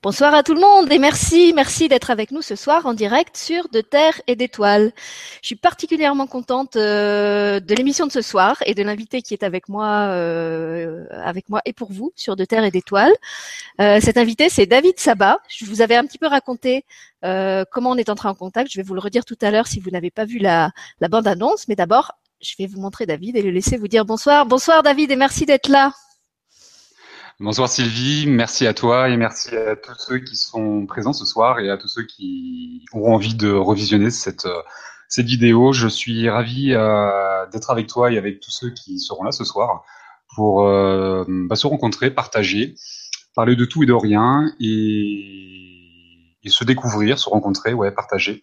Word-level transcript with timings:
Bonsoir 0.00 0.32
à 0.32 0.44
tout 0.44 0.54
le 0.54 0.60
monde 0.60 0.92
et 0.92 1.00
merci, 1.00 1.52
merci 1.52 1.88
d'être 1.88 2.10
avec 2.10 2.30
nous 2.30 2.40
ce 2.40 2.54
soir 2.54 2.86
en 2.86 2.94
direct 2.94 3.36
sur 3.36 3.68
De 3.70 3.80
Terre 3.80 4.22
et 4.28 4.36
d'Étoiles. 4.36 4.92
Je 5.42 5.48
suis 5.48 5.56
particulièrement 5.56 6.28
contente 6.28 6.76
euh, 6.76 7.58
de 7.58 7.74
l'émission 7.74 8.06
de 8.06 8.12
ce 8.12 8.22
soir 8.22 8.62
et 8.64 8.74
de 8.74 8.84
l'invité 8.84 9.22
qui 9.22 9.34
est 9.34 9.42
avec 9.42 9.68
moi, 9.68 10.10
euh, 10.12 11.04
avec 11.10 11.48
moi 11.48 11.62
et 11.64 11.72
pour 11.72 11.90
vous 11.90 12.12
sur 12.14 12.36
De 12.36 12.44
Terre 12.44 12.62
et 12.62 12.70
d'Étoiles. 12.70 13.12
Euh, 13.80 13.98
cet 14.00 14.18
invité, 14.18 14.48
c'est 14.48 14.66
David 14.66 15.00
Sabat. 15.00 15.40
Je 15.48 15.64
vous 15.64 15.82
avais 15.82 15.96
un 15.96 16.04
petit 16.04 16.18
peu 16.18 16.28
raconté 16.28 16.84
comment 17.20 17.90
on 17.90 17.96
est 17.96 18.08
entré 18.08 18.28
en 18.28 18.36
contact. 18.36 18.70
Je 18.70 18.78
vais 18.78 18.84
vous 18.84 18.94
le 18.94 19.00
redire 19.00 19.24
tout 19.24 19.38
à 19.42 19.50
l'heure 19.50 19.66
si 19.66 19.80
vous 19.80 19.90
n'avez 19.90 20.12
pas 20.12 20.26
vu 20.26 20.38
la, 20.38 20.70
la 21.00 21.08
bande-annonce. 21.08 21.66
Mais 21.66 21.74
d'abord, 21.74 22.12
je 22.40 22.54
vais 22.56 22.68
vous 22.68 22.80
montrer 22.80 23.04
David 23.04 23.36
et 23.36 23.42
le 23.42 23.50
laisser 23.50 23.76
vous 23.76 23.88
dire 23.88 24.04
bonsoir. 24.04 24.46
Bonsoir 24.46 24.84
David 24.84 25.10
et 25.10 25.16
merci 25.16 25.44
d'être 25.44 25.68
là. 25.68 25.92
Bonsoir 27.40 27.68
Sylvie, 27.68 28.26
merci 28.26 28.66
à 28.66 28.74
toi 28.74 29.08
et 29.08 29.16
merci 29.16 29.56
à 29.56 29.76
tous 29.76 29.94
ceux 29.96 30.18
qui 30.18 30.34
sont 30.34 30.86
présents 30.86 31.12
ce 31.12 31.24
soir 31.24 31.60
et 31.60 31.70
à 31.70 31.76
tous 31.76 31.86
ceux 31.86 32.02
qui 32.02 32.84
auront 32.92 33.14
envie 33.14 33.36
de 33.36 33.52
revisionner 33.52 34.10
cette, 34.10 34.46
euh, 34.46 34.60
cette 35.08 35.26
vidéo. 35.26 35.72
Je 35.72 35.86
suis 35.86 36.28
ravi 36.28 36.72
euh, 36.72 37.46
d'être 37.52 37.70
avec 37.70 37.86
toi 37.86 38.10
et 38.10 38.18
avec 38.18 38.40
tous 38.40 38.50
ceux 38.50 38.70
qui 38.70 38.98
seront 38.98 39.22
là 39.22 39.30
ce 39.30 39.44
soir 39.44 39.84
pour 40.34 40.66
euh, 40.66 41.24
bah, 41.28 41.54
se 41.54 41.68
rencontrer, 41.68 42.10
partager, 42.10 42.74
parler 43.36 43.54
de 43.54 43.64
tout 43.64 43.84
et 43.84 43.86
de 43.86 43.92
rien 43.92 44.52
et, 44.58 45.64
se 46.44 46.64
découvrir, 46.64 47.20
se 47.20 47.28
rencontrer, 47.28 47.72
ouais, 47.72 47.92
partager, 47.92 48.40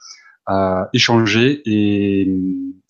euh, 0.48 0.86
échanger 0.94 1.62
et 1.66 2.34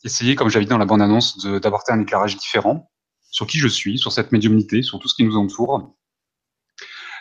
essayer, 0.03 0.35
comme 0.35 0.49
j'avais 0.49 0.65
dit 0.65 0.69
dans 0.69 0.77
la 0.77 0.85
bande-annonce, 0.85 1.43
d'apporter 1.47 1.93
un 1.93 2.01
éclairage 2.01 2.37
différent 2.37 2.91
sur 3.35 3.45
qui 3.47 3.59
je 3.59 3.67
suis, 3.67 3.97
sur 3.97 4.13
cette 4.13 4.31
médiumnité, 4.31 4.81
sur 4.81 4.97
tout 4.97 5.09
ce 5.09 5.15
qui 5.15 5.25
nous 5.25 5.35
entoure. 5.35 5.93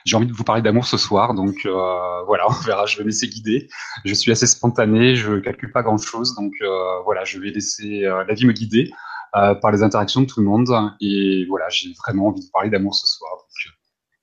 J'ai 0.04 0.16
envie 0.16 0.28
de 0.28 0.32
vous 0.32 0.44
parler 0.44 0.62
d'amour 0.62 0.86
ce 0.86 0.96
soir, 0.96 1.34
donc 1.34 1.66
euh, 1.66 2.22
voilà, 2.26 2.46
on 2.48 2.52
verra, 2.64 2.86
je 2.86 2.98
vais 2.98 3.02
me 3.02 3.08
laisser 3.08 3.26
guider. 3.26 3.68
Je 4.04 4.14
suis 4.14 4.30
assez 4.30 4.46
spontané, 4.46 5.16
je 5.16 5.40
calcule 5.40 5.72
pas 5.72 5.82
grand-chose, 5.82 6.36
donc 6.36 6.52
euh, 6.62 7.02
voilà, 7.02 7.24
je 7.24 7.40
vais 7.40 7.50
laisser 7.50 8.04
euh, 8.04 8.22
la 8.28 8.34
vie 8.34 8.46
me 8.46 8.52
guider 8.52 8.92
euh, 9.34 9.56
par 9.56 9.72
les 9.72 9.82
interactions 9.82 10.20
de 10.20 10.26
tout 10.26 10.38
le 10.38 10.46
monde. 10.46 10.70
Et 11.00 11.46
voilà, 11.48 11.68
j'ai 11.68 11.92
vraiment 12.06 12.28
envie 12.28 12.46
de 12.46 12.50
parler 12.52 12.70
d'amour 12.70 12.94
ce 12.94 13.08
soir. 13.08 13.32
Donc, 13.32 13.74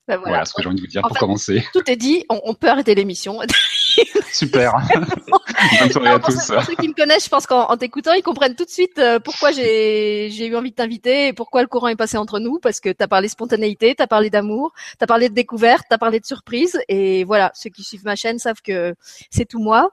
ben 0.07 0.17
voilà. 0.17 0.29
voilà. 0.29 0.45
ce 0.45 0.53
que 0.53 0.61
j'ai 0.61 0.67
envie 0.67 0.77
de 0.77 0.81
vous 0.81 0.87
dire 0.87 1.01
pour 1.01 1.17
commencer. 1.17 1.65
Tout 1.73 1.89
est 1.89 1.95
dit, 1.95 2.25
on, 2.29 2.41
on 2.43 2.53
peut 2.53 2.67
arrêter 2.67 2.95
l'émission. 2.95 3.39
Super. 4.31 4.73
Bonne 5.79 5.91
soirée 5.91 6.09
à 6.09 6.19
tous. 6.19 6.47
Pour 6.47 6.63
ceux 6.63 6.75
qui 6.75 6.87
me 6.87 6.93
connaissent, 6.93 7.25
je 7.25 7.29
pense 7.29 7.45
qu'en 7.45 7.75
t'écoutant, 7.77 8.13
ils 8.13 8.23
comprennent 8.23 8.55
tout 8.55 8.65
de 8.65 8.69
suite 8.69 8.97
euh, 8.97 9.19
pourquoi 9.19 9.51
j'ai 9.51 10.45
eu 10.45 10.55
envie 10.55 10.71
de 10.71 10.75
t'inviter 10.75 11.27
et 11.27 11.33
pourquoi 11.33 11.61
le 11.61 11.67
courant 11.67 11.87
est 11.89 11.95
passé 11.95 12.17
entre 12.17 12.39
nous, 12.39 12.59
parce 12.59 12.79
que 12.79 12.89
tu 12.89 13.03
as 13.03 13.07
parlé 13.07 13.27
spontanéité, 13.27 13.93
tu 13.95 14.01
as 14.01 14.07
parlé 14.07 14.29
d'amour, 14.29 14.73
tu 14.97 15.03
as 15.03 15.07
parlé 15.07 15.29
de 15.29 15.33
découverte, 15.33 15.85
tu 15.89 15.93
as 15.93 15.97
parlé 15.97 16.19
de 16.19 16.25
surprise. 16.25 16.79
Et 16.87 17.23
voilà, 17.23 17.51
ceux 17.53 17.69
qui 17.69 17.83
suivent 17.83 18.05
ma 18.05 18.15
chaîne 18.15 18.39
savent 18.39 18.61
que 18.63 18.95
c'est 19.29 19.45
tout 19.45 19.59
moi. 19.59 19.91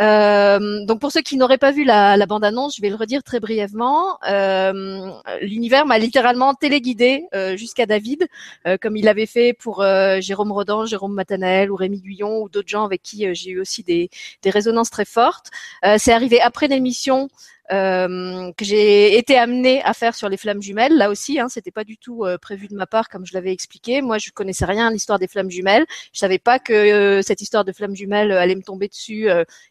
Euh, 0.00 0.84
donc 0.86 1.00
pour 1.00 1.12
ceux 1.12 1.20
qui 1.20 1.36
n'auraient 1.36 1.58
pas 1.58 1.70
vu 1.70 1.84
la, 1.84 2.16
la 2.16 2.26
bande-annonce, 2.26 2.76
je 2.76 2.82
vais 2.82 2.88
le 2.88 2.96
redire 2.96 3.22
très 3.22 3.40
brièvement. 3.40 4.18
Euh, 4.28 5.10
L'univers 5.42 5.86
m'a 5.86 5.98
littéralement 5.98 6.54
téléguidé 6.54 7.24
euh, 7.34 7.56
jusqu'à 7.56 7.86
David, 7.86 8.26
euh, 8.66 8.76
comme 8.80 8.96
il 8.96 9.04
l'avait 9.04 9.26
fait 9.26 9.43
pour 9.52 9.84
Jérôme 10.20 10.52
Rodan, 10.52 10.86
Jérôme 10.86 11.14
Matanael 11.14 11.70
ou 11.70 11.76
Rémi 11.76 12.00
Guyon 12.00 12.42
ou 12.42 12.48
d'autres 12.48 12.68
gens 12.68 12.84
avec 12.84 13.02
qui 13.02 13.32
j'ai 13.34 13.50
eu 13.50 13.60
aussi 13.60 13.82
des, 13.82 14.10
des 14.42 14.50
résonances 14.50 14.90
très 14.90 15.04
fortes. 15.04 15.50
Euh, 15.84 15.96
c'est 15.98 16.12
arrivé 16.12 16.40
après 16.40 16.68
l'émission 16.68 17.28
euh, 17.72 18.52
que 18.58 18.64
j'ai 18.64 19.16
été 19.16 19.38
amenée 19.38 19.82
à 19.84 19.94
faire 19.94 20.14
sur 20.14 20.28
les 20.28 20.36
flammes 20.36 20.60
jumelles. 20.60 20.94
Là 20.96 21.08
aussi, 21.08 21.40
hein, 21.40 21.48
c'était 21.48 21.70
pas 21.70 21.84
du 21.84 21.96
tout 21.96 22.24
euh, 22.24 22.36
prévu 22.36 22.68
de 22.68 22.74
ma 22.74 22.86
part, 22.86 23.08
comme 23.08 23.24
je 23.24 23.32
l'avais 23.32 23.52
expliqué. 23.52 24.02
Moi, 24.02 24.18
je 24.18 24.30
connaissais 24.30 24.66
rien 24.66 24.88
à 24.88 24.90
l'histoire 24.90 25.18
des 25.18 25.28
flammes 25.28 25.50
jumelles. 25.50 25.86
Je 26.12 26.18
savais 26.18 26.38
pas 26.38 26.58
que 26.58 26.72
euh, 26.74 27.22
cette 27.22 27.40
histoire 27.40 27.64
de 27.64 27.72
flammes 27.72 27.96
jumelles 27.96 28.32
allait 28.32 28.54
me 28.54 28.62
tomber 28.62 28.88
dessus 28.88 29.28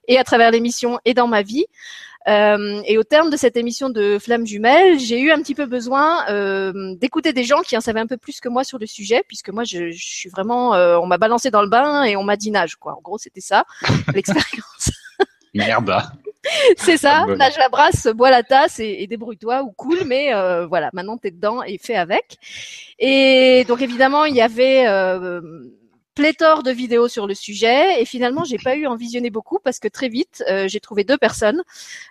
et 0.07 0.17
à 0.17 0.23
travers 0.23 0.49
l'émission 0.51 0.99
et 1.05 1.13
dans 1.13 1.27
ma 1.27 1.43
vie. 1.43 1.65
Euh, 2.27 2.81
et 2.85 2.97
au 2.97 3.03
terme 3.03 3.29
de 3.29 3.37
cette 3.37 3.57
émission 3.57 3.89
de 3.89 4.17
Flammes 4.19 4.45
Jumelles, 4.45 4.99
j'ai 4.99 5.19
eu 5.19 5.31
un 5.31 5.39
petit 5.39 5.55
peu 5.55 5.65
besoin 5.65 6.27
euh, 6.29 6.95
d'écouter 6.95 7.33
des 7.33 7.43
gens 7.43 7.61
qui 7.61 7.75
en 7.75 7.81
savaient 7.81 7.99
un 7.99 8.07
peu 8.07 8.17
plus 8.17 8.39
que 8.39 8.49
moi 8.49 8.63
sur 8.63 8.79
le 8.79 8.85
sujet, 8.85 9.23
puisque 9.27 9.49
moi, 9.49 9.63
je, 9.63 9.91
je 9.91 10.05
suis 10.05 10.29
vraiment, 10.29 10.73
euh, 10.73 10.97
on 10.97 11.05
m'a 11.05 11.17
balancé 11.17 11.51
dans 11.51 11.61
le 11.61 11.69
bain 11.69 12.03
et 12.03 12.15
on 12.15 12.23
m'a 12.23 12.37
dit 12.37 12.51
nage, 12.51 12.75
quoi. 12.75 12.93
En 12.97 13.01
gros, 13.01 13.17
c'était 13.17 13.41
ça 13.41 13.65
l'expérience. 14.13 14.91
Merde. 15.53 15.93
C'est 16.77 16.97
ça, 16.97 17.25
nage 17.25 17.57
la 17.57 17.69
brasse, 17.69 18.07
bois 18.07 18.29
la 18.29 18.43
tasse 18.43 18.79
et, 18.79 18.97
et 18.99 19.07
débrouille-toi 19.07 19.63
ou 19.63 19.71
cool, 19.71 20.03
mais 20.05 20.33
euh, 20.33 20.65
voilà, 20.65 20.89
maintenant 20.93 21.17
t'es 21.17 21.31
dedans 21.31 21.63
et 21.63 21.77
fais 21.77 21.95
avec. 21.95 22.37
Et 22.99 23.63
donc 23.67 23.81
évidemment, 23.81 24.25
il 24.25 24.35
y 24.35 24.41
avait 24.41 24.85
euh, 24.87 25.41
pléthore 26.15 26.63
de 26.63 26.71
vidéos 26.71 27.07
sur 27.07 27.27
le 27.27 27.33
sujet 27.33 28.01
et 28.01 28.05
finalement 28.05 28.43
j'ai 28.43 28.57
pas 28.57 28.75
eu 28.75 28.85
en 28.85 28.95
visionner 28.95 29.29
beaucoup 29.29 29.59
parce 29.63 29.79
que 29.79 29.87
très 29.87 30.09
vite 30.09 30.43
euh, 30.49 30.67
j'ai 30.67 30.79
trouvé 30.79 31.03
deux 31.03 31.17
personnes 31.17 31.63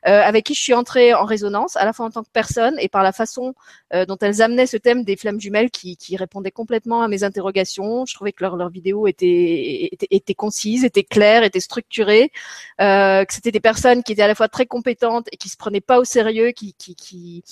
euh, 0.06 0.20
avec 0.22 0.46
qui 0.46 0.54
je 0.54 0.60
suis 0.60 0.74
entrée 0.74 1.14
en 1.14 1.24
résonance 1.24 1.76
à 1.76 1.84
la 1.84 1.92
fois 1.92 2.06
en 2.06 2.10
tant 2.10 2.22
que 2.22 2.30
personne 2.32 2.74
et 2.78 2.88
par 2.88 3.02
la 3.02 3.12
façon 3.12 3.54
euh, 3.94 4.04
dont 4.04 4.16
elles 4.20 4.42
amenaient 4.42 4.66
ce 4.66 4.76
thème 4.76 5.04
des 5.04 5.16
flammes 5.16 5.40
jumelles 5.40 5.70
qui, 5.70 5.96
qui 5.96 6.16
répondaient 6.16 6.50
complètement 6.50 7.02
à 7.02 7.08
mes 7.08 7.22
interrogations. 7.24 8.04
Je 8.06 8.14
trouvais 8.14 8.32
que 8.32 8.42
leurs 8.42 8.56
leur 8.56 8.70
vidéos 8.70 9.06
étaient, 9.06 9.88
étaient, 9.92 10.08
étaient 10.10 10.34
concises, 10.34 10.84
étaient 10.84 11.04
claires, 11.04 11.44
étaient 11.44 11.60
structurées, 11.60 12.30
que 12.78 13.26
c'était 13.30 13.52
des 13.52 13.60
personnes 13.60 14.02
qui 14.02 14.12
étaient 14.12 14.22
à 14.22 14.28
la 14.28 14.34
fois 14.34 14.48
très 14.48 14.66
compétentes 14.66 15.28
et 15.32 15.36
qui 15.36 15.48
se 15.48 15.56
prenaient 15.56 15.80
pas 15.80 15.98
au 15.98 16.04
sérieux, 16.04 16.50
qui, 16.50 16.74
qui, 16.74 16.94
qui 16.94 17.44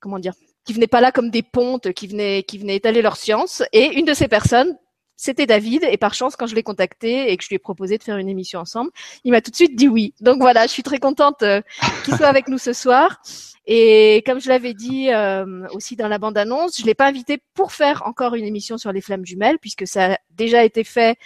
comment 0.00 0.18
dire 0.18 0.34
qui 0.68 0.74
venaient 0.74 0.86
pas 0.86 1.00
là 1.00 1.12
comme 1.12 1.30
des 1.30 1.42
pontes, 1.42 1.94
qui 1.94 2.06
venaient, 2.08 2.42
qui 2.42 2.58
venaient 2.58 2.76
étaler 2.76 3.00
leur 3.00 3.16
science. 3.16 3.62
Et 3.72 3.86
une 3.98 4.04
de 4.04 4.12
ces 4.12 4.28
personnes, 4.28 4.76
c'était 5.18 5.46
David 5.46 5.84
et 5.90 5.96
par 5.98 6.14
chance 6.14 6.36
quand 6.36 6.46
je 6.46 6.54
l'ai 6.54 6.62
contacté 6.62 7.32
et 7.32 7.36
que 7.36 7.42
je 7.42 7.48
lui 7.48 7.56
ai 7.56 7.58
proposé 7.58 7.98
de 7.98 8.04
faire 8.04 8.16
une 8.18 8.28
émission 8.28 8.60
ensemble, 8.60 8.90
il 9.24 9.32
m'a 9.32 9.42
tout 9.42 9.50
de 9.50 9.56
suite 9.56 9.76
dit 9.76 9.88
oui. 9.88 10.14
Donc 10.20 10.40
voilà, 10.40 10.62
je 10.66 10.70
suis 10.70 10.84
très 10.84 11.00
contente 11.00 11.42
euh, 11.42 11.60
qu'il 12.04 12.14
soit 12.14 12.28
avec 12.28 12.46
nous 12.48 12.56
ce 12.56 12.72
soir. 12.72 13.20
Et 13.66 14.22
comme 14.24 14.40
je 14.40 14.48
l'avais 14.48 14.74
dit 14.74 15.10
euh, 15.10 15.66
aussi 15.72 15.96
dans 15.96 16.06
la 16.08 16.18
bande-annonce, 16.18 16.78
je 16.78 16.86
l'ai 16.86 16.94
pas 16.94 17.08
invité 17.08 17.38
pour 17.52 17.72
faire 17.72 18.04
encore 18.06 18.36
une 18.36 18.44
émission 18.44 18.78
sur 18.78 18.92
les 18.92 19.00
flammes 19.00 19.26
jumelles 19.26 19.58
puisque 19.58 19.86
ça 19.88 20.12
a 20.12 20.18
déjà 20.30 20.62
été 20.64 20.84
fait 20.84 21.18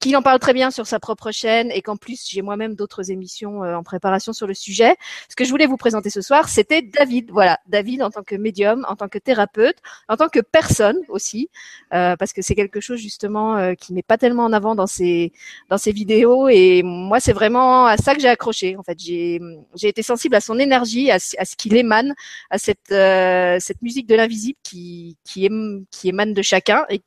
qu'il 0.00 0.16
en 0.16 0.22
parle 0.22 0.38
très 0.38 0.54
bien 0.54 0.70
sur 0.70 0.86
sa 0.86 0.98
propre 0.98 1.30
chaîne 1.30 1.70
et 1.70 1.82
qu'en 1.82 1.96
plus 1.96 2.26
j'ai 2.26 2.40
moi-même 2.42 2.74
d'autres 2.74 3.10
émissions 3.10 3.62
euh, 3.62 3.76
en 3.76 3.82
préparation 3.82 4.32
sur 4.32 4.46
le 4.46 4.54
sujet. 4.54 4.96
Ce 5.28 5.36
que 5.36 5.44
je 5.44 5.50
voulais 5.50 5.66
vous 5.66 5.76
présenter 5.76 6.08
ce 6.10 6.22
soir, 6.22 6.48
c'était 6.48 6.80
David. 6.82 7.30
Voilà, 7.30 7.58
David 7.66 8.02
en 8.02 8.10
tant 8.10 8.22
que 8.22 8.34
médium, 8.34 8.86
en 8.88 8.96
tant 8.96 9.08
que 9.08 9.18
thérapeute, 9.18 9.76
en 10.08 10.16
tant 10.16 10.28
que 10.28 10.40
personne 10.40 10.96
aussi, 11.08 11.50
euh, 11.92 12.16
parce 12.16 12.32
que 12.32 12.40
c'est 12.42 12.54
quelque 12.54 12.80
chose 12.80 12.98
justement 12.98 13.56
euh, 13.58 13.74
qui 13.74 13.92
n'est 13.92 14.02
pas 14.02 14.16
tellement 14.18 14.44
en 14.44 14.52
avant 14.54 14.74
dans 14.74 14.86
ses 14.86 15.32
dans 15.68 15.78
ses 15.78 15.92
vidéos 15.92 16.48
et 16.48 16.82
moi 16.82 17.20
c'est 17.20 17.34
vraiment 17.34 17.86
à 17.86 17.96
ça 17.98 18.14
que 18.14 18.20
j'ai 18.22 18.28
accroché. 18.28 18.76
En 18.78 18.82
fait, 18.82 18.98
j'ai 18.98 19.38
j'ai 19.76 19.88
été 19.88 20.02
sensible 20.02 20.34
à 20.34 20.40
son 20.40 20.58
énergie, 20.58 21.10
à, 21.10 21.16
à 21.16 21.44
ce 21.44 21.56
qu'il 21.56 21.76
émane, 21.76 22.14
à 22.50 22.58
cette 22.58 22.88
cette 22.88 23.82
musique 23.82 24.06
de 24.06 24.14
l'invisible 24.14 24.58
qui, 24.62 25.16
qui 25.24 25.46
émane 26.04 26.32
de 26.34 26.42
chacun 26.42 26.84
et, 26.88 27.02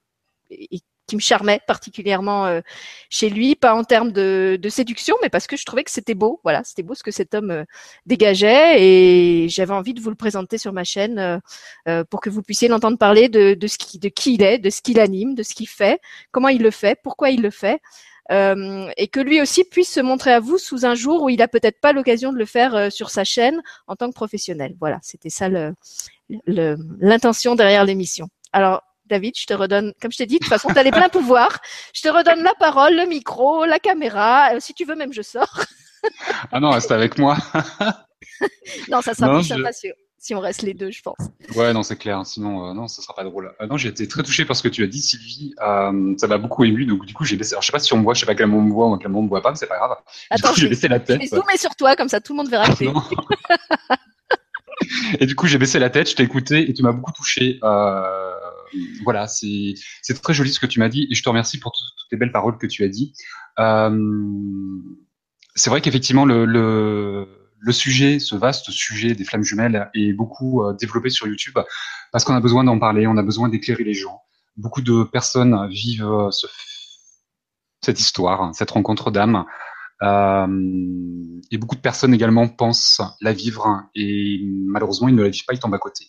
et 0.51 0.79
qui 1.07 1.15
me 1.15 1.21
charmait 1.21 1.59
particulièrement 1.67 2.45
euh, 2.45 2.61
chez 3.09 3.29
lui, 3.29 3.55
pas 3.55 3.73
en 3.73 3.83
termes 3.83 4.11
de, 4.11 4.59
séduction, 4.69 5.15
mais 5.21 5.29
parce 5.29 5.47
que 5.47 5.57
je 5.57 5.65
trouvais 5.65 5.83
que 5.83 5.91
c'était 5.91 6.13
beau. 6.13 6.39
Voilà, 6.43 6.63
c'était 6.63 6.83
beau 6.83 6.95
ce 6.95 7.03
que 7.03 7.11
cet 7.11 7.35
homme 7.35 7.51
euh, 7.51 7.63
dégageait 8.05 8.81
et 8.81 9.49
j'avais 9.49 9.73
envie 9.73 9.93
de 9.93 10.01
vous 10.01 10.09
le 10.09 10.15
présenter 10.15 10.57
sur 10.57 10.73
ma 10.73 10.83
chaîne 10.83 11.41
euh, 11.87 12.03
pour 12.05 12.21
que 12.21 12.29
vous 12.29 12.41
puissiez 12.41 12.67
l'entendre 12.67 12.97
parler 12.97 13.29
de, 13.29 13.67
ce 13.67 13.77
qui, 13.77 13.99
de 13.99 14.09
qui 14.09 14.35
il 14.35 14.43
est, 14.43 14.57
de 14.57 14.69
ce 14.69 14.81
qu'il 14.81 14.99
anime, 14.99 15.35
de 15.35 15.43
ce 15.43 15.53
qu'il 15.53 15.67
fait, 15.67 15.99
comment 16.31 16.47
il 16.49 16.61
le 16.61 16.71
fait, 16.71 16.97
pourquoi 17.03 17.29
il 17.29 17.41
le 17.41 17.51
fait. 17.51 17.81
Et 18.29 19.07
que 19.11 19.19
lui 19.19 19.41
aussi 19.41 19.63
puisse 19.63 19.91
se 19.91 19.99
montrer 19.99 20.31
à 20.31 20.39
vous 20.39 20.57
sous 20.57 20.85
un 20.85 20.95
jour 20.95 21.23
où 21.23 21.29
il 21.29 21.41
a 21.41 21.47
peut-être 21.47 21.79
pas 21.79 21.93
l'occasion 21.93 22.31
de 22.31 22.37
le 22.37 22.45
faire 22.45 22.91
sur 22.91 23.09
sa 23.09 23.23
chaîne 23.23 23.61
en 23.85 23.95
tant 23.95 24.09
que 24.09 24.15
professionnel. 24.15 24.75
Voilà, 24.79 24.99
c'était 25.03 25.29
ça 25.29 25.49
l'intention 26.47 27.55
derrière 27.55 27.85
l'émission. 27.85 28.29
Alors, 28.53 28.81
David, 29.05 29.33
je 29.37 29.45
te 29.45 29.53
redonne, 29.53 29.93
comme 30.01 30.11
je 30.11 30.17
t'ai 30.17 30.25
dit, 30.25 30.35
de 30.35 30.39
toute 30.39 30.49
façon, 30.49 30.69
tu 30.69 30.77
as 30.77 30.83
les 30.83 30.91
pleins 30.91 31.09
pouvoirs. 31.09 31.59
Je 31.93 32.01
te 32.01 32.07
redonne 32.07 32.43
la 32.43 32.53
parole, 32.55 32.95
le 32.95 33.05
micro, 33.05 33.65
la 33.65 33.79
caméra. 33.79 34.53
Euh, 34.53 34.59
si 34.59 34.73
tu 34.73 34.85
veux, 34.85 34.95
même 34.95 35.13
je 35.13 35.21
sors. 35.21 35.61
ah 36.51 36.59
non, 36.59 36.71
reste 36.71 36.91
avec 36.91 37.17
moi. 37.17 37.37
non, 38.89 39.01
ça 39.01 39.13
sera 39.13 39.35
plus 39.35 39.47
sympa 39.47 39.71
si 40.23 40.33
on 40.33 40.39
reste 40.39 40.61
les 40.61 40.73
deux, 40.73 40.89
je 40.89 41.01
pense. 41.01 41.17
Ouais, 41.53 41.73
non, 41.73 41.83
c'est 41.83 41.97
clair. 41.97 42.25
Sinon, 42.25 42.69
euh, 42.69 42.73
non, 42.73 42.87
ça 42.87 43.01
sera 43.01 43.13
pas 43.13 43.25
drôle. 43.25 43.53
Euh, 43.59 43.67
non, 43.67 43.75
j'ai 43.75 43.89
été 43.89 44.07
très 44.07 44.23
touché 44.23 44.45
par 44.45 44.55
ce 44.55 44.63
que 44.63 44.69
tu 44.69 44.81
as 44.81 44.87
dit, 44.87 45.01
Sylvie. 45.01 45.53
Euh, 45.61 46.13
ça 46.17 46.27
m'a 46.27 46.37
beaucoup 46.37 46.63
ému. 46.63 46.85
Donc, 46.85 47.05
du 47.05 47.13
coup, 47.13 47.25
j'ai 47.25 47.35
baissé. 47.35 47.53
Alors, 47.53 47.61
je 47.61 47.65
sais 47.65 47.73
pas 47.73 47.79
si 47.79 47.91
on 47.91 47.97
me 47.97 48.03
voit, 48.03 48.13
je 48.13 48.21
sais 48.21 48.25
pas 48.25 48.33
quel 48.33 48.47
moment 48.47 48.63
on 48.63 48.67
me 48.67 48.73
voit 48.73 48.87
ou 48.87 48.97
quel 48.97 49.09
moment 49.09 49.19
on 49.19 49.23
me 49.23 49.27
voit 49.27 49.41
pas, 49.41 49.51
mais 49.51 49.57
c'est 49.57 49.67
pas 49.67 49.77
grave. 49.77 49.97
Attends, 50.29 50.53
j'ai 50.53 50.69
baissé 50.69 50.87
la 50.87 51.01
tête. 51.01 51.21
Je 51.21 51.29
vais 51.29 51.35
zoomer 51.35 51.57
sur 51.57 51.75
toi, 51.75 51.97
comme 51.97 52.07
ça, 52.07 52.21
tout 52.21 52.31
le 52.31 52.37
monde 52.37 52.49
verra 52.49 52.73
que 52.73 52.85
Et 55.19 55.25
du 55.25 55.35
coup, 55.35 55.47
j'ai 55.47 55.57
baissé 55.57 55.77
la 55.77 55.89
tête, 55.89 56.09
je 56.09 56.15
t'ai 56.15 56.23
écouté 56.23 56.69
et 56.69 56.73
tu 56.73 56.83
m'as 56.83 56.93
beaucoup 56.93 57.11
touché. 57.11 57.59
Euh, 57.61 58.33
voilà, 59.03 59.27
c'est 59.27 59.75
très 60.21 60.33
joli 60.33 60.51
ce 60.51 60.59
que 60.59 60.65
tu 60.65 60.79
m'as 60.79 60.89
dit 60.89 61.07
et 61.09 61.15
je 61.15 61.23
te 61.23 61.29
remercie 61.29 61.59
pour 61.59 61.71
toutes, 61.71 62.11
les 62.11 62.17
belles 62.17 62.31
paroles 62.31 62.57
que 62.57 62.67
tu 62.67 62.83
as 62.83 62.89
dit. 62.89 63.13
Euh, 63.59 63.97
c'est 65.55 65.69
vrai 65.69 65.81
qu'effectivement 65.81 66.25
le, 66.25 66.45
le, 66.45 67.27
le 67.59 67.71
sujet, 67.71 68.19
ce 68.19 68.35
vaste 68.35 68.71
sujet 68.71 69.15
des 69.15 69.23
flammes 69.23 69.43
jumelles 69.43 69.89
est 69.93 70.13
beaucoup 70.13 70.63
euh, 70.63 70.73
développé 70.73 71.09
sur 71.09 71.27
YouTube 71.27 71.57
parce 72.11 72.23
qu'on 72.23 72.35
a 72.35 72.41
besoin 72.41 72.63
d'en 72.63 72.77
parler, 72.77 73.07
on 73.07 73.17
a 73.17 73.23
besoin 73.23 73.49
d'éclairer 73.49 73.83
les 73.83 73.93
gens. 73.93 74.21
Beaucoup 74.57 74.81
de 74.81 75.03
personnes 75.03 75.67
vivent 75.69 76.05
euh, 76.05 76.31
ce 76.31 76.47
cette 77.83 77.99
histoire, 77.99 78.53
cette 78.55 78.71
rencontre 78.71 79.11
d'âme. 79.11 79.45
Euh, 80.01 80.47
et 81.51 81.57
beaucoup 81.57 81.75
de 81.75 81.81
personnes 81.81 82.13
également 82.13 82.47
pensent 82.47 83.01
la 83.21 83.31
vivre 83.31 83.83
et 83.95 84.41
malheureusement 84.43 85.07
ils 85.07 85.15
ne 85.15 85.23
la 85.23 85.29
vivent 85.29 85.45
pas, 85.45 85.53
ils 85.53 85.59
tombent 85.59 85.75
à 85.75 85.79
côté. 85.79 86.07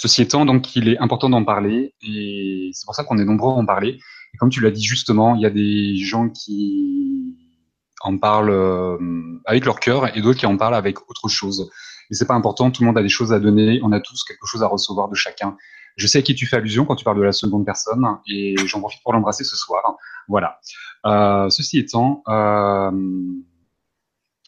Ceci 0.00 0.22
étant, 0.22 0.46
donc, 0.46 0.76
il 0.76 0.88
est 0.88 0.96
important 0.96 1.28
d'en 1.28 1.44
parler 1.44 1.94
et 2.00 2.70
c'est 2.72 2.86
pour 2.86 2.94
ça 2.94 3.04
qu'on 3.04 3.18
est 3.18 3.24
nombreux 3.26 3.52
à 3.52 3.56
en 3.56 3.66
parler. 3.66 4.00
Et 4.32 4.38
comme 4.38 4.48
tu 4.48 4.62
l'as 4.62 4.70
dit 4.70 4.82
justement, 4.82 5.34
il 5.34 5.42
y 5.42 5.44
a 5.44 5.50
des 5.50 5.98
gens 5.98 6.30
qui 6.30 7.36
en 8.00 8.16
parlent 8.16 8.48
euh, 8.48 8.96
avec 9.44 9.66
leur 9.66 9.78
cœur 9.78 10.16
et 10.16 10.22
d'autres 10.22 10.38
qui 10.38 10.46
en 10.46 10.56
parlent 10.56 10.74
avec 10.74 11.06
autre 11.10 11.28
chose. 11.28 11.70
Et 12.10 12.14
c'est 12.14 12.24
pas 12.24 12.32
important, 12.32 12.70
tout 12.70 12.80
le 12.82 12.86
monde 12.86 12.96
a 12.96 13.02
des 13.02 13.10
choses 13.10 13.30
à 13.34 13.40
donner, 13.40 13.78
on 13.82 13.92
a 13.92 14.00
tous 14.00 14.24
quelque 14.24 14.46
chose 14.46 14.62
à 14.62 14.68
recevoir 14.68 15.10
de 15.10 15.14
chacun. 15.14 15.58
Je 15.96 16.06
sais 16.06 16.20
à 16.20 16.22
qui 16.22 16.34
tu 16.34 16.46
fais 16.46 16.56
allusion 16.56 16.86
quand 16.86 16.96
tu 16.96 17.04
parles 17.04 17.18
de 17.18 17.22
la 17.22 17.32
seconde 17.32 17.66
personne 17.66 18.06
et 18.26 18.54
j'en 18.64 18.80
profite 18.80 19.02
pour 19.02 19.12
l'embrasser 19.12 19.44
ce 19.44 19.54
soir. 19.54 19.82
Voilà. 20.28 20.60
Euh, 21.04 21.50
ceci 21.50 21.78
étant, 21.78 22.22
euh, 22.26 22.90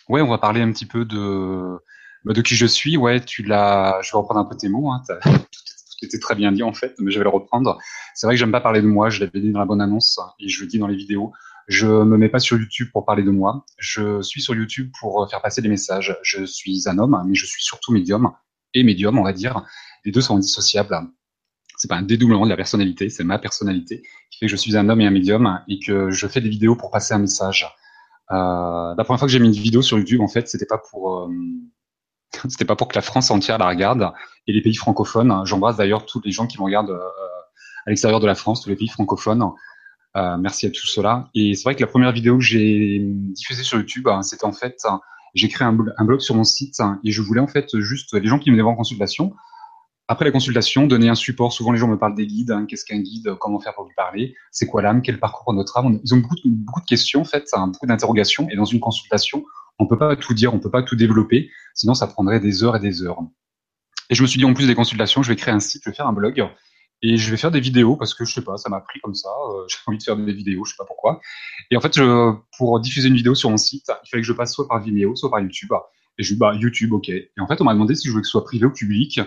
ouais, 0.09 0.23
on 0.23 0.31
va 0.31 0.39
parler 0.39 0.63
un 0.63 0.73
petit 0.73 0.87
peu 0.87 1.05
de 1.05 1.79
bah, 2.25 2.33
de 2.33 2.41
qui 2.41 2.55
je 2.55 2.67
suis. 2.67 2.97
Ouais, 2.97 3.21
tu 3.21 3.43
l'as. 3.43 4.01
Je 4.03 4.13
vais 4.13 4.19
reprendre 4.19 4.41
un 4.41 4.45
peu 4.45 4.57
tes 4.57 4.69
mots. 4.69 4.91
Hein, 4.91 5.03
tout 5.25 6.05
était 6.05 6.19
très 6.19 6.35
bien 6.35 6.53
dit 6.53 6.63
en 6.63 6.73
fait, 6.73 6.95
mais 6.99 7.11
je 7.11 7.19
vais 7.19 7.25
le 7.25 7.31
reprendre. 7.31 7.79
C'est 8.15 8.27
vrai 8.27 8.35
que 8.35 8.39
j'aime 8.39 8.53
pas 8.53 8.61
parler 8.61 8.83
de 8.83 8.87
moi. 8.87 9.11
Je 9.11 9.21
l'avais 9.21 9.41
dit 9.41 9.53
dans 9.53 9.61
la 9.61 9.67
bonne 9.67 9.81
annonce 9.81 10.19
et 10.41 10.49
je 10.49 10.63
le 10.63 10.67
dis 10.67 10.79
dans 10.79 10.89
les 10.89 10.97
vidéos. 10.97 11.33
Je 11.69 11.87
me 11.87 12.17
mets 12.17 12.29
pas 12.29 12.41
sur 12.41 12.59
YouTube 12.59 12.89
pour 12.93 13.05
parler 13.05 13.23
de 13.23 13.31
moi. 13.31 13.65
Je 13.79 14.21
suis 14.23 14.43
sur 14.43 14.55
YouTube 14.55 14.91
pour 14.99 15.29
faire 15.31 15.41
passer 15.41 15.63
des 15.63 15.69
messages. 15.69 16.19
Je 16.23 16.45
suis 16.45 16.89
un 16.89 16.99
homme, 16.99 17.23
mais 17.27 17.35
je 17.35 17.47
suis 17.47 17.63
surtout 17.63 17.93
médium 17.93 18.33
et 18.75 18.83
médium, 18.83 19.19
on 19.19 19.23
va 19.23 19.33
dire. 19.33 19.65
Les 20.05 20.11
deux 20.11 20.21
sont 20.21 20.37
indissociables 20.37 20.97
c'est 21.83 21.89
pas 21.89 21.97
un 21.97 22.03
dédoublement 22.03 22.45
de 22.45 22.51
la 22.51 22.57
personnalité, 22.57 23.09
c'est 23.09 23.25
ma 23.25 23.41
personnalité 23.41 24.03
qui 24.31 24.39
fait 24.39 24.47
que 24.47 24.53
je 24.53 24.57
suis 24.57 24.77
un 24.77 24.89
homme 24.89 25.01
et 25.01 25.07
un 25.07 25.11
médium 25.11 25.61
et 25.67 25.81
que 25.81 26.13
je 26.13 26.29
fais 26.29 26.41
des 26.41 26.49
vidéos 26.49 26.77
pour 26.77 26.93
passer 26.93 27.13
un 27.13 27.19
message. 27.19 27.67
Euh, 28.31 28.95
la 28.97 29.05
première 29.05 29.19
fois 29.19 29.27
que 29.27 29.33
j'ai 29.33 29.41
mis 29.41 29.49
une 29.49 29.63
vidéo 29.63 29.83
sur 29.83 29.99
YouTube, 29.99 30.21
en 30.21 30.29
fait, 30.29 30.47
c'était 30.47 30.67
pas 30.67 30.79
pour 30.79 31.25
euh, 31.25 31.29
c'était 32.49 32.65
pas 32.65 32.77
pour 32.77 32.89
que 32.89 32.95
la 32.95 33.03
France 33.03 33.31
entière 33.31 33.59
la 33.59 33.69
regarde 33.69 34.13
et 34.47 34.53
les 34.53 34.63
pays 34.63 34.75
francophones. 34.75 35.43
J'embrasse 35.45 35.77
d'ailleurs 35.77 36.07
tous 36.07 36.21
les 36.25 36.33
gens 36.33 36.47
qui 36.47 36.59
me 36.59 36.65
regardent 36.65 36.91
euh, 36.91 37.09
à 37.87 37.91
l'extérieur 37.91 38.21
de 38.21 38.27
la 38.27 38.35
France, 38.35 38.63
tous 38.63 38.71
les 38.71 38.77
pays 38.77 38.89
francophones. 38.89 39.45
Euh, 40.17 40.37
merci 40.37 40.67
à 40.67 40.71
tous 40.71 40.87
ceux-là. 40.87 41.29
Et 41.35 41.55
c'est 41.55 41.65
vrai 41.65 41.75
que 41.75 41.81
la 41.81 41.87
première 41.87 42.13
vidéo 42.13 42.37
que 42.37 42.45
j'ai 42.45 42.99
diffusée 43.01 43.63
sur 43.63 43.79
YouTube, 43.79 44.09
hein, 44.09 44.23
c'était 44.23 44.45
en 44.45 44.53
fait, 44.53 44.77
j'ai 45.35 45.49
créé 45.49 45.67
un, 45.67 45.73
blog 45.73 46.21
sur 46.21 46.35
mon 46.35 46.45
site 46.45 46.81
et 47.05 47.11
je 47.11 47.23
voulais 47.23 47.41
en 47.41 47.47
fait 47.47 47.79
juste 47.79 48.13
les 48.15 48.29
gens 48.29 48.39
qui 48.39 48.51
venaient 48.51 48.63
voir 48.63 48.75
en 48.75 48.77
consultation 48.77 49.35
après 50.09 50.25
la 50.27 50.31
consultation, 50.31 50.87
donner 50.87 51.09
un 51.09 51.15
support. 51.15 51.53
Souvent, 51.53 51.73
les 51.73 51.79
gens 51.79 51.89
me 51.89 51.97
parlent 51.97 52.15
des 52.15 52.27
guides. 52.27 52.51
Hein. 52.51 52.67
Qu'est-ce 52.69 52.85
qu'un 52.85 52.99
guide 52.99 53.35
Comment 53.41 53.61
faire 53.61 53.75
pour 53.75 53.87
lui 53.87 53.95
parler 53.95 54.35
C'est 54.51 54.67
quoi 54.67 54.83
l'âme 54.83 55.01
Quel 55.01 55.19
parcours 55.19 55.45
pour 55.45 55.55
notre 55.55 55.79
âme 55.79 56.01
Ils 56.05 56.15
ont 56.15 56.19
beaucoup 56.19 56.37
de, 56.45 56.87
questions, 56.87 57.23
en 57.23 57.25
fait, 57.25 57.45
hein, 57.55 57.69
beaucoup 57.69 57.87
d'interrogations. 57.87 58.47
Et 58.51 58.57
dans 58.57 58.67
une 58.67 58.81
consultation, 58.81 59.45
on 59.79 59.87
peut 59.87 59.97
pas 59.97 60.15
tout 60.17 60.35
dire, 60.35 60.53
on 60.53 60.59
peut 60.59 60.71
pas 60.71 60.83
tout 60.83 60.97
développer. 60.97 61.51
Sinon, 61.75 61.95
ça 61.95 62.07
prendrait 62.07 62.41
des 62.41 62.65
heures 62.65 62.77
et 62.77 62.81
des 62.81 63.03
heures. 63.03 63.19
Et 64.11 64.15
je 64.15 64.23
me 64.23 64.27
suis 64.27 64.39
dit, 64.39 64.45
en 64.45 64.55
plus 64.55 64.67
des 64.67 64.75
consultations, 64.75 65.23
je 65.23 65.29
vais 65.29 65.37
créer 65.37 65.55
un 65.55 65.61
site, 65.61 65.83
je 65.85 65.91
vais 65.91 65.97
faire 65.97 66.07
un 66.07 66.13
blog. 66.13 66.47
Et 67.05 67.17
je 67.17 67.31
vais 67.31 67.37
faire 67.37 67.51
des 67.51 67.61
vidéos 67.61 67.97
parce 67.97 68.15
que 68.15 68.25
je 68.25 68.33
sais 68.33 68.43
pas, 68.43 68.57
ça 68.57 68.69
m'a 68.69 68.81
pris 68.81 69.01
comme 69.01 69.15
ça. 69.15 69.29
Euh, 69.29 69.65
j'ai 69.69 69.77
envie 69.87 69.99
de 69.99 70.03
faire 70.03 70.17
des 70.17 70.33
vidéos, 70.33 70.65
je 70.65 70.73
sais 70.73 70.77
pas 70.79 70.85
pourquoi. 70.85 71.21
Et 71.71 71.77
en 71.77 71.81
fait, 71.81 71.99
pour 72.57 72.79
diffuser 72.81 73.09
une 73.09 73.17
vidéo 73.17 73.35
sur 73.35 73.51
mon 73.51 73.57
site, 73.57 73.91
il 74.05 74.09
fallait 74.09 74.23
que 74.23 74.27
je 74.27 74.33
passe 74.33 74.53
soit 74.53 74.69
par 74.69 74.81
Vimeo, 74.81 75.17
soit 75.17 75.31
par 75.31 75.41
YouTube. 75.41 75.73
Et 76.19 76.23
je 76.23 76.35
dis 76.35 76.39
bah 76.39 76.55
YouTube, 76.55 76.93
ok. 76.93 77.09
Et 77.09 77.33
en 77.41 77.47
fait, 77.47 77.61
on 77.61 77.65
m'a 77.65 77.73
demandé 77.73 77.95
si 77.95 78.07
je 78.07 78.13
voulais 78.13 78.23
que 78.23 78.29
ce 78.29 78.33
soit 78.33 78.45
privé 78.45 78.67
ou 78.67 78.71
public. 78.71 79.21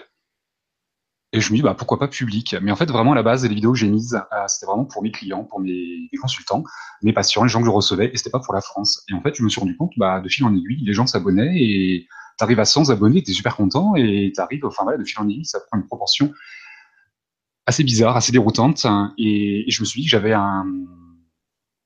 Et 1.36 1.42
je 1.42 1.52
me 1.52 1.58
dis, 1.58 1.62
bah, 1.62 1.76
pourquoi 1.78 2.00
pas 2.00 2.08
public? 2.08 2.56
Mais 2.62 2.72
en 2.72 2.78
fait, 2.78 2.90
vraiment, 2.90 3.12
à 3.12 3.16
la 3.16 3.24
base, 3.24 3.44
les 3.44 3.54
vidéos 3.54 3.74
que 3.74 3.78
j'ai 3.78 3.90
mises, 3.90 4.16
euh, 4.16 4.48
c'était 4.48 4.68
vraiment 4.68 4.86
pour 4.86 5.04
mes 5.04 5.12
clients, 5.12 5.44
pour 5.44 5.60
mes, 5.60 6.10
consultants, 6.22 6.64
mes 7.04 7.12
patients, 7.12 7.44
les 7.44 7.50
gens 7.50 7.60
que 7.60 7.66
je 7.66 7.72
recevais, 7.72 8.10
et 8.14 8.16
c'était 8.16 8.30
pas 8.30 8.40
pour 8.40 8.54
la 8.54 8.62
France. 8.62 9.04
Et 9.10 9.14
en 9.14 9.22
fait, 9.22 9.36
je 9.36 9.44
me 9.44 9.50
suis 9.50 9.60
rendu 9.60 9.76
compte, 9.76 9.92
bah, 9.98 10.22
de 10.22 10.30
fil 10.30 10.46
en 10.46 10.56
aiguille, 10.56 10.86
les 10.86 10.94
gens 10.94 11.08
s'abonnaient, 11.08 11.52
et 11.58 12.08
t'arrives 12.38 12.60
à 12.60 12.66
100 12.66 12.90
abonnés, 12.90 13.24
t'es 13.24 13.34
super 13.34 13.56
content, 13.56 13.96
et 13.96 14.32
t'arrives, 14.36 14.66
enfin 14.66 14.84
voilà, 14.84 14.98
de 14.98 15.04
fil 15.04 15.20
en 15.20 15.30
aiguille, 15.30 15.46
ça 15.46 15.60
prend 15.60 15.78
une 15.78 15.86
proportion 15.86 16.34
assez 17.66 17.84
bizarre, 17.84 18.16
assez 18.16 18.32
déroutante, 18.32 18.86
et, 19.18 19.66
je 19.68 19.82
me 19.82 19.86
suis 19.86 20.02
dit 20.02 20.08
que 20.08 20.12
j'avais 20.12 20.34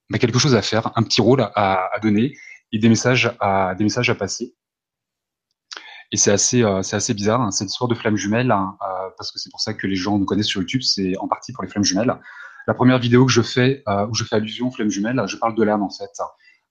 bah, 0.10 0.20
quelque 0.20 0.40
chose 0.40 0.56
à 0.56 0.62
faire, 0.62 0.92
un 0.96 1.04
petit 1.04 1.22
rôle 1.22 1.42
à, 1.56 1.90
donner, 2.02 2.36
et 2.72 2.80
des 2.80 2.90
messages 2.90 3.32
à, 3.40 3.76
des 3.76 3.84
messages 3.84 4.10
à 4.10 4.16
passer. 4.16 4.56
Et 6.12 6.18
c'est 6.18 6.32
assez, 6.32 6.64
euh, 6.64 6.82
c'est 6.82 6.96
assez 6.96 7.14
bizarre. 7.14 7.42
Hein. 7.42 7.52
C'est 7.52 7.64
une 7.64 7.70
histoire 7.70 7.88
de 7.88 7.96
flammes 7.96 8.16
jumelles, 8.16 8.52
hein, 8.52 8.76
euh, 8.82 9.10
parce 9.18 9.32
que 9.32 9.40
c'est 9.40 9.52
pour 9.52 9.60
ça 9.60 9.74
que 9.74 9.86
les 9.86 9.96
gens 9.96 10.18
nous 10.18 10.26
connaissent 10.26 10.48
sur 10.48 10.62
YouTube. 10.62 10.82
C'est 10.82 11.16
en 11.18 11.28
partie 11.28 11.54
pour 11.54 11.64
les 11.64 11.70
flammes 11.70 11.84
jumelles. 11.84 12.16
La 12.68 12.74
première 12.74 12.98
vidéo 12.98 13.26
que 13.26 13.32
je 13.32 13.42
fais, 13.42 13.84
euh, 13.88 14.08
où 14.08 14.16
je 14.16 14.24
fais 14.24 14.36
allusion 14.36 14.68
aux 14.68 14.72
flammes 14.72 14.90
jumelles, 14.90 15.22
je 15.28 15.38
parle 15.38 15.56
de 15.56 15.64
l'âme 15.64 15.84
en 15.84 15.90
fait, 15.90 16.12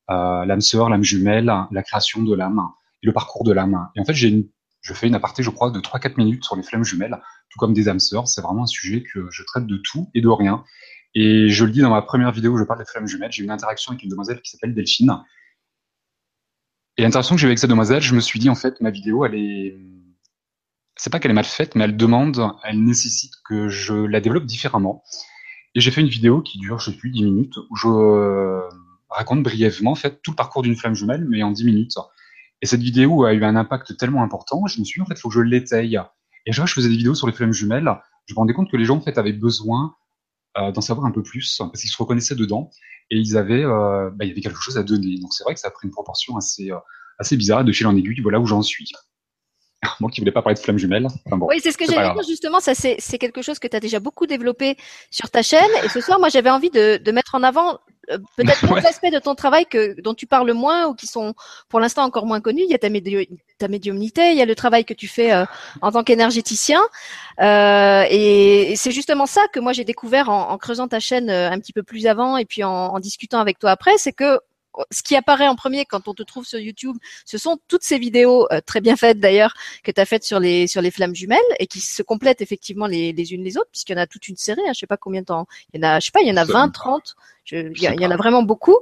l'âme 0.09 0.61
sœur, 0.61 0.91
l'âme 0.91 1.05
jumelle, 1.05 1.53
la 1.71 1.83
création 1.83 2.23
de 2.23 2.35
l'âme 2.35 2.69
et 3.03 3.07
le 3.07 3.13
parcours 3.13 3.45
de 3.45 3.53
l'âme. 3.53 3.89
Et 3.95 4.01
en 4.01 4.05
fait, 4.05 4.15
j'ai 4.15 4.29
une, 4.29 4.49
je 4.81 4.95
fais 4.95 5.07
une 5.07 5.15
aparté, 5.15 5.43
je 5.43 5.51
crois, 5.51 5.71
de 5.71 5.81
3-4 5.81 6.15
minutes 6.17 6.45
sur 6.45 6.57
les 6.57 6.63
flammes 6.63 6.85
jumelles, 6.85 7.19
tout 7.51 7.59
comme 7.59 7.73
des 7.73 7.89
âmes 7.89 8.01
sœurs. 8.01 8.29
C'est 8.29 8.43
vraiment 8.43 8.65
un 8.65 8.67
sujet 8.67 9.03
que 9.03 9.29
je 9.31 9.43
traite 9.45 9.67
de 9.67 9.77
tout 9.77 10.11
et 10.15 10.21
de 10.21 10.29
rien. 10.29 10.65
Et 11.15 11.49
je 11.49 11.65
le 11.65 11.71
dis 11.71 11.81
dans 11.81 11.91
ma 11.91 12.03
première 12.03 12.33
vidéo 12.33 12.53
où 12.53 12.59
je 12.59 12.65
parle 12.65 12.79
des 12.79 12.85
flammes 12.85 13.07
jumelles, 13.07 13.33
j'ai 13.33 13.43
eu 13.43 13.45
une 13.45 13.51
interaction 13.51 13.93
avec 13.93 14.03
une 14.03 14.11
demoiselle 14.11 14.41
qui 14.43 14.51
s'appelle 14.51 14.75
Delphine, 14.75 15.23
et 16.99 17.03
l'interaction 17.03 17.37
que 17.37 17.41
j'ai 17.41 17.47
eu 17.47 17.51
avec 17.51 17.61
cette 17.61 17.71
demoiselle, 17.71 18.03
je 18.03 18.15
me 18.15 18.21
suis 18.21 18.41
dit, 18.41 18.51
en 18.51 18.57
fait, 18.57 18.81
ma 18.81 18.91
vidéo, 18.91 19.25
elle 19.25 19.37
est, 19.37 19.79
c'est 20.97 21.11
pas 21.11 21.21
qu'elle 21.21 21.31
est 21.31 21.35
mal 21.35 21.45
faite, 21.45 21.77
mais 21.77 21.85
elle 21.85 21.97
demande, 21.97 22.45
elle 22.65 22.83
nécessite 22.83 23.35
que 23.49 23.69
je 23.69 23.95
la 23.95 24.21
développe 24.21 24.47
différemment. 24.47 25.05
Et 25.77 25.81
j'ai 25.81 25.93
fait 25.93 26.01
une 26.01 26.09
vidéo 26.09 26.43
qui 26.43 26.59
dure, 26.59 26.81
je 26.81 26.91
sais 26.91 26.97
plus, 26.97 27.11
10 27.11 27.23
minutes, 27.23 27.55
où 27.71 27.77
je 27.77 27.87
euh, 27.87 28.69
raconte 29.09 29.45
brièvement, 29.45 29.93
en 29.93 29.95
fait, 29.95 30.21
tout 30.23 30.33
le 30.33 30.37
parcours 30.37 30.63
d'une 30.63 30.75
flamme 30.75 30.97
jumelle, 30.97 31.25
mais 31.29 31.45
en 31.45 31.53
10 31.53 31.65
minutes. 31.67 31.99
Et 32.61 32.67
cette 32.67 32.81
vidéo 32.81 33.25
a 33.25 33.35
eu 33.35 33.45
un 33.45 33.57
impact 33.57 33.97
tellement 33.97 34.23
important, 34.23 34.67
je 34.67 34.81
me 34.81 34.85
suis 34.85 34.99
dit, 34.99 35.03
en 35.03 35.07
fait, 35.07 35.15
il 35.15 35.21
faut 35.21 35.29
que 35.29 35.35
je 35.35 35.41
l'étaye. 35.41 35.99
Et 36.47 36.53
je 36.53 36.63
faisais 36.65 36.89
des 36.89 36.97
vidéos 36.97 37.15
sur 37.15 37.27
les 37.27 37.33
flammes 37.33 37.53
jumelles, 37.53 37.91
je 38.27 38.35
me 38.35 38.39
rendais 38.39 38.53
compte 38.53 38.71
que 38.71 38.77
les 38.77 38.85
gens, 38.85 38.97
en 38.97 39.01
fait, 39.01 39.19
avaient 39.19 39.33
besoin 39.33 39.95
euh, 40.59 40.73
d'en 40.73 40.81
savoir 40.81 41.07
un 41.07 41.11
peu 41.11 41.23
plus, 41.23 41.57
parce 41.59 41.81
qu'ils 41.81 41.91
se 41.91 41.97
reconnaissaient 41.97 42.35
dedans 42.35 42.71
et 43.11 43.17
ils 43.17 43.37
avaient, 43.37 43.65
euh, 43.65 44.11
bah, 44.11 44.25
il 44.25 44.29
y 44.29 44.33
avait 44.33 44.41
quelque 44.41 44.61
chose 44.61 44.77
à 44.77 44.83
donner. 44.83 45.19
Donc 45.19 45.33
c'est 45.33 45.45
vrai 45.45 45.55
que 45.55 45.61
ça 45.61 45.69
a 45.69 45.71
pris 45.71 45.87
une 45.87 45.93
proportion 45.93 46.37
assez, 46.37 46.71
euh, 46.71 46.79
assez 47.19 47.37
bizarre 47.37 47.65
de 47.65 47.73
fil 47.73 47.87
en 47.87 47.97
aiguille. 47.97 48.21
Voilà 48.21 48.41
où 48.41 48.47
j'en 48.47 48.63
suis. 48.63 48.91
Moi 50.01 50.11
qui 50.11 50.21
voulais 50.21 50.33
pas 50.33 50.43
parler 50.43 50.57
de 50.57 50.61
flammes 50.61 50.79
jumelles. 50.79 51.07
bon, 51.27 51.47
oui, 51.49 51.61
c'est 51.63 51.71
ce 51.71 51.79
que 51.79 51.87
j'allais 51.87 52.13
dire 52.13 52.23
justement. 52.27 52.61
Ça, 52.61 52.75
c'est, 52.75 52.97
quelque 53.19 53.43
chose 53.43 53.59
que 53.59 53.69
tu 53.69 53.77
as 53.77 53.81
déjà 53.81 54.01
beaucoup 54.01 54.27
développé 54.27 54.77
sur 55.11 55.31
ta 55.31 55.43
chaîne. 55.43 55.71
Et 55.85 55.89
ce 55.89 56.01
soir, 56.01 56.19
moi, 56.19 56.29
j'avais 56.29 56.51
envie 56.51 56.71
de, 56.71 56.97
de 56.97 57.13
mettre 57.13 57.35
en 57.35 57.43
avant 57.43 57.79
peut-être 58.37 58.67
d'autres 58.67 58.87
aspects 58.87 59.13
de 59.13 59.19
ton 59.19 59.35
travail 59.35 59.67
que 59.67 60.01
dont 60.01 60.15
tu 60.15 60.27
parles 60.27 60.53
moins 60.53 60.87
ou 60.87 60.95
qui 60.95 61.07
sont 61.07 61.35
pour 61.69 61.81
l'instant 61.81 62.05
encore 62.05 62.27
moins 62.27 62.41
connus. 62.41 62.63
Il 62.65 62.71
y 62.71 62.75
a 62.75 62.79
ta, 62.79 62.89
ta 63.59 63.69
médiumnité, 63.69 64.33
il 64.33 64.39
y 64.39 64.43
a 64.43 64.47
le 64.47 64.55
travail 64.55 64.85
que 64.85 64.95
tu 64.95 65.09
fais 65.09 65.33
euh, 65.33 65.45
en 65.83 65.93
tant 65.93 66.05
qu'énergéticien. 66.05 66.81
Euh, 67.41 68.05
et, 68.11 68.75
c'est 68.77 68.91
justement 68.91 69.27
ça 69.27 69.47
que 69.53 69.61
moi 69.61 69.73
j'ai 69.73 69.85
découvert 69.85 70.29
en, 70.29 70.51
en, 70.51 70.59
creusant 70.59 70.89
ta 70.89 71.01
chaîne 71.01 71.31
euh, 71.31 71.51
un 71.51 71.59
petit 71.59 71.73
peu 71.73 71.83
plus 71.83 72.07
avant 72.07 72.37
et 72.37 72.45
puis 72.45 72.65
en, 72.65 72.71
en 72.71 73.01
discutant 73.01 73.41
avec 73.41 73.59
toi 73.59 73.71
après, 73.71 73.99
c'est 73.99 74.13
que 74.13 74.39
ce 74.91 75.03
qui 75.03 75.17
apparaît 75.17 75.49
en 75.49 75.57
premier 75.57 75.85
quand 75.85 76.09
on 76.09 76.15
te 76.15 76.23
trouve 76.23 76.47
sur 76.47 76.59
YouTube, 76.59 76.97
ce 77.25 77.39
sont 77.39 77.59
toutes 77.69 77.83
ces 77.83 77.99
vidéos 77.99 78.47
euh, 78.53 78.61
très 78.65 78.81
bien 78.81 78.97
faites 78.97 79.19
d'ailleurs 79.19 79.55
que 79.83 79.91
tu 79.91 80.01
as 80.01 80.05
faites 80.05 80.25
sur 80.25 80.41
les 80.41 80.67
sur 80.67 80.83
les 80.83 80.91
flammes 80.91 81.15
jumelles 81.15 81.39
et 81.59 81.67
qui 81.67 81.81
se 81.81 82.03
complètent 82.03 82.41
effectivement 82.41 82.87
les, 82.87 83.13
les 83.13 83.33
unes 83.33 83.45
les 83.45 83.57
autres 83.57 83.71
puisqu'il 83.71 83.93
y 83.93 83.99
en 83.99 84.03
a 84.03 84.07
toute 84.07 84.29
une 84.29 84.37
série, 84.37 84.61
hein, 84.67 84.73
je 84.75 84.81
sais 84.81 84.87
pas 84.87 84.97
combien 84.97 85.23
de 85.23 85.27
temps, 85.27 85.47
il 85.73 85.81
y 85.81 85.85
en 85.85 85.89
a 85.89 86.01
je 86.01 86.07
sais 86.07 86.13
pas, 86.13 86.21
il 86.21 86.29
y 86.29 86.33
en 86.33 86.37
a 86.37 86.45
20, 86.45 86.71
30 86.71 87.17
il 87.53 87.83
y, 87.83 88.07
en 88.07 88.11
a 88.11 88.17
vraiment 88.17 88.43
beaucoup, 88.43 88.79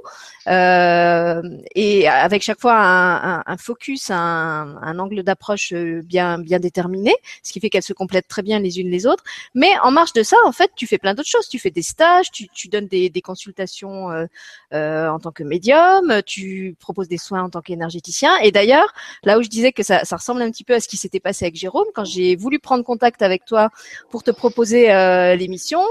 euh, 0.47 1.41
et 1.75 2.07
avec 2.07 2.41
chaque 2.41 2.59
fois 2.59 2.75
un, 2.75 3.37
un, 3.37 3.43
un 3.45 3.57
focus, 3.57 4.09
un, 4.11 4.77
un 4.81 4.99
angle 4.99 5.23
d'approche 5.23 5.73
euh, 5.73 6.01
bien 6.03 6.39
bien 6.39 6.59
déterminé, 6.59 7.13
ce 7.43 7.51
qui 7.53 7.59
fait 7.59 7.69
qu'elles 7.69 7.83
se 7.83 7.93
complètent 7.93 8.27
très 8.27 8.41
bien 8.41 8.59
les 8.59 8.79
unes 8.79 8.89
les 8.89 9.05
autres. 9.05 9.23
Mais 9.53 9.77
en 9.83 9.91
marge 9.91 10.13
de 10.13 10.23
ça, 10.23 10.37
en 10.45 10.51
fait, 10.51 10.71
tu 10.75 10.87
fais 10.87 10.97
plein 10.97 11.13
d'autres 11.13 11.29
choses. 11.29 11.47
Tu 11.47 11.59
fais 11.59 11.71
des 11.71 11.81
stages, 11.81 12.31
tu, 12.31 12.47
tu 12.49 12.67
donnes 12.67 12.87
des, 12.87 13.09
des 13.09 13.21
consultations 13.21 14.11
euh, 14.11 14.25
euh, 14.73 15.09
en 15.09 15.19
tant 15.19 15.31
que 15.31 15.43
médium, 15.43 16.21
tu 16.25 16.75
proposes 16.79 17.07
des 17.07 17.17
soins 17.17 17.43
en 17.43 17.49
tant 17.49 17.61
qu'énergéticien. 17.61 18.37
Et 18.39 18.51
d'ailleurs, 18.51 18.93
là 19.23 19.37
où 19.37 19.43
je 19.43 19.49
disais 19.49 19.71
que 19.71 19.83
ça, 19.83 20.05
ça, 20.05 20.17
ressemble 20.17 20.41
un 20.41 20.51
petit 20.51 20.63
peu 20.63 20.73
à 20.73 20.79
ce 20.79 20.87
qui 20.87 20.97
s'était 20.97 21.19
passé 21.19 21.45
avec 21.45 21.55
Jérôme, 21.55 21.87
quand 21.93 22.05
j'ai 22.05 22.35
voulu 22.35 22.59
prendre 22.59 22.83
contact 22.83 23.21
avec 23.21 23.45
toi 23.45 23.69
pour 24.09 24.23
te 24.23 24.31
proposer 24.31 24.91
euh, 24.91 25.35
l'émission. 25.35 25.81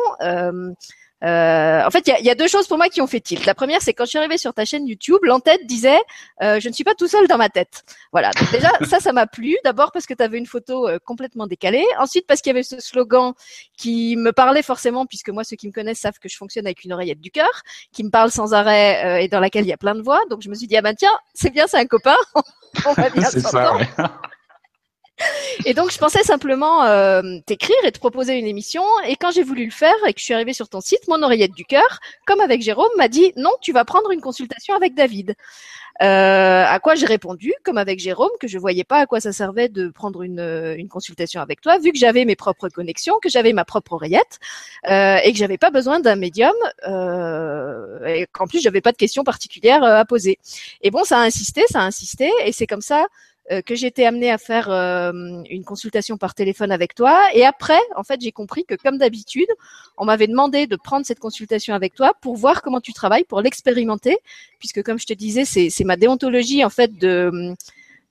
Euh, 1.24 1.66
euh, 1.66 1.86
en 1.86 1.90
fait, 1.90 2.08
il 2.18 2.24
y 2.24 2.30
a, 2.30 2.34
deux 2.34 2.48
choses 2.48 2.66
pour 2.66 2.76
moi 2.76 2.88
qui 2.88 3.00
ont 3.00 3.06
fait 3.06 3.20
tilt. 3.20 3.46
La 3.46 3.54
première, 3.54 3.82
c'est 3.82 3.94
quand 3.94 4.04
je 4.04 4.10
suis 4.10 4.18
arrivée 4.18 4.38
sur 4.38 4.52
ta 4.54 4.64
chaîne 4.64 4.86
YouTube, 4.86 5.18
l'entête 5.22 5.66
disait 5.66 6.00
euh, 6.42 6.60
"Je 6.60 6.68
ne 6.68 6.74
suis 6.74 6.84
pas 6.84 6.94
tout 6.94 7.08
seul 7.08 7.26
dans 7.28 7.38
ma 7.38 7.48
tête". 7.48 7.84
Voilà. 8.12 8.30
Donc 8.32 8.50
déjà, 8.50 8.70
ça, 8.88 9.00
ça 9.00 9.12
m'a 9.12 9.26
plu. 9.26 9.56
D'abord 9.64 9.92
parce 9.92 10.06
que 10.06 10.14
tu 10.14 10.22
avais 10.22 10.38
une 10.38 10.46
photo 10.46 10.88
euh, 10.88 10.98
complètement 11.04 11.46
décalée. 11.46 11.84
Ensuite 11.98 12.26
parce 12.26 12.40
qu'il 12.40 12.50
y 12.50 12.54
avait 12.54 12.62
ce 12.62 12.80
slogan 12.80 13.32
qui 13.76 14.16
me 14.16 14.32
parlait 14.32 14.62
forcément, 14.62 15.06
puisque 15.06 15.30
moi, 15.30 15.44
ceux 15.44 15.56
qui 15.56 15.66
me 15.68 15.72
connaissent 15.72 16.00
savent 16.00 16.18
que 16.18 16.28
je 16.28 16.36
fonctionne 16.36 16.66
avec 16.66 16.84
une 16.84 16.92
oreillette 16.92 17.20
du 17.20 17.30
cœur, 17.30 17.62
qui 17.92 18.04
me 18.04 18.10
parle 18.10 18.30
sans 18.30 18.54
arrêt 18.54 19.24
et 19.24 19.28
dans 19.28 19.40
laquelle 19.40 19.64
il 19.64 19.68
y 19.68 19.72
a 19.72 19.78
plein 19.78 19.94
de 19.94 20.02
voix. 20.02 20.20
Donc 20.30 20.42
je 20.42 20.48
me 20.48 20.54
suis 20.54 20.66
dit 20.66 20.76
"Ah 20.76 20.82
ben 20.82 20.94
tiens, 20.94 21.16
c'est 21.34 21.50
bien, 21.50 21.66
c'est 21.66 21.78
un 21.78 21.86
copain. 21.86 22.16
On 22.86 22.92
va 22.92 23.10
bien 23.10 23.28
C'est 23.30 23.40
ça. 23.40 23.78
Et 25.64 25.74
donc, 25.74 25.90
je 25.90 25.98
pensais 25.98 26.22
simplement 26.22 26.84
euh, 26.84 27.22
t'écrire 27.46 27.76
et 27.84 27.92
te 27.92 27.98
proposer 27.98 28.38
une 28.38 28.46
émission. 28.46 28.82
Et 29.06 29.16
quand 29.16 29.30
j'ai 29.30 29.42
voulu 29.42 29.64
le 29.64 29.70
faire 29.70 29.94
et 30.06 30.12
que 30.12 30.20
je 30.20 30.24
suis 30.24 30.34
arrivée 30.34 30.52
sur 30.52 30.68
ton 30.68 30.80
site, 30.80 31.08
mon 31.08 31.22
oreillette 31.22 31.52
du 31.52 31.64
cœur, 31.64 32.00
comme 32.26 32.40
avec 32.40 32.62
Jérôme, 32.62 32.90
m'a 32.96 33.08
dit 33.08 33.32
non, 33.36 33.52
tu 33.60 33.72
vas 33.72 33.84
prendre 33.84 34.10
une 34.10 34.20
consultation 34.20 34.74
avec 34.74 34.94
David. 34.94 35.34
Euh, 36.02 36.64
à 36.66 36.78
quoi 36.78 36.94
j'ai 36.94 37.06
répondu, 37.06 37.54
comme 37.64 37.78
avec 37.78 37.98
Jérôme, 38.00 38.30
que 38.38 38.48
je 38.48 38.58
voyais 38.58 38.84
pas 38.84 38.98
à 38.98 39.06
quoi 39.06 39.20
ça 39.20 39.32
servait 39.32 39.70
de 39.70 39.88
prendre 39.88 40.22
une, 40.22 40.74
une 40.76 40.88
consultation 40.88 41.40
avec 41.40 41.62
toi, 41.62 41.78
vu 41.78 41.90
que 41.90 41.98
j'avais 41.98 42.26
mes 42.26 42.36
propres 42.36 42.68
connexions, 42.68 43.18
que 43.22 43.30
j'avais 43.30 43.54
ma 43.54 43.64
propre 43.64 43.94
oreillette 43.94 44.38
euh, 44.88 45.16
et 45.24 45.32
que 45.32 45.38
j'avais 45.38 45.56
pas 45.56 45.70
besoin 45.70 46.00
d'un 46.00 46.16
médium 46.16 46.54
euh, 46.86 48.04
et 48.04 48.26
qu'en 48.26 48.46
plus 48.46 48.60
j'avais 48.60 48.82
pas 48.82 48.92
de 48.92 48.98
questions 48.98 49.24
particulières 49.24 49.82
euh, 49.82 49.96
à 49.96 50.04
poser. 50.04 50.38
Et 50.82 50.90
bon, 50.90 51.04
ça 51.04 51.18
a 51.18 51.22
insisté, 51.22 51.62
ça 51.70 51.80
a 51.80 51.84
insisté, 51.84 52.30
et 52.44 52.52
c'est 52.52 52.66
comme 52.66 52.82
ça 52.82 53.06
euh, 53.52 53.62
que 53.62 53.74
été 53.84 54.04
amenée 54.04 54.30
à 54.30 54.38
faire 54.38 54.70
euh, 54.70 55.12
une 55.48 55.64
consultation 55.64 56.16
par 56.16 56.34
téléphone 56.34 56.72
avec 56.72 56.94
toi. 56.94 57.28
Et 57.32 57.44
après, 57.44 57.78
en 57.94 58.02
fait, 58.02 58.20
j'ai 58.20 58.32
compris 58.32 58.64
que 58.64 58.74
comme 58.74 58.98
d'habitude, 58.98 59.48
on 59.96 60.04
m'avait 60.04 60.26
demandé 60.26 60.66
de 60.66 60.74
prendre 60.74 61.06
cette 61.06 61.20
consultation 61.20 61.74
avec 61.74 61.94
toi 61.94 62.14
pour 62.20 62.36
voir 62.36 62.62
comment 62.62 62.80
tu 62.80 62.92
travailles, 62.92 63.24
pour 63.24 63.40
l'expérimenter, 63.42 64.16
puisque 64.58 64.82
comme 64.82 64.98
je 64.98 65.06
te 65.06 65.12
disais, 65.12 65.44
c'est 65.44 65.84
ma 65.84 65.96
déontologie 65.96 66.64
en 66.64 66.70
fait 66.70 66.98
de 66.98 67.54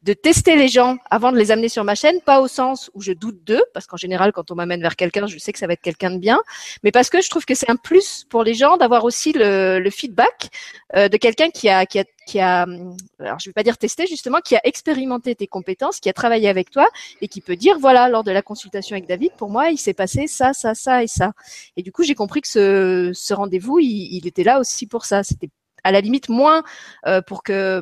de 0.05 0.13
tester 0.13 0.55
les 0.55 0.67
gens 0.67 0.97
avant 1.09 1.31
de 1.31 1.37
les 1.37 1.49
amener 1.49 1.67
sur 1.67 1.83
ma 1.83 1.95
chaîne, 1.95 2.21
pas 2.21 2.39
au 2.39 2.47
sens 2.47 2.91
où 2.93 3.01
je 3.01 3.11
doute 3.11 3.43
d'eux, 3.43 3.63
parce 3.73 3.87
qu'en 3.87 3.97
général, 3.97 4.31
quand 4.33 4.51
on 4.51 4.55
m'amène 4.55 4.79
vers 4.79 4.95
quelqu'un, 4.95 5.25
je 5.25 5.39
sais 5.39 5.51
que 5.51 5.57
ça 5.57 5.65
va 5.65 5.73
être 5.73 5.81
quelqu'un 5.81 6.11
de 6.11 6.19
bien, 6.19 6.39
mais 6.83 6.91
parce 6.91 7.09
que 7.09 7.21
je 7.21 7.29
trouve 7.29 7.43
que 7.43 7.55
c'est 7.55 7.71
un 7.71 7.75
plus 7.75 8.23
pour 8.29 8.43
les 8.43 8.53
gens 8.53 8.77
d'avoir 8.77 9.03
aussi 9.03 9.33
le, 9.33 9.79
le 9.79 9.89
feedback 9.89 10.49
euh, 10.95 11.09
de 11.09 11.17
quelqu'un 11.17 11.49
qui 11.49 11.69
a, 11.69 11.87
qui 11.87 11.97
a, 11.97 12.03
qui 12.27 12.39
a, 12.39 12.67
alors 13.19 13.39
je 13.39 13.49
vais 13.49 13.53
pas 13.53 13.63
dire 13.63 13.79
testé 13.79 14.05
justement, 14.05 14.41
qui 14.41 14.55
a 14.55 14.61
expérimenté 14.63 15.33
tes 15.33 15.47
compétences, 15.47 15.99
qui 15.99 16.09
a 16.09 16.13
travaillé 16.13 16.49
avec 16.49 16.69
toi 16.69 16.87
et 17.21 17.27
qui 17.27 17.41
peut 17.41 17.55
dire 17.55 17.79
voilà, 17.79 18.07
lors 18.07 18.23
de 18.23 18.31
la 18.31 18.43
consultation 18.43 18.95
avec 18.95 19.07
David, 19.07 19.31
pour 19.31 19.49
moi, 19.49 19.71
il 19.71 19.77
s'est 19.79 19.95
passé 19.95 20.27
ça, 20.27 20.53
ça, 20.53 20.75
ça 20.75 21.01
et 21.01 21.07
ça. 21.07 21.33
Et 21.77 21.81
du 21.81 21.91
coup, 21.91 22.03
j'ai 22.03 22.15
compris 22.15 22.41
que 22.41 22.47
ce, 22.47 23.11
ce 23.15 23.33
rendez-vous, 23.33 23.79
il, 23.79 24.17
il 24.17 24.27
était 24.27 24.43
là 24.43 24.59
aussi 24.59 24.85
pour 24.85 25.05
ça. 25.05 25.23
C'était 25.23 25.49
à 25.85 25.91
la 25.91 26.01
limite 26.01 26.27
moins 26.27 26.63
euh, 27.05 27.21
pour 27.21 27.43
que 27.43 27.81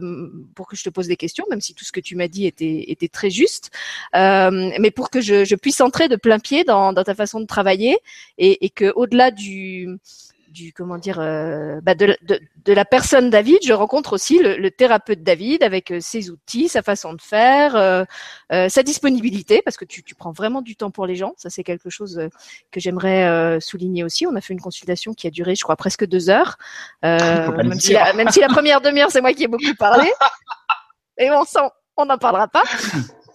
pour 0.53 0.67
que 0.67 0.75
je 0.75 0.83
te 0.83 0.89
pose 0.89 1.07
des 1.07 1.15
questions, 1.15 1.45
même 1.49 1.61
si 1.61 1.73
tout 1.73 1.85
ce 1.85 1.91
que 1.91 2.01
tu 2.01 2.15
m'as 2.15 2.27
dit 2.27 2.45
était 2.45 2.85
était 2.89 3.07
très 3.07 3.31
juste, 3.31 3.71
euh, 4.15 4.71
mais 4.79 4.91
pour 4.91 5.09
que 5.09 5.21
je, 5.21 5.55
puisse 5.55 5.79
entrer 5.81 6.09
de 6.09 6.17
plein 6.17 6.39
pied 6.39 6.65
dans, 6.65 6.91
dans 6.91 7.03
ta 7.03 7.15
façon 7.15 7.39
de 7.39 7.45
travailler 7.45 7.97
et, 8.37 8.65
et 8.65 8.69
que 8.69 8.91
au-delà 8.95 9.31
du 9.31 9.87
du 10.53 10.71
comment 10.71 10.97
dire 10.97 11.19
euh, 11.19 11.81
bah 11.81 11.95
de, 11.95 12.15
de, 12.21 12.39
de, 12.63 12.73
la 12.73 12.85
personne 12.85 13.29
David, 13.29 13.57
je 13.65 13.73
rencontre 13.73 14.13
aussi 14.13 14.39
le, 14.39 14.55
le 14.55 14.71
thérapeute 14.71 15.23
David 15.23 15.63
avec 15.63 15.91
euh, 15.91 15.99
ses 15.99 16.29
outils, 16.29 16.69
sa 16.69 16.83
façon 16.83 17.13
de 17.13 17.21
faire, 17.21 17.75
euh, 17.75 18.05
euh, 18.51 18.69
sa 18.69 18.83
disponibilité, 18.83 19.61
parce 19.63 19.75
que 19.75 19.83
tu, 19.83 20.03
tu, 20.03 20.15
prends 20.15 20.31
vraiment 20.31 20.61
du 20.61 20.75
temps 20.75 20.91
pour 20.91 21.07
les 21.07 21.15
gens. 21.15 21.33
Ça 21.37 21.49
c'est 21.49 21.63
quelque 21.63 21.89
chose 21.89 22.29
que 22.71 22.79
j'aimerais 22.79 23.59
souligner 23.59 24.03
aussi. 24.03 24.27
On 24.27 24.35
a 24.35 24.41
fait 24.41 24.53
une 24.53 24.61
consultation 24.61 25.13
qui 25.13 25.27
a 25.27 25.31
duré, 25.31 25.55
je 25.55 25.63
crois, 25.63 25.75
presque 25.75 26.05
deux 26.05 26.29
heures, 26.29 26.57
même 27.01 27.79
si, 27.79 27.93
la, 27.93 28.13
même 28.13 28.29
si 28.29 28.39
la 28.39 28.47
première 28.47 28.79
demi-heure 28.79 29.11
c'est 29.11 29.21
moi 29.21 29.33
qui 29.33 29.43
ai 29.43 29.47
beaucoup 29.47 29.75
parlé. 29.77 30.09
Et 31.17 31.29
on 31.31 31.43
sent, 31.43 31.59
on 31.97 32.05
n'en 32.05 32.17
parlera 32.17 32.47
pas. 32.47 32.63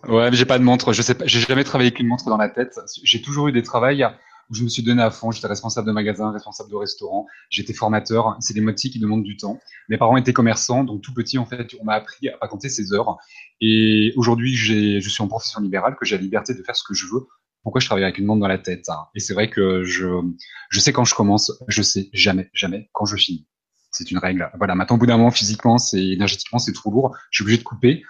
Ouais, 0.06 0.30
mais 0.30 0.36
j'ai 0.36 0.44
pas 0.44 0.58
de 0.58 0.64
montre. 0.64 0.92
Je 0.92 1.02
sais 1.02 1.14
pas, 1.14 1.26
j'ai 1.26 1.40
jamais 1.40 1.64
travaillé 1.64 1.88
avec 1.88 1.98
une 1.98 2.06
montre 2.06 2.26
dans 2.26 2.36
la 2.36 2.48
tête. 2.48 2.78
J'ai 3.02 3.20
toujours 3.20 3.48
eu 3.48 3.52
des 3.52 3.62
travails 3.62 4.06
où 4.50 4.54
je 4.54 4.62
me 4.62 4.68
suis 4.68 4.82
donné 4.82 5.02
à 5.02 5.10
fond. 5.10 5.30
J'étais 5.30 5.46
responsable 5.46 5.86
de 5.86 5.92
magasin, 5.92 6.30
responsable 6.32 6.70
de 6.70 6.76
restaurant, 6.76 7.26
j'étais 7.50 7.72
formateur. 7.72 8.36
C'est 8.40 8.54
des 8.54 8.60
métiers 8.60 8.90
qui 8.90 8.98
demandent 8.98 9.24
du 9.24 9.36
temps. 9.36 9.60
Mes 9.88 9.98
parents 9.98 10.16
étaient 10.16 10.32
commerçants, 10.32 10.84
donc 10.84 11.02
tout 11.02 11.14
petit, 11.14 11.38
en 11.38 11.46
fait, 11.46 11.74
on 11.80 11.84
m'a 11.84 11.94
appris 11.94 12.28
à 12.40 12.48
compter 12.48 12.68
ses 12.68 12.92
heures. 12.92 13.18
Et 13.60 14.12
aujourd'hui, 14.16 14.54
je 14.54 15.08
suis 15.08 15.22
en 15.22 15.28
profession 15.28 15.60
libérale, 15.60 15.96
que 15.98 16.06
j'ai 16.06 16.16
la 16.16 16.22
liberté 16.22 16.54
de 16.54 16.62
faire 16.62 16.76
ce 16.76 16.84
que 16.86 16.94
je 16.94 17.06
veux. 17.06 17.26
Pourquoi 17.62 17.80
je 17.80 17.86
travaille 17.86 18.04
avec 18.04 18.18
une 18.18 18.24
montre 18.24 18.40
dans 18.40 18.48
la 18.48 18.58
tête 18.58 18.86
Et 19.14 19.20
c'est 19.20 19.34
vrai 19.34 19.50
que 19.50 19.82
je, 19.82 20.06
je 20.70 20.80
sais 20.80 20.92
quand 20.92 21.04
je 21.04 21.14
commence, 21.14 21.52
je 21.66 21.82
sais 21.82 22.08
jamais, 22.12 22.50
jamais 22.54 22.88
quand 22.92 23.04
je 23.04 23.16
finis. 23.16 23.46
C'est 23.90 24.10
une 24.10 24.18
règle. 24.18 24.50
Voilà. 24.56 24.74
Maintenant, 24.74 24.96
au 24.96 24.98
bout 24.98 25.06
d'un 25.06 25.16
moment, 25.16 25.30
physiquement, 25.30 25.78
c'est 25.78 26.02
énergétiquement, 26.02 26.58
c'est 26.58 26.72
trop 26.72 26.90
lourd. 26.90 27.16
Je 27.30 27.38
suis 27.38 27.42
obligé 27.42 27.58
de 27.58 27.64
couper. 27.64 28.02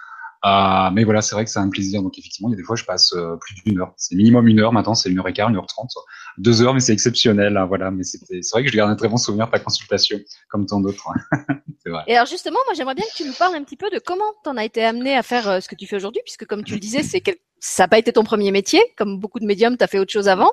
Euh, 0.45 0.89
mais 0.93 1.03
voilà, 1.03 1.21
c'est 1.21 1.35
vrai 1.35 1.43
que 1.43 1.51
c'est 1.51 1.59
un 1.59 1.69
plaisir. 1.69 2.01
Donc 2.01 2.17
effectivement, 2.17 2.49
il 2.49 2.53
y 2.53 2.55
a 2.55 2.57
des 2.57 2.63
fois, 2.63 2.75
je 2.75 2.85
passe 2.85 3.13
euh, 3.13 3.35
plus 3.37 3.55
d'une 3.65 3.79
heure. 3.79 3.93
C'est 3.97 4.15
minimum 4.15 4.47
une 4.47 4.59
heure 4.59 4.71
maintenant, 4.71 4.95
c'est 4.95 5.09
une 5.09 5.19
heure 5.19 5.27
et 5.27 5.33
quart, 5.33 5.49
une 5.49 5.57
heure 5.57 5.67
trente, 5.67 5.91
deux 6.37 6.61
heures, 6.61 6.73
mais 6.73 6.79
c'est 6.79 6.93
exceptionnel. 6.93 7.57
Hein, 7.57 7.65
voilà, 7.65 7.91
mais 7.91 8.03
c'est 8.03 8.19
vrai 8.51 8.63
que 8.63 8.71
je 8.71 8.75
garde 8.75 8.89
un 8.89 8.95
très 8.95 9.09
bon 9.09 9.17
souvenir 9.17 9.47
de 9.47 9.51
ta 9.51 9.59
consultation, 9.59 10.17
comme 10.49 10.65
tant 10.65 10.79
d'autres. 10.79 11.07
vrai. 11.89 12.03
Et 12.07 12.15
alors 12.15 12.27
justement, 12.27 12.59
moi, 12.65 12.73
j'aimerais 12.75 12.95
bien 12.95 13.05
que 13.05 13.15
tu 13.15 13.25
nous 13.25 13.33
parles 13.33 13.55
un 13.55 13.63
petit 13.63 13.77
peu 13.77 13.89
de 13.89 13.99
comment 13.99 14.33
t'en 14.43 14.57
as 14.57 14.65
été 14.65 14.83
amené 14.83 15.17
à 15.17 15.23
faire 15.23 15.49
euh, 15.49 15.59
ce 15.59 15.67
que 15.67 15.75
tu 15.75 15.87
fais 15.87 15.95
aujourd'hui, 15.95 16.21
puisque 16.23 16.45
comme 16.45 16.63
tu 16.63 16.73
le 16.73 16.79
disais, 16.79 17.03
c'est 17.03 17.21
quel 17.21 17.35
ça 17.59 17.83
n'a 17.83 17.87
pas 17.87 17.97
été 17.97 18.13
ton 18.13 18.23
premier 18.23 18.51
métier, 18.51 18.81
comme 18.97 19.19
beaucoup 19.19 19.39
de 19.39 19.45
médiums, 19.45 19.77
tu 19.77 19.83
as 19.83 19.87
fait 19.87 19.99
autre 19.99 20.11
chose 20.11 20.27
avant, 20.27 20.51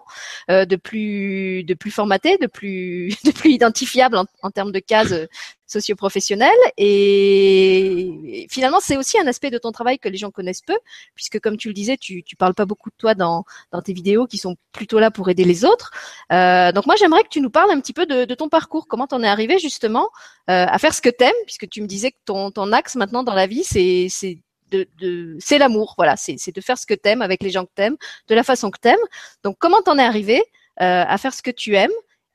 euh, 0.50 0.64
de 0.64 0.76
plus 0.76 1.64
de 1.64 1.74
plus 1.74 1.90
formaté, 1.90 2.36
de 2.38 2.46
plus 2.46 3.08
de 3.24 3.30
plus 3.30 3.50
identifiable 3.52 4.16
en, 4.16 4.24
en 4.42 4.50
termes 4.50 4.72
de 4.72 4.80
cases 4.80 5.12
euh, 5.12 5.26
socio-professionnelles. 5.66 6.50
Et, 6.76 8.46
finalement, 8.50 8.80
c'est 8.80 8.96
aussi 8.96 9.18
un 9.18 9.26
aspect 9.26 9.50
de 9.50 9.58
ton 9.58 9.72
travail 9.72 9.98
que 9.98 10.08
les 10.08 10.18
gens 10.18 10.30
connaissent 10.30 10.62
peu, 10.62 10.76
puisque 11.14 11.40
comme 11.40 11.56
tu 11.56 11.68
le 11.68 11.74
disais, 11.74 11.96
tu 11.96 12.22
tu 12.22 12.36
parles 12.36 12.54
pas 12.54 12.66
beaucoup 12.66 12.90
de 12.90 12.96
toi 12.96 13.14
dans 13.14 13.44
dans 13.72 13.82
tes 13.82 13.92
vidéos 13.92 14.26
qui 14.26 14.38
sont 14.38 14.56
plutôt 14.72 14.98
là 14.98 15.10
pour 15.10 15.28
aider 15.28 15.44
les 15.44 15.64
autres. 15.64 15.90
Euh, 16.32 16.72
donc 16.72 16.86
moi, 16.86 16.96
j'aimerais 16.96 17.22
que 17.22 17.28
tu 17.28 17.40
nous 17.40 17.50
parles 17.50 17.70
un 17.70 17.80
petit 17.80 17.92
peu 17.92 18.06
de, 18.06 18.24
de 18.24 18.34
ton 18.34 18.48
parcours, 18.48 18.86
comment 18.88 19.06
t'en 19.06 19.22
es 19.22 19.28
arrivé 19.28 19.58
justement 19.58 20.08
euh, 20.50 20.66
à 20.68 20.78
faire 20.78 20.94
ce 20.94 21.00
que 21.00 21.10
t'aimes, 21.10 21.32
puisque 21.46 21.68
tu 21.68 21.82
me 21.82 21.86
disais 21.86 22.10
que 22.12 22.18
ton 22.24 22.50
ton 22.50 22.72
axe 22.72 22.96
maintenant 22.96 23.22
dans 23.22 23.34
la 23.34 23.46
vie, 23.46 23.64
c'est 23.64 24.08
c'est 24.10 24.38
de, 24.70 25.36
c'est 25.38 25.58
l'amour, 25.58 25.94
voilà, 25.96 26.16
c'est 26.16 26.54
de 26.54 26.60
faire 26.60 26.78
ce 26.78 26.86
que 26.86 26.94
t'aimes 26.94 27.22
avec 27.22 27.42
les 27.42 27.50
gens 27.50 27.64
que 27.64 27.72
t'aimes, 27.74 27.96
de 28.28 28.34
la 28.34 28.42
façon 28.42 28.70
que 28.70 28.78
t'aimes. 28.78 28.96
Donc 29.42 29.56
comment 29.58 29.82
t'en 29.82 29.98
es 29.98 30.04
arrivé 30.04 30.42
euh, 30.80 31.04
à 31.06 31.18
faire 31.18 31.34
ce 31.34 31.42
que 31.42 31.50
tu 31.50 31.74
aimes 31.74 31.90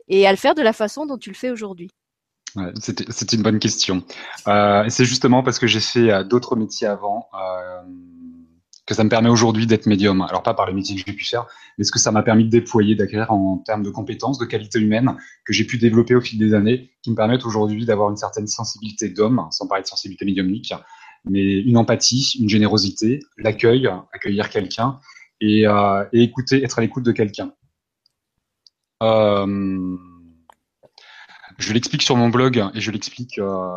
et 0.07 0.27
à 0.27 0.31
le 0.31 0.37
faire 0.37 0.55
de 0.55 0.61
la 0.61 0.73
façon 0.73 1.05
dont 1.05 1.17
tu 1.17 1.29
le 1.29 1.35
fais 1.35 1.51
aujourd'hui? 1.51 1.89
C'est 2.81 3.33
une 3.33 3.43
bonne 3.43 3.59
question. 3.59 4.03
Euh, 4.47 4.83
c'est 4.89 5.05
justement 5.05 5.41
parce 5.41 5.57
que 5.57 5.67
j'ai 5.67 5.79
fait 5.79 6.11
euh, 6.11 6.23
d'autres 6.23 6.57
métiers 6.57 6.87
avant 6.87 7.29
que 8.85 8.95
ça 8.95 9.05
me 9.05 9.09
permet 9.09 9.29
aujourd'hui 9.29 9.67
d'être 9.67 9.85
médium. 9.85 10.21
Alors 10.21 10.43
pas 10.43 10.53
par 10.53 10.67
les 10.67 10.73
métiers 10.73 10.95
que 10.95 11.03
j'ai 11.05 11.15
pu 11.15 11.23
faire, 11.23 11.47
mais 11.77 11.85
ce 11.85 11.91
que 11.91 11.99
ça 11.99 12.11
m'a 12.11 12.23
permis 12.23 12.43
de 12.43 12.49
déployer, 12.49 12.95
d'acquérir 12.95 13.31
en 13.31 13.57
termes 13.59 13.83
de 13.83 13.89
compétences, 13.89 14.37
de 14.37 14.45
qualité 14.45 14.79
humaine 14.79 15.15
que 15.45 15.53
j'ai 15.53 15.63
pu 15.63 15.77
développer 15.77 16.13
au 16.13 16.19
fil 16.19 16.37
des 16.39 16.53
années, 16.53 16.91
qui 17.01 17.11
me 17.11 17.15
permettent 17.15 17.45
aujourd'hui 17.45 17.85
d'avoir 17.85 18.09
une 18.09 18.17
certaine 18.17 18.47
sensibilité 18.47 19.07
d'homme, 19.07 19.47
sans 19.51 19.67
parler 19.67 19.83
de 19.83 19.87
sensibilité 19.87 20.25
médiumnique, 20.25 20.73
mais 21.25 21.59
une 21.59 21.77
empathie, 21.77 22.37
une 22.39 22.49
générosité, 22.49 23.19
l'accueil, 23.37 23.87
accueillir 24.13 24.49
quelqu'un 24.49 24.99
et, 25.39 25.67
euh, 25.67 26.05
écouter, 26.13 26.63
être 26.63 26.79
à 26.79 26.81
l'écoute 26.81 27.03
de 27.03 27.11
quelqu'un. 27.11 27.53
Euh, 29.03 29.97
je 31.57 31.73
l'explique 31.73 32.03
sur 32.03 32.15
mon 32.15 32.29
blog 32.29 32.63
et 32.73 32.81
je 32.81 32.91
l'explique 32.91 33.39
euh, 33.39 33.67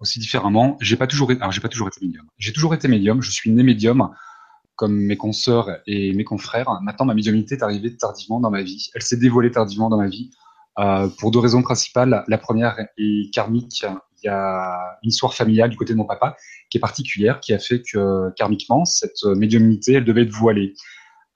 aussi 0.00 0.18
différemment. 0.18 0.76
J'ai 0.80 0.96
toujours, 0.96 1.30
été, 1.30 1.40
médium. 2.02 2.26
J'ai 2.38 2.52
toujours 2.52 2.74
été 2.74 2.88
médium. 2.88 3.22
Je 3.22 3.30
suis 3.30 3.50
né 3.50 3.62
médium 3.62 4.10
comme 4.76 4.94
mes 4.94 5.16
consoeurs 5.16 5.68
et 5.86 6.14
mes 6.14 6.24
confrères. 6.24 6.80
Maintenant, 6.82 7.06
ma 7.06 7.14
médiumnité 7.14 7.56
est 7.56 7.62
arrivée 7.62 7.94
tardivement 7.96 8.40
dans 8.40 8.50
ma 8.50 8.62
vie. 8.62 8.88
Elle 8.94 9.02
s'est 9.02 9.18
dévoilée 9.18 9.50
tardivement 9.50 9.90
dans 9.90 9.98
ma 9.98 10.08
vie 10.08 10.30
pour 11.18 11.30
deux 11.30 11.38
raisons 11.38 11.60
principales. 11.60 12.24
La 12.28 12.38
première 12.38 12.78
est 12.96 13.34
karmique 13.34 13.84
il 14.22 14.26
y 14.26 14.30
a 14.30 14.98
une 15.02 15.10
histoire 15.10 15.34
familiale 15.34 15.70
du 15.70 15.76
côté 15.76 15.92
de 15.92 15.98
mon 15.98 16.06
papa 16.06 16.36
qui 16.70 16.78
est 16.78 16.80
particulière, 16.80 17.40
qui 17.40 17.52
a 17.52 17.58
fait 17.58 17.82
que 17.82 18.30
karmiquement, 18.36 18.84
cette 18.84 19.24
médiumnité, 19.24 19.94
elle 19.94 20.04
devait 20.04 20.22
être 20.22 20.30
voilée. 20.30 20.74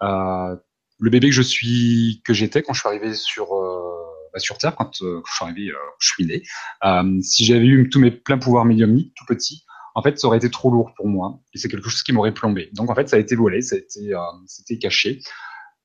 Euh, 0.02 0.56
le 0.98 1.10
bébé 1.10 1.28
que 1.28 1.34
je 1.34 1.42
suis, 1.42 2.22
que 2.24 2.32
j'étais 2.32 2.62
quand 2.62 2.72
je 2.72 2.80
suis 2.80 2.88
arrivé 2.88 3.14
sur 3.14 3.54
euh, 3.54 3.94
bah, 4.34 4.40
sur 4.40 4.58
Terre, 4.58 4.74
quand, 4.74 5.00
euh, 5.02 5.22
je 5.24 5.32
suis 5.32 5.44
arrivé, 5.44 5.70
euh, 5.70 5.76
je 6.00 6.08
suis 6.08 6.26
né. 6.26 6.42
Euh, 6.84 7.20
si 7.22 7.44
j'avais 7.44 7.66
eu 7.66 7.88
tous 7.88 8.00
mes 8.00 8.10
pleins 8.10 8.36
pouvoirs 8.36 8.64
médiumniques, 8.64 9.14
tout 9.14 9.24
petit, 9.26 9.64
en 9.94 10.02
fait, 10.02 10.18
ça 10.18 10.26
aurait 10.26 10.38
été 10.38 10.50
trop 10.50 10.72
lourd 10.72 10.92
pour 10.96 11.06
moi 11.06 11.38
et 11.54 11.58
c'est 11.58 11.68
quelque 11.68 11.88
chose 11.88 12.02
qui 12.02 12.12
m'aurait 12.12 12.34
plombé. 12.34 12.68
Donc 12.72 12.90
en 12.90 12.96
fait, 12.96 13.08
ça 13.08 13.14
a 13.14 13.20
été 13.20 13.36
voilé, 13.36 13.62
ça 13.62 13.76
a 13.76 13.78
été, 13.78 14.78
caché 14.78 15.20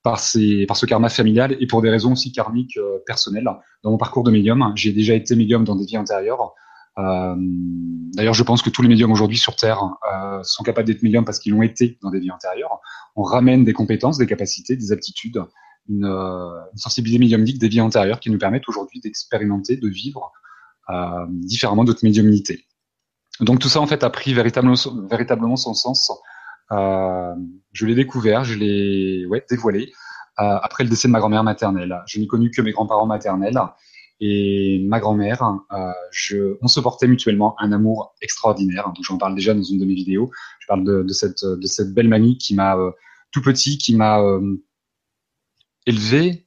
par 0.01 0.20
ce 0.20 0.86
karma 0.88 1.10
familial 1.10 1.56
et 1.60 1.68
pour 1.68 1.84
des 1.84 1.91
raisons 1.91 2.13
aussi 2.13 2.32
karmiques 2.32 2.79
personnelles. 3.06 3.48
Dans 3.84 3.91
mon 3.91 3.98
parcours 3.98 4.24
de 4.24 4.32
médium, 4.32 4.74
j'ai 4.75 4.94
déjà 4.94 5.13
été 5.13 5.36
médium 5.36 5.63
dans 5.63 5.75
des 5.75 5.86
vies 5.86 6.00
antérieures. 6.00 6.53
Euh, 6.98 7.36
D'ailleurs, 8.15 8.34
je 8.34 8.43
pense 8.43 8.62
que 8.62 8.69
tous 8.69 8.81
les 8.81 8.89
médiums 8.89 9.12
aujourd'hui 9.12 9.38
sur 9.38 9.55
Terre 9.55 9.84
euh, 10.12 10.41
sont 10.43 10.63
capables 10.63 10.88
d'être 10.88 11.03
médiums 11.03 11.25
parce 11.25 11.39
qu'ils 11.39 11.53
l'ont 11.53 11.62
été 11.62 11.98
dans 12.01 12.10
des 12.10 12.19
vies 12.19 12.31
antérieures. 12.31 12.79
On 13.15 13.24
ramène 13.24 13.63
des 13.63 13.74
compétences, 13.74 14.17
des 14.17 14.25
capacités, 14.25 14.75
des 14.75 14.91
aptitudes, 14.91 15.41
une, 15.88 16.05
euh, 16.05 16.50
sensibilité 16.75 17.19
médiumnique 17.19 17.60
des 17.60 17.67
vies 17.67 17.81
antérieures 17.81 18.19
qui 18.19 18.31
nous 18.31 18.39
permettent 18.39 18.67
aujourd'hui 18.67 19.00
d'expérimenter, 19.00 19.77
de 19.77 19.88
vivre 19.88 20.31
différemment 21.27 21.84
d'autres 21.84 22.03
médiumnités. 22.03 22.65
Donc 23.41 23.60
tout 23.60 23.69
ça 23.69 23.79
en 23.79 23.86
fait 23.86 24.03
a 24.03 24.10
pris 24.10 24.34
véritablement, 24.34 24.75
son 24.75 25.75
sens. 25.75 26.12
Je 26.72 27.86
l'ai 27.86 27.93
découvert, 27.93 28.43
je 28.43 28.55
l'ai 28.55 29.27
dévoilé 29.51 29.93
après 30.36 30.84
le 30.84 30.89
décès 30.89 31.08
de 31.08 31.12
ma 31.12 31.19
grand-mère 31.19 31.43
maternelle. 31.43 32.01
Je 32.08 32.19
n'ai 32.19 32.25
connu 32.25 32.50
que 32.50 32.63
mes 32.63 32.72
grands-parents 32.72 33.05
maternels 33.05 33.60
et 34.22 34.80
ma 34.86 35.00
grand-mère, 35.00 35.44
euh, 35.72 36.58
on 36.62 36.68
se 36.68 36.80
portait 36.80 37.08
mutuellement 37.08 37.56
un 37.60 37.72
amour 37.72 38.16
extraordinaire. 38.22 38.86
Donc 38.88 38.98
j'en 39.02 39.18
parle 39.18 39.36
déjà 39.36 39.54
dans 39.54 39.64
une 39.64 39.80
de 39.80 39.86
mes 39.86 39.94
vidéos. 39.94 40.32
Je 40.60 40.68
parle 40.68 40.84
de, 40.84 41.08
cette, 41.14 41.94
belle 41.94 42.10
mamie 42.10 42.38
qui 42.38 42.54
m'a 42.54 42.78
euh, 42.78 42.92
tout 43.32 43.42
petit 43.42 43.78
qui 43.78 43.96
m'a 43.96 44.20
élevé, 45.86 46.46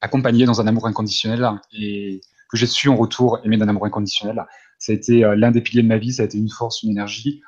accompagné 0.00 0.44
dans 0.46 0.60
un 0.60 0.66
amour 0.66 0.86
inconditionnel 0.86 1.48
et 1.72 2.20
que 2.50 2.56
j'ai 2.56 2.66
su 2.66 2.88
en 2.88 2.96
retour 2.96 3.38
aimer 3.44 3.58
d'un 3.58 3.68
amour 3.68 3.86
inconditionnel. 3.86 4.44
Ça 4.78 4.92
a 4.92 4.94
été 4.94 5.20
l'un 5.36 5.50
des 5.50 5.60
piliers 5.60 5.82
de 5.82 5.88
ma 5.88 5.98
vie, 5.98 6.12
ça 6.12 6.22
a 6.22 6.26
été 6.26 6.38
une 6.38 6.48
force, 6.48 6.82
une 6.82 6.90
énergie 6.90 7.42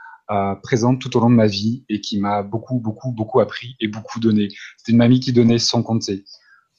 présente 0.63 1.01
tout 1.01 1.17
au 1.17 1.21
long 1.21 1.31
de 1.31 1.35
ma 1.35 1.47
vie 1.47 1.85
et 1.89 2.01
qui 2.01 2.19
m'a 2.21 2.43
beaucoup, 2.43 2.79
beaucoup, 2.79 3.13
beaucoup 3.13 3.41
appris 3.41 3.77
et 3.81 3.89
beaucoup 3.89 4.21
donné. 4.21 4.49
C'était 4.77 4.93
une 4.93 4.99
mamie 4.99 5.21
qui 5.21 5.33
donnait 5.33 5.59
sans 5.59 5.83
compter. 5.83 6.25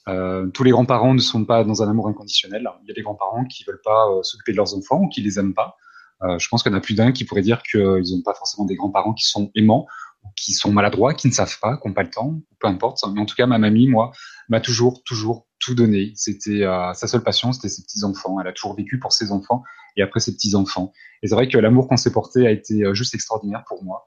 Euh, 0.08 0.48
tous 0.48 0.64
les 0.64 0.70
grands-parents 0.70 1.14
ne 1.14 1.20
sont 1.20 1.44
pas 1.44 1.64
dans 1.64 1.82
un 1.82 1.88
amour 1.88 2.08
inconditionnel. 2.08 2.68
Il 2.82 2.88
y 2.88 2.90
a 2.90 2.94
des 2.94 3.02
grands-parents 3.02 3.44
qui 3.44 3.64
veulent 3.64 3.80
pas 3.84 4.08
euh, 4.08 4.22
s'occuper 4.22 4.52
de 4.52 4.56
leurs 4.56 4.76
enfants 4.76 5.00
ou 5.02 5.08
qui 5.08 5.20
les 5.20 5.38
aiment 5.38 5.54
pas. 5.54 5.76
Euh, 6.22 6.38
je 6.38 6.48
pense 6.48 6.62
qu'il 6.62 6.70
y 6.72 6.74
en 6.74 6.78
a 6.78 6.80
plus 6.80 6.94
d'un 6.94 7.12
qui 7.12 7.24
pourrait 7.24 7.42
dire 7.42 7.62
qu'ils 7.62 7.80
n'ont 7.80 8.22
pas 8.24 8.34
forcément 8.34 8.66
des 8.66 8.76
grands-parents 8.76 9.14
qui 9.14 9.24
sont 9.24 9.50
aimants, 9.54 9.86
ou 10.24 10.28
qui 10.36 10.52
sont 10.52 10.72
maladroits, 10.72 11.14
qui 11.14 11.26
ne 11.28 11.32
savent 11.32 11.58
pas, 11.60 11.76
qui 11.76 11.88
n'ont 11.88 11.94
pas 11.94 12.04
le 12.04 12.10
temps, 12.10 12.40
peu 12.60 12.68
importe. 12.68 13.02
Mais 13.12 13.20
en 13.20 13.26
tout 13.26 13.34
cas, 13.34 13.46
ma 13.46 13.58
mamie, 13.58 13.88
moi, 13.88 14.12
m'a 14.48 14.60
toujours, 14.60 15.02
toujours 15.04 15.46
tout 15.58 15.74
donné. 15.74 16.12
C'était 16.14 16.62
euh, 16.62 16.92
sa 16.94 17.06
seule 17.08 17.22
passion, 17.22 17.52
c'était 17.52 17.68
ses 17.68 17.82
petits-enfants. 17.82 18.40
Elle 18.40 18.46
a 18.46 18.52
toujours 18.52 18.76
vécu 18.76 18.98
pour 18.98 19.12
ses 19.12 19.32
enfants 19.32 19.62
et 19.96 20.02
après 20.02 20.20
ses 20.20 20.32
petits-enfants. 20.32 20.92
Et 21.22 21.28
c'est 21.28 21.34
vrai 21.34 21.48
que 21.48 21.58
l'amour 21.58 21.88
qu'on 21.88 21.96
s'est 21.96 22.12
porté 22.12 22.46
a 22.46 22.50
été 22.50 22.84
euh, 22.84 22.94
juste 22.94 23.14
extraordinaire 23.14 23.64
pour 23.66 23.82
moi. 23.84 24.06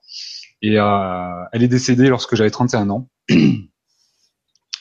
Et 0.61 0.75
elle 0.75 1.63
est 1.63 1.67
décédée 1.67 2.07
lorsque 2.07 2.35
j'avais 2.35 2.49
31 2.49 2.89
ans. 2.89 3.09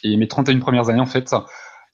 Et 0.04 0.16
mes 0.16 0.28
31 0.28 0.60
premières 0.60 0.90
années, 0.90 1.00
en 1.00 1.06
fait, 1.06 1.34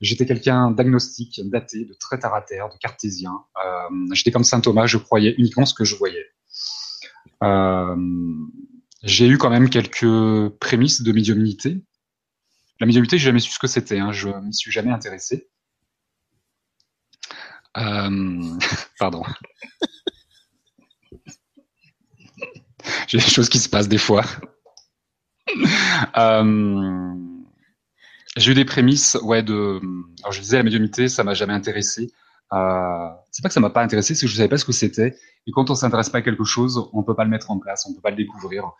j'étais 0.01 0.27
quelqu'un 0.27 0.73
d'agnostique, 0.73 1.41
daté, 1.45 1.85
de 1.85 1.95
très 1.95 2.19
terre 2.19 2.35
à 2.35 2.43
terre, 2.43 2.69
de 2.69 2.77
cartésien. 2.79 3.33
Euh, 3.65 3.89
j'étais 4.13 4.33
comme 4.33 4.45
saint 4.45 4.61
Thomas, 4.61 4.87
je 4.87 4.99
croyais 4.99 5.35
uniquement 5.39 5.65
ce 5.65 5.75
que 5.75 5.85
je 5.85 5.95
voyais. 5.95 6.27
Euh, 7.45 7.97
j'ai 9.05 9.29
eu 9.29 9.39
quand 9.39 9.49
même 9.49 9.71
quelques 9.71 10.49
prémices 10.59 11.03
de 11.03 11.13
médiumnité. 11.13 11.83
La 12.81 12.87
médiumnité, 12.87 13.17
j'ai 13.17 13.27
jamais 13.27 13.39
su 13.39 13.53
ce 13.53 13.59
que 13.61 13.69
c'était. 13.69 13.99
Hein, 13.99 14.11
je 14.11 14.29
m'y 14.29 14.53
suis 14.53 14.73
jamais 14.73 14.91
intéressé. 14.91 15.49
Euh, 17.77 18.59
pardon. 18.99 19.23
j'ai 23.07 23.19
des 23.19 23.25
choses 23.25 23.49
qui 23.49 23.61
se 23.61 23.69
passent 23.69 23.89
des 23.89 23.99
fois. 23.99 24.25
Euh, 26.17 27.15
j'ai 28.37 28.53
eu 28.53 28.55
des 28.55 28.65
prémices, 28.65 29.19
ouais, 29.23 29.43
de. 29.43 29.81
Alors 30.23 30.33
je 30.33 30.41
disais 30.41 30.57
la 30.57 30.63
médiumnité, 30.63 31.09
ça 31.09 31.25
m'a 31.25 31.35
jamais 31.35 31.53
intéressé. 31.53 32.13
Euh, 32.53 33.09
c'est 33.31 33.43
pas 33.43 33.49
que 33.49 33.55
ça 33.55 33.61
m'a 33.61 33.71
pas 33.71 33.83
intéressé, 33.83 34.15
c'est 34.15 34.27
que 34.27 34.33
je 34.33 34.37
savais 34.37 34.49
pas 34.49 34.59
ce 34.59 34.65
que 34.65 34.73
c'était. 34.73 35.17
Et 35.47 35.53
quand 35.53 35.71
on 35.71 35.75
s'intéresse 35.75 36.09
pas 36.09 36.19
à 36.19 36.23
quelque 36.23 36.45
chose, 36.45 36.89
on 36.93 37.03
peut 37.03 37.15
pas 37.15 37.25
le 37.25 37.31
mettre 37.31 37.51
en 37.51 37.59
place, 37.59 37.87
on 37.89 37.95
peut 37.95 38.01
pas 38.01 38.11
le 38.11 38.17
découvrir. 38.17 38.71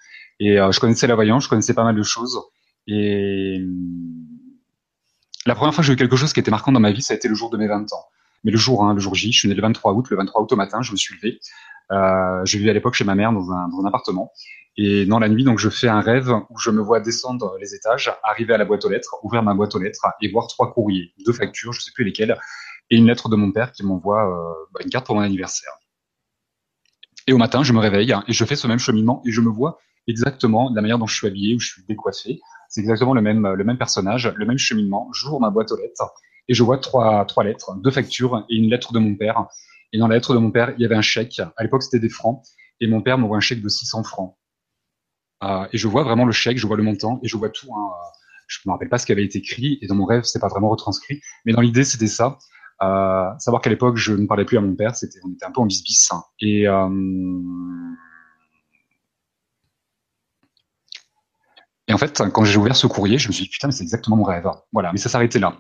Et 0.41 0.59
euh, 0.59 0.73
je 0.73 0.81
connaissais 0.81 1.07
la 1.07 1.15
voyance, 1.15 1.45
je 1.45 1.49
connaissais 1.49 1.75
pas 1.75 1.85
mal 1.85 1.95
de 1.95 2.03
choses. 2.03 2.41
Et 2.87 3.61
la 5.47 5.55
première 5.55 5.75
fois 5.75 5.83
que 5.83 5.87
j'ai 5.87 5.93
eu 5.93 5.97
quelque 5.97 6.17
chose 6.17 6.33
qui 6.33 6.41
était 6.41 6.51
marquant 6.51 6.73
dans 6.73 6.81
ma 6.81 6.91
vie, 6.91 7.03
ça 7.03 7.15
a 7.15 7.17
été 7.17 7.29
le 7.29 7.35
jour 7.35 7.51
de 7.51 7.57
mes 7.57 7.69
20 7.69 7.93
ans. 7.93 8.05
Mais 8.45 8.51
le 8.51 8.59
jour, 8.59 8.85
hein, 8.85 8.95
le 8.95 9.01
jour 9.01 9.15
J, 9.15 9.33
je 9.33 9.39
suis 9.39 9.49
né 9.49 9.55
le 9.55 9.63
23 9.63 9.93
août. 9.93 10.07
Le 10.11 10.17
23 10.17 10.43
août 10.43 10.53
au 10.53 10.57
matin, 10.57 10.83
je 10.83 10.93
me 10.93 10.97
suis 10.97 11.15
levé. 11.15 11.41
Euh, 11.93 12.45
je 12.45 12.59
vivais 12.59 12.71
à 12.71 12.73
l'époque 12.73 12.95
chez 12.95 13.05
ma 13.05 13.15
mère 13.15 13.33
dans 13.33 13.51
un, 13.51 13.85
appartement. 13.87 14.33
Et 14.77 15.05
dans 15.05 15.19
la 15.19 15.29
nuit, 15.29 15.45
donc, 15.45 15.59
je 15.59 15.69
fais 15.69 15.89
un 15.89 16.01
rêve 16.01 16.33
où 16.49 16.59
je 16.59 16.71
me 16.71 16.81
vois 16.81 17.01
descendre 17.01 17.57
les 17.61 17.75
étages, 17.75 18.13
arriver 18.23 18.55
à 18.55 18.59
la 18.59 18.65
boîte 18.65 18.85
aux 18.85 18.89
lettres, 18.89 19.17
ouvrir 19.23 19.43
ma 19.43 19.55
boîte 19.55 19.75
aux 19.75 19.79
lettres 19.79 20.07
et 20.23 20.31
voir 20.31 20.47
trois 20.47 20.73
courriers, 20.73 21.13
deux 21.27 21.33
factures, 21.33 21.73
je 21.73 21.81
sais 21.81 21.91
plus 21.93 22.05
lesquelles, 22.05 22.39
et 22.89 22.97
une 22.97 23.07
lettre 23.07 23.29
de 23.29 23.37
mon 23.37 23.53
père 23.53 23.73
qui 23.73 23.85
m'envoie 23.85 24.27
euh, 24.27 24.55
bah, 24.73 24.81
une 24.85 24.91
carte 24.91 25.07
pour 25.07 25.17
mon 25.17 25.23
anniversaire. 25.23 25.73
Et 27.27 27.33
au 27.33 27.39
matin, 27.39 27.63
je 27.63 27.73
me 27.73 27.79
réveille 27.79 28.15
et 28.27 28.33
je 28.33 28.45
fais 28.45 28.57
ce 28.57 28.67
même 28.67 28.79
cheminement 28.79 29.23
et 29.27 29.31
je 29.31 29.41
me 29.41 29.51
vois 29.51 29.79
exactement 30.07 30.71
de 30.71 30.77
la 30.77 30.83
manière 30.83 30.99
dont 30.99 31.07
je 31.07 31.15
suis 31.15 31.27
habillé, 31.27 31.55
où 31.55 31.61
je 31.61 31.69
suis 31.69 31.83
décoiffé. 31.87 32.41
C'est 32.69 32.81
exactement 32.81 33.15
le 33.15 33.21
même, 33.21 33.47
le 33.47 33.65
même 33.65 33.79
personnage, 33.79 34.33
le 34.35 34.47
même 34.47 34.59
cheminement. 34.59 35.09
J'ouvre 35.13 35.41
ma 35.41 35.51
boîte 35.51 35.71
aux 35.73 35.77
lettres 35.77 36.13
et 36.49 36.55
je 36.55 36.63
vois 36.63 36.79
trois, 36.79 37.25
trois 37.27 37.45
lettres, 37.45 37.77
deux 37.77 37.91
factures 37.91 38.45
et 38.49 38.57
une 38.57 38.71
lettre 38.71 38.93
de 38.93 38.99
mon 38.99 39.15
père. 39.15 39.47
Et 39.93 39.99
dans 39.99 40.09
la 40.09 40.17
lettre 40.17 40.35
de 40.35 40.39
mon 40.39 40.51
père, 40.51 40.73
il 40.77 40.83
y 40.83 40.85
avait 40.85 40.95
un 40.95 41.03
chèque. 41.03 41.41
À 41.57 41.63
l'époque, 41.63 41.83
c'était 41.83 41.99
des 41.99 42.09
francs. 42.09 42.43
Et 42.81 42.87
mon 42.87 43.03
père 43.03 43.19
m'envoie 43.19 43.37
un 43.37 43.41
chèque 43.41 43.63
de 43.63 43.69
600 43.69 44.05
francs. 44.05 44.37
Euh, 45.43 45.67
et 45.73 45.79
je 45.79 45.89
vois 45.89 46.03
vraiment 46.03 46.25
le 46.25 46.33
chèque, 46.33 46.59
je 46.59 46.67
vois 46.67 46.77
le 46.77 46.83
montant 46.83 47.19
et 47.23 47.29
je 47.29 47.37
vois 47.37 47.51
tout. 47.51 47.69
Hein. 47.75 47.89
Je 48.47 48.59
me 48.67 48.73
rappelle 48.73 48.89
pas 48.89 48.99
ce 48.99 49.07
qui 49.07 49.13
avait 49.13 49.25
été 49.25 49.39
écrit 49.39 49.79
et 49.81 49.87
dans 49.87 49.95
mon 49.95 50.05
rêve, 50.05 50.23
c'était 50.25 50.41
pas 50.41 50.49
vraiment 50.49 50.69
retranscrit. 50.71 51.21
Mais 51.45 51.53
dans 51.53 51.61
l'idée, 51.61 51.85
c'était 51.85 52.07
ça. 52.07 52.39
Euh, 52.83 53.27
savoir 53.39 53.63
qu'à 53.63 53.71
l'époque, 53.71 53.97
je 53.97 54.13
ne 54.13 54.27
parlais 54.27 54.45
plus 54.45 54.59
à 54.59 54.61
mon 54.61 54.75
père. 54.75 54.93
On 55.25 55.33
était 55.33 55.45
un 55.45 55.53
peu 55.53 55.61
en 55.61 55.67
bis-bis. 55.67 56.11
Et 56.41 56.67
euh, 56.67 56.89
Et 61.91 61.93
en 61.93 61.99
fait, 61.99 62.23
quand 62.33 62.45
j'ai 62.45 62.57
ouvert 62.57 62.77
ce 62.77 62.87
courrier, 62.87 63.19
je 63.19 63.27
me 63.27 63.33
suis 63.33 63.45
dit 63.45 63.51
putain, 63.51 63.67
mais 63.67 63.73
c'est 63.73 63.83
exactement 63.83 64.17
mon 64.17 64.23
rêve. 64.23 64.49
Voilà, 64.73 64.93
mais 64.93 64.99
ça 64.99 65.09
s'arrêtait 65.09 65.41
là. 65.41 65.59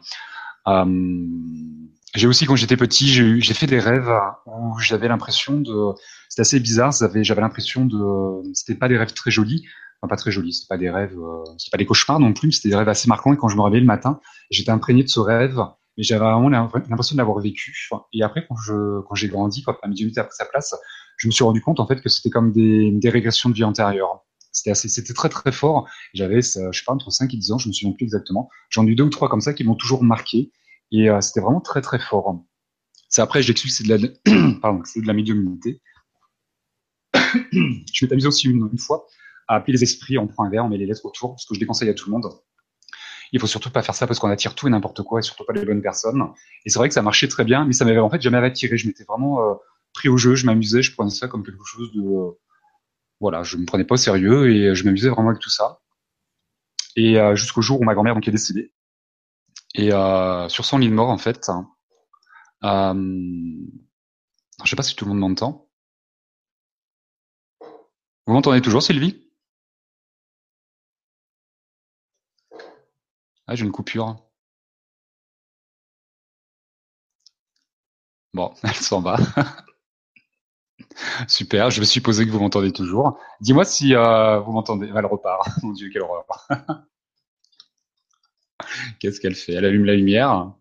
J'ai 2.14 2.26
aussi, 2.26 2.44
quand 2.46 2.56
j'étais 2.56 2.76
petit, 2.76 3.06
j'ai 3.08 3.54
fait 3.54 3.66
des 3.66 3.78
rêves 3.78 4.10
où 4.46 4.78
j'avais 4.80 5.08
l'impression 5.08 5.60
de. 5.60 5.92
C'était 6.28 6.42
assez 6.42 6.60
bizarre. 6.60 6.92
J'avais 6.92 7.40
l'impression 7.40 7.84
de. 7.84 8.42
C'était 8.52 8.74
pas 8.74 8.88
des 8.88 8.98
rêves 8.98 9.12
très 9.12 9.30
jolis. 9.30 9.64
Enfin, 10.00 10.08
pas 10.08 10.16
très 10.16 10.32
jolis. 10.32 10.54
C'était 10.54 10.68
pas 10.68 10.78
des 10.78 10.90
rêves. 10.90 11.16
Euh, 11.16 11.44
c'était 11.58 11.70
pas 11.70 11.78
des 11.78 11.86
cauchemars 11.86 12.18
non 12.18 12.32
plus. 12.32 12.52
C'était 12.52 12.70
des 12.70 12.76
rêves 12.76 12.88
assez 12.88 13.08
marquants. 13.08 13.32
Et 13.32 13.36
quand 13.36 13.48
je 13.48 13.56
me 13.56 13.62
réveillais 13.62 13.82
le 13.82 13.86
matin, 13.86 14.20
j'étais 14.50 14.70
imprégné 14.70 15.04
de 15.04 15.08
ce 15.08 15.20
rêve. 15.20 15.60
Mais 15.96 16.02
j'avais 16.02 16.20
vraiment 16.20 16.48
l'impression 16.48 17.14
de 17.14 17.18
l'avoir 17.18 17.38
vécu. 17.38 17.88
Et 18.12 18.22
après, 18.22 18.44
quand 18.48 18.56
je 18.56 19.00
quand 19.02 19.14
j'ai 19.14 19.28
grandi, 19.28 19.62
quand 19.62 19.76
ma 19.82 19.88
médiumnité 19.88 20.20
a 20.20 20.24
pris 20.24 20.34
sa 20.34 20.46
place, 20.46 20.74
je 21.16 21.28
me 21.28 21.32
suis 21.32 21.44
rendu 21.44 21.60
compte 21.60 21.78
en 21.78 21.86
fait 21.86 22.00
que 22.00 22.08
c'était 22.08 22.30
comme 22.30 22.52
des, 22.52 22.90
des 22.92 23.10
régressions 23.10 23.50
de 23.50 23.54
vie 23.54 23.64
antérieure. 23.64 24.24
C'était 24.52 24.70
assez, 24.70 24.88
c'était 24.88 25.14
très 25.14 25.28
très 25.28 25.52
fort. 25.52 25.88
J'avais, 26.14 26.42
je 26.42 26.48
sais 26.72 26.84
pas, 26.84 26.92
entre 26.92 27.10
5 27.10 27.32
et 27.34 27.36
10 27.36 27.52
ans, 27.52 27.58
je 27.58 27.68
me 27.68 27.72
souviens 27.72 27.92
plus 27.92 28.04
exactement. 28.04 28.48
J'en 28.68 28.86
ai 28.86 28.90
eu 28.90 28.94
deux 28.96 29.04
ou 29.04 29.10
trois 29.10 29.28
comme 29.28 29.40
ça 29.40 29.52
qui 29.52 29.62
m'ont 29.62 29.76
toujours 29.76 30.02
marqué. 30.02 30.50
Et 30.92 31.08
euh, 31.08 31.20
c'était 31.20 31.40
vraiment 31.40 31.60
très 31.60 31.80
très 31.80 31.98
fort. 31.98 32.44
C'est 33.08 33.22
après, 33.22 33.42
j'ai 33.42 33.54
que 33.54 33.60
c'est 33.60 33.84
de 33.84 33.94
la, 33.94 34.54
pardon, 34.62 34.82
c'est 34.84 35.00
de 35.00 35.06
la 35.06 35.12
médiumnité. 35.12 35.80
je 37.14 38.04
m'étais 38.04 38.12
amusé 38.12 38.28
aussi 38.28 38.48
une, 38.48 38.68
une, 38.72 38.78
fois 38.78 39.06
à 39.48 39.56
appeler 39.56 39.72
les 39.72 39.82
esprits, 39.82 40.16
on 40.18 40.28
prend 40.28 40.44
un 40.44 40.50
verre, 40.50 40.64
on 40.64 40.68
met 40.68 40.78
les 40.78 40.86
lettres 40.86 41.04
autour, 41.04 41.38
ce 41.40 41.46
que 41.46 41.54
je 41.54 41.60
déconseille 41.60 41.88
à 41.88 41.94
tout 41.94 42.08
le 42.08 42.12
monde. 42.12 42.30
Il 43.32 43.40
faut 43.40 43.46
surtout 43.46 43.70
pas 43.70 43.82
faire 43.82 43.94
ça 43.94 44.06
parce 44.06 44.18
qu'on 44.18 44.30
attire 44.30 44.54
tout 44.54 44.66
et 44.66 44.70
n'importe 44.70 45.02
quoi 45.02 45.20
et 45.20 45.22
surtout 45.22 45.44
pas 45.44 45.52
les 45.52 45.64
bonnes 45.64 45.82
personnes. 45.82 46.22
Et 46.64 46.70
c'est 46.70 46.78
vrai 46.78 46.88
que 46.88 46.94
ça 46.94 47.02
marchait 47.02 47.28
très 47.28 47.44
bien, 47.44 47.64
mais 47.64 47.72
ça 47.72 47.84
m'avait 47.84 47.98
en 47.98 48.10
fait 48.10 48.20
jamais 48.20 48.38
attiré. 48.38 48.76
Je 48.76 48.86
m'étais 48.86 49.04
vraiment 49.04 49.40
euh, 49.40 49.54
pris 49.92 50.08
au 50.08 50.16
jeu, 50.16 50.34
je 50.34 50.46
m'amusais, 50.46 50.82
je 50.82 50.92
prenais 50.94 51.10
ça 51.10 51.28
comme 51.28 51.44
quelque 51.44 51.64
chose 51.64 51.92
de, 51.92 52.00
euh, 52.00 52.30
voilà, 53.20 53.42
je 53.42 53.56
me 53.56 53.66
prenais 53.66 53.84
pas 53.84 53.94
au 53.94 53.98
sérieux 53.98 54.50
et 54.50 54.74
je 54.74 54.84
m'amusais 54.84 55.08
vraiment 55.08 55.30
avec 55.30 55.40
tout 55.40 55.50
ça. 55.50 55.80
Et 56.96 57.18
euh, 57.18 57.36
jusqu'au 57.36 57.62
jour 57.62 57.80
où 57.80 57.84
ma 57.84 57.94
grand-mère 57.94 58.14
donc 58.14 58.26
est 58.26 58.32
décédée. 58.32 58.72
Et 59.74 59.92
euh, 59.92 60.48
sur 60.48 60.64
son 60.64 60.78
lit 60.78 60.88
de 60.88 60.94
mort, 60.94 61.08
en 61.10 61.18
fait, 61.18 61.50
euh, 62.64 62.94
je 64.64 64.70
sais 64.70 64.76
pas 64.76 64.82
si 64.82 64.94
tout 64.96 65.04
le 65.04 65.10
monde 65.10 65.20
m'entend. 65.20 65.68
Vous 68.26 68.32
m'entendez 68.32 68.62
toujours, 68.62 68.82
Sylvie? 68.82 69.28
Ah, 73.46 73.54
j'ai 73.54 73.64
une 73.66 73.72
coupure. 73.72 74.16
Bon, 78.34 78.52
elle 78.64 78.74
s'en 78.74 79.00
va. 79.00 79.16
Super, 81.28 81.70
je 81.70 81.82
suis 81.82 82.00
posé 82.00 82.26
que 82.26 82.30
vous 82.30 82.40
m'entendez 82.40 82.72
toujours. 82.72 83.18
Dis-moi 83.40 83.64
si 83.64 83.94
euh, 83.94 84.40
vous 84.40 84.52
m'entendez. 84.52 84.90
Elle 84.94 85.06
repart. 85.06 85.48
Mon 85.62 85.72
Dieu, 85.72 85.88
quelle 85.92 86.02
horreur. 86.02 86.24
Qu'est-ce 88.98 89.20
qu'elle 89.20 89.34
fait? 89.34 89.52
Elle 89.52 89.64
allume 89.64 89.84
la 89.84 89.94
lumière. 89.94 90.52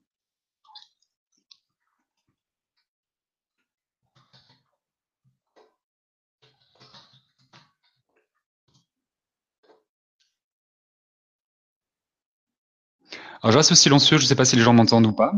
Alors, 13.41 13.53
je 13.53 13.57
reste 13.57 13.73
silencieux, 13.75 14.17
je 14.17 14.23
ne 14.23 14.27
sais 14.27 14.35
pas 14.35 14.43
si 14.45 14.57
les 14.57 14.61
gens 14.61 14.73
m'entendent 14.73 15.05
ou 15.05 15.13
pas. 15.13 15.31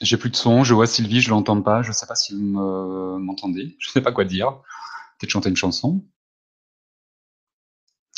J'ai 0.00 0.16
plus 0.16 0.30
de 0.30 0.36
son, 0.36 0.64
je 0.64 0.74
vois 0.74 0.86
Sylvie, 0.86 1.20
je 1.20 1.30
l'entends 1.30 1.60
pas, 1.60 1.82
je 1.82 1.92
sais 1.92 2.06
pas 2.06 2.14
si 2.14 2.34
vous 2.34 2.40
m'entendez, 2.40 3.76
je 3.78 3.90
sais 3.90 4.00
pas 4.00 4.12
quoi 4.12 4.24
dire. 4.24 4.52
Peut-être 5.18 5.30
chanter 5.30 5.50
une 5.50 5.56
chanson. 5.56 6.02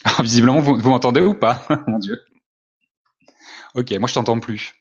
Alors, 0.04 0.22
visiblement, 0.22 0.60
vous, 0.60 0.78
vous 0.78 0.90
m'entendez 0.90 1.20
ou 1.20 1.34
pas? 1.34 1.66
Mon 1.88 1.98
Dieu. 1.98 2.20
Ok, 3.74 3.92
moi 3.92 4.08
je 4.08 4.14
t'entends 4.14 4.40
plus. 4.40 4.74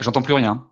J'entends 0.00 0.22
plus 0.22 0.34
rien. 0.34 0.68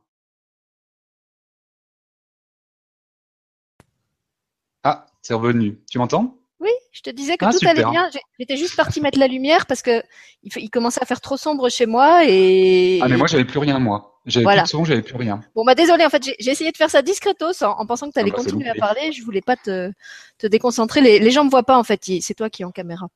Ah, 4.82 5.06
c'est 5.22 5.34
revenu. 5.34 5.80
Tu 5.90 5.98
m'entends? 5.98 6.38
Oui, 6.60 6.70
je 6.92 7.00
te 7.00 7.10
disais 7.10 7.36
que 7.36 7.44
ah, 7.44 7.50
tout 7.52 7.66
allait 7.66 7.84
bien. 7.84 8.10
J'étais 8.38 8.56
juste 8.56 8.76
partie 8.76 9.00
mettre 9.00 9.18
la 9.18 9.26
lumière 9.28 9.66
parce 9.66 9.82
que 9.82 10.02
il, 10.42 10.70
commençait 10.70 11.02
à 11.02 11.06
faire 11.06 11.20
trop 11.20 11.36
sombre 11.36 11.68
chez 11.68 11.86
moi 11.86 12.24
et. 12.26 13.00
Ah 13.02 13.08
mais 13.08 13.16
moi 13.16 13.26
j'avais 13.26 13.44
plus 13.44 13.58
rien 13.58 13.78
moi. 13.78 14.13
J'avais 14.26 14.46
plus 14.46 14.62
de 14.62 14.68
son, 14.68 14.84
j'avais 14.84 15.02
plus 15.02 15.16
rien. 15.16 15.40
Bon 15.54 15.64
bah 15.64 15.74
désolé, 15.74 16.04
en 16.04 16.10
fait 16.10 16.22
j'ai 16.38 16.50
essayé 16.50 16.72
de 16.72 16.76
faire 16.76 16.90
ça 16.90 17.02
discretos 17.02 17.62
en, 17.62 17.86
pensant 17.86 18.08
que 18.08 18.14
tu 18.14 18.20
allais 18.20 18.30
ah 18.32 18.36
bah, 18.36 18.42
continuer 18.42 18.68
à 18.68 18.74
parler. 18.74 19.12
Je 19.12 19.22
voulais 19.22 19.42
pas 19.42 19.56
te, 19.56 19.90
te 20.38 20.46
déconcentrer. 20.46 21.00
Les, 21.00 21.18
les 21.18 21.30
gens 21.30 21.44
me 21.44 21.50
voient 21.50 21.62
pas 21.62 21.78
en 21.78 21.84
fait. 21.84 22.00
C'est 22.20 22.34
toi 22.34 22.48
qui 22.48 22.62
es 22.62 22.64
en 22.64 22.70
caméra. 22.70 23.06
Donc 23.06 23.10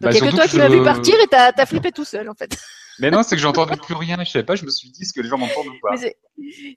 bah, 0.00 0.10
il 0.12 0.24
y 0.24 0.26
a 0.26 0.30
que 0.30 0.34
toi 0.34 0.46
qui 0.46 0.56
m'as 0.56 0.68
vu 0.68 0.82
partir 0.82 1.14
et 1.22 1.26
t'as 1.26 1.52
as 1.54 1.66
flippé 1.66 1.92
tout 1.92 2.04
seul 2.04 2.28
en 2.28 2.34
fait. 2.34 2.56
Mais 3.00 3.10
non, 3.12 3.22
c'est 3.22 3.36
que 3.36 3.42
j'entendais 3.42 3.76
plus 3.76 3.94
rien. 3.94 4.16
Je 4.24 4.30
savais 4.30 4.44
pas. 4.44 4.56
Je 4.56 4.64
me 4.64 4.70
suis 4.70 4.90
dit 4.90 5.04
ce 5.04 5.12
que 5.12 5.20
les 5.20 5.28
gens 5.28 5.38
m'entendent 5.38 5.68
ou 5.68 5.78
pas. 5.80 5.94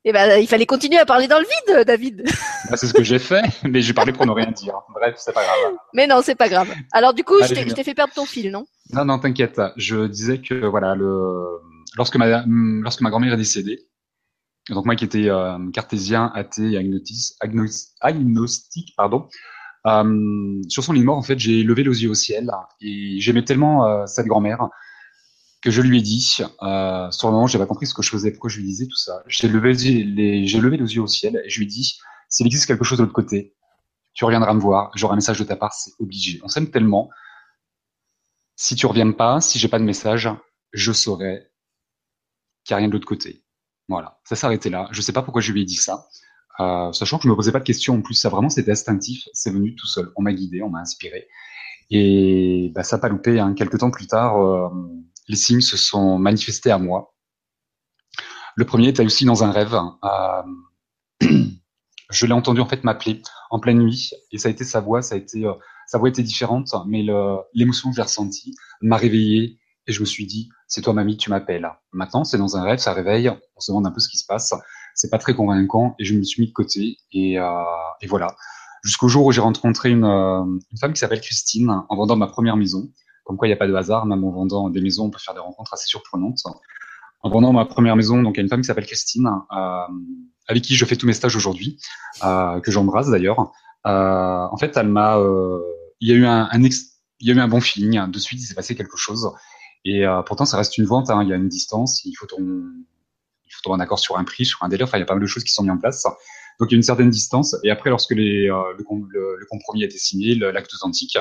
Eh 0.06 0.12
ben, 0.12 0.40
il 0.40 0.48
fallait 0.48 0.66
continuer 0.66 1.00
à 1.00 1.06
parler 1.06 1.28
dans 1.28 1.40
le 1.40 1.46
vide, 1.46 1.86
David. 1.86 2.24
Bah, 2.70 2.78
c'est 2.78 2.86
ce 2.88 2.94
que 2.94 3.04
j'ai 3.04 3.18
fait, 3.18 3.42
mais 3.64 3.82
j'ai 3.82 3.94
parlé 3.94 4.14
pour 4.14 4.26
ne 4.26 4.32
rien 4.32 4.52
dire. 4.52 4.76
Bref, 4.94 5.16
c'est 5.18 5.34
pas 5.34 5.44
grave. 5.44 5.74
Mais 5.94 6.06
non, 6.06 6.22
c'est 6.24 6.36
pas 6.36 6.48
grave. 6.48 6.70
Alors 6.92 7.14
du 7.14 7.24
coup, 7.24 7.42
je 7.44 7.74
t'ai 7.74 7.84
fait 7.84 7.96
perdre 7.96 8.14
ton 8.14 8.26
fil, 8.26 8.52
non? 8.52 8.66
Non, 8.94 9.04
non, 9.04 9.20
t'inquiète. 9.20 9.60
Je 9.78 10.06
disais 10.06 10.38
que 10.38 10.66
voilà, 10.66 10.96
le 10.96 11.60
lorsque 11.96 12.16
ma 12.18 12.44
lorsque 12.46 13.02
ma 13.02 13.10
grand-mère 13.10 13.34
est 13.34 13.38
décédée, 13.38 13.88
donc 14.70 14.86
moi 14.86 14.96
qui 14.96 15.06
étais 15.06 15.30
euh, 15.30 15.58
cartésien, 15.72 16.32
athée, 16.34 16.78
agnostique, 18.02 18.94
pardon. 18.96 19.28
Euh, 19.88 20.62
sur 20.70 20.84
son 20.84 20.94
lit 20.94 21.04
mort, 21.04 21.18
en 21.18 21.24
fait, 21.24 21.40
j'ai 21.40 21.64
levé 21.64 21.84
les 21.84 22.04
yeux 22.04 22.12
au 22.12 22.16
ciel 22.16 22.52
et 22.82 23.20
j'aimais 23.20 23.44
tellement 23.44 23.88
euh, 23.88 24.06
cette 24.06 24.28
grand-mère 24.28 24.70
que 25.62 25.72
je 25.72 25.82
lui 25.82 26.00
ai 26.00 26.02
dit, 26.02 26.38
euh, 26.64 27.12
sur 27.12 27.28
le 27.28 27.34
moment, 27.34 27.48
j'ai 27.48 27.60
pas 27.60 27.68
compris 27.68 27.86
ce 27.86 27.94
que 27.94 28.02
je 28.02 28.10
faisais, 28.10 28.32
pourquoi 28.32 28.50
je 28.50 28.58
lui 28.58 28.66
disais 28.66 28.88
tout 28.88 28.98
ça. 28.98 29.22
J'ai 29.28 29.48
levé 29.48 29.74
les, 29.74 30.48
j'ai 30.48 30.60
levé 30.60 30.78
les 30.78 30.96
yeux 30.96 31.02
au 31.02 31.08
ciel 31.08 31.42
et 31.46 31.50
je 31.50 31.60
lui 31.60 31.66
ai 31.66 31.70
dit, 31.70 32.00
s'il 32.30 32.48
existe 32.48 32.66
quelque 32.66 32.84
chose 32.84 32.98
de 32.98 33.04
l'autre 33.04 33.14
côté, 33.14 33.56
tu 34.14 34.26
reviendras 34.26 34.54
me 34.54 34.60
voir, 34.60 34.92
j'aurai 34.96 35.14
un 35.14 35.16
message 35.16 35.40
de 35.40 35.44
ta 35.44 35.56
part, 35.56 35.74
c'est 35.74 35.92
obligé. 36.00 36.40
On 36.44 36.48
s'aime 36.48 36.72
tellement. 36.72 37.10
Si 38.56 38.76
tu 38.76 38.86
reviens 38.86 39.12
pas, 39.12 39.40
si 39.40 39.60
j'ai 39.60 39.68
pas 39.68 39.80
de 39.80 39.84
message, 39.84 40.30
je 40.74 40.92
saurai 40.92 41.51
qu'il 42.64 42.74
n'y 42.74 42.76
a 42.76 42.78
rien 42.78 42.88
de 42.88 42.94
l'autre 42.94 43.08
côté. 43.08 43.44
Voilà, 43.88 44.20
ça 44.24 44.36
s'arrêtait 44.36 44.70
là. 44.70 44.88
Je 44.92 45.02
sais 45.02 45.14
pas 45.14 45.22
pourquoi 45.22 45.42
je 45.42 45.52
lui 45.52 45.62
ai 45.62 45.66
dit 45.66 45.76
ça, 45.76 46.08
euh, 46.60 46.92
sachant 46.94 47.18
que 47.18 47.24
je 47.24 47.30
me 47.30 47.36
posais 47.36 47.52
pas 47.52 47.60
de 47.60 47.66
questions 47.66 47.96
en 47.96 48.02
plus. 48.02 48.14
Ça 48.14 48.30
vraiment, 48.30 48.50
c'était 48.50 48.72
instinctif. 48.72 49.28
C'est 49.34 49.52
venu 49.52 49.76
tout 49.76 49.88
seul. 49.88 50.12
On 50.16 50.22
m'a 50.22 50.34
guidé, 50.34 50.62
on 50.62 50.70
m'a 50.70 50.80
inspiré. 50.80 51.28
Et 51.90 52.72
bah, 52.74 52.84
ça 52.84 52.98
n'a 52.98 53.02
pas 53.02 53.10
loupé. 53.10 53.40
Hein. 53.40 53.54
Quelques 53.54 53.80
temps 53.80 53.92
plus 53.92 54.08
tard, 54.08 54.42
euh, 54.42 54.70
les 55.28 55.36
signes 55.36 55.62
se 55.62 55.78
sont 55.78 56.18
manifestés 56.18 56.72
à 56.72 56.78
moi. 56.78 57.14
Le 58.56 58.66
premier 58.66 58.90
était 58.90 59.04
aussi 59.04 59.26
dans 59.26 59.44
un 59.44 59.52
rêve. 59.52 59.76
Euh, 60.04 61.28
je 62.12 62.26
l'ai 62.26 62.34
entendu 62.34 62.62
en 62.62 62.68
fait 62.68 62.84
m'appeler 62.84 63.22
en 63.50 63.60
pleine 63.60 63.80
nuit 63.80 64.12
et 64.32 64.38
ça 64.38 64.50
a 64.50 64.52
été 64.52 64.64
sa 64.64 64.82
voix, 64.82 65.02
sa 65.02 65.18
voix 65.98 66.10
était 66.10 66.24
différente, 66.24 66.74
mais 66.88 67.06
l'émotion 67.54 67.90
que 67.90 67.96
j'ai 67.96 68.02
ressentie 68.02 68.56
m'a 68.82 68.98
réveillé 68.98 69.61
et 69.88 69.92
je 69.92 70.00
me 70.00 70.06
suis 70.06 70.26
dit 70.26 70.50
c'est 70.68 70.82
toi 70.82 70.94
mamie, 70.94 71.18
tu 71.18 71.30
m'appelles. 71.30 71.70
Maintenant 71.92 72.24
c'est 72.24 72.38
dans 72.38 72.58
un 72.58 72.64
rêve, 72.64 72.80
ça 72.80 72.94
réveille, 72.94 73.30
on 73.30 73.60
se 73.60 73.72
demande 73.72 73.88
un 73.88 73.92
peu 73.92 74.00
ce 74.00 74.10
qui 74.10 74.18
se 74.18 74.26
passe. 74.26 74.54
C'est 74.96 75.10
pas 75.10 75.18
très 75.18 75.34
convaincant 75.34 75.96
et 76.00 76.06
je 76.06 76.14
me 76.16 76.24
suis 76.24 76.42
mis 76.42 76.48
de 76.48 76.54
côté 76.54 76.98
et, 77.12 77.40
euh, 77.40 77.64
voilà. 78.08 78.36
Jusqu'au 78.84 79.08
jour 79.08 79.26
où 79.26 79.32
j'ai 79.32 79.42
rencontré 79.42 79.92
une, 79.92 80.06
une 80.06 80.78
femme 80.80 80.94
qui 80.94 81.00
s'appelle 81.00 81.22
Christine 81.22 81.70
en 81.88 81.96
vendant 81.96 82.16
ma 82.16 82.28
première 82.28 82.58
maison. 82.58 82.90
Comme 83.24 83.38
quoi, 83.38 83.48
il 83.48 83.52
n'y 83.52 83.54
a 83.54 83.58
pas 83.58 83.68
de 83.68 83.76
hasard. 83.76 84.06
Même 84.06 84.24
en 84.24 84.32
vendant 84.32 84.70
des 84.70 84.82
maisons, 84.82 85.06
on 85.06 85.10
peut 85.10 85.20
faire 85.20 85.34
des 85.34 85.40
rencontres 85.40 85.74
assez 85.74 85.86
surprenantes. 85.86 86.40
En 87.24 87.30
vendant 87.30 87.54
ma 87.54 87.66
première 87.66 87.96
maison, 87.96 88.22
donc, 88.22 88.38
a 88.38 88.42
une 88.42 88.50
femme 88.50 88.62
qui 88.62 88.68
s'appelle 88.68 88.86
Christine, 88.86 89.30
euh, 89.56 89.88
avec 90.48 90.64
qui 90.64 90.76
je 90.76 90.86
fais 90.86 90.96
tous 90.96 91.06
mes 91.06 91.14
stages 91.14 91.36
aujourd'hui, 91.36 91.78
euh, 92.24 92.60
que 92.62 92.72
j'embrasse 92.72 93.10
d'ailleurs. 93.10 93.52
Euh, 93.86 94.48
en 94.52 94.58
fait, 94.58 94.76
elle 94.76 94.88
m'a, 94.88 95.18
euh, 95.18 95.62
il 96.00 96.10
y 96.10 96.12
a 96.12 96.16
eu 96.16 96.26
un 96.26 96.50
il 96.54 97.28
y 97.28 97.32
a 97.32 97.36
eu 97.36 97.40
un 97.40 97.48
bon 97.48 97.62
feeling. 97.62 98.10
De 98.10 98.18
suite, 98.18 98.42
il 98.42 98.46
s'est 98.46 98.56
passé 98.56 98.76
quelque 98.76 98.98
chose. 98.98 99.32
Et 99.86 100.06
euh, 100.06 100.22
pourtant, 100.22 100.46
ça 100.46 100.58
reste 100.58 100.78
une 100.78 100.86
vente. 100.86 101.10
Hein. 101.10 101.24
Il 101.24 101.30
y 101.30 101.34
a 101.34 101.36
une 101.36 101.50
distance. 101.50 102.04
Il 102.06 102.14
faut 102.14 102.28
ton, 102.28 102.40
il 102.40 103.54
faut 103.54 103.62
trouver 103.64 103.78
un 103.78 103.80
accord 103.80 104.00
sur 104.00 104.18
un 104.18 104.24
prix, 104.24 104.46
sur 104.46 104.62
un 104.64 104.70
délai. 104.70 104.84
Enfin, 104.84 104.98
il 104.98 105.02
y 105.02 105.04
a 105.04 105.08
pas 105.08 105.16
mal 105.16 105.22
de 105.22 105.28
choses 105.28 105.44
qui 105.44 105.52
sont 105.52 105.64
mises 105.64 105.72
en 105.72 105.78
place. 105.78 106.04
Donc, 106.60 106.70
il 106.70 106.74
y 106.74 106.76
a 106.76 106.78
une 106.78 106.84
certaine 106.84 107.10
distance. 107.10 107.56
Et 107.64 107.72
après, 107.72 107.90
lorsque 107.90 108.12
les, 108.12 108.50
euh, 108.50 108.74
le, 108.78 108.86
le, 109.10 109.36
le, 109.40 109.46
compromis 109.50 109.84
a 109.84 109.86
été 109.86 109.98
signé, 109.98 110.36
l'acte 110.36 110.74
authentique, 110.74 111.18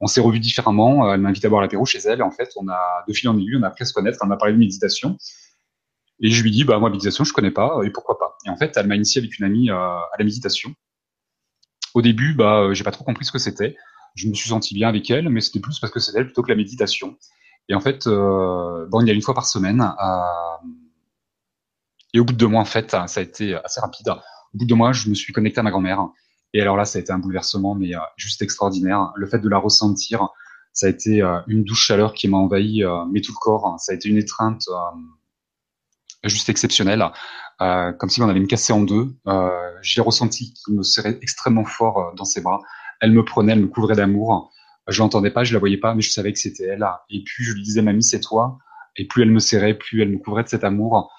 on 0.00 0.06
s'est 0.06 0.20
revu 0.20 0.40
différemment. 0.40 1.08
Euh, 1.08 1.14
elle 1.14 1.20
m'a 1.20 1.30
invité 1.30 1.46
à 1.46 1.50
boire 1.50 1.62
l'apéro 1.62 1.84
chez 1.84 1.98
elle. 1.98 2.22
En 2.22 2.30
fait, 2.30 2.50
on 2.56 2.68
a 2.68 3.04
de 3.08 3.12
fil 3.12 3.28
en 3.28 3.36
aiguille, 3.36 3.56
on 3.56 3.62
a 3.62 3.68
appris 3.68 3.82
à 3.82 3.86
se 3.86 3.92
connaître. 3.92 4.18
Elle 4.22 4.28
m'a 4.28 4.36
parlé 4.36 4.54
de 4.54 4.58
méditation. 4.58 5.16
Et 6.20 6.30
je 6.30 6.42
lui 6.42 6.50
dis, 6.50 6.64
bah 6.64 6.78
moi, 6.78 6.90
méditation, 6.90 7.24
je 7.24 7.32
connais 7.32 7.50
pas, 7.50 7.80
et 7.84 7.90
pourquoi 7.90 8.18
pas? 8.18 8.38
Et 8.46 8.50
en 8.50 8.56
fait, 8.56 8.72
elle 8.76 8.86
m'a 8.86 8.96
initié 8.96 9.20
avec 9.20 9.38
une 9.38 9.44
amie 9.44 9.70
euh, 9.70 9.76
à 9.76 10.14
la 10.18 10.24
méditation. 10.24 10.74
Au 11.94 12.02
début, 12.02 12.34
bah, 12.34 12.60
euh, 12.60 12.74
j'ai 12.74 12.84
pas 12.84 12.90
trop 12.90 13.04
compris 13.04 13.24
ce 13.24 13.32
que 13.32 13.38
c'était. 13.38 13.76
Je 14.14 14.28
me 14.28 14.34
suis 14.34 14.48
senti 14.48 14.74
bien 14.74 14.88
avec 14.88 15.10
elle, 15.10 15.28
mais 15.28 15.40
c'était 15.40 15.60
plus 15.60 15.78
parce 15.78 15.92
que 15.92 16.00
c'était 16.00 16.20
elle 16.20 16.26
plutôt 16.26 16.42
que 16.42 16.48
la 16.48 16.56
méditation. 16.56 17.18
Et 17.68 17.74
en 17.74 17.80
fait, 17.80 18.06
bon, 18.06 19.00
il 19.00 19.08
y 19.08 19.10
a 19.10 19.14
une 19.14 19.22
fois 19.22 19.34
par 19.34 19.46
semaine. 19.46 19.84
et 22.14 22.20
au 22.20 22.24
bout 22.24 22.32
de 22.32 22.38
deux 22.38 22.46
mois, 22.46 22.60
en 22.60 22.66
fait, 22.66 22.92
ça 22.92 23.06
a 23.16 23.20
été 23.20 23.54
assez 23.56 23.80
rapide. 23.80 24.08
Au 24.08 24.58
bout 24.58 24.64
de 24.64 24.68
deux 24.68 24.74
mois, 24.74 24.92
je 24.92 25.08
me 25.08 25.14
suis 25.14 25.32
connecté 25.32 25.60
à 25.60 25.62
ma 25.62 25.70
grand-mère. 25.70 26.08
Et 26.56 26.60
alors 26.62 26.76
là, 26.76 26.86
ça 26.86 26.98
a 26.98 27.02
été 27.02 27.12
un 27.12 27.18
bouleversement, 27.18 27.74
mais 27.74 27.94
euh, 27.94 28.00
juste 28.16 28.40
extraordinaire. 28.40 29.12
Le 29.16 29.26
fait 29.26 29.38
de 29.38 29.48
la 29.48 29.58
ressentir, 29.58 30.28
ça 30.72 30.86
a 30.86 30.88
été 30.88 31.20
euh, 31.20 31.38
une 31.48 31.64
douce 31.64 31.80
chaleur 31.80 32.14
qui 32.14 32.28
m'a 32.28 32.38
envahi, 32.38 32.82
euh, 32.82 33.04
mais 33.12 33.20
tout 33.20 33.32
le 33.32 33.38
corps. 33.38 33.78
Ça 33.78 33.92
a 33.92 33.94
été 33.94 34.08
une 34.08 34.16
étreinte 34.16 34.64
juste 36.24 36.48
exceptionnelle, 36.48 37.04
comme 37.58 38.08
si 38.08 38.22
on 38.22 38.28
allait 38.28 38.40
me 38.40 38.46
casser 38.46 38.72
en 38.72 38.80
deux. 38.80 39.14
J'ai 39.82 40.00
ressenti 40.00 40.54
qu'il 40.54 40.74
me 40.74 40.82
serrait 40.82 41.18
extrêmement 41.20 41.66
fort 41.66 42.14
dans 42.16 42.24
ses 42.24 42.40
bras. 42.40 42.60
Elle 43.00 43.12
me 43.12 43.24
prenait, 43.24 43.52
elle 43.52 43.60
me 43.60 43.68
couvrait 43.68 43.94
d'amour. 43.94 44.50
Je 44.88 45.00
l'entendais 45.00 45.30
pas, 45.30 45.44
je 45.44 45.52
la 45.52 45.58
voyais 45.58 45.78
pas, 45.78 45.94
mais 45.94 46.02
je 46.02 46.10
savais 46.10 46.32
que 46.32 46.38
c'était 46.38 46.64
elle. 46.64 46.86
Et 47.10 47.22
puis 47.24 47.44
je 47.44 47.54
lui 47.54 47.62
disais, 47.62 47.82
mamie, 47.82 48.04
c'est 48.04 48.20
toi. 48.20 48.58
Et 48.96 49.06
plus 49.06 49.22
elle 49.22 49.30
me 49.30 49.40
serrait, 49.40 49.74
plus 49.74 50.02
elle 50.02 50.10
me 50.10 50.18
couvrait 50.18 50.44
de 50.44 50.48
cet 50.48 50.64
amour. 50.64 51.10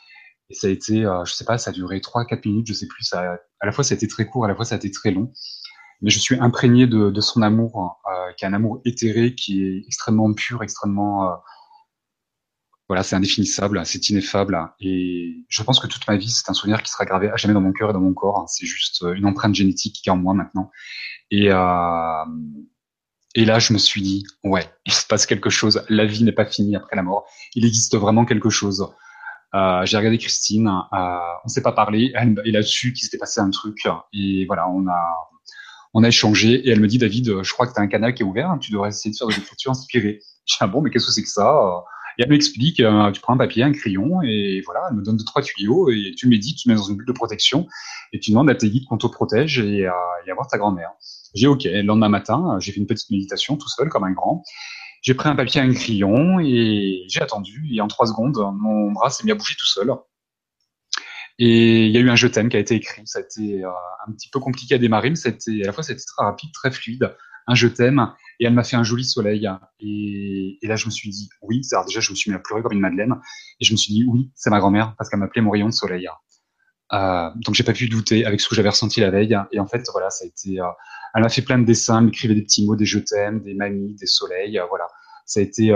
Et 0.49 0.53
ça 0.53 0.67
a 0.67 0.69
été, 0.69 1.05
euh, 1.05 1.25
je 1.25 1.33
sais 1.33 1.45
pas, 1.45 1.57
ça 1.57 1.71
a 1.71 1.73
duré 1.73 1.99
3-4 1.99 2.47
minutes, 2.47 2.67
je 2.67 2.73
sais 2.73 2.87
plus. 2.87 3.11
À 3.13 3.65
la 3.65 3.71
fois, 3.71 3.83
ça 3.83 3.93
a 3.93 3.97
été 3.97 4.07
très 4.07 4.25
court, 4.25 4.45
à 4.45 4.47
la 4.47 4.55
fois, 4.55 4.65
ça 4.65 4.75
a 4.75 4.77
été 4.77 4.89
très 4.91 5.11
long. 5.11 5.31
Mais 6.01 6.09
je 6.09 6.19
suis 6.19 6.39
imprégné 6.39 6.87
de, 6.87 7.09
de 7.09 7.21
son 7.21 7.41
amour, 7.41 7.99
euh, 8.05 8.31
qui 8.37 8.45
est 8.45 8.47
un 8.47 8.53
amour 8.53 8.81
éthéré, 8.85 9.35
qui 9.35 9.63
est 9.63 9.83
extrêmement 9.85 10.33
pur, 10.33 10.63
extrêmement... 10.63 11.31
Euh, 11.31 11.35
voilà, 12.87 13.03
c'est 13.03 13.17
indéfinissable, 13.17 13.85
c'est 13.85 14.09
ineffable. 14.09 14.57
Et 14.79 15.43
je 15.49 15.61
pense 15.63 15.81
que 15.81 15.87
toute 15.87 16.07
ma 16.07 16.15
vie, 16.15 16.29
c'est 16.29 16.49
un 16.49 16.53
souvenir 16.53 16.81
qui 16.81 16.89
sera 16.89 17.03
gravé 17.03 17.29
à 17.29 17.35
jamais 17.35 17.53
dans 17.53 17.59
mon 17.59 17.73
cœur 17.73 17.89
et 17.89 17.93
dans 17.93 17.99
mon 17.99 18.13
corps. 18.13 18.45
C'est 18.47 18.65
juste 18.65 19.03
une 19.13 19.25
empreinte 19.25 19.55
génétique 19.55 19.99
qui 20.01 20.07
est 20.07 20.11
en 20.11 20.15
moi 20.15 20.33
maintenant. 20.33 20.71
Et, 21.29 21.51
euh, 21.51 22.25
et 23.37 23.45
là, 23.45 23.59
je 23.59 23.71
me 23.71 23.77
suis 23.77 24.01
dit, 24.01 24.25
ouais, 24.43 24.67
il 24.87 24.91
se 24.91 25.05
passe 25.05 25.27
quelque 25.27 25.51
chose. 25.51 25.83
La 25.89 26.05
vie 26.05 26.23
n'est 26.23 26.31
pas 26.31 26.47
finie 26.47 26.75
après 26.75 26.95
la 26.95 27.03
mort. 27.03 27.27
Il 27.53 27.65
existe 27.65 27.95
vraiment 27.95 28.25
quelque 28.25 28.49
chose. 28.49 28.89
Euh, 29.53 29.85
j'ai 29.85 29.95
regardé 29.95 30.17
Christine, 30.17 30.67
euh, 30.67 31.17
on 31.45 31.47
s'est 31.47 31.61
pas 31.61 31.71
parlé, 31.71 32.11
elle, 32.15 32.55
a 32.55 32.63
su 32.63 32.93
qu'il 32.93 33.03
s'était 33.03 33.19
passé 33.19 33.39
un 33.39 33.51
truc 33.51 33.87
et 34.11 34.45
voilà, 34.47 34.67
on 34.69 34.87
a 34.87 35.05
on 35.93 36.03
a 36.03 36.07
échangé 36.07 36.67
et 36.67 36.71
elle 36.71 36.81
me 36.81 36.87
dit 36.87 36.97
David, 36.97 37.43
je 37.43 37.53
crois 37.53 37.67
que 37.67 37.73
tu 37.73 37.79
as 37.79 37.83
un 37.83 37.87
canal 37.87 38.13
qui 38.15 38.23
est 38.23 38.25
ouvert, 38.25 38.57
tu 38.59 38.71
devrais 38.71 38.89
essayer 38.89 39.11
de 39.11 39.15
faire 39.15 39.27
de 39.27 39.33
l'écriture 39.33 39.71
inspirée. 39.71 40.19
Je 40.47 40.53
dis 40.53 40.57
ah 40.61 40.67
bon, 40.67 40.81
mais 40.81 40.89
qu'est-ce 40.89 41.05
que 41.05 41.11
c'est 41.11 41.23
que 41.23 41.29
ça? 41.29 41.83
Et 42.17 42.23
elle 42.23 42.29
m'explique, 42.29 42.79
euh, 42.79 43.11
tu 43.11 43.21
prends 43.21 43.33
un 43.33 43.37
papier, 43.37 43.63
un 43.63 43.71
crayon 43.71 44.21
et 44.23 44.61
voilà, 44.65 44.87
elle 44.89 44.97
me 44.97 45.03
donne 45.03 45.17
deux 45.17 45.25
trois 45.25 45.43
tuyaux 45.43 45.91
et 45.91 46.13
tu 46.17 46.27
médites, 46.27 46.57
tu 46.57 46.69
mets 46.69 46.75
dans 46.75 46.83
une 46.83 46.95
bulle 46.95 47.05
de 47.05 47.13
protection 47.13 47.67
et 48.13 48.19
tu 48.19 48.31
demandes 48.31 48.49
à 48.49 48.55
tes 48.55 48.69
guides 48.69 48.85
qu'on 48.85 48.97
te 48.97 49.05
protège 49.05 49.59
et, 49.59 49.81
et 49.81 49.87
à 49.87 50.33
voir 50.33 50.47
ta 50.47 50.57
grand-mère. 50.57 50.89
J'ai 51.37 51.47
ok. 51.47 51.63
Le 51.65 51.81
lendemain 51.83 52.09
matin, 52.09 52.57
j'ai 52.59 52.71
fait 52.71 52.79
une 52.79 52.87
petite 52.87 53.09
méditation 53.11 53.55
tout 53.55 53.69
seul 53.69 53.89
comme 53.89 54.03
un 54.03 54.11
grand 54.11 54.43
j'ai 55.01 55.13
pris 55.13 55.29
un 55.29 55.35
papier, 55.35 55.61
un 55.61 55.73
crayon 55.73 56.39
et 56.39 57.05
j'ai 57.07 57.21
attendu. 57.21 57.65
Et 57.71 57.81
en 57.81 57.87
trois 57.87 58.07
secondes, 58.07 58.37
mon 58.59 58.91
bras 58.91 59.09
s'est 59.09 59.23
mis 59.23 59.31
à 59.31 59.35
bouger 59.35 59.55
tout 59.57 59.65
seul. 59.65 59.89
Et 61.39 61.85
il 61.85 61.91
y 61.91 61.97
a 61.97 62.01
eu 62.01 62.09
un 62.09 62.15
je 62.15 62.27
t'aime 62.27 62.49
qui 62.49 62.57
a 62.57 62.59
été 62.59 62.75
écrit. 62.75 63.03
Ça 63.05 63.19
a 63.19 63.21
été 63.21 63.63
euh, 63.63 63.69
un 64.07 64.11
petit 64.11 64.29
peu 64.29 64.39
compliqué 64.39 64.75
à 64.75 64.77
démarrer, 64.77 65.09
mais 65.09 65.15
c'était 65.15 65.63
à 65.63 65.67
la 65.67 65.71
fois 65.71 65.83
c'était 65.83 66.01
très 66.01 66.25
rapide, 66.25 66.49
très 66.51 66.71
fluide. 66.71 67.15
Un 67.47 67.55
je 67.55 67.67
t'aime 67.67 68.11
et 68.41 68.45
elle 68.45 68.53
m'a 68.53 68.65
fait 68.65 68.75
un 68.75 68.83
joli 68.83 69.05
soleil. 69.05 69.49
Et, 69.79 70.59
là, 70.63 70.75
je 70.75 70.87
me 70.87 70.91
suis 70.91 71.09
dit 71.09 71.29
oui. 71.41 71.61
Déjà, 71.85 72.01
je 72.01 72.11
me 72.11 72.15
suis 72.15 72.29
mis 72.29 72.35
à 72.35 72.39
pleurer 72.39 72.61
comme 72.61 72.73
une 72.73 72.81
madeleine. 72.81 73.15
Et 73.61 73.65
je 73.65 73.71
me 73.71 73.77
suis 73.77 73.93
dit 73.93 74.03
oui, 74.05 74.31
c'est 74.35 74.49
ma 74.49 74.59
grand-mère 74.59 74.93
parce 74.97 75.09
qu'elle 75.09 75.19
m'appelait 75.19 75.41
mon 75.41 75.51
rayon 75.51 75.67
de 75.67 75.73
soleil. 75.73 76.09
Euh, 76.93 77.29
donc 77.35 77.55
j'ai 77.55 77.63
pas 77.63 77.73
pu 77.73 77.89
douter 77.89 78.25
avec 78.25 78.39
ce 78.39 78.47
que 78.47 78.55
j'avais 78.55 78.69
ressenti 78.69 78.99
la 78.99 79.09
veille. 79.09 79.37
Et 79.51 79.59
en 79.59 79.67
fait, 79.67 79.83
voilà, 79.91 80.09
ça 80.09 80.25
a 80.25 80.27
été. 80.27 80.59
Euh, 80.59 80.65
elle 81.13 81.23
m'a 81.23 81.29
fait 81.29 81.41
plein 81.41 81.57
de 81.57 81.65
dessins, 81.65 82.01
m'écrivait 82.01 82.35
des 82.35 82.43
petits 82.43 82.65
mots, 82.65 82.75
des 82.75 82.85
je 82.85 82.99
t'aime, 82.99 83.41
des 83.41 83.53
mamies, 83.53 83.95
des 83.95 84.05
soleils, 84.05 84.59
euh, 84.59 84.65
voilà. 84.69 84.87
Ça 85.25 85.41
a 85.41 85.43
été, 85.43 85.67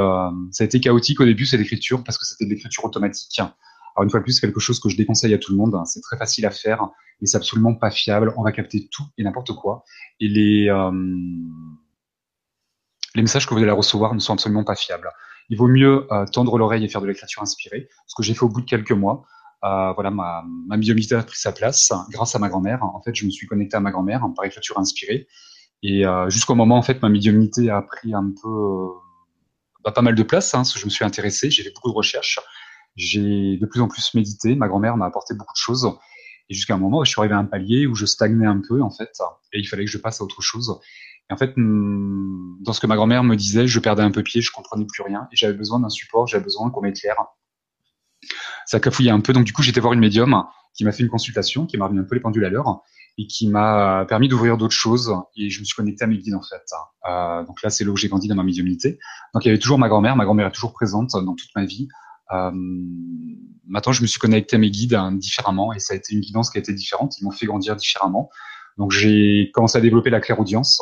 ça 0.51 0.63
a 0.63 0.65
été 0.65 0.79
chaotique 0.79 1.19
au 1.19 1.25
début 1.25 1.45
cette 1.45 1.59
écriture 1.59 2.05
parce 2.05 2.17
que 2.17 2.25
c'était 2.25 2.45
de 2.45 2.51
l'écriture 2.51 2.85
automatique. 2.85 3.37
Alors 3.37 4.03
une 4.03 4.09
fois 4.09 4.21
de 4.21 4.23
plus, 4.23 4.39
quelque 4.39 4.61
chose 4.61 4.79
que 4.79 4.87
je 4.87 4.95
déconseille 4.95 5.33
à 5.33 5.37
tout 5.37 5.51
le 5.51 5.57
monde. 5.57 5.77
C'est 5.85 5.99
très 5.99 6.15
facile 6.15 6.45
à 6.45 6.51
faire, 6.51 6.87
mais 7.19 7.27
c'est 7.27 7.35
absolument 7.35 7.75
pas 7.75 7.91
fiable. 7.91 8.33
On 8.37 8.43
va 8.43 8.53
capter 8.53 8.87
tout 8.89 9.03
et 9.17 9.23
n'importe 9.23 9.51
quoi. 9.51 9.83
Et 10.21 10.29
les 10.29 10.71
les 13.13 13.21
messages 13.21 13.45
que 13.45 13.53
vous 13.53 13.61
allez 13.61 13.71
recevoir 13.71 14.13
ne 14.13 14.19
sont 14.19 14.31
absolument 14.31 14.63
pas 14.63 14.75
fiables. 14.75 15.11
Il 15.49 15.57
vaut 15.57 15.67
mieux 15.67 16.07
tendre 16.31 16.57
l'oreille 16.57 16.85
et 16.85 16.87
faire 16.87 17.01
de 17.01 17.07
l'écriture 17.07 17.41
inspirée, 17.41 17.89
ce 18.07 18.15
que 18.15 18.23
j'ai 18.23 18.33
fait 18.33 18.43
au 18.43 18.49
bout 18.49 18.61
de 18.61 18.65
quelques 18.65 18.93
mois. 18.93 19.25
Euh, 19.63 19.93
voilà, 19.93 20.09
ma, 20.09 20.43
ma 20.67 20.75
a 20.75 21.23
pris 21.23 21.37
sa 21.37 21.51
place 21.51 21.91
grâce 22.09 22.35
à 22.35 22.39
ma 22.39 22.49
grand-mère. 22.49 22.83
En 22.83 23.01
fait, 23.01 23.13
je 23.15 23.25
me 23.25 23.29
suis 23.29 23.47
connecté 23.47 23.77
à 23.77 23.79
ma 23.79 23.91
grand-mère 23.91 24.25
par 24.35 24.45
écriture 24.45 24.79
inspirée. 24.79 25.27
Et 25.83 26.05
euh, 26.05 26.29
jusqu'au 26.29 26.55
moment, 26.55 26.77
en 26.77 26.81
fait, 26.81 27.01
ma 27.01 27.09
médiumnité 27.09 27.69
a 27.69 27.81
pris 27.81 28.13
un 28.13 28.31
peu, 28.41 28.49
euh, 28.49 28.87
bah, 29.83 29.91
pas 29.91 30.01
mal 30.01 30.15
de 30.15 30.23
place. 30.23 30.53
Hein, 30.55 30.63
je 30.63 30.85
me 30.85 30.89
suis 30.89 31.05
intéressé, 31.05 31.49
j'ai 31.49 31.63
fait 31.63 31.73
beaucoup 31.73 31.89
de 31.89 31.95
recherches. 31.95 32.39
j'ai 32.95 33.57
de 33.57 33.65
plus 33.65 33.81
en 33.81 33.87
plus 33.87 34.13
médité. 34.13 34.55
Ma 34.55 34.67
grand-mère 34.67 34.97
m'a 34.97 35.05
apporté 35.05 35.33
beaucoup 35.35 35.53
de 35.53 35.61
choses. 35.61 35.91
Et 36.49 36.53
jusqu'à 36.53 36.75
un 36.75 36.77
moment, 36.77 37.03
je 37.03 37.11
suis 37.11 37.19
arrivé 37.19 37.33
à 37.33 37.37
un 37.37 37.45
palier 37.45 37.87
où 37.87 37.95
je 37.95 38.05
stagnais 38.05 38.45
un 38.45 38.61
peu, 38.67 38.81
en 38.81 38.89
fait, 38.91 39.11
et 39.53 39.59
il 39.59 39.65
fallait 39.65 39.85
que 39.85 39.91
je 39.91 39.97
passe 39.97 40.21
à 40.21 40.23
autre 40.23 40.41
chose. 40.41 40.79
Et 41.29 41.33
en 41.33 41.37
fait, 41.37 41.53
hmm, 41.55 42.57
dans 42.61 42.73
ce 42.73 42.81
que 42.81 42.87
ma 42.87 42.95
grand-mère 42.95 43.23
me 43.23 43.35
disait, 43.35 43.67
je 43.67 43.79
perdais 43.79 44.03
un 44.03 44.11
peu 44.11 44.21
pied, 44.21 44.41
je 44.41 44.51
comprenais 44.51 44.85
plus 44.85 45.01
rien, 45.01 45.29
et 45.31 45.35
j'avais 45.37 45.53
besoin 45.53 45.79
d'un 45.79 45.89
support, 45.89 46.27
j'avais 46.27 46.43
besoin 46.43 46.69
qu'on 46.69 46.81
m'éclaire. 46.81 47.15
Ça 48.71 48.79
cafouillait 48.79 49.11
un 49.11 49.19
peu, 49.19 49.33
donc 49.33 49.43
du 49.43 49.51
coup, 49.51 49.63
j'étais 49.63 49.81
voir 49.81 49.91
une 49.91 49.99
médium 49.99 50.45
qui 50.73 50.85
m'a 50.85 50.93
fait 50.93 51.03
une 51.03 51.09
consultation, 51.09 51.65
qui 51.65 51.75
m'a 51.75 51.87
remis 51.87 51.99
un 51.99 52.05
peu 52.05 52.15
les 52.15 52.21
pendules 52.21 52.45
à 52.45 52.49
l'heure, 52.49 52.79
et 53.17 53.27
qui 53.27 53.49
m'a 53.49 54.05
permis 54.07 54.29
d'ouvrir 54.29 54.55
d'autres 54.55 54.73
choses, 54.73 55.13
et 55.35 55.49
je 55.49 55.59
me 55.59 55.65
suis 55.65 55.75
connecté 55.75 56.05
à 56.05 56.07
mes 56.07 56.17
guides, 56.17 56.35
en 56.35 56.41
fait. 56.41 56.63
Euh, 57.09 57.43
donc 57.43 57.61
là, 57.63 57.69
c'est 57.69 57.83
là 57.83 57.91
où 57.91 57.97
j'ai 57.97 58.07
grandi 58.07 58.29
dans 58.29 58.35
ma 58.35 58.43
médiumnité. 58.43 58.97
Donc 59.33 59.43
il 59.43 59.49
y 59.49 59.51
avait 59.51 59.59
toujours 59.59 59.77
ma 59.77 59.89
grand-mère, 59.89 60.15
ma 60.15 60.23
grand-mère 60.23 60.47
est 60.47 60.51
toujours 60.53 60.71
présente 60.71 61.11
dans 61.11 61.35
toute 61.35 61.49
ma 61.53 61.65
vie. 61.65 61.89
Euh, 62.31 62.49
maintenant, 63.67 63.91
je 63.91 64.03
me 64.03 64.07
suis 64.07 64.21
connecté 64.21 64.55
à 64.55 64.59
mes 64.59 64.71
guides 64.71 64.93
hein, 64.93 65.11
différemment 65.11 65.73
et 65.73 65.79
ça 65.79 65.93
a 65.93 65.97
été 65.97 66.13
une 66.13 66.21
guidance 66.21 66.49
qui 66.49 66.57
a 66.57 66.61
été 66.61 66.71
différente. 66.71 67.19
Ils 67.19 67.25
m'ont 67.25 67.31
fait 67.31 67.47
grandir 67.47 67.75
différemment. 67.75 68.29
Donc, 68.77 68.91
j'ai 68.91 69.51
commencé 69.53 69.79
à 69.79 69.81
développer 69.81 70.11
la 70.11 70.21
clairaudience, 70.21 70.81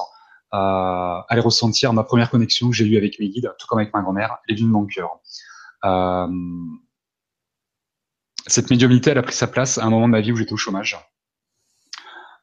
euh, 0.54 0.58
à 0.58 1.26
aller 1.28 1.42
ressentir 1.42 1.92
ma 1.94 2.04
première 2.04 2.30
connexion 2.30 2.70
que 2.70 2.76
j'ai 2.76 2.86
eue 2.86 2.98
avec 2.98 3.20
mes 3.20 3.30
guides, 3.30 3.52
tout 3.58 3.66
comme 3.66 3.80
avec 3.80 3.96
ma 3.96 4.04
grand-mère, 4.04 4.38
et 4.48 4.54
d'une 4.54 4.70
mon 4.70 4.86
cœur. 4.86 5.10
Euh, 5.86 6.28
cette 8.52 8.70
médiumnité, 8.70 9.12
elle 9.12 9.18
a 9.18 9.24
pris 9.24 9.36
sa 9.36 9.48
place 9.48 9.78
à 9.78 9.86
un 9.86 9.90
moment 9.90 10.08
de 10.08 10.12
ma 10.12 10.22
vie 10.22 10.32
où 10.32 10.36
j'étais 10.36 10.54
au 10.54 10.58
chômage. 10.58 10.98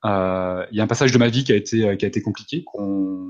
Euh, 0.04 0.64
il 0.70 0.76
y 0.76 0.80
a 0.80 0.84
un 0.84 0.86
passage 0.86 1.12
de 1.12 1.18
ma 1.18 1.28
vie 1.28 1.44
qui 1.44 1.52
a 1.52 1.56
été 1.56 1.96
qui 1.96 2.04
a 2.04 2.08
été 2.08 2.22
compliqué, 2.22 2.64
qu'on 2.64 3.26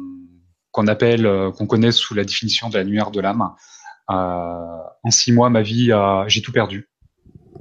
qu'on 0.73 0.87
appelle, 0.89 1.29
qu'on 1.57 1.67
connaît 1.67 1.93
sous 1.93 2.15
la 2.15 2.25
définition 2.25 2.69
de 2.69 2.77
la 2.77 2.85
lumière 2.85 3.11
de 3.11 3.21
l'âme. 3.21 3.51
Euh, 4.11 4.15
en 4.15 5.11
six 5.11 5.33
mois, 5.33 5.49
ma 5.49 5.63
vie, 5.63 5.91
j'ai 6.29 6.43
tout 6.43 6.53
perdu. 6.53 6.91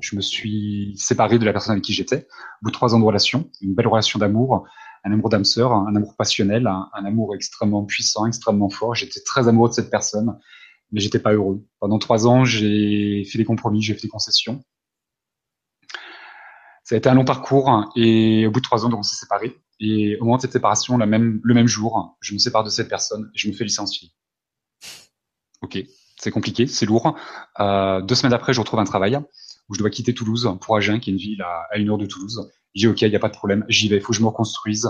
Je 0.01 0.15
me 0.15 0.21
suis 0.21 0.93
séparé 0.97 1.39
de 1.39 1.45
la 1.45 1.53
personne 1.53 1.73
avec 1.73 1.83
qui 1.83 1.93
j'étais. 1.93 2.27
Au 2.61 2.65
bout 2.65 2.71
de 2.71 2.75
trois 2.75 2.93
ans 2.95 2.99
de 2.99 3.05
relation, 3.05 3.49
une 3.61 3.73
belle 3.73 3.87
relation 3.87 4.19
d'amour, 4.19 4.67
un 5.05 5.11
amour 5.11 5.29
d'âme 5.29 5.45
sœur, 5.45 5.71
un 5.71 5.95
amour 5.95 6.15
passionnel, 6.17 6.67
un, 6.67 7.05
amour 7.05 7.35
extrêmement 7.35 7.85
puissant, 7.85 8.25
extrêmement 8.25 8.69
fort. 8.69 8.95
J'étais 8.95 9.21
très 9.21 9.47
amoureux 9.47 9.69
de 9.69 9.73
cette 9.75 9.91
personne, 9.91 10.37
mais 10.91 10.99
j'étais 10.99 11.19
pas 11.19 11.33
heureux. 11.33 11.63
Pendant 11.79 11.99
trois 11.99 12.27
ans, 12.27 12.43
j'ai 12.43 13.23
fait 13.25 13.37
des 13.37 13.45
compromis, 13.45 13.81
j'ai 13.81 13.93
fait 13.93 14.01
des 14.01 14.09
concessions. 14.09 14.63
Ça 16.85 16.95
a 16.95 16.97
été 16.97 17.09
un 17.09 17.15
long 17.15 17.25
parcours 17.25 17.91
et 17.97 18.47
au 18.47 18.51
bout 18.51 18.61
de 18.61 18.65
trois 18.65 18.85
ans, 18.85 18.89
on 18.93 19.03
s'est 19.03 19.17
séparés. 19.17 19.57
Et 19.81 20.17
au 20.21 20.23
moment 20.23 20.37
de 20.37 20.41
cette 20.41 20.53
séparation, 20.53 20.97
le 20.97 21.05
même 21.05 21.67
jour, 21.67 22.15
je 22.21 22.33
me 22.33 22.39
sépare 22.39 22.63
de 22.63 22.69
cette 22.69 22.87
personne 22.87 23.29
et 23.35 23.37
je 23.37 23.49
me 23.49 23.53
fais 23.53 23.65
licencier. 23.65 24.11
Ok 25.61 25.83
c'est 26.17 26.31
compliqué, 26.31 26.67
c'est 26.67 26.85
lourd. 26.85 27.15
Euh, 27.59 28.01
deux 28.01 28.15
semaines 28.15 28.33
après, 28.33 28.53
je 28.53 28.59
retrouve 28.59 28.79
un 28.79 28.85
travail 28.85 29.19
où 29.69 29.75
je 29.75 29.79
dois 29.79 29.89
quitter 29.89 30.13
Toulouse 30.13 30.49
pour 30.61 30.77
Agen, 30.77 30.99
qui 30.99 31.09
est 31.09 31.13
une 31.13 31.19
ville 31.19 31.41
à, 31.41 31.77
une 31.77 31.89
heure 31.89 31.97
de 31.97 32.05
Toulouse. 32.05 32.49
Dis 32.75 32.87
ok, 32.87 33.01
il 33.01 33.09
n'y 33.09 33.15
a 33.15 33.19
pas 33.19 33.29
de 33.29 33.35
problème, 33.35 33.65
j'y 33.69 33.87
vais, 33.87 33.97
il 33.97 34.01
faut 34.01 34.09
que 34.09 34.15
je 34.15 34.21
me 34.21 34.27
reconstruise. 34.27 34.89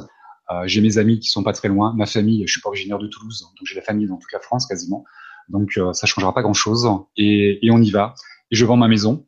Euh, 0.51 0.63
j'ai 0.65 0.81
mes 0.81 0.97
amis 0.97 1.19
qui 1.19 1.29
sont 1.29 1.43
pas 1.43 1.53
très 1.53 1.67
loin, 1.67 1.93
ma 1.95 2.05
famille, 2.05 2.43
je 2.45 2.51
suis 2.51 2.61
pas 2.61 2.69
originaire 2.69 2.99
de 2.99 3.07
Toulouse, 3.07 3.41
donc 3.41 3.67
j'ai 3.67 3.75
la 3.75 3.81
famille 3.81 4.07
dans 4.07 4.17
toute 4.17 4.31
la 4.31 4.39
France 4.39 4.65
quasiment. 4.65 5.03
Donc 5.49 5.77
euh, 5.77 5.93
ça 5.93 6.07
changera 6.07 6.33
pas 6.33 6.41
grand 6.41 6.53
chose 6.53 6.87
et, 7.17 7.59
on 7.71 7.81
y 7.81 7.91
va. 7.91 8.13
Et 8.51 8.55
je 8.55 8.65
vends 8.65 8.77
ma 8.77 8.87
maison 8.87 9.25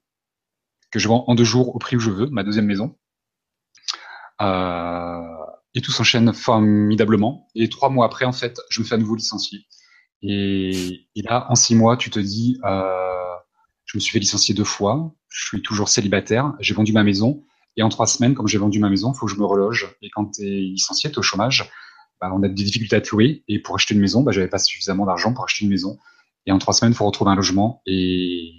que 0.92 1.00
je 1.00 1.08
vends 1.08 1.26
en 1.28 1.36
deux 1.36 1.44
jours 1.44 1.76
au 1.76 1.80
prix 1.80 1.96
où 1.96 2.00
je 2.00 2.12
veux, 2.12 2.28
ma 2.28 2.44
deuxième 2.44 2.66
maison. 2.66 2.98
Euh, 4.42 5.22
et 5.74 5.82
tout 5.82 5.92
s'enchaîne 5.92 6.34
formidablement. 6.34 7.48
Et 7.56 7.70
trois 7.70 7.90
mois 7.90 8.06
après, 8.06 8.26
en 8.26 8.32
fait, 8.32 8.60
je 8.70 8.82
me 8.82 8.86
fais 8.86 8.96
à 8.96 8.98
nouveau 8.98 9.16
licencier. 9.16 9.68
Et, 10.22 11.08
là, 11.16 11.46
en 11.50 11.56
six 11.56 11.76
mois, 11.76 11.98
tu 11.98 12.10
te 12.10 12.20
dis, 12.20 12.60
euh, 12.66 13.36
je 13.86 13.98
me 13.98 14.00
suis 14.00 14.12
fait 14.12 14.20
licencier 14.20 14.56
deux 14.56 14.64
fois, 14.64 15.14
je 15.30 15.46
suis 15.46 15.62
toujours 15.62 15.90
célibataire, 15.90 16.54
j'ai 16.60 16.74
vendu 16.74 16.92
ma 16.94 17.04
maison, 17.04 17.44
et 17.76 17.84
en 17.84 17.90
trois 17.90 18.08
semaines, 18.08 18.34
comme 18.34 18.48
j'ai 18.48 18.58
vendu 18.58 18.80
ma 18.80 18.90
maison, 18.90 19.14
il 19.14 19.18
faut 19.18 19.28
que 19.28 19.32
je 19.32 19.38
me 19.38 19.46
reloge. 19.46 19.96
Et 20.02 20.10
quand 20.10 20.32
tu 20.32 20.42
es 20.42 20.62
licencié, 20.62 21.12
tu 21.12 21.16
es 21.16 21.20
au 21.20 21.24
chômage, 21.24 21.70
bah, 22.20 22.32
on 22.34 22.42
a 22.42 22.48
des 22.48 22.64
difficultés 22.64 22.96
à 22.96 23.02
te 23.02 23.12
louer, 23.12 23.44
et 23.48 23.60
pour 23.60 23.76
acheter 23.76 23.94
une 23.94 24.02
maison, 24.02 24.24
bah, 24.24 24.32
j'avais 24.32 24.48
pas 24.48 24.58
suffisamment 24.58 25.06
d'argent 25.06 25.34
pour 25.34 25.44
acheter 25.44 25.66
une 25.66 25.72
maison. 25.72 26.00
Et 26.48 26.52
en 26.52 26.58
trois 26.58 26.74
semaines, 26.74 26.94
il 26.94 26.96
faut 26.96 27.06
retrouver 27.06 27.32
un 27.32 27.36
logement, 27.36 27.84
et 27.86 28.54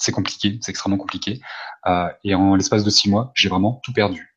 c'est 0.00 0.12
compliqué, 0.12 0.58
c'est 0.60 0.70
extrêmement 0.70 0.98
compliqué. 0.98 1.40
Euh, 1.86 2.08
et 2.24 2.34
en 2.34 2.54
l'espace 2.54 2.84
de 2.84 2.90
six 2.90 3.08
mois, 3.08 3.32
j'ai 3.34 3.48
vraiment 3.48 3.80
tout 3.84 3.92
perdu. 3.92 4.36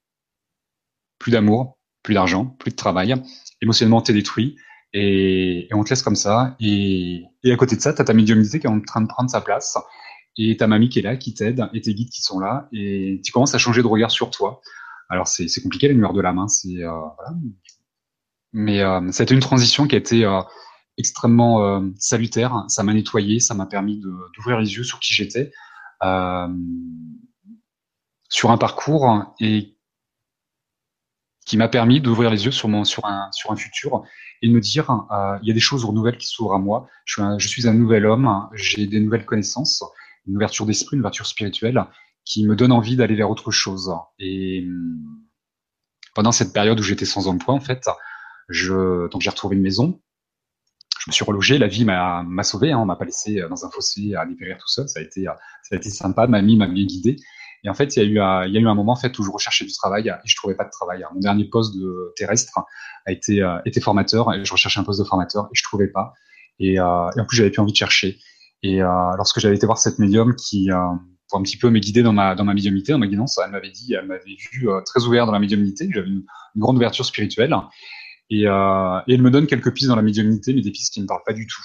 Plus 1.19 1.31
d'amour, 1.31 1.79
plus 2.03 2.13
d'argent, 2.13 2.45
plus 2.45 2.71
de 2.71 2.75
travail, 2.75 3.15
émotionnellement, 3.61 4.01
t'es 4.01 4.13
détruit 4.13 4.57
et, 4.93 5.67
et, 5.69 5.73
on 5.73 5.83
te 5.83 5.89
laisse 5.89 6.03
comme 6.03 6.15
ça. 6.15 6.55
Et, 6.59 7.23
et 7.43 7.51
à 7.51 7.55
côté 7.55 7.75
de 7.75 7.81
ça, 7.81 7.93
tu 7.93 8.01
as 8.01 8.05
ta 8.05 8.13
médiumnité 8.13 8.59
qui 8.59 8.67
est 8.67 8.69
en 8.69 8.79
train 8.81 9.01
de 9.01 9.07
prendre 9.07 9.29
sa 9.29 9.41
place, 9.41 9.77
et 10.37 10.57
ta 10.57 10.67
mamie 10.67 10.89
qui 10.89 10.99
est 10.99 11.03
là, 11.03 11.15
qui 11.15 11.33
t'aide, 11.33 11.67
et 11.73 11.81
tes 11.81 11.93
guides 11.93 12.09
qui 12.09 12.21
sont 12.21 12.39
là, 12.39 12.67
et 12.71 13.21
tu 13.23 13.31
commences 13.31 13.55
à 13.55 13.57
changer 13.57 13.81
de 13.81 13.87
regard 13.87 14.11
sur 14.11 14.29
toi. 14.31 14.61
Alors 15.09 15.27
c'est 15.27 15.61
compliqué 15.61 15.87
la 15.87 15.93
lumière 15.93 16.13
de 16.13 16.21
la 16.21 16.33
main, 16.33 16.47
c'est 16.47 16.83
euh, 16.83 16.89
voilà. 16.89 17.37
mais 18.51 18.81
euh, 18.81 19.11
ça 19.11 19.21
a 19.21 19.25
été 19.25 19.33
une 19.33 19.41
transition 19.41 19.87
qui 19.87 19.95
a 19.95 19.97
été 19.97 20.25
euh, 20.25 20.41
extrêmement 20.97 21.65
euh, 21.65 21.81
salutaire. 21.97 22.65
Ça 22.67 22.83
m'a 22.83 22.93
nettoyé, 22.93 23.39
ça 23.39 23.53
m'a 23.53 23.65
permis 23.65 24.01
d'ouvrir 24.35 24.59
les 24.59 24.75
yeux 24.75 24.83
sur 24.83 24.99
qui 24.99 25.13
j'étais, 25.13 25.51
euh, 26.03 26.47
sur 28.29 28.51
un 28.51 28.57
parcours 28.57 29.33
et 29.39 29.77
qui 31.45 31.57
m'a 31.57 31.67
permis 31.67 31.99
d'ouvrir 31.99 32.29
les 32.29 32.45
yeux 32.45 32.51
sur 32.51 32.69
un 32.69 32.85
sur 32.85 33.05
un 33.05 33.55
futur 33.55 34.03
et 34.41 34.47
de 34.47 34.53
me 34.53 34.61
dire 34.61 34.89
euh, 35.11 35.37
il 35.41 35.47
y 35.47 35.51
a 35.51 35.53
des 35.53 35.59
choses 35.59 35.85
nouvelles 35.85 36.17
qui 36.17 36.27
s'ouvrent 36.27 36.53
à 36.53 36.59
moi. 36.59 36.87
Je 37.05 37.47
suis 37.47 37.67
un, 37.67 37.73
nouvel 37.73 38.05
homme, 38.05 38.47
j'ai 38.53 38.87
des 38.87 38.99
nouvelles 38.99 39.25
connaissances, 39.25 39.83
une 40.27 40.35
ouverture 40.35 40.65
d'esprit, 40.65 40.95
une 40.95 41.01
ouverture 41.01 41.25
spirituelle 41.25 41.85
qui 42.25 42.45
me 42.45 42.55
donne 42.55 42.71
envie 42.71 42.95
d'aller 42.95 43.15
vers 43.15 43.29
autre 43.29 43.51
chose. 43.51 43.93
Et 44.19 44.65
hum, 44.65 45.21
pendant 46.15 46.31
cette 46.31 46.53
période 46.53 46.79
où 46.79 46.83
j'étais 46.83 47.05
sans 47.05 47.27
emploi, 47.27 47.55
en 47.55 47.59
fait, 47.59 47.85
donc 47.85 49.21
j'ai 49.21 49.29
retrouvé 49.29 49.55
une 49.55 49.63
maison. 49.63 49.99
Je 51.05 51.09
me 51.09 51.13
suis 51.13 51.25
relogé, 51.25 51.57
la 51.57 51.67
vie 51.67 51.85
m'a 51.85 52.23
m'a 52.23 52.43
sauvé, 52.43 52.71
hein, 52.71 52.79
on 52.79 52.85
m'a 52.85 52.95
pas 52.95 53.05
laissé 53.05 53.43
dans 53.49 53.65
un 53.65 53.69
fossé 53.69 54.15
à 54.15 54.25
dépérir 54.25 54.57
tout 54.57 54.67
seul. 54.67 54.87
Ça 54.87 54.99
a 54.99 55.03
été 55.03 55.25
ça 55.25 55.75
a 55.75 55.75
été 55.75 55.89
sympa, 55.89 56.27
mamie 56.27 56.57
m'a 56.57 56.67
bien 56.67 56.85
guidé. 56.85 57.17
Et 57.65 57.69
en 57.69 57.73
fait, 57.73 57.95
il 57.95 58.03
y 58.03 58.05
a 58.05 58.09
eu 58.09 58.19
un, 58.19 58.45
il 58.45 58.53
y 58.53 58.57
a 58.57 58.61
eu 58.61 58.67
un 58.67 58.75
moment 58.75 58.93
en 58.93 58.97
fait 58.97 59.17
où 59.19 59.23
je 59.23 59.31
recherchais 59.31 59.65
du 59.65 59.73
travail 59.73 60.09
et 60.09 60.27
je 60.27 60.35
trouvais 60.35 60.55
pas 60.55 60.65
de 60.65 60.69
travail. 60.69 61.05
Mon 61.13 61.19
dernier 61.19 61.45
poste 61.45 61.75
de 61.75 62.13
terrestre 62.15 62.59
a 63.05 63.11
été 63.11 63.41
euh, 63.41 63.59
été 63.65 63.79
formateur 63.81 64.33
et 64.33 64.43
je 64.43 64.51
recherchais 64.51 64.79
un 64.79 64.83
poste 64.83 64.99
de 64.99 65.05
formateur 65.05 65.45
et 65.45 65.55
je 65.55 65.63
trouvais 65.63 65.87
pas. 65.87 66.13
Et, 66.59 66.79
euh, 66.79 67.09
et 67.17 67.19
en 67.19 67.25
plus, 67.25 67.37
j'avais 67.37 67.51
plus 67.51 67.61
envie 67.61 67.71
de 67.71 67.77
chercher. 67.77 68.17
Et 68.63 68.81
euh, 68.81 68.87
lorsque 69.17 69.39
j'avais 69.39 69.55
été 69.55 69.65
voir 69.65 69.77
cette 69.77 69.99
médium 69.99 70.35
qui 70.35 70.71
euh, 70.71 70.77
pour 71.29 71.39
un 71.39 71.43
petit 71.43 71.57
peu 71.57 71.69
me 71.69 71.79
guider 71.79 72.01
dans 72.01 72.13
ma 72.13 72.33
dans 72.33 72.45
ma 72.45 72.53
médiumnité, 72.53 72.93
dans 72.93 72.99
ma 72.99 73.07
guidance, 73.07 73.37
elle 73.43 73.51
m'avait 73.51 73.71
dit, 73.71 73.93
elle 73.93 74.07
m'avait 74.07 74.37
vu 74.51 74.69
euh, 74.69 74.81
très 74.85 75.03
ouvert 75.05 75.25
dans 75.25 75.33
la 75.33 75.39
médiumnité, 75.39 75.89
j'avais 75.93 76.07
une, 76.07 76.23
grande 76.55 76.77
ouverture 76.77 77.05
spirituelle. 77.05 77.53
Et, 78.29 78.47
euh, 78.47 78.99
et, 79.07 79.13
elle 79.13 79.21
me 79.21 79.31
donne 79.31 79.47
quelques 79.47 79.73
pistes 79.73 79.89
dans 79.89 79.95
la 79.95 80.01
médiumnité, 80.01 80.53
mais 80.53 80.61
des 80.61 80.71
pistes 80.71 80.93
qui 80.93 81.01
ne 81.01 81.07
parlent 81.07 81.23
pas 81.25 81.33
du 81.33 81.47
tout. 81.47 81.61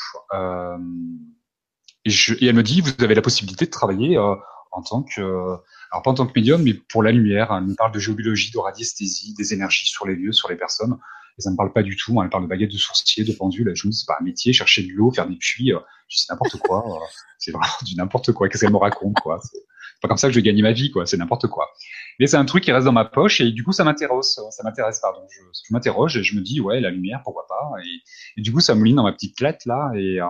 et, 2.05 2.11
je, 2.11 2.35
et 2.35 2.47
elle 2.47 2.57
me 2.57 2.63
dit, 2.63 2.81
vous 2.81 2.93
avez 2.99 3.15
la 3.15 3.23
possibilité 3.23 3.67
de 3.67 3.71
travailler 3.71 4.19
en 4.19 4.83
tant 4.83 5.03
que 5.03 5.59
alors 5.91 6.03
pas 6.03 6.11
en 6.11 6.15
tant 6.15 6.27
que 6.27 6.33
médium, 6.35 6.63
mais 6.63 6.75
pour 6.75 7.03
la 7.03 7.13
lumière. 7.13 7.49
Elle 7.53 7.65
me 7.65 7.75
parle 7.75 7.93
de 7.93 7.99
géobiologie, 7.99 8.51
de 8.51 8.59
radiesthésie, 8.59 9.35
des 9.35 9.55
énergies 9.55 9.87
sur 9.87 10.07
les 10.07 10.15
lieux, 10.15 10.33
sur 10.33 10.49
les 10.49 10.57
personnes. 10.57 10.99
Et 11.39 11.43
ça 11.43 11.51
ne 11.51 11.53
me 11.53 11.57
parle 11.57 11.73
pas 11.73 11.83
du 11.83 11.97
tout. 11.97 12.21
Elle 12.23 12.29
parle 12.31 12.45
de 12.45 12.49
baguettes 12.49 12.73
de 12.73 12.77
sourcier, 12.77 13.25
de 13.25 13.33
pendule. 13.33 13.73
Je 13.75 13.87
me 13.87 13.93
c'est 13.93 14.07
pas 14.07 14.17
un 14.21 14.25
métier, 14.25 14.53
chercher 14.53 14.83
de 14.83 14.93
l'eau, 14.93 15.13
faire 15.13 15.29
des 15.29 15.37
puits. 15.37 15.73
Euh, 15.73 15.79
c'est 16.09 16.31
n'importe 16.31 16.59
quoi. 16.59 16.85
Euh, 16.87 17.05
c'est 17.39 17.53
vraiment 17.53 17.73
du 17.83 17.95
n'importe 17.97 18.33
quoi. 18.33 18.49
Qu'est-ce 18.49 18.65
qu'elle 18.65 18.73
me 18.73 18.79
raconte, 18.79 19.15
quoi? 19.21 19.41
Pas 20.01 20.09
comme 20.09 20.17
ça 20.17 20.29
que 20.29 20.33
je 20.33 20.39
vais 20.39 20.45
gagner 20.45 20.63
ma 20.63 20.73
vie, 20.73 20.91
quoi. 20.91 21.07
C'est 21.07 21.17
n'importe 21.17 21.49
quoi. 21.49 21.69
Mais 22.21 22.27
c'est 22.27 22.37
un 22.37 22.45
truc 22.45 22.65
qui 22.65 22.73
reste 22.73 22.85
dans 22.85 22.93
ma 22.93 23.05
poche 23.05 23.41
et 23.41 23.51
du 23.51 23.65
coup, 23.65 23.73
ça 23.73 23.85
m'intéresse. 23.85 24.41
Ça 24.51 24.63
m'intéresse, 24.63 25.01
pardon. 25.01 25.21
Je, 25.31 25.41
je 25.41 25.73
m'interroge 25.73 26.17
et 26.17 26.23
je 26.23 26.37
me 26.37 26.41
dis, 26.41 26.61
ouais, 26.61 26.81
la 26.81 26.91
lumière, 26.91 27.21
pourquoi 27.25 27.47
pas. 27.49 27.71
Et, 28.37 28.43
du 28.43 28.53
coup, 28.53 28.61
ça 28.61 28.75
me 28.75 28.85
lit 28.85 28.95
dans 28.95 29.03
ma 29.03 29.13
petite 29.13 29.41
lettre, 29.41 29.67
là. 29.67 29.91
Et, 29.95 30.21
euh, 30.21 30.27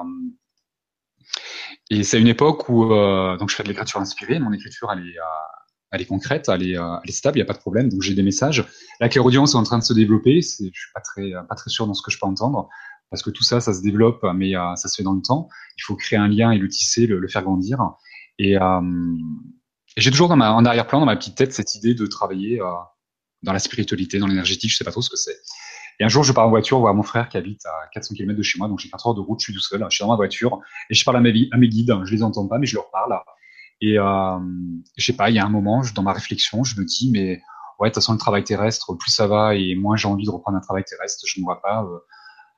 et 1.91 2.03
c'est 2.03 2.21
une 2.21 2.29
époque 2.29 2.69
où 2.69 2.93
euh, 2.93 3.37
donc 3.39 3.51
je 3.51 3.57
fais 3.57 3.63
de 3.63 3.69
l'écriture 3.69 4.01
inspirée. 4.01 4.39
Mon 4.39 4.53
écriture, 4.53 4.91
elle 4.93 5.01
est, 5.01 5.19
euh, 5.19 5.91
elle 5.91 6.03
est 6.03 6.07
concrète, 6.07 6.49
elle 6.49 6.63
est, 6.63 6.79
euh, 6.79 6.97
stable, 7.09 7.39
il 7.39 7.41
n'y 7.41 7.45
a 7.45 7.47
pas 7.47 7.55
de 7.55 7.59
problème. 7.59 7.89
Donc 7.89 8.03
j'ai 8.03 8.15
des 8.15 8.23
messages. 8.23 8.65
La 9.01 9.09
clairaudience 9.09 9.55
est 9.55 9.59
en 9.59 9.63
train 9.63 9.79
de 9.79 9.85
se 9.85 9.95
développer. 9.95 10.43
Je 10.43 10.47
suis 10.47 10.93
pas 10.95 11.01
très, 11.01 11.33
pas 11.49 11.55
très 11.55 11.71
sûr 11.71 11.87
dans 11.87 11.95
ce 11.95 12.03
que 12.03 12.11
je 12.11 12.19
peux 12.19 12.27
entendre 12.27 12.69
parce 13.11 13.23
que 13.23 13.31
tout 13.31 13.43
ça, 13.43 13.61
ça 13.61 13.73
se 13.73 13.81
développe, 13.81 14.23
mais 14.35 14.53
ça 14.77 14.89
se 14.89 14.97
fait 14.97 15.03
dans 15.03 15.15
le 15.15 15.23
temps. 15.23 15.49
Il 15.79 15.83
faut 15.83 15.97
créer 15.97 16.19
un 16.19 16.29
lien 16.29 16.51
et 16.51 16.59
le 16.59 16.69
tisser, 16.69 17.07
le, 17.07 17.27
faire 17.27 17.43
grandir. 17.43 17.79
Et 18.39 18.57
j'ai 20.01 20.11
toujours 20.11 20.29
dans 20.29 20.37
ma, 20.37 20.53
en 20.53 20.65
arrière-plan, 20.65 21.01
dans 21.01 21.07
ma 21.07 21.17
petite 21.17 21.37
tête, 21.37 21.53
cette 21.53 21.75
idée 21.75 21.95
de 21.95 22.07
travailler 22.07 22.61
dans 23.43 23.53
la 23.53 23.59
spiritualité, 23.59 24.19
dans 24.19 24.27
l'énergétique. 24.27 24.71
Je 24.71 24.77
sais 24.77 24.85
pas 24.85 24.91
trop 24.91 25.03
ce 25.03 25.11
que 25.11 25.17
c'est. 25.17 25.37
Et 26.01 26.05
un 26.05 26.09
jour, 26.09 26.23
je 26.23 26.33
pars 26.33 26.47
en 26.47 26.51
voiture 26.51 26.79
voir 26.79 26.95
mon 26.95 27.03
frère 27.03 27.29
qui 27.29 27.37
habite 27.37 27.67
à 27.67 27.89
400 27.93 28.15
km 28.15 28.39
de 28.39 28.43
chez 28.43 28.59
moi, 28.59 28.69
donc 28.69 28.79
j'ai 28.79 28.89
4 28.89 29.09
heures 29.09 29.15
de 29.15 29.21
route, 29.21 29.41
je 29.41 29.45
suis 29.45 29.53
tout 29.53 29.61
seul, 29.61 29.85
je 29.91 29.97
suis 29.97 30.03
dans 30.03 30.11
ma 30.11 30.17
voiture, 30.17 30.61
et 30.91 30.95
je 30.95 31.05
parle 31.05 31.17
à 31.17 31.21
mes, 31.21 31.49
à 31.51 31.57
mes 31.57 31.69
guides, 31.69 31.93
je 32.05 32.13
les 32.13 32.23
entends 32.23 32.47
pas, 32.47 32.59
mais 32.59 32.67
je 32.67 32.77
leur 32.77 32.91
parle. 32.91 33.19
Et 33.81 33.99
euh, 33.99 34.39
je 34.97 35.05
sais 35.05 35.13
pas, 35.13 35.31
il 35.31 35.37
y 35.37 35.39
a 35.39 35.45
un 35.45 35.49
moment, 35.49 35.83
dans 35.95 36.03
ma 36.03 36.13
réflexion, 36.13 36.63
je 36.63 36.79
me 36.79 36.85
dis, 36.85 37.11
mais 37.11 37.43
ouais, 37.79 37.89
de 37.89 37.95
toute 37.95 37.95
façon, 37.97 38.13
le 38.13 38.19
travail 38.19 38.45
terrestre, 38.45 38.95
plus 38.95 39.11
ça 39.11 39.27
va 39.27 39.57
et 39.57 39.75
moins 39.75 39.97
j'ai 39.97 40.07
envie 40.07 40.25
de 40.25 40.31
reprendre 40.31 40.57
un 40.57 40.61
travail 40.61 40.85
terrestre, 40.85 41.25
je 41.27 41.41
ne 41.41 41.45
vois 41.45 41.61
pas 41.61 41.83
euh, 41.83 41.99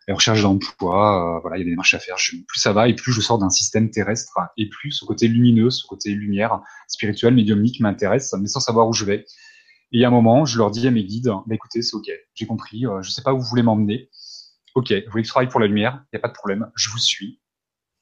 les 0.09 0.15
recherches 0.15 0.43
d'emploi, 0.43 1.37
euh, 1.37 1.41
voilà, 1.41 1.57
il 1.57 1.61
y 1.61 1.63
a 1.63 1.65
des 1.65 1.71
démarches 1.71 1.95
à 1.95 1.99
faire. 1.99 2.17
plus 2.17 2.61
ça 2.61 2.73
va 2.73 2.89
et 2.89 2.95
plus 2.95 3.13
je 3.13 3.21
sors 3.21 3.39
d'un 3.39 3.51
système 3.51 3.91
terrestre 3.91 4.39
et 4.57 4.69
plus 4.69 4.93
ce 4.93 5.05
côté 5.05 5.29
lumineux, 5.29 5.71
ce 5.71 5.87
côté 5.87 6.11
lumière, 6.11 6.61
spirituel, 6.89 7.35
médiumnique 7.35 7.81
m'intéresse, 7.81 8.35
mais 8.41 8.49
sans 8.49 8.61
savoir 8.61 8.89
où 8.89 8.93
je 8.93 9.05
vais. 9.05 9.27
Et 9.93 10.05
a 10.05 10.09
un 10.09 10.11
moment, 10.11 10.45
je 10.45 10.57
leur 10.57 10.71
dis 10.71 10.87
à 10.87 10.91
mes 10.91 11.05
guides, 11.05 11.31
bah, 11.47 11.55
écoutez, 11.55 11.83
c'est 11.83 11.97
ok, 11.97 12.11
j'ai 12.35 12.47
compris, 12.47 12.87
euh, 12.87 13.03
je 13.03 13.11
sais 13.11 13.23
pas 13.23 13.35
où 13.35 13.39
vous 13.39 13.47
voulez 13.47 13.63
m'emmener. 13.63 14.09
Ok, 14.75 14.93
vous 14.93 15.11
voulez 15.11 15.23
que 15.23 15.27
je 15.27 15.33
travaille 15.33 15.49
pour 15.49 15.61
la 15.61 15.67
lumière, 15.67 16.05
il 16.05 16.17
n'y 16.17 16.19
a 16.19 16.21
pas 16.21 16.29
de 16.29 16.35
problème, 16.35 16.71
je 16.77 16.91
vous 16.91 16.99
suis, 16.99 17.41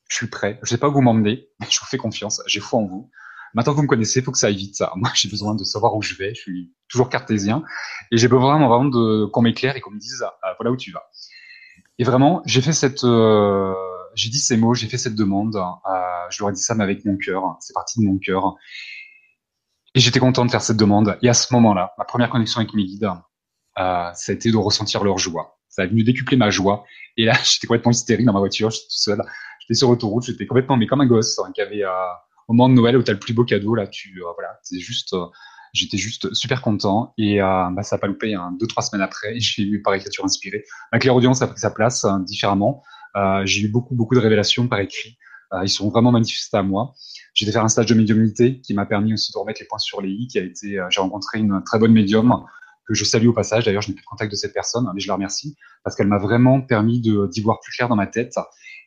je 0.09 0.17
suis 0.17 0.27
prêt, 0.27 0.61
je 0.63 0.69
sais 0.69 0.79
pas 0.79 0.89
où 0.89 0.93
vous 0.93 1.01
m'emmenez, 1.01 1.49
mais 1.61 1.67
je 1.71 1.81
vous 1.81 1.87
fais 1.87 1.97
confiance, 1.97 2.43
j'ai 2.47 2.61
foi 2.61 2.81
en 2.81 2.87
vous. 2.87 3.11
Maintenant 3.55 3.73
que 3.73 3.77
vous 3.79 3.85
me 3.85 3.89
connaissez, 3.89 4.21
il 4.21 4.25
faut 4.25 4.33
que 4.33 4.39
ça 4.39 4.49
aille 4.49 4.57
vite. 4.57 4.77
Ça. 4.77 4.93
Moi, 4.97 5.11
j'ai 5.15 5.29
besoin 5.29 5.55
de 5.55 5.65
savoir 5.65 5.97
où 5.97 6.03
je 6.03 6.15
vais. 6.15 6.35
Je 6.35 6.41
suis 6.41 6.75
toujours 6.87 7.09
cartésien 7.09 7.63
et 8.13 8.19
j'ai 8.19 8.29
besoin 8.29 8.59
vraiment 8.59 8.85
de 8.85 9.25
qu'on 9.27 9.41
m'éclaire 9.43 9.75
et 9.75 9.81
qu'on 9.81 9.91
me 9.91 9.99
dise 9.99 10.23
ah, 10.43 10.55
voilà 10.59 10.71
où 10.71 10.77
tu 10.77 10.93
vas. 10.93 11.09
Et 11.99 12.05
vraiment, 12.05 12.43
j'ai 12.47 12.63
fait 12.63 12.73
cette, 12.73 13.03
euh, 13.05 13.75
j'ai 14.15 14.31
dit 14.31 14.39
ces 14.39 14.57
mots, 14.57 14.75
j'ai 14.75 14.87
fait 14.89 14.99
cette 14.99 15.17
demande. 15.17 15.57
Euh, 15.57 16.27
je 16.31 16.41
leur 16.41 16.51
ai 16.51 16.53
dit 16.53 16.63
ça, 16.63 16.75
mais 16.75 16.85
avec 16.85 17.05
mon 17.05 17.17
cœur. 17.17 17.57
C'est 17.61 17.75
parti 17.75 18.01
de 18.01 18.05
mon 18.05 18.19
cœur. 18.19 18.55
Et 19.95 20.01
j'étais 20.01 20.21
content 20.21 20.45
de 20.45 20.51
faire 20.51 20.63
cette 20.63 20.77
demande. 20.77 21.19
Et 21.23 21.29
à 21.29 21.35
ce 21.35 21.53
moment-là, 21.55 21.95
ma 21.99 22.05
première 22.05 22.31
connexion 22.31 22.61
avec 22.61 22.73
mes 22.75 22.85
guides, 22.85 23.11
euh, 23.79 24.11
ça 24.15 24.33
a 24.33 24.33
été 24.33 24.53
de 24.53 24.57
ressentir 24.57 25.03
leur 25.03 25.19
joie. 25.19 25.59
Ça 25.69 25.83
a 25.83 25.87
venu 25.87 26.05
décupler 26.05 26.37
ma 26.37 26.51
joie. 26.51 26.85
Et 27.17 27.25
là, 27.25 27.33
j'étais 27.45 27.67
complètement 27.67 27.91
hystérique 27.91 28.27
dans 28.27 28.33
ma 28.33 28.39
voiture. 28.39 28.71
J'étais 28.71 28.87
tout 28.87 28.99
seul. 28.99 29.23
J'étais 29.61 29.75
sur 29.75 29.91
l'autoroute. 29.91 30.25
J'étais 30.25 30.47
complètement, 30.47 30.77
mais 30.77 30.87
comme 30.87 31.01
un 31.01 31.07
gosse 31.07 31.39
hein, 31.41 31.51
qui 31.53 31.61
avait 31.61 31.83
au 32.47 32.53
moment 32.53 32.69
de 32.69 32.75
Noël 32.75 32.97
où 32.97 33.03
t'as 33.03 33.13
le 33.13 33.19
plus 33.19 33.35
beau 33.35 33.45
cadeau. 33.45 33.75
Là, 33.75 33.89
tu, 33.89 34.21
voilà, 34.37 34.59
c'est 34.63 34.79
juste. 34.79 35.17
Euh, 35.69 35.73
j'étais 35.73 35.97
juste 35.97 36.35
super 36.35 36.63
content 36.63 37.15
et 37.19 37.41
euh, 37.41 37.71
bah, 37.71 37.83
ça 37.83 37.97
a 37.97 37.99
pas 37.99 38.07
loupé. 38.07 38.35
Hein, 38.35 38.57
deux 38.59 38.67
trois 38.67 38.83
semaines 38.83 39.03
après, 39.03 39.35
j'ai 39.41 39.63
eu 39.63 39.83
par 39.83 39.95
écriture 39.95 40.25
inspirée. 40.25 40.65
Ma 40.93 40.99
claire-audience 40.99 41.43
a 41.43 41.47
pris 41.47 41.59
sa 41.59 41.71
place 41.71 42.05
hein, 42.05 42.21
différemment. 42.21 42.83
Euh, 43.17 43.43
j'ai 43.45 43.63
eu 43.63 43.69
beaucoup 43.69 43.95
beaucoup 43.95 44.15
de 44.15 44.21
révélations 44.21 44.69
par 44.69 44.81
écrit. 44.81 45.17
Euh, 45.55 45.61
ils 45.63 45.71
sont 45.71 45.89
vraiment 45.89 46.13
manifestés 46.13 46.57
à 46.57 46.63
moi. 46.63 46.95
J'ai 47.35 47.47
été 47.47 47.53
faire 47.53 47.65
un 47.65 47.69
stage 47.69 47.87
de 47.87 47.95
médiumnité 47.95 48.61
qui 48.61 48.75
m'a 48.75 48.85
permis 48.85 49.15
aussi 49.15 49.33
de 49.33 49.39
remettre 49.39 49.61
les 49.61 49.67
points 49.67 49.79
sur 49.79 50.03
les 50.03 50.11
i. 50.11 50.27
Qui 50.27 50.39
a 50.39 50.43
été, 50.43 50.79
j'ai 50.91 51.01
rencontré 51.01 51.39
une 51.39 51.63
très 51.65 51.79
bonne 51.79 51.93
médium 51.93 52.45
que 52.89 52.95
je 52.95 53.05
salue 53.05 53.29
au 53.29 53.33
passage. 53.33 53.65
D'ailleurs, 53.65 53.83
je 53.83 53.89
n'ai 53.89 53.95
plus 53.95 54.03
de 54.03 54.07
contact 54.07 54.31
de 54.31 54.37
cette 54.37 54.55
personne, 54.55 54.91
mais 54.95 55.01
je 55.01 55.09
la 55.09 55.15
remercie 55.15 55.57
parce 55.85 55.95
qu'elle 55.95 56.09
m'a 56.09 56.19
vraiment 56.19 56.61
permis 56.61 57.01
d'y 57.01 57.41
voir 57.43 57.61
plus 57.61 57.73
clair 57.73 57.89
dans 57.89 57.97
ma 57.97 58.07
tête. 58.07 58.35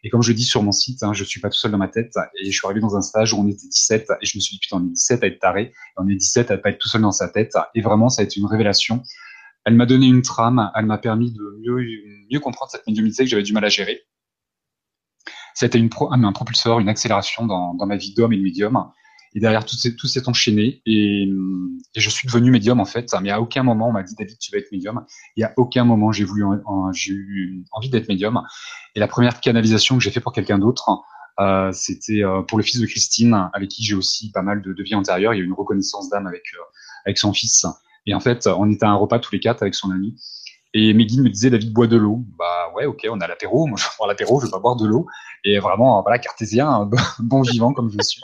Et 0.03 0.09
comme 0.09 0.23
je 0.23 0.33
dis 0.33 0.43
sur 0.43 0.63
mon 0.63 0.71
site, 0.71 1.03
hein, 1.03 1.13
je 1.13 1.23
suis 1.23 1.39
pas 1.39 1.49
tout 1.49 1.57
seul 1.57 1.71
dans 1.71 1.77
ma 1.77 1.87
tête. 1.87 2.13
Et 2.39 2.49
je 2.49 2.57
suis 2.57 2.65
arrivé 2.65 2.81
dans 2.81 2.95
un 2.95 3.01
stage 3.01 3.33
où 3.33 3.37
on 3.37 3.47
était 3.47 3.67
17 3.67 4.09
et 4.21 4.25
je 4.25 4.37
me 4.37 4.41
suis 4.41 4.55
dit 4.55 4.59
putain, 4.59 4.77
on 4.77 4.87
est 4.87 4.93
17 4.93 5.23
à 5.23 5.27
être 5.27 5.39
taré, 5.39 5.61
et 5.61 5.73
on 5.97 6.07
est 6.07 6.15
17 6.15 6.49
à 6.49 6.57
pas 6.57 6.71
être 6.71 6.79
tout 6.79 6.89
seul 6.89 7.01
dans 7.01 7.11
sa 7.11 7.29
tête. 7.29 7.53
Et 7.75 7.81
vraiment, 7.81 8.09
ça 8.09 8.23
a 8.23 8.25
été 8.25 8.39
une 8.39 8.47
révélation. 8.47 9.03
Elle 9.63 9.75
m'a 9.75 9.85
donné 9.85 10.07
une 10.07 10.23
trame, 10.23 10.71
elle 10.75 10.87
m'a 10.87 10.97
permis 10.97 11.31
de 11.31 11.59
mieux 11.63 11.85
mieux 12.31 12.39
comprendre 12.39 12.71
cette 12.71 12.87
médiumnité 12.87 13.23
que 13.23 13.29
j'avais 13.29 13.43
du 13.43 13.53
mal 13.53 13.63
à 13.63 13.69
gérer. 13.69 14.01
C'était 15.53 15.77
une 15.77 15.89
pro, 15.89 16.11
un, 16.11 16.31
propulseur, 16.31 16.79
une 16.79 16.89
accélération 16.89 17.45
dans 17.45 17.85
ma 17.85 17.95
vie 17.95 18.15
d'homme 18.15 18.33
et 18.33 18.37
de 18.37 18.41
médium. 18.41 18.91
Et 19.33 19.39
derrière, 19.39 19.65
tout 19.65 19.75
s'est, 19.75 19.95
tout 19.95 20.07
s'est 20.07 20.27
enchaîné 20.27 20.81
et, 20.85 21.29
je 21.95 22.09
suis 22.09 22.27
devenu 22.27 22.51
médium 22.51 22.79
en 22.79 22.85
fait. 22.85 23.13
Mais 23.21 23.31
à 23.31 23.41
aucun 23.41 23.63
moment 23.63 23.89
on 23.89 23.91
m'a 23.91 24.03
dit 24.03 24.15
David, 24.17 24.37
tu 24.39 24.51
vas 24.51 24.57
être 24.57 24.71
médium. 24.71 25.05
Et 25.37 25.43
à 25.43 25.53
aucun 25.57 25.83
moment 25.83 26.11
j'ai 26.11 26.23
voulu, 26.23 26.43
j'ai 26.93 27.13
eu 27.13 27.63
envie 27.71 27.89
d'être 27.89 28.07
médium. 28.07 28.41
Et 28.95 28.99
la 28.99 29.07
première 29.07 29.39
canalisation 29.41 29.97
que 29.97 30.03
j'ai 30.03 30.11
fait 30.11 30.21
pour 30.21 30.33
quelqu'un 30.33 30.57
d'autre, 30.57 30.89
euh, 31.39 31.71
c'était 31.73 32.23
euh, 32.23 32.41
pour 32.41 32.57
le 32.57 32.63
fils 32.63 32.79
de 32.79 32.85
Christine, 32.85 33.49
avec 33.53 33.69
qui 33.69 33.83
j'ai 33.83 33.95
aussi 33.95 34.31
pas 34.31 34.41
mal 34.41 34.61
de, 34.61 34.73
de 34.73 34.83
vie 34.83 34.95
antérieure. 34.95 35.33
Il 35.33 35.37
y 35.37 35.39
a 35.39 35.43
eu 35.43 35.47
une 35.47 35.53
reconnaissance 35.53 36.09
d'âme 36.09 36.27
avec 36.27 36.43
euh, 36.53 36.63
avec 37.05 37.17
son 37.17 37.33
fils. 37.33 37.65
Et 38.05 38.13
en 38.13 38.19
fait, 38.19 38.47
on 38.47 38.69
était 38.69 38.85
à 38.85 38.89
un 38.89 38.95
repas 38.95 39.19
tous 39.19 39.31
les 39.31 39.39
quatre 39.39 39.61
avec 39.61 39.75
son 39.75 39.91
ami. 39.91 40.15
Et 40.73 40.93
guides 40.93 41.21
me 41.21 41.29
disaient 41.29 41.49
David 41.49 41.73
bois 41.73 41.87
de 41.87 41.97
l'eau. 41.97 42.23
Bah 42.37 42.71
ouais, 42.75 42.85
ok, 42.85 43.05
on 43.09 43.19
a 43.19 43.27
l'apéro. 43.27 43.67
Moi, 43.67 43.77
je 43.77 43.85
boire 43.97 44.07
l'apéro, 44.07 44.39
je 44.39 44.45
vais 44.45 44.59
boire 44.59 44.77
de 44.77 44.87
l'eau. 44.87 45.05
Et 45.43 45.59
vraiment, 45.59 46.01
voilà, 46.01 46.17
cartésien, 46.17 46.89
bon 47.19 47.41
vivant 47.41 47.73
comme 47.73 47.91
je 47.91 47.97
suis. 48.01 48.21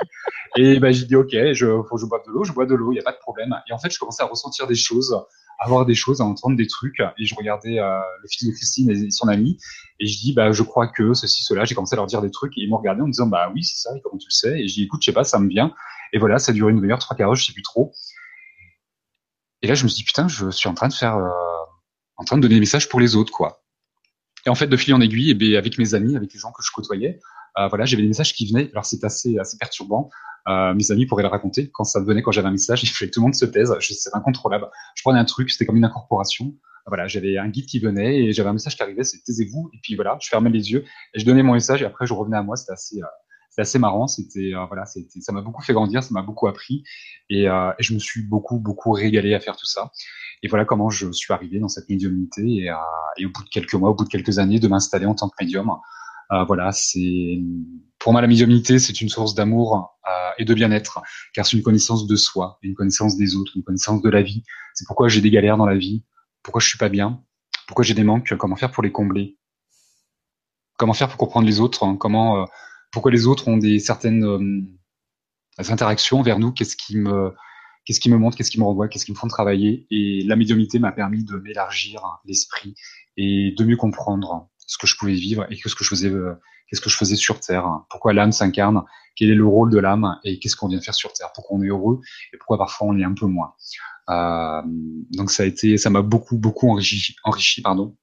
Et 0.55 0.79
bah 0.79 0.91
j'ai 0.91 1.05
dit 1.05 1.15
ok, 1.15 1.35
je 1.53 1.81
faut 1.83 1.95
que 1.95 2.01
je 2.01 2.05
boive 2.05 2.21
de 2.25 2.31
l'eau, 2.31 2.43
je 2.43 2.53
bois 2.53 2.65
de 2.65 2.73
l'eau, 2.73 2.93
il 2.93 2.95
y 2.95 2.99
a 2.99 3.03
pas 3.03 3.11
de 3.11 3.17
problème. 3.17 3.53
Et 3.69 3.73
en 3.73 3.79
fait, 3.79 3.91
je 3.91 3.99
commençais 3.99 4.23
à 4.23 4.27
ressentir 4.27 4.65
des 4.65 4.75
choses, 4.75 5.17
à 5.59 5.67
voir 5.67 5.85
des 5.85 5.95
choses, 5.95 6.21
à 6.21 6.23
entendre 6.23 6.55
des 6.55 6.67
trucs. 6.67 7.01
Et 7.17 7.25
je 7.25 7.35
regardais 7.35 7.79
euh, 7.79 7.99
le 8.21 8.27
fils 8.29 8.47
de 8.47 8.53
Christine 8.53 8.89
et 8.91 9.11
son 9.11 9.27
ami. 9.27 9.57
Et 9.99 10.07
je 10.07 10.17
dis 10.17 10.33
bah 10.33 10.51
je 10.53 10.63
crois 10.63 10.87
que 10.87 11.13
ceci 11.13 11.43
cela. 11.43 11.65
J'ai 11.65 11.75
commencé 11.75 11.95
à 11.95 11.97
leur 11.97 12.05
dire 12.05 12.21
des 12.21 12.31
trucs 12.31 12.57
et 12.57 12.61
ils 12.61 12.69
m'ont 12.69 12.77
regardé 12.77 13.01
en 13.01 13.07
me 13.07 13.11
disant 13.11 13.27
bah 13.27 13.51
oui 13.53 13.63
c'est 13.63 13.77
ça. 13.77 13.95
Et 13.97 14.01
comment 14.01 14.17
tu 14.17 14.27
le 14.27 14.33
sais? 14.33 14.61
Et 14.61 14.67
je 14.69 14.73
dis 14.75 14.83
écoute, 14.83 15.01
je 15.01 15.07
sais 15.07 15.13
pas, 15.13 15.25
ça 15.25 15.37
me 15.37 15.49
vient. 15.49 15.73
Et 16.13 16.19
voilà, 16.19 16.39
ça 16.39 16.51
a 16.51 16.55
duré 16.55 16.71
une 16.71 16.77
demi-heure, 16.77 16.99
trois 16.99 17.17
quarts 17.17 17.35
je 17.35 17.45
sais 17.45 17.53
plus 17.53 17.63
trop. 17.63 17.91
Et 19.63 19.67
là, 19.67 19.73
je 19.73 19.83
me 19.83 19.89
suis 19.89 19.97
dit 19.97 20.03
putain, 20.03 20.27
je 20.27 20.49
suis 20.51 20.69
en 20.69 20.75
train 20.75 20.87
de 20.87 20.93
faire 20.93 21.17
euh, 21.17 21.29
en 22.17 22.23
train 22.23 22.37
de 22.37 22.41
donner 22.41 22.55
des 22.55 22.59
messages 22.59 22.89
pour 22.89 22.99
les 22.99 23.15
autres, 23.15 23.31
quoi. 23.31 23.63
Et 24.45 24.49
en 24.49 24.55
fait, 24.55 24.67
de 24.67 24.77
fil 24.77 24.93
en 24.93 25.01
aiguille, 25.01 25.31
et 25.31 25.33
bien, 25.33 25.57
avec 25.57 25.77
mes 25.77 25.93
amis, 25.93 26.15
avec 26.15 26.33
les 26.33 26.39
gens 26.39 26.51
que 26.51 26.63
je 26.63 26.71
côtoyais, 26.71 27.19
euh, 27.57 27.67
voilà, 27.67 27.85
j'avais 27.85 28.03
des 28.03 28.07
messages 28.07 28.33
qui 28.33 28.47
venaient. 28.47 28.69
Alors 28.71 28.85
c'est 28.85 29.03
assez 29.03 29.37
assez 29.37 29.57
perturbant. 29.57 30.09
Euh, 30.47 30.73
mes 30.73 30.91
amis 30.91 31.05
pourraient 31.05 31.23
le 31.23 31.29
raconter. 31.29 31.69
Quand 31.73 31.83
ça 31.83 31.99
venait, 31.99 32.21
quand 32.21 32.31
j'avais 32.31 32.47
un 32.47 32.51
message, 32.51 32.83
il 32.83 32.87
fallait 32.87 33.09
que 33.09 33.13
tout 33.13 33.19
le 33.19 33.25
monde 33.25 33.35
se 33.35 33.45
taise. 33.45 33.73
C'était 33.79 34.15
incontrôlable. 34.15 34.69
Je 34.95 35.01
prenais 35.01 35.19
un 35.19 35.25
truc, 35.25 35.49
c'était 35.49 35.65
comme 35.65 35.77
une 35.77 35.85
incorporation. 35.85 36.53
Voilà, 36.87 37.07
j'avais 37.07 37.37
un 37.37 37.49
guide 37.49 37.65
qui 37.65 37.79
venait 37.79 38.23
et 38.23 38.31
j'avais 38.31 38.47
un 38.47 38.53
message 38.53 38.77
qui 38.77 38.83
arrivait, 38.83 39.03
c'est 39.03 39.21
taisez-vous. 39.21 39.69
Et 39.73 39.79
puis 39.83 39.95
voilà, 39.95 40.17
je 40.21 40.29
fermais 40.29 40.49
les 40.49 40.71
yeux 40.71 40.85
et 41.13 41.19
je 41.19 41.25
donnais 41.25 41.43
mon 41.43 41.53
message 41.53 41.81
et 41.81 41.85
après 41.85 42.07
je 42.07 42.13
revenais 42.13 42.37
à 42.37 42.43
moi. 42.43 42.55
C'était 42.55 42.71
assez 42.71 43.01
euh, 43.01 43.61
assez 43.61 43.77
marrant. 43.77 44.07
C'était 44.07 44.53
euh, 44.53 44.65
voilà, 44.67 44.85
ça 44.85 45.31
m'a 45.33 45.41
beaucoup 45.41 45.61
fait 45.61 45.73
grandir, 45.73 46.01
ça 46.01 46.13
m'a 46.13 46.21
beaucoup 46.21 46.47
appris 46.47 46.83
et, 47.29 47.49
euh, 47.49 47.71
et, 47.77 47.83
je 47.83 47.93
me 47.93 47.99
suis 47.99 48.21
beaucoup 48.21 48.59
beaucoup 48.59 48.91
régalé 48.91 49.33
à 49.33 49.41
faire 49.41 49.57
tout 49.57 49.65
ça. 49.65 49.91
Et 50.43 50.47
voilà 50.47 50.65
comment 50.65 50.89
je 50.89 51.11
suis 51.11 51.33
arrivé 51.33 51.59
dans 51.59 51.67
cette 51.67 51.89
médiumnité 51.89 52.41
et, 52.41 52.71
et 53.17 53.25
au 53.25 53.29
bout 53.29 53.43
de 53.43 53.49
quelques 53.49 53.73
mois, 53.73 53.89
au 53.89 53.95
bout 53.95 54.03
de 54.03 54.09
quelques 54.09 54.39
années, 54.39 54.59
de 54.59 54.67
m'installer 54.67 55.05
en 55.05 55.15
tant 55.15 55.29
que 55.29 55.35
médium. 55.41 55.71
Euh, 56.31 56.43
voilà, 56.43 56.71
c'est 56.71 57.39
pour 57.99 58.11
moi 58.11 58.21
la 58.21 58.27
médiumnité, 58.27 58.79
c'est 58.79 58.99
une 59.01 59.09
source 59.09 59.33
d'amour 59.33 59.97
euh, 60.07 60.29
et 60.37 60.45
de 60.45 60.53
bien-être, 60.53 61.01
car 61.33 61.45
c'est 61.45 61.55
une 61.55 61.63
connaissance 61.63 62.05
de 62.05 62.15
soi, 62.15 62.59
une 62.61 62.75
connaissance 62.75 63.15
des 63.15 63.35
autres, 63.35 63.53
une 63.55 63.63
connaissance 63.63 64.01
de 64.01 64.09
la 64.09 64.21
vie. 64.21 64.43
C'est 64.73 64.85
pourquoi 64.85 65.07
j'ai 65.07 65.21
des 65.21 65.31
galères 65.31 65.57
dans 65.57 65.65
la 65.65 65.77
vie, 65.77 66.03
pourquoi 66.43 66.59
je 66.59 66.67
suis 66.67 66.77
pas 66.77 66.89
bien, 66.89 67.23
pourquoi 67.65 67.85
j'ai 67.85 67.93
des 67.93 68.03
manques, 68.03 68.35
comment 68.37 68.55
faire 68.57 68.71
pour 68.71 68.83
les 68.83 68.91
combler, 68.91 69.37
comment 70.77 70.93
faire 70.93 71.07
pour 71.07 71.17
comprendre 71.17 71.47
les 71.47 71.61
autres, 71.61 71.83
hein, 71.83 71.95
comment, 71.97 72.41
euh, 72.41 72.45
pourquoi 72.91 73.11
les 73.11 73.25
autres 73.25 73.47
ont 73.47 73.57
des 73.57 73.79
certaines 73.79 74.67
interactions 75.57 76.21
vers 76.21 76.39
nous, 76.39 76.51
qu'est-ce 76.51 76.75
qui 76.75 76.97
me 76.97 77.33
qu'est-ce 77.87 78.01
qui 78.01 78.09
me 78.09 78.17
montre, 78.17 78.35
qu'est-ce 78.35 78.51
qui 78.51 78.59
me 78.59 78.65
renvoie, 78.65 78.89
qu'est-ce 78.89 79.05
qui 79.05 79.13
me 79.13 79.17
font 79.17 79.29
travailler. 79.29 79.87
Et 79.89 80.21
la 80.25 80.35
médiumnité 80.35 80.77
m'a 80.77 80.91
permis 80.91 81.23
de 81.23 81.37
m'élargir 81.37 82.01
l'esprit 82.25 82.75
et 83.15 83.53
de 83.57 83.63
mieux 83.63 83.77
comprendre 83.77 84.49
ce 84.57 84.77
que 84.77 84.85
je 84.85 84.97
pouvais 84.97 85.13
vivre 85.13 85.47
et 85.49 85.55
qu'est-ce 85.55 85.73
que 85.73 85.85
je 85.85 85.89
faisais, 85.89 86.09
euh, 86.09 86.33
qu'est-ce 86.67 86.81
que 86.81 86.89
je 86.89 86.97
faisais 86.97 87.15
sur 87.15 87.39
Terre. 87.39 87.85
Pourquoi 87.89 88.11
l'âme 88.11 88.33
s'incarne, 88.33 88.83
quel 89.15 89.29
est 89.29 89.35
le 89.35 89.45
rôle 89.45 89.71
de 89.71 89.79
l'âme 89.79 90.19
et 90.25 90.37
qu'est-ce 90.37 90.57
qu'on 90.57 90.67
vient 90.67 90.81
faire 90.81 90.95
sur 90.95 91.13
Terre. 91.13 91.31
Pourquoi 91.33 91.57
on 91.57 91.63
est 91.63 91.69
heureux 91.69 92.01
et 92.33 92.37
pourquoi 92.37 92.57
parfois 92.57 92.87
on 92.89 92.97
est 92.97 93.05
un 93.05 93.13
peu 93.13 93.25
moins. 93.25 93.53
Euh, 94.09 94.61
donc 95.11 95.31
ça 95.31 95.43
a 95.43 95.45
été, 95.45 95.77
ça 95.77 95.89
m'a 95.89 96.01
beaucoup 96.01 96.37
beaucoup 96.37 96.69
enrichi, 96.69 97.15
enrichi 97.23 97.61
pardon. 97.61 97.95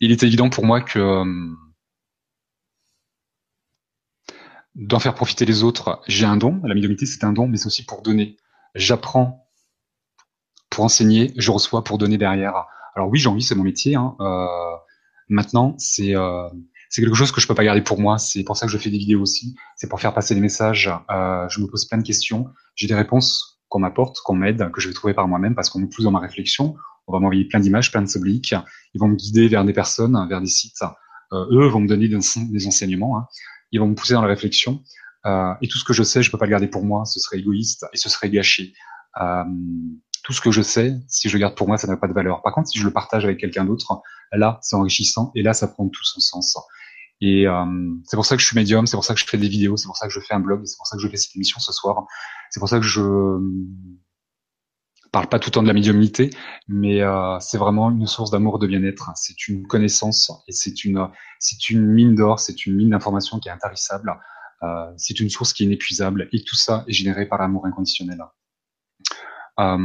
Il 0.00 0.12
est 0.12 0.22
évident 0.22 0.50
pour 0.50 0.66
moi 0.66 0.82
que 0.82 0.98
euh, 0.98 1.24
d'en 4.80 4.98
faire 4.98 5.14
profiter 5.14 5.44
les 5.44 5.62
autres, 5.62 6.00
j'ai 6.08 6.24
un 6.24 6.38
don. 6.38 6.60
La 6.64 6.74
médiumnité, 6.74 7.04
c'est 7.04 7.22
un 7.22 7.32
don, 7.32 7.46
mais 7.46 7.58
c'est 7.58 7.66
aussi 7.66 7.84
pour 7.84 8.00
donner. 8.00 8.38
J'apprends 8.74 9.46
pour 10.70 10.84
enseigner, 10.84 11.34
je 11.36 11.50
reçois 11.50 11.84
pour 11.84 11.98
donner 11.98 12.16
derrière. 12.16 12.66
Alors 12.96 13.10
oui, 13.10 13.18
j'ai 13.18 13.28
envie, 13.28 13.42
c'est 13.42 13.54
mon 13.54 13.64
métier. 13.64 13.94
Hein. 13.94 14.16
Euh, 14.20 14.46
maintenant, 15.28 15.74
c'est 15.78 16.16
euh, 16.16 16.48
quelque 16.94 17.14
chose 17.14 17.30
que 17.30 17.42
je 17.42 17.46
peux 17.46 17.54
pas 17.54 17.64
garder 17.64 17.82
pour 17.82 18.00
moi. 18.00 18.16
C'est 18.18 18.42
pour 18.42 18.56
ça 18.56 18.66
que 18.66 18.72
je 18.72 18.78
fais 18.78 18.88
des 18.88 18.96
vidéos 18.96 19.20
aussi. 19.20 19.54
C'est 19.76 19.88
pour 19.88 20.00
faire 20.00 20.14
passer 20.14 20.34
des 20.34 20.40
messages. 20.40 20.90
Euh, 21.10 21.46
je 21.50 21.60
me 21.60 21.66
pose 21.66 21.84
plein 21.84 21.98
de 21.98 22.06
questions. 22.06 22.46
J'ai 22.74 22.86
des 22.86 22.94
réponses 22.94 23.60
qu'on 23.68 23.80
m'apporte, 23.80 24.20
qu'on 24.24 24.34
m'aide, 24.34 24.70
que 24.72 24.80
je 24.80 24.88
vais 24.88 24.94
trouver 24.94 25.12
par 25.12 25.28
moi-même 25.28 25.54
parce 25.54 25.68
qu'on 25.68 25.82
est 25.82 25.92
plus 25.92 26.04
dans 26.04 26.10
ma 26.10 26.20
réflexion. 26.20 26.74
On 27.06 27.12
va 27.12 27.18
m'envoyer 27.18 27.44
plein 27.44 27.60
d'images, 27.60 27.92
plein 27.92 28.02
de 28.02 28.16
obliques. 28.16 28.54
Ils 28.94 28.98
vont 28.98 29.08
me 29.08 29.16
guider 29.16 29.48
vers 29.48 29.64
des 29.64 29.74
personnes, 29.74 30.26
vers 30.28 30.40
des 30.40 30.46
sites. 30.46 30.82
Euh, 31.32 31.44
eux 31.50 31.66
vont 31.66 31.80
me 31.80 31.88
donner 31.88 32.08
des, 32.08 32.18
des 32.18 32.66
enseignements. 32.66 33.18
Hein 33.18 33.26
ils 33.72 33.80
vont 33.80 33.88
me 33.88 33.94
pousser 33.94 34.14
dans 34.14 34.22
la 34.22 34.28
réflexion. 34.28 34.82
Euh, 35.26 35.52
et 35.60 35.68
tout 35.68 35.78
ce 35.78 35.84
que 35.84 35.92
je 35.92 36.02
sais, 36.02 36.22
je 36.22 36.30
peux 36.30 36.38
pas 36.38 36.46
le 36.46 36.50
garder 36.50 36.68
pour 36.68 36.84
moi, 36.84 37.04
ce 37.04 37.20
serait 37.20 37.38
égoïste 37.38 37.86
et 37.92 37.96
ce 37.96 38.08
serait 38.08 38.30
gâché. 38.30 38.72
Euh, 39.20 39.44
tout 40.22 40.32
ce 40.32 40.40
que 40.40 40.50
je 40.50 40.62
sais, 40.62 40.94
si 41.08 41.28
je 41.28 41.34
le 41.34 41.40
garde 41.40 41.54
pour 41.54 41.66
moi, 41.66 41.76
ça 41.76 41.86
n'a 41.86 41.96
pas 41.96 42.08
de 42.08 42.12
valeur. 42.12 42.42
Par 42.42 42.54
contre, 42.54 42.68
si 42.68 42.78
je 42.78 42.84
le 42.84 42.92
partage 42.92 43.24
avec 43.24 43.38
quelqu'un 43.38 43.64
d'autre, 43.64 44.00
là, 44.32 44.58
c'est 44.62 44.76
enrichissant 44.76 45.32
et 45.34 45.42
là, 45.42 45.52
ça 45.52 45.68
prend 45.68 45.88
tout 45.88 46.04
son 46.04 46.20
sens. 46.20 46.56
Et 47.20 47.46
euh, 47.46 47.64
c'est 48.06 48.16
pour 48.16 48.24
ça 48.24 48.36
que 48.36 48.42
je 48.42 48.46
suis 48.46 48.56
médium, 48.56 48.86
c'est 48.86 48.96
pour 48.96 49.04
ça 49.04 49.14
que 49.14 49.20
je 49.20 49.26
fais 49.26 49.36
des 49.36 49.48
vidéos, 49.48 49.76
c'est 49.76 49.86
pour 49.86 49.96
ça 49.96 50.06
que 50.06 50.12
je 50.12 50.20
fais 50.20 50.34
un 50.34 50.40
blog, 50.40 50.62
c'est 50.64 50.76
pour 50.76 50.86
ça 50.86 50.96
que 50.96 51.02
je 51.02 51.08
fais 51.08 51.16
cette 51.16 51.36
émission 51.36 51.60
ce 51.60 51.72
soir. 51.72 52.06
C'est 52.50 52.60
pour 52.60 52.68
ça 52.68 52.78
que 52.78 52.86
je 52.86 53.00
parle 55.12 55.28
pas 55.28 55.38
tout 55.38 55.50
le 55.50 55.54
temps 55.54 55.62
de 55.62 55.68
la 55.68 55.74
médiumnité, 55.74 56.30
mais 56.68 57.02
euh, 57.02 57.38
c'est 57.40 57.58
vraiment 57.58 57.90
une 57.90 58.06
source 58.06 58.30
d'amour 58.30 58.58
de 58.58 58.66
bien-être. 58.66 59.10
C'est 59.14 59.48
une 59.48 59.66
connaissance 59.66 60.30
et 60.48 60.52
c'est 60.52 60.84
une 60.84 61.08
c'est 61.38 61.70
une 61.70 61.84
mine 61.86 62.14
d'or, 62.14 62.38
c'est 62.40 62.66
une 62.66 62.76
mine 62.76 62.90
d'information 62.90 63.38
qui 63.38 63.48
est 63.48 63.52
intarissable. 63.52 64.14
Euh, 64.62 64.92
c'est 64.96 65.18
une 65.20 65.30
source 65.30 65.52
qui 65.52 65.62
est 65.62 65.66
inépuisable 65.66 66.28
et 66.32 66.42
tout 66.44 66.56
ça 66.56 66.84
est 66.86 66.92
généré 66.92 67.26
par 67.26 67.38
l'amour 67.38 67.66
inconditionnel. 67.66 68.22
Euh, 69.58 69.78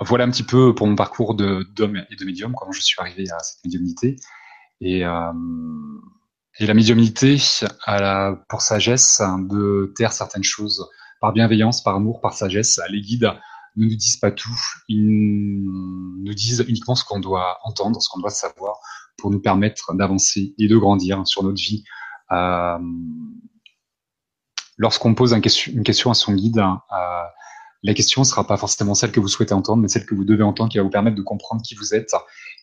voilà 0.00 0.24
un 0.24 0.30
petit 0.30 0.44
peu 0.44 0.74
pour 0.74 0.86
mon 0.86 0.96
parcours 0.96 1.34
d'homme 1.34 2.04
et 2.10 2.16
de 2.16 2.24
médium, 2.24 2.54
comment 2.54 2.72
je 2.72 2.80
suis 2.80 2.96
arrivé 2.98 3.24
à 3.30 3.38
cette 3.40 3.64
médiumnité. 3.64 4.16
Et, 4.80 5.04
euh, 5.04 5.32
et 6.58 6.66
la 6.66 6.74
médiumnité 6.74 7.36
a 7.84 8.34
pour 8.48 8.62
sagesse 8.62 9.20
de 9.50 9.92
taire 9.96 10.12
certaines 10.12 10.44
choses 10.44 10.88
par 11.20 11.32
bienveillance, 11.32 11.82
par 11.82 11.96
amour, 11.96 12.20
par 12.20 12.32
sagesse. 12.32 12.80
Les 12.90 13.00
guides 13.00 13.32
ne 13.76 13.86
nous 13.86 13.96
disent 13.96 14.16
pas 14.16 14.30
tout, 14.30 14.58
ils 14.88 15.64
nous 15.64 16.34
disent 16.34 16.64
uniquement 16.68 16.94
ce 16.94 17.04
qu'on 17.04 17.20
doit 17.20 17.58
entendre, 17.64 18.00
ce 18.00 18.08
qu'on 18.08 18.20
doit 18.20 18.30
savoir 18.30 18.78
pour 19.16 19.30
nous 19.30 19.40
permettre 19.40 19.94
d'avancer 19.94 20.54
et 20.58 20.68
de 20.68 20.76
grandir 20.76 21.26
sur 21.26 21.42
notre 21.42 21.60
vie. 21.60 21.84
Euh, 22.32 22.78
Lorsqu'on 24.78 25.14
pose 25.14 25.32
une 25.32 25.82
question 25.82 26.10
à 26.10 26.14
son 26.14 26.34
guide, 26.34 26.58
euh, 26.58 27.22
la 27.82 27.94
question 27.94 28.22
ne 28.22 28.24
sera 28.24 28.46
pas 28.46 28.56
forcément 28.56 28.94
celle 28.94 29.10
que 29.10 29.18
vous 29.18 29.26
souhaitez 29.26 29.52
entendre, 29.52 29.82
mais 29.82 29.88
celle 29.88 30.06
que 30.06 30.14
vous 30.14 30.24
devez 30.24 30.44
entendre 30.44 30.70
qui 30.70 30.78
va 30.78 30.84
vous 30.84 30.90
permettre 30.90 31.16
de 31.16 31.22
comprendre 31.22 31.62
qui 31.62 31.74
vous 31.74 31.94
êtes 31.94 32.12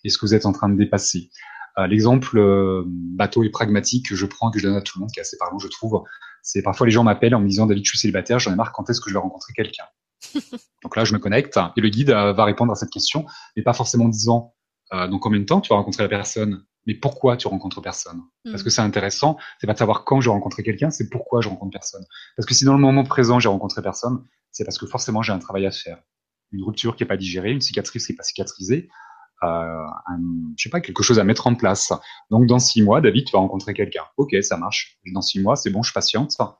et 0.05 0.09
ce 0.09 0.17
que 0.17 0.25
vous 0.25 0.33
êtes 0.33 0.45
en 0.45 0.53
train 0.53 0.69
de 0.69 0.77
dépasser. 0.77 1.29
Euh, 1.77 1.87
l'exemple 1.87 2.37
euh, 2.37 2.83
bateau 2.85 3.43
et 3.43 3.49
pragmatique 3.49 4.09
que 4.09 4.15
je 4.15 4.25
prends, 4.25 4.49
que 4.49 4.59
je 4.59 4.67
donne 4.67 4.77
à 4.77 4.81
tout 4.81 4.97
le 4.97 5.01
monde, 5.01 5.11
qui 5.11 5.19
est 5.19 5.21
assez 5.21 5.37
parlant, 5.37 5.59
je 5.59 5.67
trouve, 5.67 6.03
c'est 6.41 6.61
parfois 6.61 6.87
les 6.87 6.91
gens 6.91 7.03
m'appellent 7.03 7.35
en 7.35 7.41
me 7.41 7.47
disant 7.47 7.65
David, 7.65 7.83
je 7.83 7.89
suis 7.89 7.99
célibataire, 7.99 8.39
j'en 8.39 8.53
ai 8.53 8.55
marre, 8.55 8.71
quand 8.71 8.89
est-ce 8.89 9.01
que 9.01 9.09
je 9.09 9.15
vais 9.15 9.19
rencontrer 9.19 9.51
quelqu'un? 9.53 9.85
Donc 10.83 10.95
là, 10.95 11.03
je 11.03 11.13
me 11.13 11.19
connecte 11.19 11.59
et 11.75 11.81
le 11.81 11.89
guide 11.89 12.11
euh, 12.11 12.33
va 12.33 12.45
répondre 12.45 12.71
à 12.71 12.75
cette 12.75 12.89
question, 12.89 13.25
mais 13.55 13.63
pas 13.63 13.73
forcément 13.73 14.05
en 14.05 14.09
disant 14.09 14.53
euh, 14.93 15.07
dans 15.07 15.19
combien 15.19 15.39
de 15.39 15.45
temps 15.45 15.61
tu 15.61 15.69
vas 15.69 15.77
rencontrer 15.77 16.03
la 16.03 16.09
personne, 16.09 16.63
mais 16.85 16.93
pourquoi 16.93 17.37
tu 17.37 17.47
rencontres 17.47 17.81
personne? 17.81 18.21
Parce 18.43 18.61
que 18.61 18.69
mm. 18.69 18.71
c'est 18.71 18.81
intéressant, 18.81 19.37
c'est 19.59 19.67
pas 19.67 19.73
de 19.73 19.79
savoir 19.79 20.05
quand 20.05 20.21
je 20.21 20.29
vais 20.29 20.33
rencontrer 20.33 20.63
quelqu'un, 20.63 20.91
c'est 20.91 21.09
pourquoi 21.09 21.41
je 21.41 21.49
rencontre 21.49 21.71
personne. 21.71 22.05
Parce 22.37 22.45
que 22.45 22.53
si 22.53 22.65
dans 22.65 22.73
le 22.73 22.79
moment 22.79 23.03
présent 23.03 23.39
j'ai 23.39 23.49
rencontré 23.49 23.81
personne, 23.81 24.23
c'est 24.51 24.63
parce 24.63 24.77
que 24.77 24.85
forcément 24.85 25.21
j'ai 25.21 25.33
un 25.33 25.39
travail 25.39 25.65
à 25.65 25.71
faire, 25.71 25.97
une 26.51 26.63
rupture 26.63 26.95
qui 26.95 27.03
est 27.03 27.07
pas 27.07 27.17
digérée, 27.17 27.51
une 27.51 27.61
cicatrice 27.61 28.05
qui 28.05 28.13
est 28.13 28.15
pas 28.15 28.23
cicatrisée, 28.23 28.89
un, 29.41 29.87
je 30.57 30.63
sais 30.63 30.69
pas, 30.69 30.81
quelque 30.81 31.03
chose 31.03 31.19
à 31.19 31.23
mettre 31.23 31.47
en 31.47 31.55
place. 31.55 31.93
Donc 32.31 32.47
dans 32.47 32.59
six 32.59 32.81
mois, 32.81 33.01
David, 33.01 33.25
tu 33.25 33.31
vas 33.31 33.39
rencontrer 33.39 33.73
quelqu'un. 33.73 34.03
Ok, 34.17 34.35
ça 34.41 34.57
marche. 34.57 34.99
Dans 35.13 35.21
six 35.21 35.41
mois, 35.41 35.55
c'est 35.55 35.69
bon, 35.69 35.83
je 35.83 35.93
patiente. 35.93 36.35
Hein, 36.39 36.55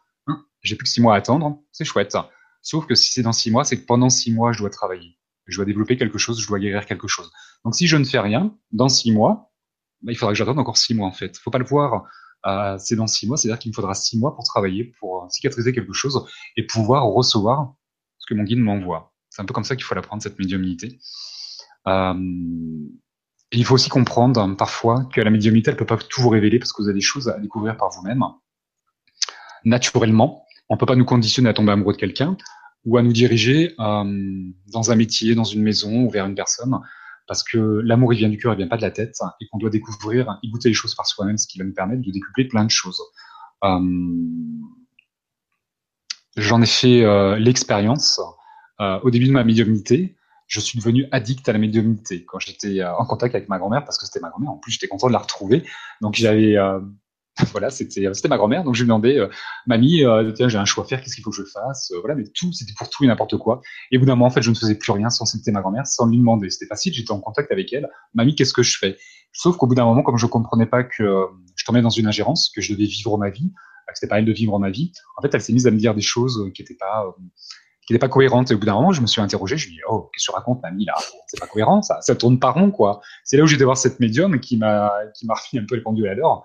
j'ai 0.62 0.76
plus 0.76 0.86
que 0.86 0.90
six 0.90 1.02
mois 1.02 1.16
à 1.16 1.18
attendre, 1.18 1.60
c'est 1.72 1.86
chouette. 1.86 2.18
Sauf 2.62 2.86
que 2.88 2.96
si 2.96 3.12
c'est 3.12 3.22
dans 3.22 3.34
six 3.34 3.52
mois, 3.52 3.64
c'est 3.64 3.80
que 3.80 3.86
pendant 3.86 4.10
six 4.10 4.34
mois, 4.34 4.52
je 4.52 4.60
dois 4.60 4.70
travailler. 4.70 5.18
Je 5.46 5.58
dois 5.58 5.66
développer 5.66 5.98
quelque 5.98 6.18
chose, 6.18 6.42
je 6.42 6.48
dois 6.48 6.60
guérir 6.60 6.86
quelque 6.86 7.08
chose. 7.08 7.32
Donc 7.64 7.76
si 7.76 7.88
je 7.88 7.98
ne 7.98 8.04
fais 8.04 8.20
rien, 8.20 8.56
dans 8.72 8.90
six 8.90 9.12
mois, 9.12 9.52
bah, 10.02 10.12
il 10.12 10.16
faudra 10.16 10.34
que 10.34 10.38
j'attende 10.38 10.60
encore 10.60 10.78
six 10.78 10.94
mois 10.96 11.08
en 11.08 11.12
fait. 11.12 11.38
Faut 11.38 11.52
pas 11.52 11.60
le 11.60 11.66
voir. 11.66 12.06
Euh, 12.46 12.78
c'est 12.78 12.96
dans 12.96 13.08
six 13.08 13.28
mois, 13.28 13.38
c'est-à-dire 13.38 13.58
qu'il 13.58 13.72
me 13.72 13.76
faudra 13.76 13.96
six 13.96 14.20
mois 14.20 14.36
pour 14.36 14.44
travailler, 14.44 14.94
pour 15.00 15.26
cicatriser 15.32 15.74
quelque 15.74 15.94
chose 15.94 16.28
et 16.56 16.66
pouvoir 16.66 17.06
recevoir 17.06 17.74
ce 18.20 18.28
que 18.28 18.36
mon 18.36 18.44
guide 18.44 18.60
m'envoie. 18.60 19.14
C'est 19.30 19.42
un 19.42 19.46
peu 19.46 19.54
comme 19.54 19.64
ça 19.64 19.76
qu'il 19.76 19.84
faut 19.84 19.96
l'apprendre 19.96 20.22
cette 20.22 20.38
médiumnité. 20.38 21.00
Euh, 21.88 22.14
il 23.52 23.64
faut 23.66 23.76
aussi 23.76 23.90
comprendre 23.90 24.42
hein, 24.42 24.56
parfois 24.56 25.08
que 25.14 25.22
la 25.22 25.30
médiumnité, 25.30 25.72
elle 25.72 25.78
peut 25.78 25.86
pas 25.86 25.98
tout 25.98 26.22
vous 26.22 26.30
révéler 26.30 26.60
parce 26.60 26.74
que 26.74 26.82
vous 26.82 26.90
avez 26.90 26.98
des 27.00 27.06
choses 27.06 27.30
à 27.30 27.40
découvrir 27.40 27.78
par 27.78 27.90
vous-même. 27.90 28.24
Naturellement, 29.64 30.46
on 30.70 30.78
peut 30.78 30.86
pas 30.86 30.96
nous 30.96 31.06
conditionner 31.06 31.50
à 31.50 31.54
tomber 31.54 31.72
amoureux 31.72 31.94
de 31.94 31.98
quelqu'un 31.98 32.38
ou 32.86 32.98
à 32.98 33.02
nous 33.02 33.14
diriger 33.14 33.74
euh, 33.80 34.52
dans 34.72 34.92
un 34.92 34.96
métier, 34.96 35.36
dans 35.36 35.44
une 35.44 35.64
maison 35.64 36.06
ou 36.06 36.10
vers 36.10 36.26
une 36.26 36.36
personne, 36.36 36.78
parce 37.28 37.44
que 37.44 37.58
l'amour 37.84 38.14
il 38.14 38.18
vient 38.18 38.30
du 38.30 38.38
cœur, 38.38 38.54
il 38.54 38.58
vient 38.58 38.68
pas 38.68 38.78
de 38.78 38.84
la 38.84 38.92
tête, 38.92 39.16
et 39.42 39.48
qu'on 39.48 39.58
doit 39.58 39.72
découvrir, 39.72 40.38
y 40.44 40.52
goûter 40.52 40.70
les 40.70 40.76
choses 40.76 40.94
par 40.94 41.08
soi-même, 41.08 41.38
ce 41.38 41.48
qui 41.48 41.58
va 41.58 41.66
nous 41.66 41.74
permettre 41.74 42.04
de 42.04 42.12
décupler 42.12 42.48
plein 42.48 42.64
de 42.64 42.70
choses. 42.70 43.02
Euh, 43.64 43.80
J'en 46.38 46.62
ai 46.62 46.66
fait 46.66 47.40
l'expérience 47.40 48.20
au 48.80 49.10
début 49.10 49.28
de 49.28 49.32
ma 49.32 49.46
médiumnité. 49.46 50.18
Je 50.48 50.60
suis 50.60 50.80
devenu 50.80 51.08
addict 51.12 51.48
à 51.50 51.54
la 51.54 51.60
médiumnité 51.60 52.24
quand 52.26 52.40
j'étais 52.40 52.82
euh, 52.82 52.96
en 52.96 53.06
contact 53.06 53.36
avec 53.36 53.50
ma 53.50 53.58
grand-mère, 53.58 53.84
parce 53.84 53.98
que 53.98 54.06
c'était 54.06 54.20
ma 54.20 54.30
grand-mère. 54.30 54.52
En 54.52 54.58
plus, 54.58 54.72
j'étais 54.72 54.88
content 54.88 55.08
de 55.08 55.14
la 55.14 55.20
retrouver. 55.20 55.64
Donc, 56.02 56.16
j'avais 56.16 56.58
euh, 56.58 56.80
voilà, 57.52 57.70
c'était 57.70 58.08
c'était 58.14 58.28
ma 58.30 58.38
grand-mère, 58.38 58.64
donc 58.64 58.76
je 58.76 58.82
lui 58.82 58.88
demandais, 58.88 59.18
euh, 59.18 59.28
mamie, 59.68 60.04
euh, 60.04 60.32
tiens, 60.32 60.48
j'ai 60.48 60.58
un 60.58 60.66
choix 60.66 60.86
à 60.86 60.88
faire, 60.88 61.02
qu'est-ce 61.02 61.16
qu'il 61.16 61.24
faut 61.24 61.32
que 61.32 61.36
je 61.36 61.44
fasse 61.44 61.92
euh, 61.92 62.00
Voilà, 62.00 62.16
mais 62.16 62.24
tout, 62.34 62.54
c'était 62.54 62.72
pour 62.78 62.90
tout 62.90 63.04
et 63.04 63.08
n'importe 63.08 63.38
quoi. 63.38 63.62
Et 63.92 63.98
au 63.98 64.00
bout 64.00 64.06
d'un 64.06 64.16
moment, 64.16 64.28
en 64.28 64.30
fait, 64.30 64.42
je 64.42 64.50
ne 64.50 64.56
faisais 64.56 64.76
plus 64.76 64.92
rien 64.94 65.10
sans 65.10 65.26
citer 65.26 65.52
ma 65.52 65.60
grand-mère, 65.60 65.86
sans 65.86 66.08
lui 66.08 66.18
demander. 66.18 66.50
C'était 66.50 66.68
facile, 66.68 66.94
j'étais 66.94 67.12
en 67.12 67.20
contact 67.20 67.52
avec 67.52 67.74
elle. 67.74 67.90
Mamie, 68.14 68.36
qu'est-ce 68.36 68.54
que 68.54 68.64
je 68.64 68.78
fais? 68.78 68.98
Sauf 69.34 69.58
qu'au 69.58 69.68
bout 69.68 69.76
d'un 69.76 69.84
moment, 69.84 70.02
comme 70.02 70.18
je 70.18 70.26
comprenais 70.28 70.66
pas 70.66 70.84
que 70.84 71.28
je 71.56 71.66
tombais 71.66 71.82
dans 71.82 71.90
une 71.90 72.08
ingérence, 72.08 72.50
que 72.56 72.62
je 72.62 72.74
devais 72.74 72.86
vivre 72.86 73.18
ma 73.18 73.30
vie, 73.30 73.52
que 73.88 73.94
c'était 73.96 74.08
pas 74.08 74.20
elle 74.20 74.26
de 74.26 74.32
vivre 74.32 74.58
ma 74.58 74.70
vie, 74.70 74.94
en 75.18 75.22
fait, 75.22 75.34
elle 75.34 75.42
s'est 75.42 75.52
mise 75.52 75.68
à 75.68 75.72
me 75.72 75.78
dire 75.78 75.94
des 75.94 76.02
choses 76.02 76.50
qui 76.54 76.62
étaient 76.62 76.78
pas 76.80 77.06
qui 77.86 77.94
n'étaient 77.94 78.00
pas 78.00 78.10
cohérentes. 78.10 78.52
Et 78.52 78.56
au 78.56 78.58
bout 78.58 78.66
d'un 78.66 78.74
moment, 78.74 78.92
je 78.92 79.02
me 79.02 79.08
suis 79.08 79.22
interrogé, 79.22 79.58
je 79.58 79.68
lui 79.68 79.74
ai 79.74 79.78
dit, 79.78 79.82
oh, 79.88 80.10
qu'est-ce 80.14 80.26
que 80.26 80.32
tu 80.32 80.36
racontes, 80.36 80.62
mamie, 80.62 80.86
là? 80.86 80.96
C'est 81.28 81.40
pas 81.40 81.48
cohérent, 81.48 81.82
ça, 81.82 82.00
ça 82.02 82.16
tourne 82.16 82.40
pas 82.40 82.52
rond, 82.52 82.72
quoi. 82.72 83.02
C'est 83.24 83.38
là 83.38 83.44
où 83.44 83.48
j'ai 83.48 83.56
été 83.56 83.66
voir 83.66 83.78
cette 83.78 84.00
médium 84.00 84.40
qui 84.40 84.58
m'a, 84.58 84.92
qui 85.14 85.26
m'a 85.26 85.36
refilé 85.36 85.62
un 85.62 85.66
peu 85.68 85.76
les 85.76 85.82
pendules 85.82 86.08
à 86.08 86.16
l'heure 86.16 86.44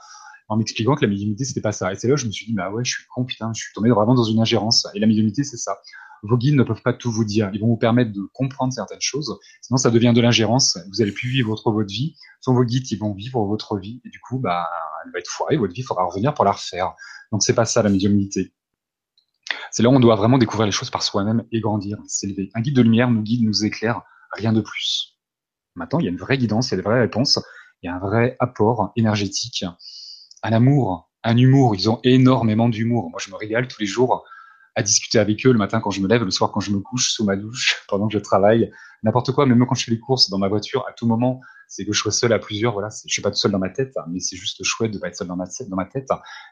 en 0.50 0.56
m'expliquant 0.56 0.96
que 0.96 1.02
la 1.02 1.08
médiumnité 1.08 1.44
c'était 1.44 1.60
pas 1.60 1.72
ça. 1.72 1.92
Et 1.92 1.96
c'est 1.96 2.08
là 2.08 2.14
où 2.14 2.16
je 2.16 2.26
me 2.26 2.32
suis 2.32 2.44
dit 2.44 2.52
bah 2.52 2.70
ouais, 2.70 2.84
je 2.84 2.90
suis 2.90 3.04
con 3.14 3.24
putain, 3.24 3.52
je 3.54 3.62
suis 3.62 3.72
tombé 3.72 3.88
vraiment 3.90 4.14
dans 4.14 4.24
une 4.24 4.40
ingérence. 4.40 4.86
Et 4.94 4.98
la 4.98 5.06
médiumnité 5.06 5.44
c'est 5.44 5.56
ça. 5.56 5.78
Vos 6.24 6.36
guides 6.36 6.56
ne 6.56 6.64
peuvent 6.64 6.82
pas 6.82 6.92
tout 6.92 7.10
vous 7.10 7.24
dire. 7.24 7.50
Ils 7.54 7.60
vont 7.60 7.68
vous 7.68 7.76
permettre 7.76 8.12
de 8.12 8.22
comprendre 8.34 8.72
certaines 8.72 9.00
choses. 9.00 9.38
Sinon 9.62 9.76
ça 9.76 9.92
devient 9.92 10.12
de 10.12 10.20
l'ingérence. 10.20 10.76
Vous 10.92 11.00
allez 11.00 11.12
plus 11.12 11.28
vivre 11.28 11.48
votre, 11.48 11.70
votre 11.70 11.88
vie. 11.88 12.16
Sans 12.40 12.52
vos 12.52 12.64
guides, 12.64 12.90
ils 12.90 12.98
vont 12.98 13.14
vivre 13.14 13.44
votre 13.44 13.78
vie. 13.78 14.02
Et 14.04 14.10
du 14.10 14.18
coup 14.18 14.40
bah 14.40 14.68
elle 15.04 15.12
va 15.12 15.20
être 15.20 15.30
foirée. 15.30 15.56
Votre 15.56 15.72
vie, 15.72 15.82
il 15.82 15.84
faudra 15.84 16.04
revenir 16.04 16.34
pour 16.34 16.44
la 16.44 16.52
refaire. 16.52 16.94
Donc 17.30 17.44
c'est 17.44 17.54
pas 17.54 17.64
ça 17.64 17.84
la 17.84 17.88
médiumnité. 17.88 18.52
C'est 19.70 19.82
là 19.82 19.88
où 19.88 19.92
on 19.92 20.00
doit 20.00 20.16
vraiment 20.16 20.38
découvrir 20.38 20.66
les 20.66 20.72
choses 20.72 20.90
par 20.90 21.02
soi-même 21.02 21.44
et 21.52 21.60
grandir, 21.60 21.98
s'élever. 22.06 22.50
Un 22.54 22.60
guide 22.60 22.76
de 22.76 22.82
lumière 22.82 23.10
nous 23.10 23.22
guide, 23.22 23.44
nous 23.44 23.64
éclaire, 23.64 24.02
rien 24.32 24.52
de 24.52 24.60
plus. 24.60 25.18
Maintenant, 25.74 26.00
il 26.00 26.04
y 26.04 26.08
a 26.08 26.10
une 26.10 26.18
vraie 26.18 26.38
guidance, 26.38 26.68
il 26.68 26.72
y 26.72 26.74
a 26.74 26.76
des 26.78 26.82
vraies 26.82 27.00
réponses, 27.00 27.38
il 27.82 27.86
y 27.86 27.90
a 27.90 27.94
un 27.94 28.00
vrai 28.00 28.36
apport 28.40 28.92
énergétique 28.96 29.64
un 30.42 30.52
amour, 30.52 31.10
un 31.22 31.36
humour. 31.36 31.74
Ils 31.74 31.90
ont 31.90 32.00
énormément 32.04 32.68
d'humour. 32.68 33.10
Moi, 33.10 33.20
je 33.24 33.30
me 33.30 33.36
régale 33.36 33.68
tous 33.68 33.80
les 33.80 33.86
jours 33.86 34.24
à 34.76 34.82
discuter 34.82 35.18
avec 35.18 35.44
eux 35.46 35.52
le 35.52 35.58
matin 35.58 35.80
quand 35.80 35.90
je 35.90 36.00
me 36.00 36.08
lève, 36.08 36.22
le 36.22 36.30
soir 36.30 36.52
quand 36.52 36.60
je 36.60 36.70
me 36.70 36.80
couche, 36.80 37.10
sous 37.10 37.24
ma 37.24 37.36
douche, 37.36 37.84
pendant 37.88 38.06
que 38.08 38.14
je 38.14 38.18
travaille, 38.18 38.70
n'importe 39.02 39.32
quoi. 39.32 39.46
Même 39.46 39.64
quand 39.66 39.74
je 39.74 39.84
fais 39.84 39.90
les 39.90 39.98
courses 39.98 40.30
dans 40.30 40.38
ma 40.38 40.48
voiture, 40.48 40.84
à 40.88 40.92
tout 40.92 41.06
moment, 41.06 41.40
c'est 41.70 41.86
que 41.86 41.92
je 41.92 42.00
sois 42.00 42.12
seul 42.12 42.32
à 42.32 42.38
plusieurs. 42.38 42.72
Voilà, 42.72 42.88
je 43.06 43.10
suis 43.10 43.22
pas 43.22 43.30
tout 43.30 43.36
seul 43.36 43.52
dans 43.52 43.58
ma 43.58 43.70
tête, 43.70 43.94
mais 44.10 44.18
c'est 44.20 44.36
juste 44.36 44.62
chouette 44.64 44.90
de 44.90 44.98
pas 44.98 45.08
être 45.08 45.16
seul 45.16 45.28
dans 45.28 45.36
ma 45.36 45.46
tête. 45.46 45.68
Dans 45.68 45.76
ma 45.76 45.88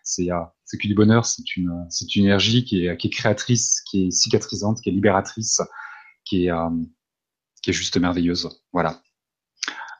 c'est 0.04 0.30
euh, 0.30 0.36
c'est 0.64 0.78
que 0.78 0.86
du 0.86 0.94
bonheur. 0.94 1.26
C'est 1.26 1.56
une 1.56 2.24
énergie 2.24 2.64
qui 2.64 2.86
est 2.86 3.10
créatrice, 3.10 3.82
qui 3.90 4.06
est 4.06 4.10
cicatrisante, 4.12 4.80
qui 4.80 4.88
est 4.88 4.92
libératrice, 4.92 5.60
qui 6.24 6.46
est 6.46 6.52
euh, 6.52 6.70
juste 7.66 7.98
merveilleuse. 7.98 8.48
Voilà 8.72 9.02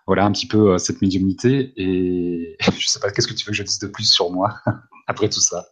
voilà 0.09 0.25
un 0.25 0.33
petit 0.33 0.47
peu 0.47 0.73
euh, 0.73 0.79
cette 0.79 1.03
médiumnité. 1.03 1.75
Et 1.77 2.57
je 2.79 2.87
sais 2.87 2.99
pas, 2.99 3.13
qu'est-ce 3.13 3.29
que 3.29 3.35
tu 3.35 3.45
veux 3.45 3.51
que 3.51 3.57
je 3.57 3.63
dise 3.63 3.79
de 3.79 3.89
plus 3.89 4.11
sur 4.11 4.31
moi 4.31 4.59
après 5.07 5.29
tout 5.29 5.41
ça? 5.41 5.67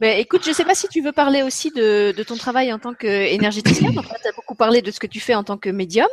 Ben, 0.00 0.16
écoute, 0.18 0.44
je 0.44 0.50
ne 0.50 0.54
sais 0.54 0.64
pas 0.64 0.76
si 0.76 0.88
tu 0.88 1.02
veux 1.02 1.12
parler 1.12 1.42
aussi 1.42 1.70
de, 1.70 2.14
ton 2.22 2.36
travail 2.36 2.72
en 2.72 2.78
tant 2.78 2.94
qu'énergéticien. 2.94 3.90
beaucoup 3.90 4.47
parlé 4.58 4.82
de 4.82 4.90
ce 4.90 5.00
que 5.00 5.06
tu 5.06 5.20
fais 5.20 5.34
en 5.34 5.44
tant 5.44 5.56
que 5.56 5.70
médium. 5.70 6.08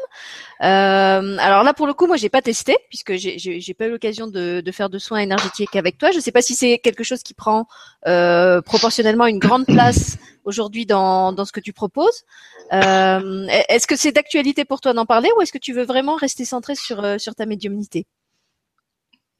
Euh, 0.61 1.37
alors 1.39 1.63
là, 1.63 1.73
pour 1.73 1.87
le 1.87 1.93
coup, 1.93 2.07
moi, 2.07 2.15
j'ai 2.15 2.29
pas 2.29 2.41
testé 2.41 2.77
puisque 2.89 3.13
j'ai 3.15 3.73
pas 3.77 3.87
eu 3.87 3.91
l'occasion 3.91 4.27
de, 4.27 4.63
faire 4.71 4.89
de 4.89 4.97
soins 4.97 5.19
énergétiques 5.19 5.75
avec 5.75 5.97
toi. 5.97 6.11
Je 6.11 6.19
sais 6.19 6.31
pas 6.31 6.41
si 6.41 6.55
c'est 6.55 6.77
quelque 6.79 7.03
chose 7.03 7.23
qui 7.23 7.33
prend 7.33 7.67
euh, 8.07 8.61
proportionnellement 8.61 9.25
une 9.25 9.39
grande 9.39 9.65
place 9.65 10.17
aujourd'hui 10.45 10.85
dans, 10.85 11.35
ce 11.43 11.51
que 11.51 11.59
tu 11.59 11.73
proposes. 11.73 12.23
Euh, 12.71 13.47
est-ce 13.67 13.87
que 13.87 13.97
c'est 13.97 14.13
d'actualité 14.13 14.63
pour 14.63 14.79
toi 14.79 14.93
d'en 14.93 15.05
parler 15.05 15.29
ou 15.37 15.41
est-ce 15.41 15.51
que 15.51 15.57
tu 15.57 15.73
veux 15.73 15.83
vraiment 15.83 16.15
rester 16.15 16.45
centré 16.45 16.75
sur 16.75 17.35
ta 17.35 17.45
médiumnité? 17.45 18.07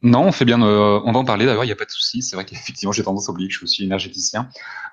Non, 0.02 0.24
on 0.24 0.32
fait 0.32 0.46
bien, 0.46 0.62
euh, 0.62 1.00
on 1.04 1.12
va 1.12 1.20
en 1.20 1.26
parler 1.26 1.46
d'ailleurs, 1.46 1.64
il 1.64 1.68
n'y 1.68 1.74
a 1.74 1.76
pas 1.76 1.86
de 1.86 1.92
souci. 1.92 2.22
C'est 2.22 2.36
vrai 2.36 2.46
qu'effectivement, 2.46 2.92
j'ai 2.92 3.04
tendance 3.04 3.28
à 3.28 3.32
oublier 3.32 3.48
que 3.50 3.56
je 3.56 3.66
suis 3.66 3.84
énergéticien. 3.84 4.50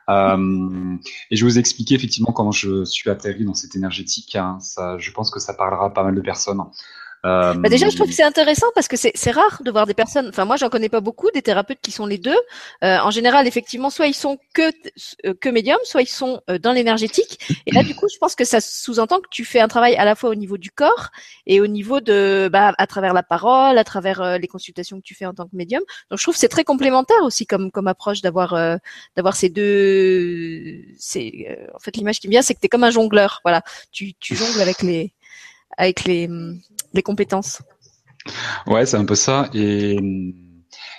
Euh, 0.09 0.97
et 1.31 1.37
je 1.37 1.45
vais 1.45 1.51
vous 1.51 1.59
expliquer 1.59 1.95
effectivement 1.95 2.33
comment 2.33 2.53
je 2.53 2.85
suis 2.85 3.11
atterri 3.11 3.45
dans 3.45 3.55
cette 3.55 3.77
énergétique. 3.77 4.37
Hein. 4.37 4.59
Ça, 4.61 4.97
je 4.99 5.11
pense 5.11 5.31
que 5.31 5.41
ça 5.41 5.55
parlera 5.55 5.93
pas 5.93 6.03
mal 6.03 6.15
de 6.15 6.21
personnes. 6.21 6.63
Euh, 7.25 7.55
bah 7.55 7.69
déjà, 7.69 7.89
je 7.89 7.95
trouve 7.95 8.09
que 8.09 8.15
c'est 8.15 8.25
intéressant 8.25 8.67
parce 8.75 8.89
que 8.89 8.97
c'est 8.97 9.31
rare 9.31 9.63
de 9.63 9.71
voir 9.71 9.87
des 9.87 9.95
personnes. 9.95 10.29
Enfin, 10.29 10.45
moi, 10.45 10.57
j'en 10.57 10.69
connais 10.69 10.89
pas 10.89 11.01
beaucoup 11.01 11.31
des 11.31 11.43
thérapeutes 11.43 11.79
qui 11.81 11.93
sont 11.93 12.07
les 12.07 12.19
deux. 12.19 12.37
Euh, 12.83 12.99
en 12.99 13.11
général, 13.13 13.47
effectivement, 13.47 13.91
soit 13.91 14.09
ils 14.09 14.15
sont 14.15 14.39
que 14.55 14.73
euh, 15.27 15.35
que 15.41 15.49
médium, 15.49 15.79
soit 15.85 16.03
ils 16.03 16.09
sont 16.09 16.41
euh, 16.51 16.59
dans 16.59 16.73
l'énergétique. 16.73 17.39
Et 17.67 17.73
là, 17.73 17.85
du 17.85 17.95
coup, 17.95 18.09
je 18.13 18.19
pense 18.19 18.35
que 18.35 18.45
ça 18.45 18.61
sous-entend 18.61 19.21
que 19.21 19.29
tu 19.31 19.45
fais 19.45 19.61
un 19.61 19.69
travail 19.69 19.95
à 19.95 20.05
la 20.05 20.17
fois 20.17 20.31
au 20.31 20.35
niveau 20.35 20.59
du 20.59 20.73
corps 20.73 21.11
et 21.47 21.61
au 21.61 21.69
niveau 21.69 22.01
de, 22.01 22.49
bah, 22.53 22.75
à 22.77 22.87
travers 22.89 23.15
la 23.15 23.23
parole, 23.23 23.79
à 23.79 23.85
travers 23.85 24.39
les 24.39 24.49
consultations 24.49 24.99
que 24.99 25.05
tu 25.05 25.15
fais 25.15 25.27
en 25.27 25.35
tant 25.35 25.45
que 25.45 25.55
médium. 25.55 25.83
Donc, 26.11 26.19
je 26.19 26.25
trouve 26.25 26.35
que 26.35 26.41
c'est 26.41 26.49
très 26.49 26.65
complémentaire 26.65 27.23
aussi 27.23 27.47
comme 27.47 27.71
comme 27.71 27.87
approche 27.87 28.21
d'avoir 28.21 28.79
d'avoir 29.17 29.37
ces 29.37 29.49
deux. 29.49 30.83
C'est 30.99 31.57
en 31.73 31.79
fait 31.79 31.97
l'image 31.97 32.19
qui 32.19 32.27
me 32.27 32.33
vient, 32.33 32.43
c'est 32.43 32.55
que 32.55 32.61
tu 32.61 32.67
es 32.67 32.69
comme 32.69 32.85
un 32.85 32.91
jongleur. 32.91 33.41
Voilà, 33.45 33.63
tu 33.93 34.15
tu 34.15 34.35
jongles 34.35 34.61
avec 34.61 34.83
les 34.83 35.13
avec 35.79 36.05
les 36.05 36.29
les 36.93 37.03
compétences. 37.03 37.63
Ouais, 38.67 38.87
c'est 38.87 38.97
un 38.97 39.05
peu 39.05 39.15
ça. 39.15 39.49
Et, 39.55 39.99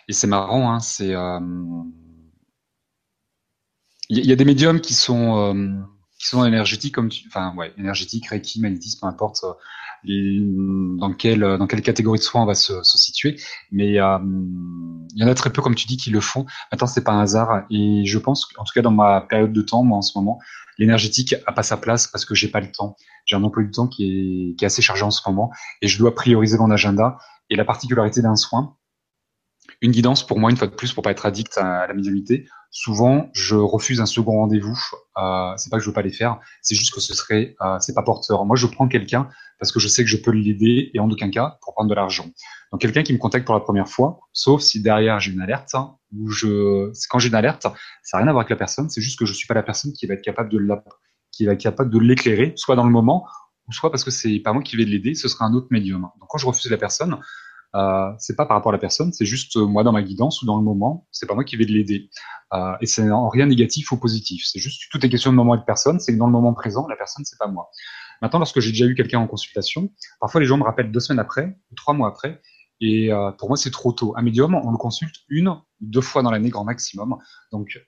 c'est 0.10 0.28
marrant, 0.28 0.72
hein, 0.72 0.80
c'est. 0.80 1.16
Euh, 1.16 1.40
il 4.10 4.26
y, 4.26 4.32
a 4.32 4.36
des 4.36 4.46
médiums 4.46 4.82
qui 4.82 4.94
sont 4.94 5.38
euh, 5.38 5.70
qui 6.20 6.28
sont 6.28 6.46
énergétiques 6.46 6.94
comme 6.94 7.10
tu, 7.10 7.28
ouais, 7.56 7.74
énergétiques, 7.78 8.28
reiki, 8.28 8.60
magnétisme, 8.60 9.00
peu 9.00 9.08
importe 9.08 9.46
euh, 9.46 10.98
dans 11.00 11.14
quelle 11.14 11.40
dans 11.58 11.66
quelle 11.66 11.82
catégorie 11.82 12.20
de 12.20 12.24
soins 12.24 12.44
on 12.44 12.46
va 12.46 12.54
se, 12.54 12.84
situer. 12.84 13.40
Mais 13.72 13.88
il 13.88 13.96
y 13.96 14.02
en 15.24 15.28
a 15.28 15.34
très 15.34 15.52
peu, 15.52 15.62
comme 15.62 15.74
tu 15.74 15.88
dis, 15.88 15.98
qui 15.98 16.12
le 16.12 16.20
font. 16.20 16.46
Maintenant, 16.72 16.88
c'est 16.88 17.04
pas 17.04 17.14
un 17.14 17.22
hasard. 17.22 17.64
Et 17.72 18.06
je 18.06 18.20
pense, 18.20 18.50
en 18.58 18.66
tout 18.66 18.74
cas 18.76 18.82
dans 18.82 18.92
ma 18.92 19.22
période 19.22 19.54
de 19.54 19.62
temps, 19.62 19.84
moi 19.84 19.98
en 19.98 20.02
ce 20.02 20.18
moment, 20.18 20.40
l'énergétique 20.78 21.36
a 21.46 21.52
pas 21.52 21.64
sa 21.64 21.78
place 21.78 22.08
parce 22.08 22.26
que 22.26 22.36
j'ai 22.36 22.48
pas 22.48 22.60
le 22.60 22.72
temps. 22.72 22.96
J'ai 23.26 23.36
un 23.36 23.44
emploi 23.44 23.64
du 23.64 23.72
temps 23.72 23.88
qui 23.88 24.06
est, 24.06 24.56
qui 24.56 24.64
est 24.64 24.68
assez 24.68 24.82
chargé 24.82 25.04
en 25.04 25.12
ce 25.12 25.22
moment 25.28 25.52
et 25.82 25.88
je 25.88 25.98
dois 25.98 26.14
prioriser 26.16 26.58
mon 26.58 26.72
agenda. 26.72 27.18
Et 27.50 27.56
la 27.56 27.66
particularité 27.66 28.22
d'un 28.22 28.36
soin, 28.36 28.78
une 29.84 29.92
guidance 29.92 30.26
pour 30.26 30.40
moi, 30.40 30.50
une 30.50 30.58
fois 30.58 30.68
de 30.68 30.74
plus, 30.74 30.94
pour 30.94 31.04
pas 31.04 31.12
être 31.12 31.26
addict 31.26 31.58
à 31.58 31.86
la 31.86 31.94
médiumnité, 31.94 32.48
souvent 32.72 33.30
je 33.34 33.56
refuse 33.56 34.00
un 34.00 34.06
second 34.06 34.32
rendez-vous. 34.32 34.80
Euh, 35.18 35.54
c'est 35.58 35.70
pas 35.70 35.78
que 35.78 35.84
je 35.84 35.90
veux 35.90 35.94
pas 35.94 36.02
les 36.02 36.12
faire, 36.12 36.40
c'est 36.62 36.74
juste 36.74 36.94
que 36.94 37.02
ce 37.02 37.14
serait, 37.14 37.56
euh, 37.62 37.78
c'est 37.80 37.94
pas 37.94 38.02
porteur. 38.02 38.46
Moi, 38.46 38.56
je 38.56 38.66
prends 38.66 38.88
quelqu'un 38.88 39.30
parce 39.60 39.72
que 39.74 39.80
je 39.80 39.90
sais 39.90 40.04
que 40.04 40.10
je 40.10 40.18
peux 40.18 40.32
l'aider 40.32 40.90
et 40.94 41.00
en 41.00 41.10
aucun 41.12 41.30
cas 41.30 41.58
pour 41.62 41.74
prendre 41.74 41.90
de 41.90 41.96
l'argent. 41.96 42.26
Donc 42.72 42.82
quelqu'un 42.82 43.04
qui 43.04 43.14
me 43.14 43.18
contacte 43.18 43.46
pour 43.46 43.56
la 43.56 43.62
première 43.62 43.90
fois, 43.90 44.22
sauf 44.32 44.62
si 44.62 44.82
derrière 44.82 45.20
j'ai 45.20 45.32
une 45.32 45.42
alerte, 45.42 45.76
hein, 45.76 45.96
ou 46.18 46.30
je, 46.30 46.92
quand 47.10 47.20
j'ai 47.20 47.28
une 47.28 47.36
alerte, 47.36 47.64
ça 48.04 48.18
n'a 48.18 48.24
rien 48.24 48.28
à 48.30 48.32
voir 48.32 48.42
avec 48.42 48.50
la 48.52 48.56
personne, 48.56 48.90
c'est 48.90 49.02
juste 49.02 49.20
que 49.20 49.26
je 49.26 49.34
suis 49.34 49.48
pas 49.48 49.54
la 49.54 49.64
personne 49.64 49.92
qui 49.92 50.08
va 50.08 50.14
être 50.14 50.24
capable 50.24 50.50
de 50.50 50.60
la, 50.60 50.82
qui 51.32 51.46
va 51.46 51.56
de 51.56 52.00
l'éclairer, 52.00 52.54
soit 52.56 52.76
dans 52.76 52.86
le 52.86 52.92
moment, 52.92 53.28
ou 53.68 53.74
soit 53.74 53.92
parce 53.92 54.04
que 54.04 54.12
c'est 54.12 54.40
pas 54.40 54.54
moi 54.54 54.64
qui 54.64 54.78
vais 54.78 54.86
l'aider, 54.86 55.14
ce 55.14 55.28
sera 55.28 55.46
un 55.46 55.54
autre 55.54 55.68
médium. 55.72 56.02
Donc 56.02 56.30
quand 56.30 56.38
je 56.38 56.46
refuse 56.46 56.72
la 56.72 56.78
personne, 56.78 57.18
euh, 57.76 58.12
c'est 58.20 58.36
pas 58.36 58.46
par 58.46 58.58
rapport 58.58 58.72
à 58.72 58.74
la 58.74 58.80
personne, 58.80 59.12
c'est 59.14 59.26
juste 59.26 59.58
euh, 59.58 59.66
moi 59.66 59.84
dans 59.84 59.92
ma 59.92 60.04
guidance 60.04 60.42
ou 60.42 60.46
dans 60.46 60.58
le 60.58 60.64
moment, 60.64 61.08
c'est 61.12 61.26
pas 61.26 61.34
moi 61.34 61.44
qui 61.44 61.56
vais 61.56 61.66
l'aider. 61.66 62.10
Euh, 62.54 62.74
et 62.82 62.86
c'est 62.86 63.10
en 63.10 63.30
rien 63.30 63.48
négatif 63.48 63.92
ou 63.92 63.98
positif. 63.98 64.44
C'est 64.46 64.60
juste 64.60 64.84
tout 64.92 65.04
est 65.04 65.10
question 65.10 65.32
de 65.32 65.36
moment 65.36 65.56
et 65.56 65.58
de 65.58 65.64
personne. 65.64 66.00
C'est 66.00 66.14
que 66.14 66.20
dans 66.20 66.28
le 66.28 66.32
moment 66.32 66.54
présent, 66.54 66.88
la 66.88 66.96
personne 66.96 67.26
c'est 67.26 67.40
pas 67.40 67.48
moi. 67.48 67.70
Maintenant, 68.22 68.40
lorsque 68.40 68.60
j'ai 68.60 68.72
déjà 68.72 68.86
eu 68.86 68.96
quelqu'un 68.96 69.20
en 69.20 69.28
consultation, 69.28 69.90
parfois 70.20 70.40
les 70.40 70.48
gens 70.48 70.58
me 70.58 70.64
rappellent 70.64 70.92
deux 70.92 71.00
semaines 71.00 71.20
après 71.20 71.58
ou 71.72 71.76
trois 71.76 71.94
mois 71.94 72.08
après, 72.10 72.42
et 72.80 73.12
euh, 73.12 73.32
pour 73.32 73.50
moi 73.50 73.58
c'est 73.58 73.72
trop 73.72 73.92
tôt. 73.92 74.14
Un 74.16 74.22
médium, 74.22 74.54
on 74.56 74.72
le 74.72 74.78
consulte 74.78 75.16
une, 75.30 75.56
deux 75.82 76.02
fois 76.02 76.22
dans 76.22 76.32
l'année 76.32 76.50
grand 76.50 76.64
maximum. 76.64 77.18
Donc, 77.52 77.80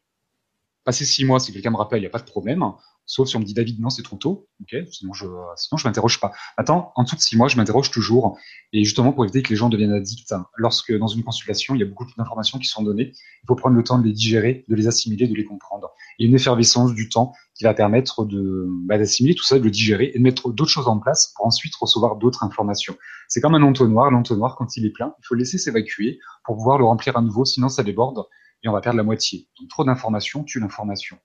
passer 0.84 1.06
six 1.06 1.26
mois, 1.26 1.40
si 1.40 1.54
quelqu'un 1.54 1.72
me 1.72 1.78
rappelle, 1.78 2.00
il 2.00 2.04
n'y 2.04 2.08
a 2.08 2.12
pas 2.12 2.20
de 2.20 2.26
problème. 2.26 2.64
Sauf 3.08 3.28
si 3.28 3.36
on 3.36 3.40
me 3.40 3.46
dit 3.46 3.54
David, 3.54 3.80
non, 3.80 3.90
c'est 3.90 4.02
trop 4.02 4.16
tôt. 4.16 4.48
Ok, 4.62 4.76
sinon 4.92 5.14
je, 5.14 5.26
sinon 5.58 5.78
je 5.78 5.88
m'interroge 5.88 6.20
pas. 6.20 6.32
Attends, 6.58 6.92
en 6.96 7.04
dessous 7.04 7.16
de 7.16 7.22
six 7.22 7.38
mois, 7.38 7.48
je 7.48 7.58
m'interroge 7.58 7.92
toujours. 7.92 8.38
Et 8.74 8.84
justement 8.84 9.14
pour 9.14 9.24
éviter 9.26 9.44
que 9.44 9.50
les 9.50 9.56
gens 9.56 9.70
deviennent 9.70 9.94
addicts, 9.94 10.34
lorsque 10.58 10.92
dans 10.98 11.08
une 11.08 11.24
consultation, 11.24 11.76
il 11.76 11.80
y 11.80 11.84
a 11.84 11.86
beaucoup 11.86 12.06
d'informations 12.18 12.58
qui 12.58 12.68
sont 12.68 12.84
données, 12.84 13.12
il 13.14 13.48
faut 13.48 13.56
prendre 13.56 13.76
le 13.76 13.84
temps 13.84 14.00
de 14.00 14.04
les 14.04 14.12
digérer, 14.12 14.66
de 14.68 14.76
les 14.76 14.88
assimiler, 14.88 15.28
de 15.28 15.36
les 15.36 15.46
comprendre. 15.46 15.92
A 16.20 16.24
une 16.24 16.34
effervescence 16.34 16.94
du 16.94 17.10
temps 17.10 17.34
qui 17.54 17.64
va 17.64 17.74
permettre 17.74 18.26
de 18.26 18.68
bah, 18.86 18.98
d'assimiler 18.98 19.36
tout 19.36 19.44
ça, 19.44 19.60
de 19.60 19.64
le 19.64 19.72
digérer 19.72 20.12
et 20.14 20.18
de 20.18 20.24
mettre 20.24 20.52
d'autres 20.52 20.72
choses 20.72 20.88
en 20.88 21.00
place 21.00 21.32
pour 21.36 21.46
ensuite 21.46 21.76
recevoir 21.76 22.16
d'autres 22.16 22.44
informations. 22.44 22.98
C'est 23.28 23.40
comme 23.40 23.56
un 23.56 23.64
entonnoir. 23.64 24.10
L'entonnoir, 24.10 24.56
quand 24.56 24.78
il 24.78 24.86
est 24.86 24.92
plein, 24.92 25.14
il 25.20 25.26
faut 25.26 25.36
le 25.36 25.40
laisser 25.40 25.58
s'évacuer 25.58 26.20
pour 26.44 26.56
pouvoir 26.56 26.80
le 26.80 26.86
remplir 26.86 27.16
à 27.18 27.22
nouveau, 27.22 27.46
sinon 27.46 27.70
ça 27.70 27.84
déborde 27.84 28.26
et 28.64 28.68
on 28.70 28.74
va 28.74 28.82
perdre 28.82 28.98
la 28.98 29.04
moitié. 29.04 29.48
Donc 29.60 29.70
trop 29.70 29.84
d'informations 29.84 30.44
tue 30.44 30.60
l'information. 30.60 31.18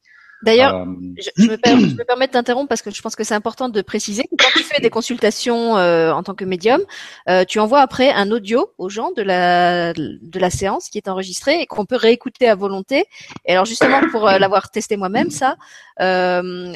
D'ailleurs, 0.42 0.74
euh, 0.74 0.86
je, 1.36 1.50
me 1.50 1.56
permets, 1.56 1.88
je, 1.88 1.94
me 1.94 2.04
permets 2.04 2.26
de 2.26 2.32
t'interrompre 2.32 2.68
parce 2.68 2.80
que 2.80 2.90
je 2.90 3.02
pense 3.02 3.14
que 3.14 3.24
c'est 3.24 3.34
important 3.34 3.68
de 3.68 3.82
préciser 3.82 4.22
que 4.22 4.36
quand 4.38 4.48
tu 4.56 4.62
fais 4.62 4.80
des 4.80 4.88
consultations 4.88 5.76
euh, 5.76 6.12
en 6.12 6.22
tant 6.22 6.34
que 6.34 6.44
médium, 6.44 6.80
euh, 7.28 7.44
tu 7.44 7.58
envoies 7.60 7.80
après 7.80 8.10
un 8.10 8.30
audio 8.30 8.72
aux 8.78 8.88
gens 8.88 9.10
de 9.12 9.22
la 9.22 9.92
de 9.92 10.38
la 10.38 10.50
séance 10.50 10.88
qui 10.88 10.96
est 10.96 11.08
enregistrée 11.08 11.60
et 11.60 11.66
qu'on 11.66 11.84
peut 11.84 11.96
réécouter 11.96 12.48
à 12.48 12.54
volonté. 12.54 13.04
Et 13.44 13.52
alors 13.52 13.66
justement 13.66 14.00
pour 14.10 14.24
l'avoir 14.26 14.70
testé 14.70 14.96
moi-même 14.96 15.30
ça, 15.30 15.56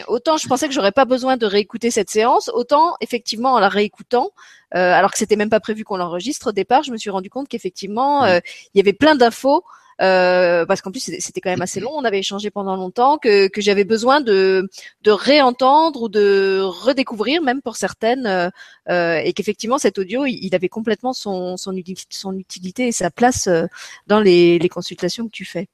autant 0.08 0.36
je 0.36 0.46
pensais 0.46 0.68
que 0.68 0.74
j'aurais 0.74 0.92
pas 0.92 1.06
besoin 1.06 1.36
de 1.36 1.46
réécouter 1.46 1.90
cette 1.90 2.10
séance, 2.10 2.50
autant 2.52 2.96
effectivement 3.00 3.54
en 3.54 3.60
la 3.60 3.68
réécoutant, 3.68 4.30
alors 4.72 5.10
que 5.10 5.18
c'était 5.18 5.36
même 5.36 5.50
pas 5.50 5.60
prévu 5.60 5.84
qu'on 5.84 5.96
l'enregistre 5.96 6.48
au 6.48 6.52
départ, 6.52 6.82
je 6.82 6.92
me 6.92 6.98
suis 6.98 7.10
rendu 7.10 7.30
compte 7.30 7.48
qu'effectivement 7.48 8.26
il 8.26 8.42
y 8.74 8.80
avait 8.80 8.92
plein 8.92 9.14
d'infos 9.14 9.64
euh, 10.00 10.66
parce 10.66 10.80
qu'en 10.80 10.90
plus 10.90 11.00
c'était 11.00 11.40
quand 11.40 11.50
même 11.50 11.62
assez 11.62 11.80
long, 11.80 11.90
on 11.94 12.04
avait 12.04 12.18
échangé 12.18 12.50
pendant 12.50 12.76
longtemps, 12.76 13.18
que, 13.18 13.48
j'avais 13.58 13.84
besoin 13.84 14.20
de, 14.20 14.68
réentendre 15.06 16.02
ou 16.02 16.08
de 16.08 16.60
redécouvrir 16.62 17.42
même 17.42 17.62
pour 17.62 17.76
certaines, 17.76 18.26
euh, 18.26 18.50
euh 18.90 19.16
et 19.24 19.32
qu'effectivement 19.32 19.78
cet 19.78 19.98
audio 19.98 20.24
il, 20.26 20.54
avait 20.54 20.68
complètement 20.68 21.12
son, 21.12 21.56
utilité 22.36 22.88
et 22.88 22.92
sa 22.92 23.10
place 23.10 23.48
dans 24.06 24.20
les, 24.20 24.58
les 24.58 24.68
consultations 24.68 25.26
que 25.26 25.32
tu 25.32 25.44
fais. 25.44 25.68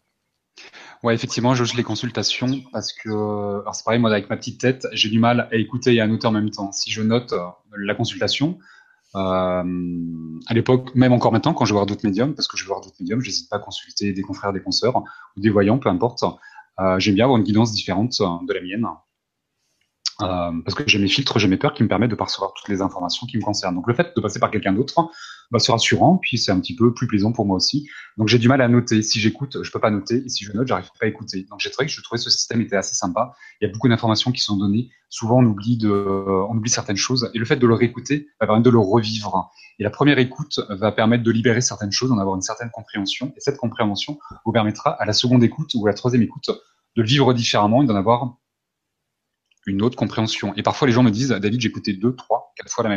Ouais, 1.03 1.15
effectivement, 1.15 1.55
je 1.55 1.65
les 1.75 1.83
consultations 1.83 2.63
parce 2.73 2.93
que, 2.93 3.09
alors 3.09 3.75
c'est 3.75 3.85
pareil, 3.85 3.99
moi 3.99 4.11
avec 4.11 4.29
ma 4.29 4.37
petite 4.37 4.61
tête, 4.61 4.87
j'ai 4.93 5.09
du 5.09 5.19
mal 5.19 5.49
à 5.51 5.57
écouter 5.57 5.95
et 5.95 6.01
à 6.01 6.07
noter 6.07 6.27
en 6.27 6.33
même 6.33 6.51
temps. 6.51 6.73
Si 6.73 6.91
je 6.91 7.01
note 7.03 7.33
la 7.75 7.95
consultation, 7.95 8.59
euh, 9.15 10.39
à 10.47 10.55
l'époque, 10.55 10.95
même 10.95 11.13
encore 11.13 11.33
maintenant, 11.33 11.55
quand 11.55 11.65
je 11.65 11.73
vais 11.73 11.77
voir 11.77 11.87
d'autres 11.87 12.07
médiums, 12.07 12.35
parce 12.35 12.49
que 12.49 12.57
je 12.57 12.65
vais 12.65 12.69
voir 12.69 12.81
d'autres 12.81 12.97
médiums, 13.01 13.21
j'hésite 13.21 13.49
pas 13.49 13.57
à 13.57 13.61
consulter 13.61 14.13
des 14.13 14.23
confrères, 14.23 14.53
des 14.53 14.63
consoeurs 14.63 15.03
ou 15.37 15.41
des 15.41 15.51
voyants, 15.51 15.79
peu 15.79 15.89
importe. 15.89 16.23
Euh, 16.79 16.99
J'aime 16.99 17.15
bien 17.15 17.25
avoir 17.25 17.39
une 17.39 17.45
guidance 17.45 17.73
différente 17.73 18.21
de 18.21 18.53
la 18.53 18.61
mienne. 18.61 18.87
Euh, 20.23 20.53
parce 20.65 20.75
que 20.75 20.85
j'ai 20.87 20.99
mes 20.99 21.09
filtres, 21.09 21.39
j'ai 21.39 21.49
mes 21.49 21.57
peurs 21.57 21.75
qui 21.75 21.83
me 21.83 21.89
permettent 21.89 22.11
de 22.11 22.17
percevoir 22.17 22.53
toutes 22.55 22.69
les 22.69 22.83
informations 22.83 23.27
qui 23.27 23.37
me 23.37 23.43
concernent. 23.43 23.75
Donc 23.75 23.87
le 23.87 23.95
fait 23.95 24.13
de 24.15 24.21
passer 24.21 24.39
par 24.39 24.51
quelqu'un 24.51 24.73
d'autre, 24.73 25.11
bah, 25.51 25.59
c'est 25.59 25.73
rassurant, 25.73 26.19
puis 26.19 26.39
c'est 26.39 26.53
un 26.53 26.61
petit 26.61 26.77
peu 26.77 26.95
plus 26.95 27.07
plaisant 27.07 27.33
pour 27.33 27.47
moi 27.47 27.57
aussi. 27.57 27.89
Donc 28.17 28.29
j'ai 28.29 28.39
du 28.39 28.49
mal 28.49 28.61
à 28.61 28.69
noter. 28.69 29.03
Si 29.03 29.21
j'écoute, 29.21 29.63
je 29.63 29.71
peux 29.71 29.81
pas 29.81 29.91
noter, 29.91 30.23
et 30.25 30.29
si 30.29 30.45
je 30.45 30.53
note, 30.53 30.69
j'arrive 30.69 30.91
pas 30.99 31.07
à 31.07 31.09
écouter. 31.09 31.47
Donc 31.51 31.61
j'ai 31.61 31.71
trouvé 31.71 31.87
que 31.87 31.93
je 31.93 32.01
trouvais 32.03 32.19
ce 32.19 32.31
système 32.31 32.61
était 32.61 32.77
assez 32.77 32.95
sympa. 32.95 33.33
Il 33.61 33.67
y 33.67 33.71
a 33.71 33.73
beaucoup 33.73 33.89
d'informations 33.89 34.33
qui 34.33 34.41
sont 34.41 34.57
données. 34.57 34.91
Souvent 35.09 35.39
on 35.39 35.45
oublie 35.45 35.77
de, 35.77 35.91
on 35.91 36.57
oublie 36.57 36.71
certaines 36.71 36.97
choses, 36.97 37.31
et 37.35 37.39
le 37.39 37.45
fait 37.45 37.57
de 37.57 37.67
le 37.67 37.75
réécouter 37.75 38.29
va 38.41 38.47
permettre 38.47 38.65
de 38.65 38.71
le 38.71 38.79
revivre. 38.79 39.51
Et 39.79 39.83
la 39.83 39.91
première 39.91 40.19
écoute 40.19 40.61
va 40.69 40.93
permettre 40.93 41.25
de 41.25 41.31
libérer 41.31 41.63
certaines 41.63 41.91
choses, 41.91 42.11
d'en 42.11 42.19
avoir 42.19 42.37
une 42.37 42.43
certaine 42.43 42.71
compréhension, 42.71 43.33
et 43.37 43.41
cette 43.41 43.57
compréhension 43.57 44.19
vous 44.45 44.53
permettra 44.53 44.91
à 44.91 45.05
la 45.05 45.13
seconde 45.13 45.43
écoute 45.43 45.71
ou 45.75 45.87
à 45.87 45.91
la 45.91 45.95
troisième 45.95 46.23
écoute 46.23 46.51
de 46.97 47.03
le 47.03 47.09
vivre 47.09 47.33
différemment 47.33 47.83
et 47.83 47.87
d'en 47.87 47.97
avoir 47.97 48.37
une 49.67 49.83
autre 49.83 49.97
compréhension. 49.97 50.55
Et 50.57 50.63
parfois, 50.63 50.87
les 50.89 50.93
gens 50.93 51.03
me 51.03 51.11
disent, 51.11 51.29
David, 51.29 51.61
j'ai 51.61 51.69
écouté 51.69 51.93
deux, 51.93 52.15
trois, 52.15 52.53
quatre 52.57 52.71
fois 52.71 52.89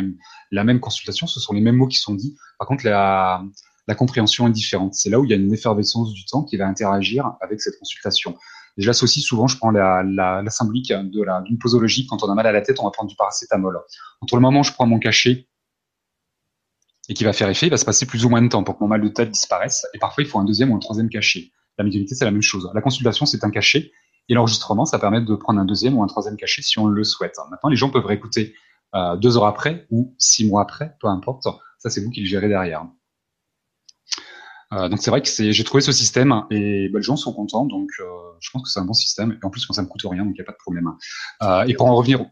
la 0.50 0.64
même, 0.64 0.80
consultation, 0.80 1.26
ce 1.26 1.40
sont 1.40 1.52
les 1.52 1.60
mêmes 1.60 1.76
mots 1.76 1.86
qui 1.86 1.98
sont 1.98 2.14
dits. 2.14 2.36
Par 2.58 2.66
contre, 2.66 2.84
la, 2.86 3.44
compréhension 3.96 4.48
est 4.48 4.52
différente. 4.52 4.94
C'est 4.94 5.10
là 5.10 5.20
où 5.20 5.24
il 5.24 5.30
y 5.30 5.34
a 5.34 5.36
une 5.36 5.52
effervescence 5.52 6.12
du 6.12 6.24
temps 6.24 6.42
qui 6.42 6.56
va 6.56 6.66
interagir 6.66 7.32
avec 7.40 7.60
cette 7.60 7.78
consultation. 7.78 8.36
Et 8.76 8.82
je 8.82 8.86
l'associe 8.86 9.24
souvent, 9.24 9.46
je 9.46 9.56
prends 9.56 9.70
la, 9.70 10.02
la, 10.02 10.42
la 10.42 10.50
symbolique 10.50 10.92
d'une 10.92 11.58
posologie. 11.58 12.06
Quand 12.06 12.22
on 12.24 12.30
a 12.30 12.34
mal 12.34 12.46
à 12.46 12.52
la 12.52 12.60
tête, 12.60 12.80
on 12.80 12.84
va 12.84 12.90
prendre 12.90 13.10
du 13.10 13.16
paracétamol. 13.16 13.78
Entre 14.20 14.34
le 14.34 14.40
moment 14.40 14.60
où 14.60 14.64
je 14.64 14.72
prends 14.72 14.86
mon 14.86 14.98
cachet 14.98 15.48
et 17.08 17.14
qui 17.14 17.24
va 17.24 17.32
faire 17.32 17.48
effet, 17.48 17.66
il 17.66 17.70
va 17.70 17.76
se 17.76 17.84
passer 17.84 18.06
plus 18.06 18.24
ou 18.24 18.30
moins 18.30 18.40
de 18.40 18.48
temps 18.48 18.64
pour 18.64 18.78
que 18.78 18.82
mon 18.82 18.88
mal 18.88 19.02
de 19.02 19.08
tête 19.08 19.30
disparaisse. 19.30 19.86
Et 19.92 19.98
parfois, 19.98 20.24
il 20.24 20.26
faut 20.26 20.38
un 20.38 20.44
deuxième 20.44 20.72
ou 20.72 20.76
un 20.76 20.78
troisième 20.78 21.10
cachet. 21.10 21.50
La 21.76 21.84
médiumnité, 21.84 22.14
c'est 22.14 22.24
la 22.24 22.30
même 22.30 22.42
chose. 22.42 22.70
La 22.74 22.80
consultation, 22.80 23.26
c'est 23.26 23.44
un 23.44 23.50
cachet. 23.50 23.92
Et 24.28 24.34
l'enregistrement, 24.34 24.84
ça 24.84 24.98
permet 24.98 25.20
de 25.20 25.34
prendre 25.34 25.60
un 25.60 25.64
deuxième 25.64 25.96
ou 25.98 26.02
un 26.02 26.06
troisième 26.06 26.36
cachet 26.36 26.62
si 26.62 26.78
on 26.78 26.86
le 26.86 27.04
souhaite. 27.04 27.36
Maintenant, 27.50 27.70
les 27.70 27.76
gens 27.76 27.90
peuvent 27.90 28.06
réécouter 28.06 28.54
euh, 28.94 29.16
deux 29.16 29.36
heures 29.36 29.46
après 29.46 29.86
ou 29.90 30.14
six 30.18 30.48
mois 30.48 30.62
après, 30.62 30.96
peu 31.00 31.08
importe. 31.08 31.44
Ça, 31.78 31.90
c'est 31.90 32.02
vous 32.02 32.10
qui 32.10 32.20
le 32.20 32.26
gérez 32.26 32.48
derrière. 32.48 32.86
Euh, 34.72 34.88
donc 34.88 35.00
c'est 35.00 35.10
vrai 35.10 35.20
que 35.20 35.28
j'ai 35.28 35.64
trouvé 35.64 35.82
ce 35.82 35.92
système 35.92 36.44
et 36.50 36.88
bah, 36.88 36.98
les 36.98 37.02
gens 37.02 37.16
sont 37.16 37.32
contents, 37.32 37.64
donc 37.66 37.90
euh, 38.00 38.04
je 38.40 38.50
pense 38.50 38.62
que 38.62 38.68
c'est 38.68 38.80
un 38.80 38.84
bon 38.84 38.94
système. 38.94 39.32
Et 39.32 39.44
en 39.44 39.50
plus, 39.50 39.68
moi, 39.68 39.74
ça 39.74 39.82
me 39.82 39.88
coûte 39.88 40.02
rien, 40.04 40.24
donc 40.24 40.32
il 40.34 40.40
n'y 40.40 40.40
a 40.40 40.44
pas 40.44 40.52
de 40.52 40.58
problème. 40.58 40.90
Et 41.68 41.74
pour 41.74 41.86
en 41.86 41.94
revenir 41.94 42.24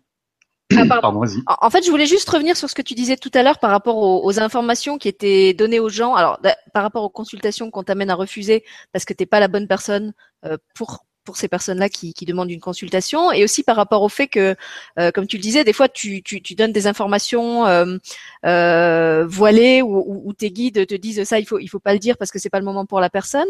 ah, 0.77 1.01
pardon. 1.01 1.21
vas-y. 1.21 1.43
En 1.47 1.71
fait, 1.71 1.85
je 1.85 1.91
voulais 1.91 2.07
juste 2.07 2.29
revenir 2.29 2.57
sur 2.57 2.69
ce 2.69 2.75
que 2.75 2.83
tu 2.83 2.95
disais 2.95 3.17
tout 3.17 3.31
à 3.35 3.43
l'heure 3.43 3.59
par 3.59 3.71
rapport 3.71 3.97
aux, 3.97 4.25
aux, 4.25 4.41
informations 4.41 4.99
qui 4.99 5.09
étaient 5.09 5.55
données 5.55 5.81
aux 5.81 5.89
gens. 5.89 6.15
Alors, 6.15 6.41
par 6.73 6.83
rapport 6.83 7.05
aux 7.05 7.11
consultations 7.11 7.71
qu'on 7.71 7.83
t'amène 7.83 8.11
à 8.11 8.15
refuser 8.15 8.65
parce 8.93 9.05
que 9.05 9.13
t'es 9.13 9.27
pas 9.27 9.41
la 9.41 9.49
bonne 9.49 9.69
personne 9.69 10.15
euh, 10.45 10.57
pour 10.75 11.05
pour 11.25 11.37
ces 11.37 11.49
personnes-là 11.49 11.89
qui, 11.89 12.15
qui, 12.15 12.25
demandent 12.27 12.51
une 12.51 12.61
consultation, 12.61 13.33
et 13.33 13.45
aussi 13.45 13.63
par 13.63 13.77
rapport 13.77 14.03
au 14.03 14.09
fait 14.09 14.29
que, 14.29 14.57
euh, 14.99 15.11
comme 15.13 15.27
tu 15.27 15.37
le 15.37 15.43
disais, 15.43 15.65
des 15.65 15.73
fois 15.73 15.89
tu, 15.89 16.23
tu, 16.23 16.43
tu 16.43 16.55
donnes 16.55 16.73
des 16.73 16.87
informations 16.87 17.67
euh, 17.67 17.97
euh, 18.47 19.27
voilées 19.27 19.83
ou, 19.83 20.23
ou, 20.25 20.33
tes 20.33 20.51
guides 20.51 20.87
te 20.87 20.95
disent 20.95 21.25
ça, 21.25 21.39
il 21.39 21.47
faut 21.47 21.59
il 21.59 21.69
faut 21.69 21.81
pas 21.81 21.93
le 21.93 21.99
dire 21.99 22.17
parce 22.17 22.31
que 22.31 22.39
c'est 22.39 22.51
pas 22.51 22.59
le 22.59 22.65
moment 22.65 22.87
pour 22.87 23.01
la 23.01 23.11
personne. 23.11 23.49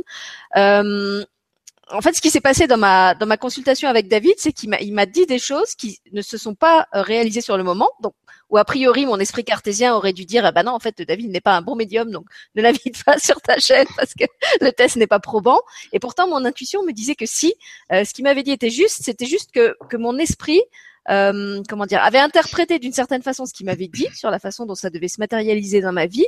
En 1.90 2.00
fait, 2.00 2.14
ce 2.14 2.20
qui 2.20 2.30
s'est 2.30 2.40
passé 2.40 2.66
dans 2.66 2.78
ma 2.78 3.14
dans 3.14 3.26
ma 3.26 3.36
consultation 3.36 3.88
avec 3.88 4.08
David, 4.08 4.34
c'est 4.38 4.52
qu'il 4.52 4.70
m'a 4.70 4.80
il 4.80 4.92
m'a 4.94 5.06
dit 5.06 5.26
des 5.26 5.38
choses 5.38 5.74
qui 5.74 5.98
ne 6.12 6.22
se 6.22 6.38
sont 6.38 6.54
pas 6.54 6.86
euh, 6.94 7.02
réalisées 7.02 7.40
sur 7.40 7.56
le 7.56 7.64
moment. 7.64 7.90
Donc, 8.00 8.14
ou 8.50 8.58
a 8.58 8.64
priori, 8.64 9.04
mon 9.06 9.18
esprit 9.18 9.44
cartésien 9.44 9.94
aurait 9.94 10.12
dû 10.12 10.24
dire, 10.24 10.44
ah 10.44 10.52
bah 10.52 10.62
non, 10.62 10.72
en 10.72 10.78
fait, 10.78 11.02
David 11.02 11.30
n'est 11.30 11.40
pas 11.40 11.56
un 11.56 11.62
bon 11.62 11.74
médium, 11.74 12.10
donc 12.10 12.26
ne 12.54 12.62
l'invite 12.62 13.02
pas 13.04 13.18
sur 13.18 13.40
ta 13.40 13.58
chaîne 13.58 13.86
parce 13.96 14.14
que 14.14 14.24
le 14.60 14.70
test 14.70 14.96
n'est 14.96 15.06
pas 15.06 15.20
probant. 15.20 15.60
Et 15.92 15.98
pourtant, 15.98 16.28
mon 16.28 16.44
intuition 16.44 16.82
me 16.84 16.92
disait 16.92 17.14
que 17.14 17.26
si, 17.26 17.54
euh, 17.92 18.04
ce 18.04 18.14
qu'il 18.14 18.24
m'avait 18.24 18.42
dit 18.42 18.52
était 18.52 18.70
juste, 18.70 19.02
c'était 19.02 19.26
juste 19.26 19.50
que 19.52 19.76
que 19.88 19.96
mon 19.96 20.18
esprit 20.18 20.62
euh, 21.10 21.62
comment 21.68 21.86
dire, 21.86 22.02
avait 22.02 22.18
interprété 22.18 22.78
d'une 22.78 22.92
certaine 22.92 23.22
façon 23.22 23.46
ce 23.46 23.52
qu'il 23.52 23.66
m'avait 23.66 23.88
dit 23.88 24.08
sur 24.14 24.30
la 24.30 24.38
façon 24.38 24.66
dont 24.66 24.74
ça 24.74 24.90
devait 24.90 25.08
se 25.08 25.20
matérialiser 25.20 25.80
dans 25.80 25.92
ma 25.92 26.06
vie, 26.06 26.26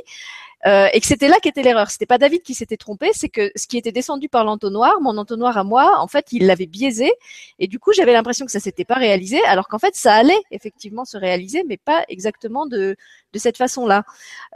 euh, 0.65 0.87
et 0.93 0.99
que 0.99 1.05
c'était 1.05 1.27
là 1.27 1.37
qu'était 1.41 1.61
l'erreur. 1.61 1.91
C'était 1.91 2.05
pas 2.05 2.17
David 2.17 2.41
qui 2.41 2.53
s'était 2.53 2.77
trompé, 2.77 3.11
c'est 3.13 3.29
que 3.29 3.51
ce 3.55 3.67
qui 3.67 3.77
était 3.77 3.91
descendu 3.91 4.29
par 4.29 4.43
l'entonnoir, 4.43 4.99
mon 5.01 5.17
entonnoir 5.17 5.57
à 5.57 5.63
moi, 5.63 5.99
en 5.99 6.07
fait, 6.07 6.27
il 6.31 6.47
l'avait 6.47 6.65
biaisé, 6.65 7.11
et 7.59 7.67
du 7.67 7.79
coup, 7.79 7.93
j'avais 7.93 8.13
l'impression 8.13 8.45
que 8.45 8.51
ça 8.51 8.59
s'était 8.59 8.85
pas 8.85 8.95
réalisé, 8.95 9.39
alors 9.45 9.67
qu'en 9.67 9.79
fait, 9.79 9.95
ça 9.95 10.13
allait 10.13 10.41
effectivement 10.51 11.05
se 11.05 11.17
réaliser, 11.17 11.63
mais 11.67 11.77
pas 11.77 12.03
exactement 12.09 12.65
de 12.65 12.95
de 13.35 13.39
cette 13.39 13.57
façon-là. 13.57 14.03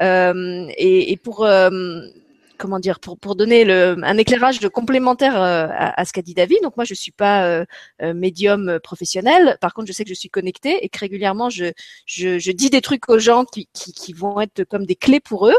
Euh, 0.01 0.67
et, 0.77 1.11
et, 1.11 1.17
pour 1.17 1.43
euh, 1.43 2.01
comment 2.59 2.79
dire 2.79 2.99
pour, 2.99 3.17
pour 3.17 3.35
donner 3.35 3.71
un 3.71 4.17
éclairage 4.17 4.59
complémentaire 4.69 5.41
euh, 5.41 5.67
à, 5.69 6.05
ce 6.05 6.13
qu'a 6.13 6.21
dit 6.21 6.35
David. 6.35 6.59
Donc 6.61 6.75
moi 6.75 6.85
je 6.85 6.93
suis 6.93 7.11
pas 7.11 7.45
euh, 7.45 7.65
euh, 8.03 8.13
médium 8.13 8.79
professionnel. 8.83 9.57
Par 9.61 9.73
contre 9.73 9.87
je 9.87 9.93
sais 9.93 10.03
que 10.03 10.09
je 10.09 10.15
suis 10.15 10.29
connectée 10.29 10.83
et 10.83 10.89
que 10.89 10.99
régulièrement 10.99 11.49
je, 11.49 11.71
je, 12.05 12.51
dis 12.51 12.69
des 12.69 12.81
trucs 12.81 13.09
aux 13.09 13.17
gens 13.17 13.45
qui, 13.45 13.69
qui, 13.73 13.93
qui, 13.93 14.13
vont 14.13 14.41
être 14.41 14.65
comme 14.65 14.85
des 14.85 14.95
clés 14.95 15.21
pour 15.21 15.47
eux. 15.47 15.57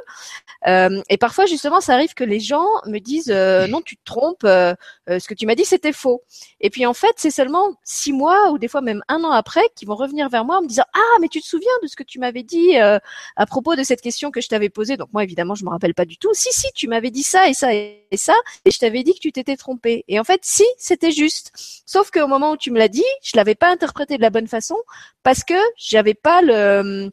Et 0.67 1.17
parfois 1.19 1.47
justement 1.47 1.81
ça 1.81 1.95
arrive 1.95 2.15
que 2.15 2.25
les 2.25 2.41
gens 2.41 2.67
me 2.87 2.99
disent 2.99 3.31
non 3.71 3.81
tu 3.81 3.97
te 3.97 4.05
trompes, 4.05 4.43
ce 4.45 5.27
que 5.27 5.35
tu 5.35 5.47
m'as 5.47 5.55
dit 5.55 5.65
c'était 5.65 5.93
faux. 5.93 6.23
Et 6.61 6.69
puis 6.69 6.85
en 6.85 6.95
fait 6.95 7.15
c'est 7.17 7.31
seulement 7.31 7.65
six 7.83 8.13
mois 8.13 8.51
ou 8.51 8.59
des 8.59 8.69
fois 8.69 8.83
même 8.83 9.03
un 9.09 9.25
an 9.25 9.31
après 9.31 9.63
qu'ils 9.75 9.89
vont 9.89 9.97
revenir 9.97 10.29
vers 10.29 10.45
moi 10.45 10.59
en 10.59 10.63
me 10.63 10.69
disant 10.69 10.85
ah 10.93 11.19
mais 11.21 11.29
tu 11.29 11.41
te 11.41 11.47
souviens 11.47 11.73
de 11.83 11.89
ce 11.89 11.97
que 11.97 12.03
tu 12.03 12.19
m'avais 12.19 12.43
dit 12.43 12.77
à 12.77 13.47
propos 13.47 13.75
de 13.75 13.83
cette 13.83 14.03
question 14.03 14.31
que 14.31 14.43
je 14.43 14.49
t'avais 14.49 14.69
posée? 14.69 14.99
Donc 14.99 15.09
moi 15.15 15.25
évidemment 15.25 15.55
je 15.55 15.65
me 15.65 15.71
rappelle 15.71 15.95
pas 15.95 16.05
du 16.05 16.19
tout. 16.19 16.35
Si 16.35 16.53
si 16.53 16.71
tu 16.75 16.90
m'avais 16.91 17.11
dit 17.11 17.23
ça 17.23 17.49
et 17.49 17.55
ça 17.55 17.73
et 17.73 18.05
ça, 18.17 18.35
et 18.65 18.71
je 18.71 18.79
t'avais 18.79 19.03
dit 19.03 19.15
que 19.15 19.21
tu 19.21 19.33
t'étais 19.33 19.57
trompé. 19.57 20.05
Et 20.09 20.21
en 20.21 20.25
fait, 20.25 20.41
si, 20.45 20.65
c'était 20.79 21.13
juste. 21.13 21.53
Sauf 21.87 22.11
qu'au 22.11 22.27
moment 22.27 22.53
où 22.53 22.57
tu 22.57 22.71
me 22.71 22.79
l'as 22.79 22.89
dit, 22.89 23.05
je 23.23 23.33
l'avais 23.37 23.55
pas 23.55 23.71
interprété 23.71 24.17
de 24.17 24.23
la 24.23 24.31
bonne 24.31 24.49
façon 24.49 24.77
parce 25.23 25.45
que 25.45 25.55
j'avais 25.77 26.15
pas 26.15 26.43
le 26.43 27.11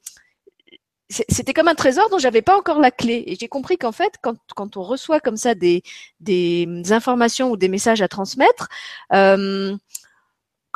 c'était 1.09 1.53
comme 1.53 1.67
un 1.67 1.75
trésor 1.75 2.09
dont 2.09 2.17
j'avais 2.17 2.41
pas 2.41 2.57
encore 2.57 2.79
la 2.79 2.91
clé. 2.91 3.23
Et 3.27 3.37
j'ai 3.39 3.47
compris 3.47 3.77
qu'en 3.77 3.91
fait, 3.91 4.15
quand, 4.21 4.35
quand 4.55 4.77
on 4.77 4.83
reçoit 4.83 5.19
comme 5.19 5.37
ça 5.37 5.55
des, 5.55 5.83
des 6.19 6.67
informations 6.91 7.49
ou 7.49 7.57
des 7.57 7.69
messages 7.69 8.01
à 8.01 8.07
transmettre, 8.07 8.67
euh, 9.13 9.75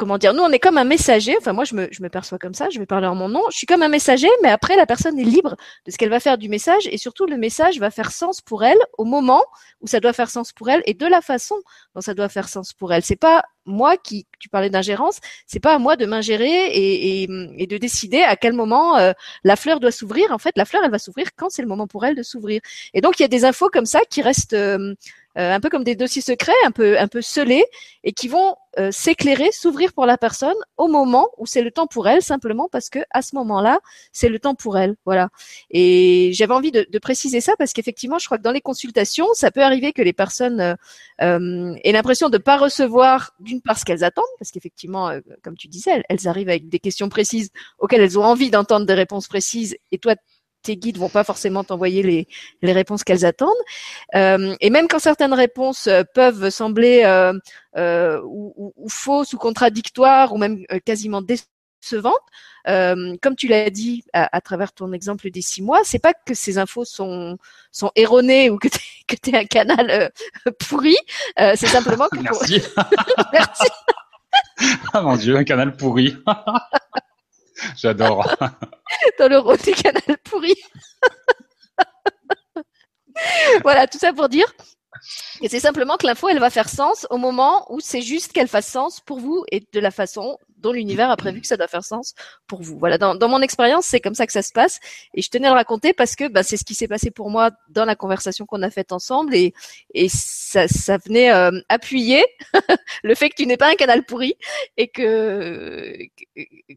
comment 0.02 0.18
dire, 0.18 0.34
nous 0.34 0.42
on 0.42 0.50
est 0.50 0.58
comme 0.58 0.80
un 0.80 0.84
messager, 0.84 1.36
enfin 1.38 1.54
moi 1.54 1.64
je 1.64 1.76
me, 1.76 2.10
perçois 2.10 2.40
comme 2.40 2.56
ça, 2.56 2.72
je 2.72 2.80
vais 2.80 2.88
parler 2.88 3.06
en 3.06 3.14
mon 3.14 3.30
nom, 3.30 3.44
je 3.52 3.58
suis 3.58 3.68
comme 3.68 3.84
un 3.84 3.88
messager, 3.88 4.30
mais 4.42 4.50
après 4.50 4.76
la 4.76 4.88
personne 4.88 5.20
est 5.20 5.24
libre 5.24 5.56
de 5.86 5.92
ce 5.92 5.98
qu'elle 6.00 6.10
va 6.10 6.20
faire 6.20 6.40
du 6.40 6.50
message 6.50 6.88
et 6.88 6.98
surtout 6.98 7.28
le 7.28 7.38
message 7.38 7.78
va 7.78 7.92
faire 7.92 8.12
sens 8.12 8.42
pour 8.42 8.64
elle 8.64 8.80
au 8.98 9.06
moment 9.06 9.44
où 9.80 9.86
ça 9.86 10.00
doit 10.00 10.12
faire 10.12 10.32
sens 10.32 10.54
pour 10.54 10.72
elle 10.72 10.82
et 10.88 10.96
de 10.96 11.06
la 11.06 11.22
façon 11.22 11.54
dont 11.94 12.02
ça 12.02 12.16
doit 12.16 12.30
faire 12.30 12.50
sens 12.50 12.74
pour 12.74 12.92
elle. 12.92 13.04
C'est 13.04 13.16
pas 13.16 13.44
moi 13.66 13.96
qui, 13.96 14.26
tu 14.40 14.50
parlais 14.50 14.72
d'ingérence, 14.72 15.20
c'est 15.46 15.60
pas 15.60 15.76
à 15.76 15.78
moi 15.78 15.96
de 15.98 16.08
m'ingérer 16.08 16.72
et, 16.74 17.28
de 17.28 17.78
décider 17.78 18.24
à 18.24 18.36
quel 18.36 18.54
moment 18.54 18.98
euh, 18.98 19.12
la 19.44 19.56
fleur 19.56 19.80
doit 19.80 19.92
s'ouvrir. 19.92 20.32
En 20.32 20.40
fait, 20.40 20.54
la 20.56 20.66
fleur 20.66 20.82
elle 20.84 20.90
va 20.90 20.98
s'ouvrir 20.98 21.28
quand 21.36 21.52
c'est 21.52 21.62
le 21.62 21.68
moment 21.68 21.86
pour 21.86 22.06
elle 22.06 22.16
de 22.16 22.24
s'ouvrir. 22.24 22.60
Et 22.96 23.02
donc 23.02 23.20
il 23.20 23.22
y 23.22 23.26
a 23.26 23.30
des 23.30 23.46
infos 23.46 23.70
comme 23.70 23.86
ça 23.86 24.00
qui 24.10 24.24
restent 24.24 24.54
euh, 24.54 24.96
euh, 25.38 25.54
un 25.54 25.60
peu 25.60 25.70
comme 25.70 25.84
des 25.84 25.96
dossiers 25.96 26.24
secrets, 26.24 26.52
un 26.66 26.72
peu 26.72 27.00
un 27.00 27.08
peu 27.08 27.22
scellés, 27.22 27.66
et 28.04 28.14
qui 28.14 28.28
vont 28.28 28.56
euh, 28.80 28.90
s'éclairer, 28.92 29.52
s'ouvrir 29.52 29.92
pour 29.94 30.06
la 30.06 30.18
personne 30.18 30.56
au 30.78 30.88
moment 30.88 31.30
où 31.38 31.46
c'est 31.46 31.62
le 31.62 31.72
temps 31.72 31.88
pour 31.88 32.08
elle, 32.08 32.22
simplement 32.22 32.70
parce 32.72 32.90
que 32.90 33.00
à 33.12 33.22
ce 33.22 33.36
moment-là, 33.36 33.80
c'est 34.14 34.30
le 34.30 34.40
temps 34.40 34.56
pour 34.56 34.78
elle. 34.78 34.96
Voilà. 35.06 35.30
Et 35.72 36.32
j'avais 36.34 36.54
envie 36.54 36.72
de, 36.72 36.88
de, 36.90 37.00
préciser 37.00 37.42
ça 37.42 37.54
parce 37.58 37.74
qu'effectivement, 37.74 38.18
je 38.18 38.26
crois 38.26 38.38
que 38.38 38.44
dans 38.44 38.52
les 38.52 38.62
consultations, 38.62 39.28
ça 39.34 39.52
peut 39.52 39.62
arriver 39.62 39.92
que 39.92 40.02
les 40.02 40.14
personnes 40.14 40.62
euh, 40.62 40.76
euh 41.22 41.76
aient 41.84 41.92
l'impression 41.92 42.30
de 42.30 42.38
pas 42.38 42.58
recevoir 42.58 43.34
d'une 43.40 43.62
part 43.62 43.78
ce 43.78 43.86
qu'elles 43.86 44.04
attendent, 44.04 44.24
parce 44.40 44.52
qu'effectivement, 44.52 45.12
comme 45.44 45.58
tu 45.58 45.68
disais, 45.68 45.92
elles, 45.92 46.04
elles 46.10 46.28
arrivent 46.28 46.50
avec 46.50 46.70
des 46.70 46.80
questions 46.80 47.10
précises 47.10 47.50
auxquelles 47.80 48.02
elles 48.02 48.20
ont 48.20 48.24
envie 48.24 48.52
d'entendre 48.52 48.86
des 48.86 48.94
réponses 48.94 49.28
précises, 49.28 49.76
et 49.92 49.98
toi 49.98 50.16
tes 50.62 50.78
guides 50.78 50.98
vont 50.98 51.10
pas 51.10 51.24
forcément 51.24 51.64
t'envoyer 51.64 52.04
les, 52.04 52.28
les 52.62 52.74
réponses 52.74 53.04
qu'elles 53.04 53.26
attendent. 53.26 53.50
Euh, 54.16 54.56
et 54.62 54.70
même 54.70 54.88
quand 54.88 55.00
certaines 55.00 55.34
réponses 55.34 55.88
euh, 55.88 56.04
peuvent 56.14 56.50
sembler 56.50 57.04
euh, 57.06 57.34
euh, 57.78 58.22
ou, 58.26 58.74
ou, 58.76 58.90
fausses 58.90 59.34
ou 59.34 59.38
contradictoires 59.38 60.34
ou 60.34 60.38
même 60.38 60.64
euh, 60.72 60.80
quasiment 60.84 61.22
décevantes, 61.22 62.14
euh, 62.68 63.16
comme 63.22 63.36
tu 63.36 63.48
l'as 63.48 63.70
dit 63.70 64.04
à, 64.14 64.36
à, 64.36 64.42
travers 64.42 64.72
ton 64.74 64.92
exemple 64.94 65.30
des 65.32 65.42
six 65.42 65.62
mois, 65.62 65.82
c'est 65.84 66.00
pas 66.00 66.14
que 66.14 66.34
ces 66.34 66.58
infos 66.58 66.86
sont 66.86 67.38
sont 67.72 67.92
erronées 67.96 68.50
ou 68.50 68.58
que 68.58 68.68
tu 68.68 68.80
que 69.08 69.16
es 69.30 69.38
un 69.38 69.46
canal 69.46 70.12
pourri. 70.70 70.98
c'est 71.38 71.68
simplement 71.68 72.08
que 72.10 72.20
merci. 72.22 72.62
merci. 73.34 73.68
ah 74.94 75.02
mon 75.02 75.16
dieu, 75.16 75.36
un 75.38 75.44
canal 75.44 75.76
pourri. 75.76 76.16
J'adore. 77.78 78.36
Dans 79.20 79.30
le 79.30 79.38
rôle 79.40 79.58
du 79.58 79.72
canal 79.72 80.18
pourri. 80.24 80.56
voilà, 83.64 83.88
tout 83.88 83.98
ça 83.98 84.14
pour 84.14 84.30
dire 84.30 84.54
que 85.42 85.48
c'est 85.48 85.60
simplement 85.60 85.98
que 85.98 86.06
l'info, 86.06 86.30
elle 86.30 86.40
va 86.40 86.50
faire 86.50 86.70
sens 86.70 87.08
au 87.10 87.18
moment 87.18 87.66
où 87.72 87.80
c'est 87.80 88.02
juste 88.02 88.34
qu'elle 88.34 88.48
fasse 88.48 88.68
sens 88.68 89.00
pour 89.00 89.20
vous 89.20 89.44
et 89.52 89.64
de 89.74 89.80
la 89.80 89.92
façon 89.92 90.38
dont 90.62 90.72
l'univers 90.72 91.10
a 91.10 91.18
prévu 91.18 91.42
que 91.42 91.48
ça 91.48 91.58
doit 91.58 91.68
faire 91.68 91.84
sens 91.84 92.14
pour 92.48 92.62
vous. 92.62 92.78
Voilà, 92.78 92.98
dans, 92.98 93.16
dans 93.16 93.30
mon 93.30 93.42
expérience, 93.42 93.86
c'est 93.86 94.00
comme 94.00 94.16
ça 94.16 94.26
que 94.26 94.34
ça 94.34 94.42
se 94.42 94.52
passe. 94.52 94.80
Et 95.14 95.22
je 95.22 95.30
tenais 95.30 95.48
à 95.48 95.52
le 95.52 95.56
raconter 95.56 95.94
parce 95.94 96.16
que 96.16 96.28
bah, 96.28 96.44
c'est 96.44 96.58
ce 96.58 96.64
qui 96.64 96.76
s'est 96.76 96.88
passé 96.88 97.12
pour 97.12 97.30
moi 97.30 97.52
dans 97.70 97.86
la 97.86 97.96
conversation 97.96 98.46
qu'on 98.46 98.62
a 98.62 98.70
faite 98.70 98.92
ensemble. 98.92 99.36
Et, 99.36 99.54
et 99.94 100.08
ça, 100.10 100.68
ça 100.68 100.98
venait 100.98 101.32
euh, 101.32 101.52
appuyer 101.70 102.24
le 103.04 103.16
fait 103.16 103.30
que 103.30 103.36
tu 103.36 103.46
n'es 103.46 103.58
pas 103.58 103.70
un 103.72 103.76
canal 103.76 104.04
pourri 104.06 104.36
et 104.78 104.88
que, 104.88 105.98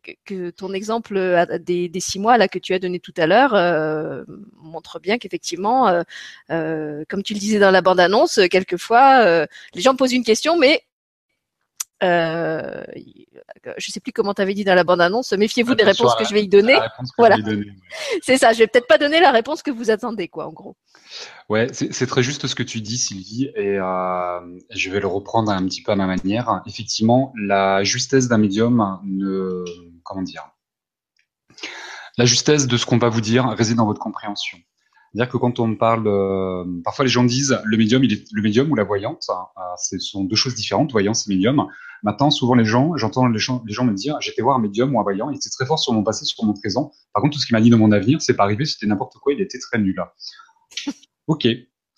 que, 0.02 0.12
que 0.24 0.50
ton 0.50 0.72
exemple 0.72 1.18
des, 1.60 1.88
des, 1.88 2.00
six 2.00 2.18
mois 2.18 2.38
là 2.38 2.48
que 2.48 2.58
tu 2.58 2.74
as 2.74 2.78
donné 2.78 3.00
tout 3.00 3.14
à 3.16 3.26
l'heure 3.26 3.54
euh, 3.54 4.24
montre 4.56 4.98
bien 5.00 5.18
qu'effectivement, 5.18 5.88
euh, 5.88 6.02
euh, 6.50 7.04
comme 7.08 7.22
tu 7.22 7.34
le 7.34 7.38
disais 7.38 7.58
dans 7.58 7.70
la 7.70 7.82
bande-annonce, 7.82 8.40
quelquefois, 8.50 9.24
euh, 9.24 9.46
les 9.74 9.80
gens 9.82 9.96
posent 9.96 10.12
une 10.12 10.24
question, 10.24 10.58
mais 10.58 10.82
euh, 12.04 12.84
je 13.78 13.90
sais 13.90 14.00
plus 14.00 14.12
comment 14.12 14.34
tu 14.34 14.42
avais 14.42 14.54
dit 14.54 14.64
dans 14.64 14.74
la 14.74 14.84
bande-annonce, 14.84 15.32
méfiez-vous 15.32 15.74
des 15.74 15.84
réponses 15.84 16.14
que 16.16 16.24
je 16.24 16.32
vais 16.32 16.44
y 16.44 16.48
donner. 16.48 16.78
Voilà. 17.18 17.36
C'est 18.22 18.36
ça, 18.36 18.52
je 18.52 18.58
vais 18.58 18.66
peut-être 18.66 18.86
pas 18.86 18.98
donner 18.98 19.20
la 19.20 19.30
réponse 19.30 19.62
que 19.62 19.70
vous 19.70 19.90
attendez, 19.90 20.28
quoi, 20.28 20.46
en 20.46 20.52
gros. 20.52 20.76
Ouais, 21.48 21.68
c'est 21.72 22.06
très 22.06 22.22
juste 22.22 22.46
ce 22.46 22.54
que 22.54 22.62
tu 22.62 22.80
dis, 22.80 22.98
Sylvie, 22.98 23.50
et 23.56 23.78
euh, 23.78 24.40
je 24.70 24.90
vais 24.90 25.00
le 25.00 25.06
reprendre 25.06 25.50
un 25.50 25.64
petit 25.64 25.82
peu 25.82 25.92
à 25.92 25.96
ma 25.96 26.06
manière. 26.06 26.62
Effectivement, 26.66 27.32
la 27.36 27.82
justesse 27.84 28.28
d'un 28.28 28.38
médium 28.38 29.00
ne, 29.04 29.64
comment 30.02 30.22
dire, 30.22 30.50
la 32.16 32.24
justesse 32.24 32.66
de 32.66 32.76
ce 32.76 32.86
qu'on 32.86 32.98
va 32.98 33.08
vous 33.08 33.20
dire 33.20 33.46
réside 33.48 33.76
dans 33.76 33.86
votre 33.86 34.00
compréhension. 34.00 34.58
C'est-à-dire 35.14 35.30
que 35.30 35.36
quand 35.36 35.60
on 35.60 35.76
parle, 35.76 36.08
euh, 36.08 36.64
parfois 36.82 37.04
les 37.04 37.10
gens 37.10 37.22
disent 37.22 37.60
le 37.64 37.76
médium, 37.76 38.02
il 38.02 38.12
est 38.12 38.24
le 38.32 38.42
médium 38.42 38.70
ou 38.72 38.74
la 38.74 38.82
voyante, 38.82 39.24
euh, 39.28 39.60
ce 39.80 39.98
sont 40.00 40.24
deux 40.24 40.34
choses 40.34 40.56
différentes, 40.56 40.90
voyance 40.90 41.28
et 41.28 41.30
médium. 41.30 41.68
Maintenant, 42.04 42.30
souvent 42.30 42.54
les 42.54 42.66
gens, 42.66 42.96
j'entends 42.96 43.26
les 43.26 43.38
gens, 43.38 43.62
les 43.66 43.72
gens 43.72 43.84
me 43.84 43.94
dire, 43.94 44.20
j'étais 44.20 44.42
voir 44.42 44.56
un 44.56 44.60
médium 44.60 44.94
ou 44.94 45.00
un 45.00 45.02
voyant, 45.02 45.30
il 45.30 45.36
était 45.36 45.48
très 45.48 45.64
fort 45.64 45.78
sur 45.78 45.94
mon 45.94 46.04
passé, 46.04 46.26
sur 46.26 46.44
mon 46.44 46.52
présent. 46.52 46.92
Par 47.14 47.22
contre, 47.22 47.34
tout 47.34 47.40
ce 47.40 47.46
qu'il 47.46 47.56
m'a 47.56 47.62
dit 47.62 47.70
dans 47.70 47.78
mon 47.78 47.92
avenir, 47.92 48.20
c'est 48.20 48.34
pas 48.34 48.44
arrivé, 48.44 48.66
c'était 48.66 48.86
n'importe 48.86 49.14
quoi, 49.14 49.32
il 49.32 49.40
était 49.40 49.58
très 49.58 49.78
nul. 49.78 49.98
ok. 51.26 51.48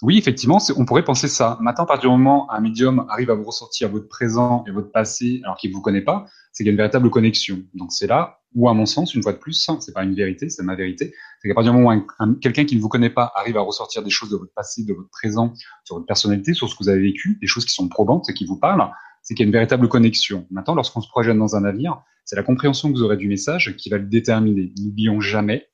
Oui, 0.03 0.19
effectivement, 0.19 0.59
on 0.77 0.85
pourrait 0.85 1.05
penser 1.05 1.27
ça. 1.27 1.59
Maintenant, 1.61 1.85
à 1.85 1.87
partir 1.87 2.11
du 2.11 2.17
moment 2.17 2.47
où 2.47 2.53
un 2.53 2.61
médium 2.61 3.07
arrive 3.09 3.31
à 3.31 3.35
vous 3.35 3.45
ressortir 3.45 3.89
votre 3.89 4.09
présent 4.09 4.63
et 4.69 4.71
votre 4.71 4.93
passé 4.93 5.41
alors 5.43 5.57
qu'il 5.57 5.71
ne 5.71 5.75
vous 5.75 5.81
connaît 5.81 6.03
pas, 6.03 6.27
c'est 6.53 6.63
qu'il 6.63 6.67
y 6.67 6.71
a 6.71 6.73
une 6.73 6.77
véritable 6.77 7.09
connexion. 7.11 7.63
Donc 7.75 7.93
c'est 7.93 8.07
là 8.07 8.41
où, 8.55 8.69
à 8.69 8.75
mon 8.75 8.87
sens, 8.87 9.15
une 9.15 9.23
fois 9.23 9.33
de 9.33 9.39
plus, 9.39 9.69
c'est 9.81 9.93
pas 9.95 10.05
une 10.05 10.15
vérité, 10.15 10.51
c'est 10.51 10.63
ma 10.63 10.75
vérité, 10.75 11.13
c'est 11.41 11.49
qu'à 11.49 11.55
partir 11.55 11.73
du 11.73 11.79
moment 11.79 11.95
où 11.95 12.35
quelqu'un 12.37 12.65
qui 12.65 12.77
ne 12.77 12.81
vous 12.81 12.89
connaît 12.91 13.11
pas 13.11 13.33
arrive 13.35 13.57
à 13.57 13.63
ressortir 13.63 14.03
des 14.03 14.11
choses 14.11 14.31
de 14.31 14.37
votre 14.37 14.53
passé, 14.53 14.85
de 14.85 14.93
votre 14.93 15.11
présent, 15.11 15.55
sur 15.85 15.97
votre 15.97 16.07
personnalité, 16.07 16.53
sur 16.53 16.69
ce 16.69 16.75
que 16.75 16.85
vous 16.85 16.89
avez 16.91 17.01
vécu, 17.01 17.39
des 17.41 17.47
choses 17.47 17.65
qui 17.65 17.75
sont 17.75 17.89
probantes 17.89 18.29
et 18.31 18.35
qui 18.35 18.45
vous 18.45 18.59
parlent, 18.59 18.91
c'est 19.27 19.35
qu'il 19.35 19.43
y 19.43 19.47
a 19.47 19.49
une 19.49 19.53
véritable 19.53 19.89
connexion. 19.89 20.47
Maintenant, 20.51 20.77
lorsqu'on 20.77 21.01
se 21.01 21.09
projette 21.09 21.37
dans 21.37 21.57
un 21.57 21.63
navire, 21.63 22.01
c'est 22.25 22.37
la 22.37 22.45
compréhension 22.45 22.93
que 22.93 22.97
vous 22.97 23.03
aurez 23.03 23.17
du 23.17 23.27
message 23.27 23.75
qui 23.77 23.91
va 23.91 23.99
le 23.99 24.07
déterminer. 24.07 24.73
N'oublions 24.79 25.21
jamais 25.21 25.69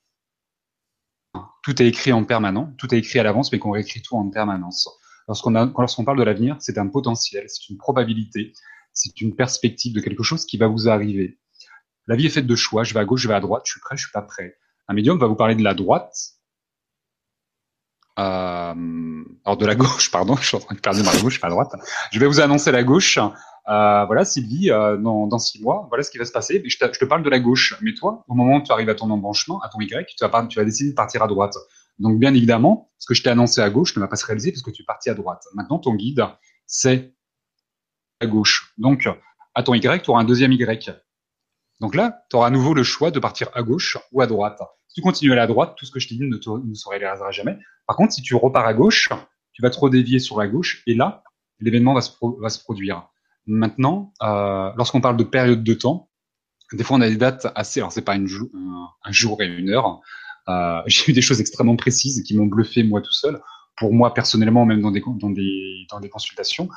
tout 1.63 1.81
est 1.81 1.87
écrit 1.87 2.13
en 2.13 2.25
permanence, 2.25 2.71
tout 2.79 2.93
est 2.95 2.99
écrit 2.99 3.19
à 3.19 3.23
l'avance, 3.23 3.53
mais 3.53 3.59
qu'on 3.59 3.71
réécrit 3.71 4.03
tout 4.03 4.17
en 4.17 4.29
permanence. 4.31 4.89
Lorsqu'on 5.29 6.05
parle 6.05 6.19
de 6.19 6.25
l'avenir, 6.25 6.57
c'est 6.61 6.79
un 6.79 6.89
potentiel, 6.89 7.45
c'est 7.47 7.69
une 7.69 7.77
probabilité, 7.77 8.53
c'est 8.95 9.21
une 9.21 9.37
perspective 9.37 9.93
de 9.93 10.01
quelque 10.01 10.23
chose 10.23 10.45
qui 10.45 10.57
va 10.57 10.67
vous 10.67 10.89
arriver. 10.89 11.39
La 12.09 12.17
vie 12.17 12.27
est 12.27 12.31
faite 12.31 12.49
de 12.49 12.57
choix. 12.57 12.83
Je 12.83 12.95
vais 12.95 13.01
à 13.01 13.05
gauche, 13.05 13.21
je 13.21 13.29
vais 13.29 13.35
à 13.35 13.41
droite. 13.41 13.63
Je 13.67 13.73
suis 13.73 13.81
prêt, 13.81 13.97
je 13.97 14.03
suis 14.03 14.13
pas 14.13 14.23
prêt. 14.23 14.57
Un 14.89 14.95
médium 14.95 15.19
va 15.19 15.29
vous 15.29 15.37
parler 15.37 15.55
de 15.55 15.63
la 15.63 15.75
droite. 15.75 16.17
Euh, 18.19 19.25
alors 19.45 19.57
de 19.57 19.67
la 19.67 19.75
gauche, 19.77 20.11
pardon, 20.11 20.37
je 20.37 20.47
suis 20.47 20.57
en 20.57 20.61
train 20.61 20.75
de 20.75 20.81
perdre 20.81 21.03
ma 21.05 21.21
gauche, 21.21 21.41
pas 21.41 21.49
droite. 21.49 21.73
Je 22.11 22.19
vais 22.19 22.27
vous 22.27 22.41
annoncer 22.41 22.73
la 22.73 22.83
gauche. 22.83 23.19
Euh, 23.69 24.05
voilà, 24.07 24.25
Sylvie, 24.25 24.71
euh, 24.71 24.97
dans, 24.97 25.39
six 25.39 25.63
mois, 25.63 25.87
voilà 25.89 26.03
ce 26.03 26.11
qui 26.11 26.19
va 26.19 26.25
se 26.25 26.33
passer. 26.33 26.63
Je, 26.67 26.77
je, 26.81 26.99
te 26.99 27.05
parle 27.05 27.23
de 27.23 27.31
la 27.31 27.39
gauche, 27.39 27.77
mais 27.81 27.95
toi, 27.95 28.25
au 28.29 28.35
moment 28.35 28.57
où 28.57 28.63
tu 28.63 28.73
arrives 28.73 28.89
à 28.89 28.95
ton 28.95 29.09
embranchement, 29.11 29.61
à 29.61 29.69
ton 29.69 29.81
Y, 29.81 30.15
tu 30.17 30.27
vas, 30.27 30.47
tu 30.47 30.59
vas 30.59 30.65
décider 30.65 30.91
de 30.91 30.95
partir 30.95 31.23
à 31.23 31.29
droite. 31.29 31.57
Donc, 31.99 32.19
bien 32.19 32.35
évidemment, 32.35 32.91
ce 32.99 33.07
que 33.07 33.15
je 33.15 33.23
t'ai 33.23 33.31
annoncé 33.31 33.61
à 33.61 33.71
gauche 33.71 33.95
ne 33.97 34.01
va 34.01 34.09
pas 34.09 34.17
se 34.17 34.27
réaliser 34.27 34.51
parce 34.51 34.63
que 34.63 34.71
tu 34.71 34.83
es 34.83 34.85
parti 34.85 35.11
à 35.11 35.15
droite. 35.15 35.45
Maintenant, 35.55 35.79
ton 35.79 35.95
guide, 35.95 36.27
c'est 36.67 37.15
à 38.21 38.27
gauche. 38.27 38.75
Donc, 38.79 39.09
à 39.55 39.63
ton 39.63 39.75
Y, 39.75 40.03
tu 40.03 40.11
auras 40.11 40.23
un 40.23 40.25
deuxième 40.25 40.53
Y. 40.53 40.91
Donc 41.81 41.95
là, 41.95 42.25
tu 42.31 42.37
auras 42.37 42.47
à 42.49 42.51
nouveau 42.51 42.75
le 42.75 42.83
choix 42.83 43.11
de 43.11 43.19
partir 43.19 43.49
à 43.55 43.63
gauche 43.63 43.99
ou 44.13 44.21
à 44.21 44.27
droite. 44.27 44.61
Si 44.93 45.01
tu 45.01 45.01
continues 45.01 45.33
à 45.33 45.43
à 45.43 45.47
droite, 45.47 45.75
tout 45.79 45.87
ce 45.87 45.91
que 45.91 45.99
je 45.99 46.07
t'ai 46.07 46.17
dit 46.17 46.21
ne, 46.21 46.37
te, 46.37 46.51
ne 46.51 46.75
se 46.75 46.87
réalisera 46.87 47.31
jamais. 47.31 47.57
Par 47.87 47.97
contre, 47.97 48.13
si 48.13 48.21
tu 48.21 48.35
repars 48.35 48.67
à 48.67 48.75
gauche, 48.75 49.09
tu 49.55 49.63
vas 49.63 49.71
te 49.71 49.79
redévier 49.79 50.19
sur 50.19 50.39
la 50.39 50.47
gauche 50.47 50.83
et 50.87 50.95
là, 50.95 51.23
l'événement 51.61 51.95
va 51.95 52.01
va 52.39 52.51
se 52.51 52.63
produire. 52.63 53.09
Maintenant, 53.47 54.13
euh, 54.23 54.71
lorsqu'on 54.77 55.01
parle 55.01 55.17
de 55.17 55.25
période 55.25 55.65
de 55.65 55.73
temps, 55.73 56.11
des 56.75 56.85
fois 56.85 56.99
on 56.99 57.01
a 57.01 57.09
des 57.09 57.17
dates 57.17 57.51
assez, 57.55 57.81
alors 57.81 57.91
c'est 57.91 58.03
pas 58.03 58.15
un, 58.15 58.27
jour 58.27 59.41
et 59.41 59.47
une 59.47 59.71
heure. 59.71 60.03
Euh, 60.49 60.83
j'ai 60.87 61.11
eu 61.11 61.15
des 61.15 61.23
choses 61.23 61.41
extrêmement 61.41 61.77
précises 61.77 62.23
qui 62.23 62.37
m'ont 62.37 62.45
bluffé 62.45 62.83
moi 62.83 63.01
tout 63.01 63.13
seul 63.13 63.41
pour 63.79 63.95
moi 63.95 64.13
personnellement, 64.13 64.67
même 64.67 64.83
dans 64.83 64.91
des, 64.91 65.03
dans 65.19 65.31
des, 65.31 65.87
dans 65.91 66.01
des 66.01 66.11
consultations, 66.11 66.69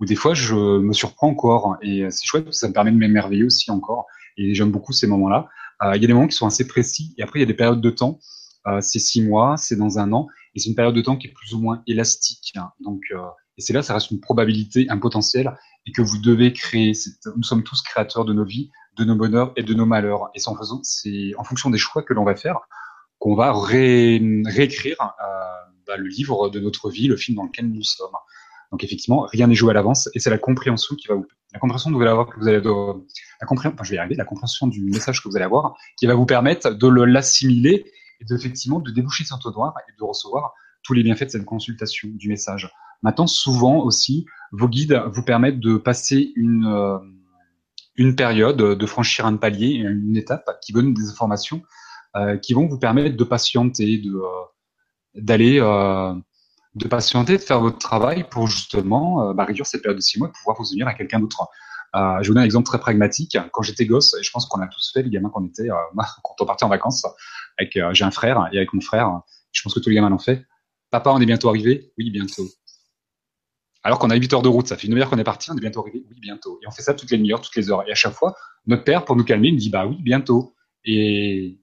où 0.00 0.04
des 0.04 0.16
fois 0.16 0.34
je 0.34 0.56
me 0.56 0.92
surprends 0.92 1.28
encore. 1.28 1.76
Et 1.80 2.10
c'est 2.10 2.26
chouette, 2.26 2.52
ça 2.52 2.66
me 2.66 2.72
permet 2.72 2.90
de 2.90 2.96
m'émerveiller 2.96 3.44
aussi 3.44 3.70
encore. 3.70 4.06
Et 4.36 4.52
j'aime 4.52 4.72
beaucoup 4.72 4.92
ces 4.92 5.06
moments-là. 5.06 5.48
Euh, 5.84 5.96
il 5.96 6.02
y 6.02 6.04
a 6.04 6.08
des 6.08 6.14
moments 6.14 6.28
qui 6.28 6.36
sont 6.36 6.46
assez 6.46 6.66
précis. 6.66 7.14
Et 7.18 7.22
après, 7.22 7.38
il 7.38 7.42
y 7.42 7.44
a 7.44 7.46
des 7.46 7.54
périodes 7.54 7.80
de 7.80 7.90
temps. 7.90 8.18
Euh, 8.66 8.80
c'est 8.80 8.98
six 8.98 9.22
mois, 9.22 9.56
c'est 9.56 9.76
dans 9.76 9.98
un 9.98 10.12
an. 10.12 10.28
Et 10.54 10.60
c'est 10.60 10.68
une 10.68 10.74
période 10.74 10.94
de 10.94 11.00
temps 11.00 11.16
qui 11.16 11.28
est 11.28 11.32
plus 11.32 11.54
ou 11.54 11.60
moins 11.60 11.82
élastique. 11.86 12.52
Hein. 12.56 12.70
Donc, 12.80 13.00
euh, 13.12 13.18
et 13.58 13.62
c'est 13.62 13.72
là, 13.72 13.82
ça 13.82 13.94
reste 13.94 14.10
une 14.10 14.20
probabilité, 14.20 14.86
un 14.88 14.98
potentiel, 14.98 15.54
et 15.86 15.92
que 15.92 16.02
vous 16.02 16.18
devez 16.18 16.52
créer. 16.52 16.92
Nous 17.36 17.42
sommes 17.42 17.62
tous 17.62 17.82
créateurs 17.82 18.24
de 18.24 18.32
nos 18.32 18.44
vies, 18.44 18.70
de 18.96 19.04
nos 19.04 19.16
bonheurs 19.16 19.52
et 19.56 19.62
de 19.62 19.74
nos 19.74 19.86
malheurs. 19.86 20.30
Et 20.34 20.38
c'est 20.38 21.34
en 21.36 21.44
fonction 21.44 21.70
des 21.70 21.78
choix 21.78 22.02
que 22.02 22.14
l'on 22.14 22.24
va 22.24 22.36
faire 22.36 22.60
qu'on 23.22 23.36
va 23.36 23.52
ré, 23.52 24.20
réécrire 24.46 24.96
bah, 25.86 25.96
le 25.96 26.08
livre 26.08 26.48
de 26.48 26.58
notre 26.58 26.90
vie, 26.90 27.06
le 27.06 27.16
film 27.16 27.36
dans 27.36 27.44
lequel 27.44 27.68
nous 27.70 27.84
sommes. 27.84 28.10
Donc 28.72 28.82
effectivement, 28.82 29.28
rien 29.30 29.46
n'est 29.46 29.54
joué 29.54 29.70
à 29.70 29.74
l'avance 29.74 30.08
et 30.14 30.18
c'est 30.18 30.30
la 30.30 30.38
compréhension 30.38 30.96
qui 30.96 31.06
va 31.06 31.14
vous 31.14 31.26
la 31.52 31.58
compréhension 31.58 31.90
que 31.90 31.96
vous 31.96 32.02
allez 32.48 32.56
avoir 32.56 32.96
la 33.40 33.46
compréhension 33.46 33.84
je 33.84 33.90
vais 33.90 33.96
y 33.96 33.98
arriver 33.98 34.14
la 34.14 34.24
compréhension 34.24 34.66
du 34.66 34.84
message 34.84 35.22
que 35.22 35.28
vous 35.28 35.36
allez 35.36 35.44
avoir 35.44 35.76
qui 35.98 36.06
va 36.06 36.14
vous 36.14 36.26
permettre 36.26 36.70
de 36.70 36.88
l'assimiler 36.88 37.84
et 38.20 38.24
d'effectivement 38.24 38.80
de 38.80 38.90
déboucher 38.90 39.24
sur 39.24 39.38
noir 39.52 39.74
et 39.88 39.92
de 39.98 40.04
recevoir 40.04 40.54
tous 40.82 40.94
les 40.94 41.02
bienfaits 41.02 41.24
de 41.24 41.30
cette 41.30 41.44
consultation 41.44 42.08
du 42.12 42.28
message. 42.28 42.70
Maintenant, 43.02 43.26
souvent 43.26 43.78
aussi, 43.78 44.26
vos 44.52 44.68
guides 44.68 45.00
vous 45.12 45.22
permettent 45.22 45.60
de 45.60 45.76
passer 45.76 46.32
une 46.36 46.66
euh, 46.66 46.98
une 47.96 48.16
période, 48.16 48.56
de 48.56 48.86
franchir 48.86 49.26
un 49.26 49.36
palier, 49.36 49.74
une 49.74 50.16
étape 50.16 50.48
qui 50.62 50.72
donne 50.72 50.94
des 50.94 51.10
informations 51.10 51.62
euh, 52.16 52.38
qui 52.38 52.54
vont 52.54 52.66
vous 52.66 52.78
permettre 52.78 53.16
de 53.16 53.24
patienter, 53.24 53.98
de 53.98 54.14
euh, 54.14 54.44
d'aller 55.14 55.60
de 56.74 56.88
patienter, 56.88 57.36
de 57.36 57.42
faire 57.42 57.60
votre 57.60 57.78
travail 57.78 58.24
pour 58.28 58.46
justement 58.46 59.28
euh, 59.28 59.32
bah, 59.34 59.44
réduire 59.44 59.66
cette 59.66 59.82
période 59.82 59.98
de 59.98 60.02
six 60.02 60.18
mois 60.18 60.28
et 60.28 60.32
pouvoir 60.32 60.56
vous 60.58 60.72
unir 60.72 60.88
à 60.88 60.94
quelqu'un 60.94 61.20
d'autre. 61.20 61.48
Euh, 61.94 62.22
je 62.22 62.28
vous 62.28 62.34
donne 62.34 62.42
un 62.42 62.46
exemple 62.46 62.66
très 62.66 62.80
pragmatique. 62.80 63.36
Quand 63.52 63.62
j'étais 63.62 63.84
gosse, 63.84 64.14
et 64.18 64.22
je 64.22 64.30
pense 64.30 64.46
qu'on 64.46 64.60
a 64.60 64.66
tous 64.66 64.92
fait, 64.92 65.02
les 65.02 65.10
gamins 65.10 65.28
qu'on 65.28 65.44
était, 65.44 65.70
euh, 65.70 65.74
quand 66.22 66.34
on 66.40 66.46
partait 66.46 66.64
en 66.64 66.68
vacances, 66.68 67.06
avec 67.58 67.78
j'ai 67.92 68.04
un 68.04 68.10
frère 68.10 68.48
et 68.52 68.56
avec 68.56 68.72
mon 68.72 68.80
frère, 68.80 69.20
je 69.52 69.62
pense 69.62 69.74
que 69.74 69.80
tous 69.80 69.90
les 69.90 69.96
gamins 69.96 70.08
l'ont 70.08 70.18
fait. 70.18 70.46
Papa, 70.90 71.10
on 71.10 71.20
est 71.20 71.26
bientôt 71.26 71.48
arrivé? 71.50 71.92
Oui, 71.98 72.10
bientôt. 72.10 72.48
Alors 73.84 73.98
qu'on 73.98 74.10
a 74.10 74.14
8 74.14 74.32
heures 74.32 74.42
de 74.42 74.48
route, 74.48 74.68
ça 74.68 74.76
fait 74.76 74.86
une 74.86 74.96
heure 74.96 75.10
qu'on 75.10 75.18
est 75.18 75.24
parti, 75.24 75.50
on 75.50 75.56
est 75.56 75.60
bientôt 75.60 75.80
arrivé? 75.80 76.04
Oui, 76.08 76.16
bientôt. 76.20 76.58
Et 76.62 76.66
on 76.66 76.70
fait 76.70 76.82
ça 76.82 76.94
toutes 76.94 77.10
les 77.10 77.18
demi-heures, 77.18 77.40
toutes 77.40 77.56
les 77.56 77.70
heures. 77.70 77.86
Et 77.86 77.92
à 77.92 77.94
chaque 77.94 78.14
fois, 78.14 78.34
notre 78.66 78.84
père, 78.84 79.04
pour 79.04 79.16
nous 79.16 79.24
calmer, 79.24 79.52
me 79.52 79.58
dit 79.58 79.70
Bah 79.70 79.86
oui, 79.86 79.96
bientôt. 80.00 80.54
Et 80.84 81.61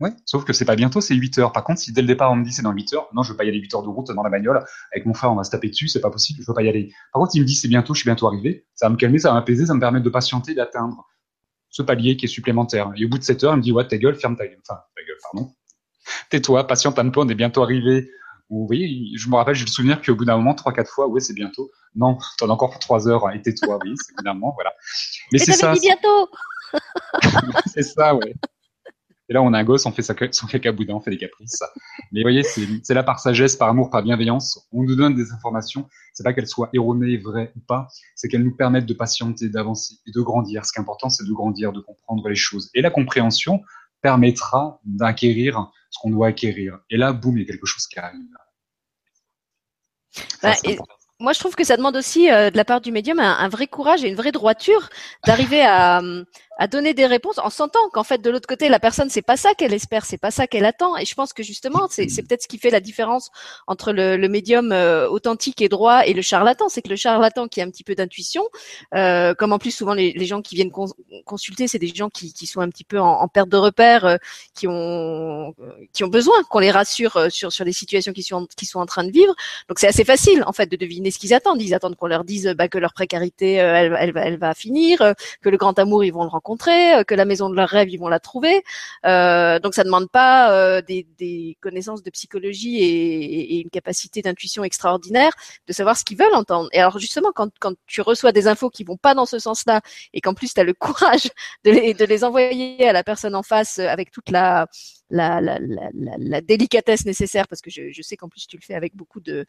Ouais, 0.00 0.10
sauf 0.24 0.44
que 0.44 0.54
c'est 0.54 0.64
pas 0.64 0.76
bientôt, 0.76 1.02
c'est 1.02 1.14
8 1.14 1.38
heures. 1.38 1.52
Par 1.52 1.62
contre, 1.62 1.80
si 1.80 1.92
dès 1.92 2.00
le 2.00 2.06
départ 2.06 2.32
on 2.32 2.36
me 2.36 2.44
dit 2.44 2.52
c'est 2.52 2.62
dans 2.62 2.72
8 2.72 2.94
heures, 2.94 3.08
non, 3.12 3.22
je 3.22 3.32
veux 3.32 3.36
pas 3.36 3.44
y 3.44 3.48
aller 3.48 3.58
8 3.58 3.74
heures 3.74 3.82
de 3.82 3.88
route 3.88 4.10
dans 4.10 4.22
la 4.22 4.30
bagnole. 4.30 4.64
Avec 4.92 5.04
mon 5.04 5.12
frère, 5.12 5.30
on 5.30 5.36
va 5.36 5.44
se 5.44 5.50
taper 5.50 5.68
dessus, 5.68 5.88
c'est 5.88 6.00
pas 6.00 6.10
possible, 6.10 6.40
je 6.42 6.46
veux 6.46 6.54
pas 6.54 6.62
y 6.62 6.68
aller. 6.68 6.90
Par 7.12 7.20
contre, 7.20 7.32
il 7.34 7.42
me 7.42 7.46
dit 7.46 7.54
c'est 7.54 7.68
bientôt, 7.68 7.92
je 7.92 8.00
suis 8.00 8.08
bientôt 8.08 8.26
arrivé. 8.26 8.66
Ça 8.74 8.86
va 8.86 8.90
me 8.90 8.96
calmer, 8.96 9.18
ça 9.18 9.28
va 9.28 9.34
m'apaiser, 9.34 9.66
ça 9.66 9.72
va 9.72 9.76
me 9.76 9.80
permettre 9.80 10.04
de 10.04 10.10
patienter, 10.10 10.54
d'atteindre 10.54 11.06
ce 11.68 11.82
palier 11.82 12.16
qui 12.16 12.24
est 12.24 12.28
supplémentaire. 12.28 12.90
Et 12.96 13.04
au 13.04 13.08
bout 13.08 13.18
de 13.18 13.24
7 13.24 13.44
heures, 13.44 13.52
il 13.54 13.58
me 13.58 13.62
dit 13.62 13.72
ouais, 13.72 13.86
ta 13.86 13.98
gueule, 13.98 14.16
ferme 14.16 14.36
ta 14.36 14.46
gueule. 14.46 14.58
Enfin, 14.66 14.80
ta 14.96 15.02
gueule, 15.02 15.18
pardon. 15.22 15.52
Tais-toi, 16.30 16.66
patiente 16.66 16.98
un 16.98 17.10
peu, 17.10 17.20
on 17.20 17.28
est 17.28 17.34
bientôt 17.34 17.62
arrivé. 17.62 18.10
Vous 18.48 18.66
voyez, 18.66 19.16
je 19.16 19.28
me 19.28 19.36
rappelle, 19.36 19.54
j'ai 19.54 19.64
le 19.64 19.70
souvenir 19.70 20.02
qu'au 20.02 20.16
bout 20.16 20.24
d'un 20.24 20.36
moment, 20.36 20.54
trois, 20.54 20.72
quatre 20.72 20.90
fois, 20.90 21.06
ouais, 21.06 21.20
c'est 21.20 21.34
bientôt. 21.34 21.70
Non, 21.94 22.18
t'en 22.38 22.48
as 22.48 22.52
encore 22.52 22.70
pour 22.70 22.80
trois 22.80 23.06
heures, 23.06 23.30
et 23.30 23.40
tais-toi, 23.42 23.78
oui, 23.84 23.94
c'est 23.96 24.12
évidemment, 24.14 24.52
voilà. 24.54 24.72
Mais 25.32 25.38
c'est 25.38 25.52
ça. 25.52 25.72
Dit 25.74 25.80
bientôt. 25.80 26.28
c'est 27.66 27.82
ça, 27.82 28.14
ouais. 28.14 28.34
Et 29.30 29.32
là, 29.32 29.42
on 29.42 29.52
a 29.52 29.58
un 29.58 29.64
gosse, 29.64 29.86
on 29.86 29.92
fait 29.92 30.02
son 30.02 30.46
cacaboudin, 30.48 30.94
on 30.94 31.00
fait 31.00 31.12
des 31.12 31.16
caprices. 31.16 31.62
Mais 32.10 32.20
vous 32.20 32.24
voyez, 32.24 32.42
c'est 32.42 32.94
là 32.94 33.04
par 33.04 33.20
sagesse, 33.20 33.54
par 33.54 33.68
amour, 33.68 33.88
par 33.88 34.02
bienveillance. 34.02 34.66
On 34.72 34.82
nous 34.82 34.96
donne 34.96 35.14
des 35.14 35.30
informations. 35.30 35.88
C'est 36.12 36.24
pas 36.24 36.32
qu'elles 36.32 36.48
soient 36.48 36.68
erronées, 36.72 37.16
vraies 37.16 37.52
ou 37.56 37.60
pas. 37.60 37.86
C'est 38.16 38.26
qu'elles 38.26 38.42
nous 38.42 38.56
permettent 38.56 38.86
de 38.86 38.94
patienter, 38.94 39.48
d'avancer 39.48 39.94
et 40.04 40.10
de 40.10 40.20
grandir. 40.20 40.66
Ce 40.66 40.72
qui 40.72 40.78
est 40.78 40.82
important, 40.82 41.10
c'est 41.10 41.24
de 41.24 41.32
grandir, 41.32 41.72
de 41.72 41.78
comprendre 41.78 42.28
les 42.28 42.34
choses. 42.34 42.70
Et 42.74 42.82
la 42.82 42.90
compréhension 42.90 43.62
permettra 44.02 44.80
d'acquérir 44.84 45.70
ce 45.90 46.00
qu'on 46.02 46.10
doit 46.10 46.26
acquérir. 46.26 46.80
Et 46.90 46.96
là, 46.96 47.12
boum, 47.12 47.38
il 47.38 47.42
y 47.42 47.44
a 47.44 47.46
quelque 47.46 47.66
chose 47.66 47.86
qui 47.86 48.00
arrive. 48.00 48.20
Bah, 50.42 50.54
moi, 51.20 51.34
je 51.34 51.38
trouve 51.38 51.54
que 51.54 51.64
ça 51.64 51.76
demande 51.76 51.96
aussi 51.96 52.30
euh, 52.30 52.50
de 52.50 52.56
la 52.56 52.64
part 52.64 52.80
du 52.80 52.90
médium 52.90 53.20
un, 53.20 53.38
un, 53.38 53.48
vrai 53.48 53.66
courage 53.66 54.02
et 54.02 54.08
une 54.08 54.16
vraie 54.16 54.32
droiture 54.32 54.88
d'arriver 55.26 55.62
à, 55.62 56.00
à 56.60 56.68
donner 56.68 56.92
des 56.92 57.06
réponses 57.06 57.38
en 57.38 57.48
sentant 57.48 57.88
qu'en 57.90 58.04
fait 58.04 58.20
de 58.20 58.28
l'autre 58.28 58.46
côté 58.46 58.68
la 58.68 58.78
personne 58.78 59.08
c'est 59.08 59.22
pas 59.22 59.38
ça 59.38 59.54
qu'elle 59.54 59.72
espère, 59.72 60.04
c'est 60.04 60.18
pas 60.18 60.30
ça 60.30 60.46
qu'elle 60.46 60.66
attend. 60.66 60.94
Et 60.98 61.06
je 61.06 61.14
pense 61.14 61.32
que 61.32 61.42
justement 61.42 61.88
c'est, 61.88 62.04
peut-être 62.06 62.42
ce 62.42 62.48
qui 62.48 62.58
fait 62.58 62.68
la 62.68 62.80
différence 62.80 63.30
entre 63.66 63.94
le, 63.94 64.18
le 64.18 64.28
médium 64.28 64.70
euh, 64.70 65.08
authentique 65.08 65.62
et 65.62 65.70
droit 65.70 66.04
et 66.04 66.12
le 66.12 66.20
charlatan, 66.20 66.68
c'est 66.68 66.82
que 66.82 66.90
le 66.90 66.96
charlatan 66.96 67.48
qui 67.48 67.62
a 67.62 67.64
un 67.64 67.70
petit 67.70 67.82
peu 67.82 67.94
d'intuition, 67.94 68.44
euh, 68.94 69.32
comme 69.34 69.54
en 69.54 69.58
plus 69.58 69.70
souvent 69.70 69.94
les, 69.94 70.12
gens 70.26 70.42
qui 70.42 70.54
viennent 70.54 70.70
consulter, 71.24 71.66
c'est 71.66 71.78
des 71.78 71.86
gens 71.94 72.10
qui, 72.10 72.34
qui, 72.34 72.46
sont 72.46 72.60
un 72.60 72.68
petit 72.68 72.84
peu 72.84 73.00
en, 73.00 73.08
en 73.08 73.26
perte 73.26 73.48
de 73.48 73.56
repère, 73.56 74.04
euh, 74.04 74.16
qui 74.54 74.66
ont 74.68 75.54
qui 75.94 76.04
ont 76.04 76.08
besoin 76.08 76.42
qu'on 76.50 76.58
les 76.58 76.70
rassure 76.70 77.16
euh, 77.16 77.30
sur 77.30 77.50
sur 77.52 77.64
les 77.64 77.72
situations 77.72 78.12
qu'ils 78.12 78.24
sont 78.24 78.46
qui 78.54 78.66
sont 78.66 78.80
en 78.80 78.86
train 78.86 79.04
de 79.04 79.10
vivre. 79.10 79.34
Donc 79.70 79.78
c'est 79.78 79.88
assez 79.88 80.04
facile 80.04 80.44
en 80.46 80.52
fait 80.52 80.66
de 80.66 80.76
deviner 80.76 81.10
ce 81.10 81.18
qu'ils 81.18 81.32
attendent. 81.32 81.62
Ils 81.62 81.72
attendent 81.72 81.96
qu'on 81.96 82.06
leur 82.06 82.24
dise 82.24 82.54
bah, 82.54 82.68
que 82.68 82.76
leur 82.76 82.92
précarité 82.92 83.54
elle, 83.54 83.96
elle, 83.98 84.12
elle 84.14 84.36
va 84.36 84.52
finir, 84.52 84.98
que 85.40 85.48
le 85.48 85.56
grand 85.56 85.78
amour 85.78 86.04
ils 86.04 86.12
vont 86.12 86.22
le 86.22 86.28
rencontrer 86.28 86.49
euh, 86.68 87.04
que 87.04 87.14
la 87.14 87.24
maison 87.24 87.48
de 87.50 87.56
leur 87.56 87.68
rêve, 87.68 87.88
ils 87.90 87.98
vont 87.98 88.08
la 88.08 88.20
trouver. 88.20 88.62
Euh, 89.06 89.58
donc 89.58 89.74
ça 89.74 89.84
demande 89.84 90.10
pas 90.10 90.52
euh, 90.52 90.82
des, 90.82 91.56
connaissances 91.60 92.02
de 92.02 92.10
psychologie 92.10 92.78
et, 92.78 93.60
une 93.60 93.70
capacité 93.70 94.22
d'intuition 94.22 94.64
extraordinaire 94.64 95.32
de 95.66 95.72
savoir 95.72 95.96
ce 95.96 96.04
qu'ils 96.04 96.18
veulent 96.18 96.34
entendre. 96.34 96.68
Et 96.72 96.80
alors 96.80 96.98
justement, 96.98 97.30
quand, 97.34 97.50
tu 97.86 98.00
reçois 98.00 98.32
des 98.32 98.46
infos 98.48 98.70
qui 98.70 98.84
vont 98.84 98.96
pas 98.96 99.14
dans 99.14 99.26
ce 99.26 99.38
sens-là 99.38 99.80
et 100.12 100.20
qu'en 100.20 100.34
plus 100.34 100.54
tu 100.54 100.60
as 100.60 100.64
le 100.64 100.74
courage 100.78 101.28
de 101.64 101.70
les, 101.70 102.24
envoyer 102.24 102.86
à 102.86 102.92
la 102.92 103.02
personne 103.02 103.34
en 103.34 103.42
face 103.42 103.78
avec 103.78 104.10
toute 104.10 104.30
la 104.30 104.66
délicatesse 106.42 107.04
nécessaire 107.06 107.48
parce 107.48 107.60
que 107.60 107.70
je, 107.70 108.02
sais 108.02 108.16
qu'en 108.16 108.28
plus 108.28 108.46
tu 108.46 108.56
le 108.56 108.62
fais 108.62 108.74
avec 108.74 108.96
beaucoup 108.96 109.20
de, 109.20 109.46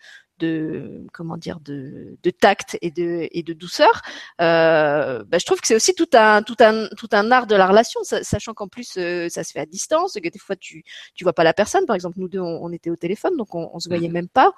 comment 1.13 1.37
dire 1.37 1.59
de, 1.61 2.17
tact 2.39 2.77
et 2.81 2.91
de, 2.91 3.53
douceur. 3.53 4.01
Bah, 4.39 5.23
je 5.33 5.45
trouve 5.45 5.59
que 5.61 5.67
c'est 5.67 5.75
aussi 5.75 5.93
tout 5.93 6.09
un 6.13 6.43
tout 6.43 6.57
un 6.59 6.80
tout 6.97 7.09
un 7.11 7.31
art 7.31 7.47
de 7.47 7.55
la 7.55 7.67
relation, 7.67 8.01
sachant 8.03 8.53
qu'en 8.53 8.67
plus 8.67 8.95
euh, 8.97 9.29
ça 9.29 9.43
se 9.43 9.51
fait 9.51 9.59
à 9.59 9.65
distance, 9.65 10.13
que 10.13 10.29
des 10.29 10.39
fois 10.39 10.55
tu 10.55 10.83
tu 11.15 11.23
vois 11.23 11.33
pas 11.33 11.43
la 11.43 11.53
personne. 11.53 11.85
Par 11.85 11.95
exemple, 11.95 12.19
nous 12.19 12.27
deux 12.27 12.39
on, 12.39 12.63
on 12.63 12.71
était 12.71 12.89
au 12.89 12.95
téléphone, 12.95 13.37
donc 13.37 13.55
on, 13.55 13.69
on 13.73 13.79
se 13.79 13.89
voyait 13.89 14.09
mmh 14.09 14.13
même 14.13 14.29
pas. 14.29 14.51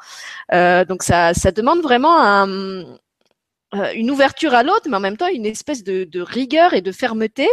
Euh, 0.54 0.86
donc 0.86 1.04
ça 1.04 1.34
ça 1.34 1.52
demande 1.52 1.82
vraiment 1.82 2.20
un 2.20 2.98
euh, 3.76 3.92
une 3.96 4.12
ouverture 4.12 4.54
à 4.54 4.62
l'autre, 4.62 4.88
mais 4.88 4.98
en 4.98 5.00
même 5.00 5.18
temps 5.18 5.28
une 5.28 5.48
espèce 5.48 5.84
de, 5.84 6.04
de 6.04 6.22
rigueur 6.22 6.74
et 6.74 6.82
de 6.82 6.92
fermeté, 6.92 7.48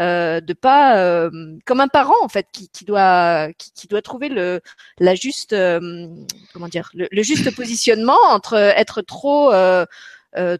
euh, 0.00 0.40
de 0.40 0.52
pas 0.52 0.98
euh, 0.98 1.30
comme 1.64 1.80
un 1.80 1.86
parent 1.86 2.16
en 2.22 2.28
fait 2.28 2.46
qui, 2.52 2.68
qui 2.70 2.84
doit 2.84 3.52
qui, 3.56 3.70
qui, 3.72 3.86
doit 3.86 4.02
trouver 4.02 4.28
le 4.28 4.60
la 4.98 5.14
juste 5.14 5.52
euh, 5.52 6.08
comment 6.52 6.66
dire 6.66 6.90
le, 6.94 7.06
le, 7.12 7.22
juste 7.22 7.54
positionnement 7.54 8.18
entre 8.30 8.54
être 8.54 9.00
trop 9.02 9.52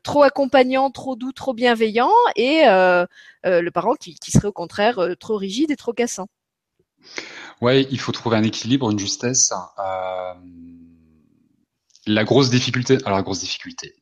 trop 0.03 0.23
accompagnant, 0.23 0.91
trop 0.91 1.17
doux, 1.17 1.33
trop 1.33 1.55
bienveillant 1.55 2.11
et 2.37 2.63
le 2.65 3.69
parent 3.71 3.95
qui, 3.95 4.17
serait 4.31 4.49
au 4.49 4.53
contraire 4.53 5.01
trop 5.19 5.37
rigide 5.37 5.71
et 5.71 5.77
trop 5.77 5.93
cassant. 5.93 6.27
Ouais, 7.61 7.87
il 7.91 8.01
faut 8.01 8.13
trouver 8.13 8.37
un 8.37 8.43
équilibre, 8.43 8.91
une 8.91 8.99
justesse. 8.99 9.53
la 12.07 12.25
grosse 12.25 12.51
difficulté, 12.51 12.99
alors 13.05 13.19
la 13.19 13.23
grosse 13.23 13.41
difficulté, 13.41 13.95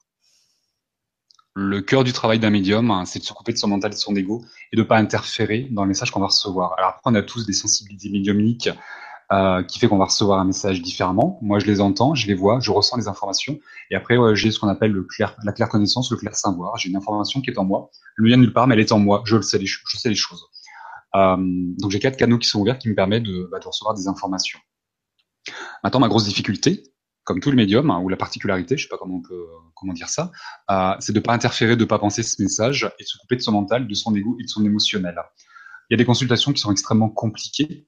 le 1.61 1.81
cœur 1.81 2.05
du 2.05 2.13
travail 2.13 2.39
d'un 2.39 2.51
médium, 2.51 2.93
hein, 2.93 3.05
c'est 3.05 3.19
de 3.19 3.25
se 3.25 3.33
couper 3.33 3.53
de 3.53 3.59
son 3.59 3.67
mental 3.67 3.91
et 3.91 3.95
de 3.95 3.99
son 3.99 4.15
ego 4.15 4.45
et 4.73 4.77
de 4.77 4.83
pas 4.85 4.97
interférer 4.97 5.67
dans 5.73 5.83
le 5.83 5.89
message 5.89 6.13
qu'on 6.13 6.21
va 6.21 6.27
recevoir. 6.27 6.75
Alors 6.79 6.91
après, 6.91 7.03
on 7.07 7.15
a 7.17 7.23
tous 7.23 7.47
des 7.47 7.53
sensibilités 7.53 8.11
médiumniques 8.11 8.71
euh, 9.33 9.63
qui 9.63 9.79
fait 9.79 9.89
qu'on 9.89 9.99
va 9.99 10.07
recevoir 10.07 10.41
un 10.41 10.45
message 10.45 10.81
différemment. 10.83 11.39
Moi, 11.43 11.59
je 11.59 11.67
les 11.67 11.81
entends, 11.81 12.15
je 12.15 12.27
les 12.27 12.35
vois, 12.35 12.61
je 12.61 12.71
ressens 12.71 12.97
les 12.97 13.09
informations. 13.09 13.59
Et 13.91 13.95
après, 13.95 14.17
j'ai 14.35 14.51
ce 14.51 14.59
qu'on 14.59 14.69
appelle 14.69 14.93
le 14.93 15.05
clair, 15.05 15.37
la 15.45 15.53
claire 15.53 15.69
connaissance, 15.69 16.11
le 16.11 16.17
clair 16.17 16.35
savoir. 16.35 16.77
J'ai 16.79 16.89
une 16.89 16.97
information 16.97 17.41
qui 17.41 17.51
est 17.51 17.59
en 17.59 17.65
moi. 17.65 17.91
Elle 18.17 18.25
ne 18.25 18.29
vient 18.29 18.37
nulle 18.37 18.53
part, 18.53 18.67
mais 18.67 18.75
elle 18.75 18.81
est 18.81 18.93
en 18.93 18.99
moi. 18.99 19.23
Je 19.27 19.37
le 19.37 19.43
sais, 19.43 19.59
les, 19.59 19.67
je 19.67 19.97
sais 19.97 20.09
les 20.09 20.15
choses. 20.15 20.45
Euh, 21.15 21.37
donc, 21.39 21.91
j'ai 21.91 21.99
quatre 21.99 22.17
canaux 22.17 22.39
qui 22.39 22.49
sont 22.49 22.61
ouverts 22.61 22.79
qui 22.79 22.89
me 22.89 22.95
permettent 22.95 23.25
de, 23.25 23.49
bah, 23.51 23.59
de 23.59 23.67
recevoir 23.67 23.95
des 23.95 24.09
informations. 24.09 24.59
Maintenant, 25.83 26.01
ma 26.01 26.09
grosse 26.09 26.25
difficulté, 26.25 26.83
comme 27.25 27.41
tout 27.41 27.51
le 27.51 27.57
médium, 27.57 27.91
hein, 27.91 28.01
ou 28.01 28.09
la 28.09 28.17
particularité, 28.17 28.77
je 28.77 28.85
sais 28.85 28.89
pas 28.89 28.99
comment 28.99 29.17
on 29.17 29.23
peut 29.23 29.47
comment 29.75 29.93
dire 29.93 30.09
ça, 30.09 30.33
euh, 30.71 30.95
c'est 30.99 31.13
de 31.13 31.21
pas 31.21 31.33
interférer, 31.33 31.77
de 31.77 31.85
pas 31.85 31.99
penser 31.99 32.23
ce 32.23 32.43
message 32.43 32.91
et 32.99 33.03
de 33.03 33.09
se 33.09 33.17
couper 33.19 33.37
de 33.37 33.43
son 33.43 33.53
mental, 33.53 33.87
de 33.87 33.95
son 33.95 34.15
ego 34.15 34.37
et 34.41 34.45
de 34.45 34.49
son 34.49 34.65
émotionnel. 34.65 35.17
Il 35.89 35.93
y 35.93 35.95
a 35.95 35.99
des 35.99 36.05
consultations 36.05 36.53
qui 36.53 36.61
sont 36.61 36.73
extrêmement 36.73 37.09
compliquées 37.09 37.87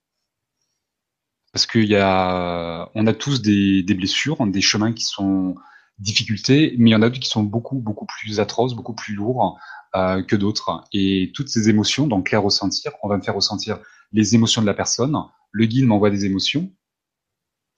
parce 1.53 1.67
qu'il 1.67 1.87
y 1.87 1.97
a, 1.97 2.91
on 2.95 3.07
a 3.07 3.13
tous 3.13 3.43
des, 3.43 3.83
blessures, 3.95 4.45
des 4.47 4.61
chemins 4.61 4.93
qui 4.93 5.05
sont 5.05 5.57
difficultés, 5.99 6.75
mais 6.79 6.91
il 6.91 6.93
y 6.93 6.97
en 6.97 7.03
a 7.03 7.09
d'autres 7.09 7.21
qui 7.21 7.29
sont 7.29 7.43
beaucoup 7.43 7.77
beaucoup 7.77 8.07
plus 8.07 8.41
atroces, 8.41 8.75
beaucoup 8.75 8.95
plus 8.95 9.15
lourds 9.15 9.59
euh, 9.95 10.23
que 10.23 10.37
d'autres. 10.37 10.85
Et 10.93 11.33
toutes 11.35 11.49
ces 11.49 11.69
émotions, 11.69 12.07
donc 12.07 12.31
les 12.31 12.39
ressentir, 12.39 12.93
on 13.03 13.09
va 13.09 13.17
me 13.17 13.23
faire 13.23 13.35
ressentir 13.35 13.79
les 14.13 14.35
émotions 14.35 14.63
de 14.63 14.67
la 14.67 14.75
personne. 14.75 15.17
Le 15.51 15.67
guide 15.67 15.87
m'envoie 15.87 16.11
des 16.11 16.25
émotions, 16.25 16.71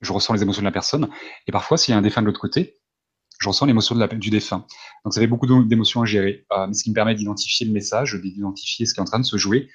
je 0.01 0.13
ressens 0.13 0.33
les 0.33 0.43
émotions 0.43 0.61
de 0.61 0.67
la 0.67 0.71
personne, 0.71 1.09
et 1.47 1.51
parfois 1.51 1.77
s'il 1.77 1.93
y 1.93 1.95
a 1.95 1.97
un 1.97 2.03
défunt 2.03 2.21
de 2.21 2.27
l'autre 2.27 2.39
côté, 2.39 2.77
je 3.43 3.49
ressens 3.49 3.65
l'émotion 3.65 3.95
du 4.13 4.29
défunt. 4.29 4.65
Donc 5.03 5.13
ça 5.13 5.21
fait 5.21 5.27
beaucoup 5.27 5.47
d'émotions 5.65 6.01
à 6.01 6.05
gérer, 6.05 6.45
euh, 6.53 6.71
ce 6.73 6.83
qui 6.83 6.89
me 6.89 6.95
permet 6.95 7.13
d'identifier 7.13 7.67
le 7.67 7.73
message, 7.73 8.15
d'identifier 8.15 8.85
ce 8.85 8.93
qui 8.93 8.99
est 8.99 9.03
en 9.03 9.05
train 9.05 9.19
de 9.19 9.25
se 9.25 9.37
jouer 9.37 9.69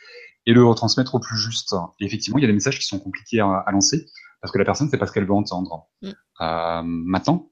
et 0.47 0.53
le 0.53 0.65
retransmettre 0.65 1.15
au 1.15 1.21
plus 1.21 1.37
juste. 1.37 1.75
Et 2.01 2.07
effectivement, 2.07 2.39
il 2.39 2.43
y 2.43 2.45
a 2.45 2.49
des 2.49 2.55
messages 2.55 2.79
qui 2.79 2.87
sont 2.87 2.99
compliqués 2.99 3.41
à, 3.41 3.63
à 3.67 3.71
lancer 3.71 4.07
parce 4.41 4.53
que 4.53 4.59
la 4.59 4.65
personne, 4.65 4.89
c'est 4.91 4.99
pas 4.99 5.07
ce 5.07 5.13
qu'elle 5.13 5.27
veut 5.27 5.35
entendre. 5.35 5.89
Mm. 6.03 6.11
Euh, 6.41 6.83
maintenant, 6.85 7.51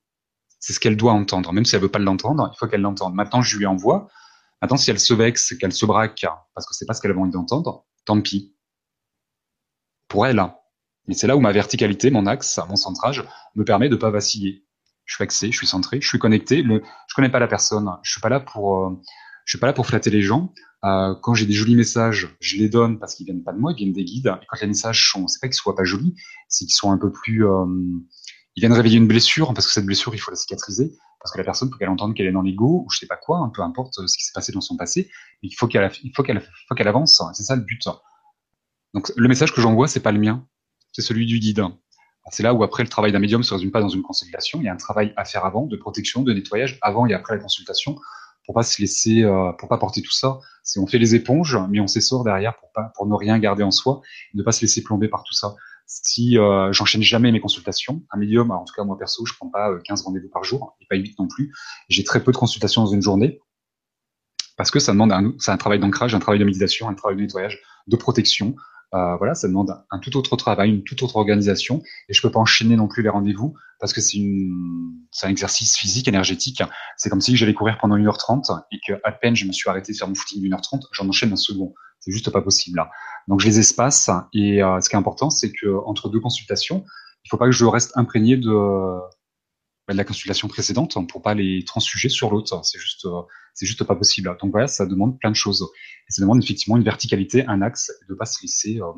c'est 0.60 0.72
ce 0.72 0.80
qu'elle 0.80 0.96
doit 0.96 1.12
entendre. 1.12 1.52
Même 1.52 1.64
si 1.64 1.74
elle 1.74 1.82
veut 1.82 1.88
pas 1.88 1.98
l'entendre, 1.98 2.50
il 2.52 2.56
faut 2.56 2.66
qu'elle 2.66 2.80
l'entende. 2.80 3.14
Maintenant, 3.14 3.42
je 3.42 3.56
lui 3.56 3.66
envoie. 3.66 4.08
Maintenant, 4.62 4.76
si 4.76 4.90
elle 4.90 5.00
se 5.00 5.14
vexe, 5.14 5.54
qu'elle 5.58 5.72
se 5.72 5.84
braque 5.84 6.24
parce 6.54 6.66
que 6.66 6.74
c'est 6.74 6.86
pas 6.86 6.94
ce 6.94 7.00
qu'elle 7.00 7.12
a 7.12 7.16
envie 7.16 7.30
d'entendre, 7.30 7.84
tant 8.04 8.20
pis. 8.20 8.54
Pour 10.08 10.26
elle. 10.26 10.42
Mais 11.06 11.14
c'est 11.14 11.26
là 11.26 11.36
où 11.36 11.40
ma 11.40 11.52
verticalité, 11.52 12.10
mon 12.10 12.26
axe, 12.26 12.58
mon 12.68 12.76
centrage, 12.76 13.24
me 13.54 13.64
permet 13.64 13.88
de 13.88 13.96
pas 13.96 14.10
vaciller. 14.10 14.65
Je 15.06 15.14
suis 15.14 15.24
axé, 15.24 15.50
je 15.50 15.56
suis 15.56 15.66
centré, 15.66 16.00
je 16.00 16.08
suis 16.08 16.18
connecté. 16.18 16.62
Le, 16.62 16.82
je 17.08 17.14
connais 17.14 17.30
pas 17.30 17.38
la 17.38 17.48
personne. 17.48 17.90
Je 18.02 18.10
suis 18.10 18.20
pas 18.20 18.28
là 18.28 18.40
pour, 18.40 18.84
euh, 18.84 18.90
je 19.44 19.52
suis 19.52 19.58
pas 19.58 19.66
là 19.66 19.72
pour 19.72 19.86
flatter 19.86 20.10
les 20.10 20.22
gens. 20.22 20.52
Euh, 20.84 21.14
quand 21.22 21.34
j'ai 21.34 21.46
des 21.46 21.54
jolis 21.54 21.74
messages, 21.74 22.36
je 22.40 22.56
les 22.56 22.68
donne 22.68 22.98
parce 22.98 23.14
qu'ils 23.14 23.24
viennent 23.24 23.42
pas 23.42 23.52
de 23.52 23.58
moi, 23.58 23.72
ils 23.72 23.76
viennent 23.76 23.92
des 23.92 24.04
guides. 24.04 24.32
Et 24.42 24.46
quand 24.46 24.60
les 24.60 24.66
messages 24.66 25.10
sont, 25.10 25.26
c'est 25.26 25.40
pas 25.40 25.48
qu'ils 25.48 25.54
soient 25.54 25.74
pas 25.74 25.84
jolis, 25.84 26.14
c'est 26.48 26.64
qu'ils 26.66 26.74
sont 26.74 26.92
un 26.92 26.98
peu 26.98 27.10
plus, 27.10 27.46
euh, 27.46 27.64
ils 28.56 28.60
viennent 28.60 28.72
réveiller 28.72 28.98
une 28.98 29.08
blessure 29.08 29.54
parce 29.54 29.66
que 29.66 29.72
cette 29.72 29.86
blessure, 29.86 30.14
il 30.14 30.18
faut 30.18 30.30
la 30.30 30.36
cicatriser 30.36 30.92
parce 31.20 31.32
que 31.32 31.38
la 31.38 31.44
personne 31.44 31.70
faut 31.70 31.76
qu'elle 31.76 31.88
entende 31.88 32.14
qu'elle 32.14 32.26
est 32.26 32.32
dans 32.32 32.42
l'ego 32.42 32.84
ou 32.86 32.90
je 32.90 32.98
sais 32.98 33.06
pas 33.06 33.16
quoi, 33.16 33.38
un 33.38 33.48
peu 33.48 33.62
importe 33.62 33.94
ce 33.94 34.16
qui 34.16 34.24
s'est 34.24 34.32
passé 34.32 34.52
dans 34.52 34.60
son 34.60 34.76
passé. 34.76 35.10
Il 35.42 35.52
faut 35.52 35.66
qu'elle, 35.66 35.90
il 36.04 36.12
faut 36.14 36.22
qu'elle, 36.22 36.40
faut 36.68 36.74
qu'elle 36.74 36.88
avance. 36.88 37.20
C'est 37.32 37.42
ça 37.42 37.56
le 37.56 37.62
but. 37.62 37.88
Donc 38.94 39.12
le 39.16 39.28
message 39.28 39.52
que 39.52 39.60
j'envoie, 39.60 39.88
c'est 39.88 40.00
pas 40.00 40.12
le 40.12 40.20
mien, 40.20 40.46
c'est 40.92 41.02
celui 41.02 41.26
du 41.26 41.38
guide. 41.38 41.64
C'est 42.30 42.42
là 42.42 42.54
où 42.54 42.62
après 42.64 42.82
le 42.82 42.88
travail 42.88 43.12
d'un 43.12 43.18
médium 43.18 43.42
se 43.42 43.54
résume 43.54 43.70
pas 43.70 43.80
dans 43.80 43.88
une 43.88 44.02
consultation. 44.02 44.60
Il 44.60 44.64
y 44.64 44.68
a 44.68 44.72
un 44.72 44.76
travail 44.76 45.12
à 45.16 45.24
faire 45.24 45.44
avant, 45.44 45.66
de 45.66 45.76
protection, 45.76 46.22
de 46.22 46.32
nettoyage, 46.32 46.78
avant 46.82 47.06
et 47.06 47.14
après 47.14 47.36
la 47.36 47.42
consultation, 47.42 47.96
pour 48.44 48.54
pas 48.54 48.62
se 48.62 48.80
laisser, 48.80 49.22
euh, 49.22 49.52
pour 49.52 49.68
pas 49.68 49.78
porter 49.78 50.02
tout 50.02 50.12
ça. 50.12 50.38
C'est 50.62 50.80
on 50.80 50.86
fait 50.86 50.98
les 50.98 51.14
éponges, 51.14 51.58
mais 51.70 51.80
on 51.80 51.86
s'essore 51.86 52.24
derrière 52.24 52.56
pour 52.56 52.70
pas, 52.72 52.92
pour 52.96 53.06
ne 53.06 53.14
rien 53.14 53.38
garder 53.38 53.62
en 53.62 53.70
soi, 53.70 54.00
ne 54.34 54.42
pas 54.42 54.52
se 54.52 54.62
laisser 54.62 54.82
plomber 54.82 55.08
par 55.08 55.22
tout 55.22 55.34
ça 55.34 55.54
si 55.86 56.36
euh, 56.36 56.72
j'enchaîne 56.72 57.02
jamais 57.02 57.30
mes 57.32 57.40
consultations, 57.40 58.02
un 58.10 58.18
médium, 58.18 58.50
en 58.50 58.64
tout 58.64 58.74
cas 58.74 58.84
moi 58.84 58.98
perso, 58.98 59.24
je 59.24 59.32
prends 59.34 59.48
pas 59.48 59.70
15 59.84 60.00
euh, 60.00 60.04
rendez-vous 60.04 60.28
par 60.28 60.44
jour, 60.44 60.76
et 60.80 60.86
pas 60.86 60.96
8 60.96 61.18
non 61.18 61.28
plus. 61.28 61.54
J'ai 61.88 62.04
très 62.04 62.22
peu 62.22 62.32
de 62.32 62.36
consultations 62.36 62.82
dans 62.82 62.90
une 62.90 63.02
journée, 63.02 63.40
parce 64.56 64.70
que 64.70 64.80
ça 64.80 64.92
demande 64.92 65.12
un, 65.12 65.32
un 65.46 65.56
travail 65.56 65.78
d'ancrage, 65.78 66.14
un 66.14 66.18
travail 66.18 66.40
de 66.40 66.44
méditation, 66.44 66.88
un 66.88 66.94
travail 66.94 67.16
de 67.16 67.22
nettoyage, 67.22 67.60
de 67.86 67.96
protection. 67.96 68.56
Euh, 68.94 69.16
voilà, 69.16 69.34
ça 69.34 69.48
demande 69.48 69.76
un 69.90 69.98
tout 69.98 70.16
autre 70.16 70.36
travail, 70.36 70.70
une 70.70 70.84
toute 70.84 71.02
autre 71.02 71.16
organisation, 71.16 71.82
et 72.08 72.14
je 72.14 72.22
peux 72.22 72.30
pas 72.30 72.38
enchaîner 72.38 72.76
non 72.76 72.88
plus 72.88 73.02
les 73.02 73.08
rendez-vous 73.08 73.54
parce 73.78 73.92
que 73.92 74.00
c'est 74.00 74.18
un 75.22 75.28
exercice 75.28 75.76
physique, 75.76 76.08
énergétique. 76.08 76.62
C'est 76.96 77.10
comme 77.10 77.20
si 77.20 77.36
j'allais 77.36 77.52
courir 77.52 77.78
pendant 77.78 77.96
1h30 77.96 78.62
et 78.72 78.78
que 78.86 78.94
à 79.04 79.12
peine 79.12 79.36
je 79.36 79.44
me 79.44 79.52
suis 79.52 79.68
arrêté 79.68 79.92
de 79.92 79.98
faire 79.98 80.08
mon 80.08 80.14
footing 80.14 80.40
d'une 80.40 80.54
heure 80.54 80.62
30, 80.62 80.84
j'en 80.92 81.08
enchaîne 81.08 81.32
un 81.32 81.36
second. 81.36 81.74
C'est 82.00 82.12
juste 82.12 82.30
pas 82.30 82.40
possible 82.40 82.78
là. 82.78 82.90
Donc 83.28 83.40
je 83.40 83.46
les 83.46 83.58
espace 83.58 84.08
et 84.32 84.62
euh, 84.62 84.80
ce 84.80 84.88
qui 84.88 84.94
est 84.94 84.98
important, 84.98 85.30
c'est 85.30 85.52
que 85.52 85.84
entre 85.84 86.08
deux 86.08 86.20
consultations, 86.20 86.84
il 87.24 87.28
faut 87.28 87.36
pas 87.36 87.46
que 87.46 87.52
je 87.52 87.64
reste 87.64 87.92
imprégné 87.96 88.36
de, 88.36 88.48
de 89.92 89.98
la 89.98 90.04
consultation 90.04 90.48
précédente 90.48 90.96
pour 91.08 91.22
pas 91.22 91.34
les 91.34 91.64
transfuger 91.64 92.08
sur 92.08 92.30
l'autre. 92.30 92.64
C'est 92.64 92.78
juste, 92.78 93.04
euh, 93.04 93.22
c'est 93.54 93.66
juste 93.66 93.84
pas 93.84 93.94
possible. 93.94 94.36
Donc 94.40 94.50
voilà, 94.50 94.66
ça 94.66 94.86
demande 94.86 95.18
plein 95.18 95.30
de 95.30 95.36
choses. 95.36 95.68
Et 96.08 96.12
ça 96.12 96.22
demande 96.22 96.42
effectivement 96.42 96.76
une 96.76 96.84
verticalité, 96.84 97.44
un 97.46 97.62
axe, 97.62 97.92
de 98.08 98.14
pas 98.14 98.26
se 98.26 98.42
laisser 98.42 98.80
euh, 98.80 98.92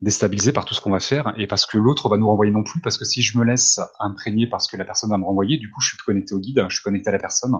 déstabiliser 0.00 0.52
par 0.52 0.64
tout 0.64 0.74
ce 0.74 0.80
qu'on 0.80 0.92
va 0.92 1.00
faire 1.00 1.34
et 1.36 1.48
parce 1.48 1.66
que 1.66 1.76
l'autre 1.76 2.08
va 2.08 2.16
nous 2.16 2.28
renvoyer 2.28 2.52
non 2.52 2.62
plus. 2.62 2.80
Parce 2.80 2.98
que 2.98 3.04
si 3.04 3.22
je 3.22 3.36
me 3.36 3.44
laisse 3.44 3.80
imprégner 3.98 4.46
parce 4.46 4.68
que 4.68 4.76
la 4.76 4.84
personne 4.84 5.10
va 5.10 5.18
me 5.18 5.24
renvoyer, 5.24 5.58
du 5.58 5.70
coup, 5.70 5.80
je 5.80 5.88
suis 5.88 5.98
connecté 5.98 6.34
au 6.34 6.38
guide, 6.38 6.64
je 6.68 6.74
suis 6.74 6.84
connecté 6.84 7.08
à 7.08 7.12
la 7.12 7.18
personne. 7.18 7.54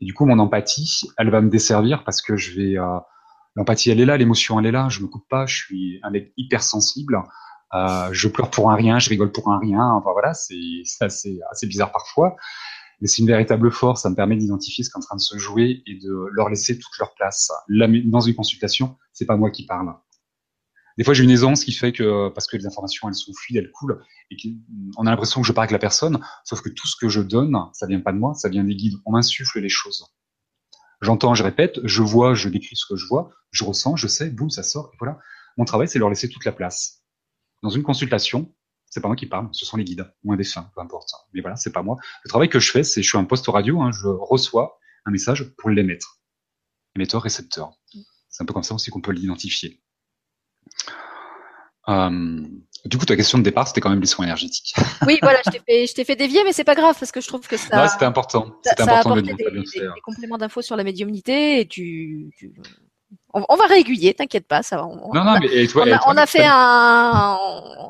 Et 0.00 0.04
du 0.04 0.14
coup, 0.14 0.26
mon 0.26 0.38
empathie, 0.38 1.02
elle 1.18 1.30
va 1.30 1.40
me 1.40 1.50
desservir 1.50 2.04
parce 2.04 2.22
que 2.22 2.36
je 2.36 2.52
vais 2.52 2.76
L'empathie, 3.54 3.90
elle 3.90 4.00
est 4.00 4.06
là, 4.06 4.16
l'émotion, 4.16 4.58
elle 4.58 4.66
est 4.66 4.72
là. 4.72 4.88
Je 4.88 5.00
me 5.00 5.08
coupe 5.08 5.28
pas, 5.28 5.46
je 5.46 5.56
suis 5.56 6.00
un 6.02 6.10
mec 6.10 6.32
hypersensible. 6.36 7.22
Euh, 7.74 8.08
je 8.12 8.28
pleure 8.28 8.50
pour 8.50 8.70
un 8.70 8.74
rien, 8.74 8.98
je 8.98 9.08
rigole 9.08 9.32
pour 9.32 9.50
un 9.50 9.58
rien. 9.58 9.84
Enfin 9.84 10.12
voilà, 10.12 10.34
c'est 10.34 10.82
assez, 11.00 11.40
assez 11.50 11.66
bizarre 11.66 11.92
parfois. 11.92 12.36
Mais 13.00 13.08
c'est 13.08 13.22
une 13.22 13.28
véritable 13.28 13.70
force. 13.72 14.02
Ça 14.02 14.10
me 14.10 14.14
permet 14.14 14.36
d'identifier 14.36 14.84
ce 14.84 14.90
qui 14.90 14.94
est 14.94 14.98
en 14.98 15.06
train 15.06 15.16
de 15.16 15.20
se 15.20 15.36
jouer 15.38 15.82
et 15.86 15.98
de 15.98 16.26
leur 16.32 16.48
laisser 16.48 16.78
toute 16.78 16.96
leur 16.98 17.14
place. 17.14 17.50
Là, 17.68 17.88
dans 18.04 18.20
une 18.20 18.34
consultation, 18.34 18.96
c'est 19.12 19.26
pas 19.26 19.36
moi 19.36 19.50
qui 19.50 19.66
parle. 19.66 19.92
Des 20.98 21.04
fois, 21.04 21.14
j'ai 21.14 21.24
une 21.24 21.30
aisance 21.30 21.64
qui 21.64 21.72
fait 21.72 21.92
que, 21.92 22.28
parce 22.28 22.46
que 22.46 22.56
les 22.56 22.66
informations, 22.66 23.08
elles 23.08 23.14
sont 23.14 23.32
fluides, 23.32 23.56
elles 23.56 23.70
coulent, 23.70 24.02
et 24.30 24.36
qu'on 24.36 25.06
a 25.06 25.10
l'impression 25.10 25.40
que 25.40 25.46
je 25.46 25.52
parle 25.52 25.64
avec 25.64 25.72
la 25.72 25.78
personne, 25.78 26.20
sauf 26.44 26.60
que 26.60 26.68
tout 26.68 26.86
ce 26.86 26.96
que 26.96 27.08
je 27.08 27.20
donne, 27.20 27.56
ça 27.72 27.86
vient 27.86 28.00
pas 28.00 28.12
de 28.12 28.18
moi, 28.18 28.34
ça 28.34 28.48
vient 28.48 28.64
des 28.64 28.76
guides. 28.76 28.98
On 29.06 29.12
m'insuffle 29.12 29.58
les 29.60 29.70
choses. 29.70 30.06
J'entends, 31.00 31.34
je 31.34 31.42
répète, 31.42 31.80
je 31.82 32.02
vois, 32.02 32.34
je 32.34 32.48
décris 32.48 32.76
ce 32.76 32.84
que 32.86 32.96
je 32.96 33.06
vois, 33.06 33.30
je 33.50 33.64
ressens, 33.64 33.96
je 33.96 34.06
sais, 34.06 34.30
boum, 34.30 34.50
ça 34.50 34.62
sort, 34.62 34.90
et 34.92 34.96
voilà. 34.98 35.18
Mon 35.56 35.64
travail, 35.64 35.88
c'est 35.88 35.98
leur 35.98 36.08
laisser 36.08 36.28
toute 36.28 36.44
la 36.44 36.52
place. 36.52 37.01
Dans 37.62 37.70
une 37.70 37.82
consultation, 37.82 38.52
c'est 38.90 39.00
pas 39.00 39.08
moi 39.08 39.16
qui 39.16 39.26
parle, 39.26 39.48
ce 39.52 39.64
sont 39.64 39.76
les 39.76 39.84
guides, 39.84 40.12
ou 40.24 40.32
un 40.32 40.36
dessin, 40.36 40.70
peu 40.74 40.80
importe. 40.80 41.10
Mais 41.32 41.40
voilà, 41.40 41.56
c'est 41.56 41.72
pas 41.72 41.82
moi. 41.82 41.96
Le 42.24 42.28
travail 42.28 42.48
que 42.48 42.58
je 42.58 42.70
fais, 42.70 42.84
c'est, 42.84 43.02
je 43.02 43.08
suis 43.08 43.18
un 43.18 43.24
poste 43.24 43.46
radio, 43.46 43.80
hein, 43.80 43.90
je 43.92 44.06
reçois 44.06 44.78
un 45.06 45.10
message 45.10 45.54
pour 45.56 45.70
l'émettre. 45.70 46.20
Émetteur, 46.96 47.22
récepteur. 47.22 47.72
C'est 48.28 48.42
un 48.42 48.46
peu 48.46 48.52
comme 48.52 48.62
ça 48.62 48.74
aussi 48.74 48.90
qu'on 48.90 49.00
peut 49.00 49.12
l'identifier. 49.12 49.80
Euh, 51.88 52.46
du 52.84 52.98
coup, 52.98 53.06
ta 53.06 53.16
question 53.16 53.38
de 53.38 53.42
départ, 53.42 53.66
c'était 53.66 53.80
quand 53.80 53.90
même 53.90 54.00
les 54.00 54.06
soins 54.06 54.24
énergétiques. 54.24 54.74
Oui, 55.06 55.18
voilà, 55.22 55.40
je 55.46 55.50
t'ai 55.50 55.60
fait, 55.66 55.86
je 55.86 55.94
t'ai 55.94 56.04
fait 56.04 56.16
dévier, 56.16 56.44
mais 56.44 56.52
c'est 56.52 56.64
pas 56.64 56.74
grave 56.74 56.96
parce 56.98 57.12
que 57.12 57.20
je 57.20 57.26
trouve 57.26 57.46
que 57.46 57.56
ça. 57.56 57.82
Ouais, 57.82 57.88
c'était 57.88 58.04
important. 58.04 58.54
C'était 58.62 58.82
important 58.82 59.16
de 59.16 59.20
des, 59.22 59.34
des, 59.34 59.50
des, 59.50 59.88
compléments 60.02 60.38
d'infos 60.38 60.62
sur 60.62 60.76
la 60.76 60.84
médiumnité 60.84 61.60
et 61.60 61.66
tu, 61.66 62.30
tu... 62.36 62.52
On, 63.34 63.44
on, 63.48 63.56
va 63.56 63.66
réaiguiller, 63.66 64.12
t'inquiète 64.14 64.46
pas, 64.46 64.62
ça 64.62 64.76
va. 64.76 64.86
On, 64.86 65.14
non, 65.14 65.24
non, 65.24 65.38
mais 65.40 65.66
toi, 65.66 65.84
on, 65.86 65.92
a, 65.92 66.00
on 66.06 66.16
a 66.16 66.26
fait 66.26 66.44
un, 66.44 67.38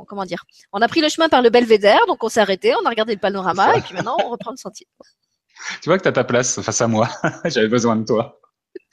comment 0.06 0.24
dire, 0.24 0.44
on 0.72 0.80
a 0.80 0.88
pris 0.88 1.00
le 1.00 1.08
chemin 1.08 1.28
par 1.28 1.42
le 1.42 1.50
Belvédère, 1.50 2.06
donc 2.06 2.22
on 2.22 2.28
s'est 2.28 2.40
arrêté, 2.40 2.74
on 2.80 2.86
a 2.86 2.90
regardé 2.90 3.14
le 3.14 3.18
panorama 3.18 3.76
et 3.76 3.80
puis 3.80 3.94
maintenant 3.94 4.16
on 4.24 4.30
reprend 4.30 4.52
le 4.52 4.56
sentier. 4.56 4.86
Tu 5.80 5.88
vois 5.88 5.98
que 5.98 6.04
t'as 6.04 6.12
ta 6.12 6.24
place 6.24 6.60
face 6.60 6.80
à 6.80 6.86
moi. 6.86 7.08
J'avais 7.44 7.68
besoin 7.68 7.96
de 7.96 8.04
toi 8.04 8.40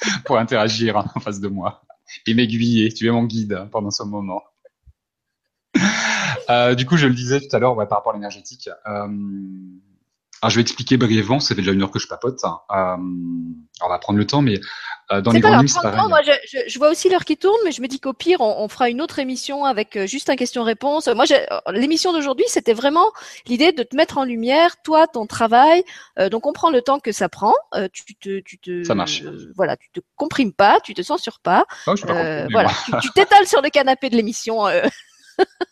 pour 0.25 0.37
interagir 0.37 0.97
en 0.97 1.19
face 1.19 1.39
de 1.39 1.47
moi 1.47 1.83
et 2.25 2.33
m'aiguiller. 2.33 2.91
Tu 2.93 3.07
es 3.07 3.11
mon 3.11 3.23
guide 3.23 3.67
pendant 3.71 3.91
ce 3.91 4.03
moment. 4.03 4.41
Euh, 6.49 6.73
du 6.73 6.85
coup, 6.85 6.97
je 6.97 7.05
le 7.05 7.13
disais 7.13 7.39
tout 7.39 7.55
à 7.55 7.59
l'heure 7.59 7.75
ouais, 7.75 7.85
par 7.85 7.99
rapport 7.99 8.13
à 8.13 8.15
l'énergétique. 8.15 8.69
Euh, 8.87 9.07
alors, 10.41 10.51
je 10.51 10.55
vais 10.55 10.61
expliquer 10.61 10.95
brièvement, 10.95 11.39
ça 11.39 11.49
fait 11.53 11.61
déjà 11.61 11.73
une 11.73 11.81
heure 11.81 11.91
que 11.91 11.99
je 11.99 12.07
papote. 12.07 12.39
Hein. 12.43 12.59
Euh, 12.71 12.95
on 13.81 13.89
va 13.89 13.99
prendre 13.99 14.17
le 14.17 14.25
temps, 14.25 14.41
mais 14.41 14.59
euh, 15.11 15.21
dans 15.21 15.31
les 15.31 15.41
grandes 15.41 15.59
lignes, 15.59 15.67
c'est 15.67 15.81
pareil. 15.81 16.07
Moi, 16.07 16.21
je, 16.21 16.31
je, 16.47 16.57
je, 16.67 16.79
vois 16.79 16.89
aussi 16.89 17.09
l'heure 17.09 17.25
qui 17.25 17.35
tourne, 17.35 17.57
mais 17.65 17.71
je 17.71 17.81
me 17.81 17.87
dis 17.87 17.99
qu'au 17.99 18.13
pire, 18.13 18.39
on, 18.39 18.63
on, 18.63 18.69
fera 18.69 18.89
une 18.89 19.01
autre 19.01 19.19
émission 19.19 19.65
avec 19.65 19.97
euh, 19.97 20.07
juste 20.07 20.29
un 20.29 20.37
question-réponse. 20.37 21.07
Moi, 21.07 21.25
l'émission 21.73 22.13
d'aujourd'hui, 22.13 22.45
c'était 22.47 22.73
vraiment 22.73 23.11
l'idée 23.47 23.73
de 23.73 23.83
te 23.83 23.97
mettre 23.97 24.17
en 24.17 24.23
lumière, 24.23 24.81
toi, 24.81 25.07
ton 25.07 25.25
travail. 25.25 25.83
Euh, 26.19 26.29
donc, 26.29 26.45
on 26.45 26.53
prend 26.53 26.69
le 26.69 26.81
temps 26.81 26.99
que 26.99 27.11
ça 27.11 27.27
prend. 27.27 27.53
Euh, 27.75 27.89
tu 27.91 28.15
te, 28.15 28.39
tu 28.39 28.59
te, 28.59 28.83
ça 28.83 28.95
marche. 28.95 29.23
voilà, 29.55 29.75
tu 29.75 29.89
te 29.91 29.99
comprimes 30.15 30.53
pas, 30.53 30.79
tu 30.81 30.93
te 30.93 31.01
censures 31.01 31.39
pas. 31.39 31.65
Oh, 31.87 31.95
je 31.97 32.05
voilà, 32.51 32.71
tu 33.01 33.09
t'étales 33.11 33.47
sur 33.47 33.61
le 33.61 33.69
canapé 33.69 34.09
de 34.09 34.15
l'émission. 34.15 34.63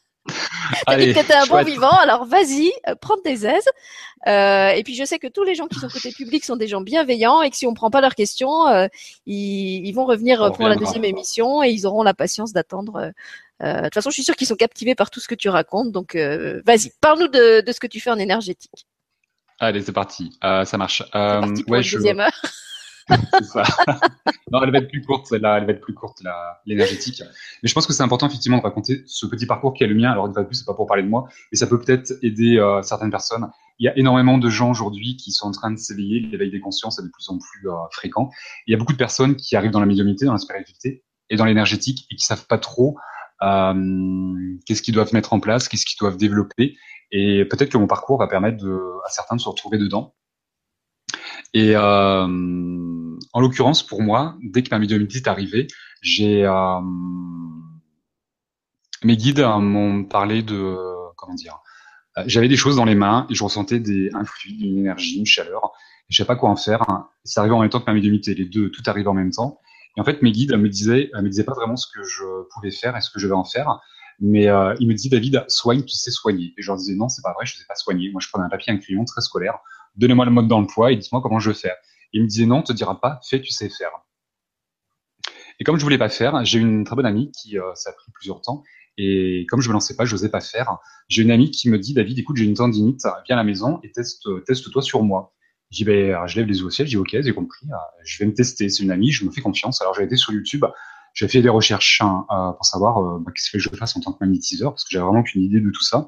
T'as 0.85 0.97
dit 0.97 1.07
que 1.07 1.19
t'étais 1.19 1.33
un 1.33 1.45
bon 1.45 1.63
vivant, 1.63 1.91
alors 1.91 2.25
vas-y, 2.25 2.71
euh, 2.87 2.95
prends 2.99 3.17
tes 3.17 3.45
aises. 3.45 3.69
Euh, 4.27 4.69
et 4.69 4.83
puis 4.83 4.95
je 4.95 5.05
sais 5.05 5.19
que 5.19 5.27
tous 5.27 5.43
les 5.43 5.55
gens 5.55 5.67
qui 5.67 5.79
sont 5.79 5.87
côté 5.87 6.11
public 6.11 6.43
sont 6.43 6.55
des 6.55 6.67
gens 6.67 6.81
bienveillants 6.81 7.41
et 7.41 7.49
que 7.49 7.55
si 7.55 7.67
on 7.67 7.73
prend 7.73 7.89
pas 7.89 8.01
leurs 8.01 8.15
questions, 8.15 8.67
euh, 8.67 8.87
ils, 9.25 9.85
ils, 9.85 9.93
vont 9.93 10.05
revenir 10.05 10.41
on 10.41 10.51
pour 10.51 10.67
la 10.67 10.75
deuxième 10.75 11.05
émission 11.05 11.63
et 11.63 11.69
ils 11.69 11.85
auront 11.85 12.03
la 12.03 12.13
patience 12.13 12.53
d'attendre. 12.53 13.11
De 13.61 13.83
toute 13.83 13.93
façon, 13.93 14.09
je 14.09 14.15
suis 14.15 14.23
sûre 14.23 14.35
qu'ils 14.35 14.47
sont 14.47 14.55
captivés 14.55 14.95
par 14.95 15.09
tout 15.09 15.19
ce 15.19 15.27
que 15.27 15.35
tu 15.35 15.49
racontes. 15.49 15.91
Donc 15.91 16.15
vas-y, 16.15 16.91
parle-nous 17.01 17.27
de, 17.27 17.61
de, 17.61 17.71
ce 17.71 17.79
que 17.79 17.87
tu 17.87 17.99
fais 17.99 18.11
en 18.11 18.19
énergétique. 18.19 18.85
Allez, 19.59 19.81
c'est 19.81 19.93
parti. 19.93 20.37
ça 20.41 20.77
marche. 20.77 21.03
C'est 21.05 21.11
parti 21.11 21.63
pour 21.63 21.71
ouais, 21.71 21.81
une 21.81 21.91
deuxième 21.91 22.19
heure. 22.19 22.41
non, 24.51 24.63
elle 24.63 24.71
va 24.71 24.79
être 24.79 24.89
plus 24.89 25.01
courte, 25.01 25.27
celle-là, 25.27 25.57
elle 25.57 25.65
va 25.65 25.73
être 25.73 25.81
plus 25.81 25.93
courte, 25.93 26.21
l'énergétique. 26.65 27.23
Mais 27.63 27.69
je 27.69 27.73
pense 27.73 27.87
que 27.87 27.93
c'est 27.93 28.03
important, 28.03 28.27
effectivement, 28.27 28.57
de 28.57 28.63
raconter 28.63 29.03
ce 29.05 29.25
petit 29.25 29.45
parcours 29.45 29.73
qui 29.73 29.83
est 29.83 29.87
le 29.87 29.95
mien. 29.95 30.11
Alors, 30.11 30.27
une 30.27 30.33
fois 30.33 30.43
de 30.43 30.47
plus, 30.47 30.55
c'est 30.55 30.65
pas 30.65 30.73
pour 30.73 30.87
parler 30.87 31.03
de 31.03 31.09
moi, 31.09 31.27
mais 31.51 31.57
ça 31.57 31.67
peut 31.67 31.79
peut-être 31.79 32.13
aider 32.21 32.57
euh, 32.57 32.81
certaines 32.81 33.11
personnes. 33.11 33.49
Il 33.79 33.85
y 33.85 33.89
a 33.89 33.97
énormément 33.97 34.37
de 34.37 34.49
gens 34.49 34.71
aujourd'hui 34.71 35.17
qui 35.17 35.31
sont 35.31 35.47
en 35.47 35.51
train 35.51 35.71
de 35.71 35.77
s'éveiller. 35.77 36.21
L'éveil 36.21 36.51
des 36.51 36.59
consciences 36.59 36.99
est 36.99 37.03
de 37.03 37.09
plus 37.09 37.29
en 37.29 37.37
plus 37.37 37.69
euh, 37.69 37.73
fréquent. 37.91 38.29
il 38.65 38.71
y 38.71 38.75
a 38.75 38.77
beaucoup 38.77 38.93
de 38.93 38.97
personnes 38.97 39.35
qui 39.35 39.55
arrivent 39.55 39.71
dans 39.71 39.79
la 39.79 39.85
médiumnité, 39.85 40.25
dans 40.25 40.33
la 40.33 40.39
spiritualité, 40.39 41.03
et 41.29 41.35
dans 41.35 41.45
l'énergétique 41.45 42.07
et 42.11 42.15
qui 42.15 42.25
savent 42.25 42.47
pas 42.47 42.57
trop 42.57 42.97
euh, 43.43 44.55
qu'est-ce 44.65 44.81
qu'ils 44.81 44.93
doivent 44.93 45.13
mettre 45.13 45.33
en 45.33 45.39
place, 45.39 45.67
qu'est-ce 45.67 45.85
qu'ils 45.85 45.99
doivent 45.99 46.17
développer. 46.17 46.75
Et 47.11 47.45
peut-être 47.45 47.69
que 47.69 47.77
mon 47.77 47.87
parcours 47.87 48.17
va 48.17 48.27
permettre 48.27 48.57
de, 48.57 48.79
à 49.05 49.09
certains 49.09 49.35
de 49.35 49.41
se 49.41 49.49
retrouver 49.49 49.77
dedans. 49.77 50.15
Et 51.57 51.75
euh, 51.75 52.27
en 53.33 53.41
l'occurrence, 53.41 53.81
pour 53.81 54.03
moi, 54.03 54.35
dès 54.43 54.61
que 54.61 54.69
ma 54.69 54.77
médiumnité 54.77 55.17
est 55.17 55.27
arrivée, 55.27 55.65
j'ai 56.03 56.45
euh, 56.45 56.81
mes 59.03 59.17
guides 59.17 59.39
m'ont 59.39 60.03
parlé 60.03 60.43
de 60.43 60.77
comment 61.15 61.33
dire. 61.33 61.57
Euh, 62.19 62.23
j'avais 62.27 62.47
des 62.47 62.57
choses 62.57 62.75
dans 62.75 62.85
les 62.85 62.93
mains 62.93 63.25
et 63.31 63.33
je 63.33 63.43
ressentais 63.43 63.79
des, 63.79 64.11
un 64.13 64.23
fluide, 64.23 64.61
une 64.61 64.77
énergie, 64.77 65.17
une 65.17 65.25
chaleur. 65.25 65.71
Je 66.09 66.17
savais 66.17 66.27
pas 66.27 66.35
quoi 66.35 66.51
en 66.51 66.55
faire. 66.55 66.85
Ça 67.23 67.41
arrivait 67.41 67.55
en 67.55 67.61
même 67.61 67.71
temps 67.71 67.79
que 67.79 67.87
ma 67.87 67.95
médiumnité. 67.95 68.35
Les 68.35 68.45
deux, 68.45 68.69
tout 68.69 68.83
arrive 68.85 69.07
en 69.07 69.15
même 69.15 69.31
temps. 69.31 69.59
Et 69.95 70.01
en 70.01 70.03
fait, 70.03 70.21
mes 70.21 70.31
guides 70.31 70.53
me 70.53 70.69
disaient, 70.69 71.09
me 71.15 71.27
disaient 71.27 71.43
pas 71.43 71.55
vraiment 71.55 71.75
ce 71.75 71.87
que 71.91 72.03
je 72.03 72.23
pouvais 72.53 72.69
faire 72.69 72.95
et 72.95 73.01
ce 73.01 73.09
que 73.09 73.19
je 73.19 73.25
vais 73.25 73.33
en 73.33 73.45
faire. 73.45 73.79
Mais 74.19 74.43
ils 74.79 74.87
me 74.87 74.93
disaient, 74.93 75.09
David, 75.09 75.43
soigne, 75.47 75.81
tu 75.81 75.95
sais 75.95 76.11
soigner. 76.11 76.53
Et 76.55 76.61
je 76.61 76.67
leur 76.67 76.77
disais, 76.77 76.93
non, 76.93 77.09
c'est 77.09 77.23
pas 77.23 77.33
vrai, 77.33 77.47
je 77.47 77.57
sais 77.57 77.65
pas 77.67 77.75
soigner. 77.75 78.11
Moi, 78.11 78.21
je 78.23 78.29
prenais 78.29 78.45
un 78.45 78.49
papier, 78.49 78.71
un 78.71 78.77
crayon 78.77 79.05
très 79.05 79.21
scolaire. 79.21 79.57
Donnez-moi 79.97 80.25
le 80.25 80.31
mode 80.31 80.49
poids 80.67 80.91
et 80.91 80.95
dites-moi 80.95 81.21
comment 81.21 81.39
je 81.39 81.49
veux 81.49 81.55
faire. 81.55 81.75
Ils 82.13 82.23
me 82.23 82.27
disaient, 82.27 82.45
non, 82.45 82.57
on 82.57 82.63
te 82.63 82.73
dira 82.73 82.99
pas, 82.99 83.19
fais, 83.27 83.41
tu 83.41 83.51
sais 83.51 83.69
faire. 83.69 83.91
Et 85.59 85.63
comme 85.63 85.77
je 85.77 85.83
voulais 85.83 85.97
pas 85.97 86.09
faire, 86.09 86.45
j'ai 86.45 86.59
une 86.59 86.83
très 86.83 86.95
bonne 86.95 87.05
amie 87.05 87.31
qui, 87.31 87.57
euh, 87.57 87.73
ça 87.73 87.89
a 87.89 87.93
pris 87.93 88.11
plusieurs 88.13 88.41
temps. 88.41 88.63
Et 88.97 89.45
comme 89.49 89.61
je 89.61 89.69
me 89.69 89.73
lançais 89.73 89.95
pas, 89.95 90.05
je 90.05 90.13
n'osais 90.13 90.29
pas 90.29 90.41
faire. 90.41 90.77
J'ai 91.07 91.21
une 91.23 91.31
amie 91.31 91.51
qui 91.51 91.69
me 91.69 91.77
dit, 91.77 91.93
David, 91.93 92.17
écoute, 92.17 92.37
j'ai 92.37 92.45
une 92.45 92.53
tendinite, 92.53 93.01
viens 93.25 93.35
à 93.35 93.39
la 93.39 93.43
maison 93.43 93.79
et 93.83 93.91
teste, 93.91 94.27
teste-toi 94.45 94.81
sur 94.81 95.03
moi. 95.03 95.33
J'y 95.69 95.83
vais, 95.83 96.13
je 96.27 96.37
lève 96.37 96.47
les 96.47 96.59
yeux 96.59 96.65
au 96.65 96.69
ciel, 96.69 96.87
dis 96.87 96.95
ok, 96.95 97.09
j'ai 97.19 97.33
compris, 97.33 97.67
euh, 97.69 97.75
je 98.05 98.19
vais 98.19 98.25
me 98.25 98.33
tester. 98.33 98.69
C'est 98.69 98.83
une 98.83 98.91
amie, 98.91 99.11
je 99.11 99.25
me 99.25 99.31
fais 99.31 99.41
confiance. 99.41 99.81
Alors 99.81 99.93
j'ai 99.93 100.03
été 100.03 100.15
sur 100.15 100.31
YouTube, 100.31 100.63
j'ai 101.13 101.27
fait 101.27 101.41
des 101.41 101.49
recherches 101.49 101.99
hein, 102.01 102.25
euh, 102.31 102.51
pour 102.53 102.63
savoir 102.63 102.99
euh, 102.99 103.19
bah, 103.19 103.31
qu'est-ce 103.35 103.51
que 103.51 103.59
je 103.59 103.69
fasse 103.69 103.97
en 103.97 103.99
tant 103.99 104.13
que 104.13 104.17
magnétiseur, 104.21 104.71
parce 104.71 104.83
que 104.85 104.89
j'avais 104.91 105.05
vraiment 105.05 105.23
qu'une 105.23 105.43
idée 105.43 105.59
de 105.59 105.69
tout 105.69 105.83
ça. 105.83 106.07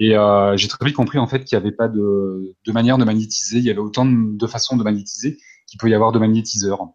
Et 0.00 0.16
euh, 0.16 0.56
j'ai 0.56 0.66
très 0.66 0.84
vite 0.84 0.96
compris 0.96 1.18
en 1.18 1.26
fait 1.26 1.44
qu'il 1.44 1.56
n'y 1.56 1.62
avait 1.62 1.74
pas 1.74 1.86
de, 1.86 2.56
de 2.66 2.72
manière 2.72 2.98
de 2.98 3.04
magnétiser. 3.04 3.58
Il 3.58 3.64
y 3.64 3.70
avait 3.70 3.78
autant 3.78 4.06
de, 4.06 4.46
façons 4.46 4.76
de 4.76 4.82
magnétiser 4.82 5.38
qu'il 5.68 5.78
peut 5.78 5.88
y 5.88 5.94
avoir 5.94 6.10
de 6.10 6.18
magnétiseurs. 6.18 6.88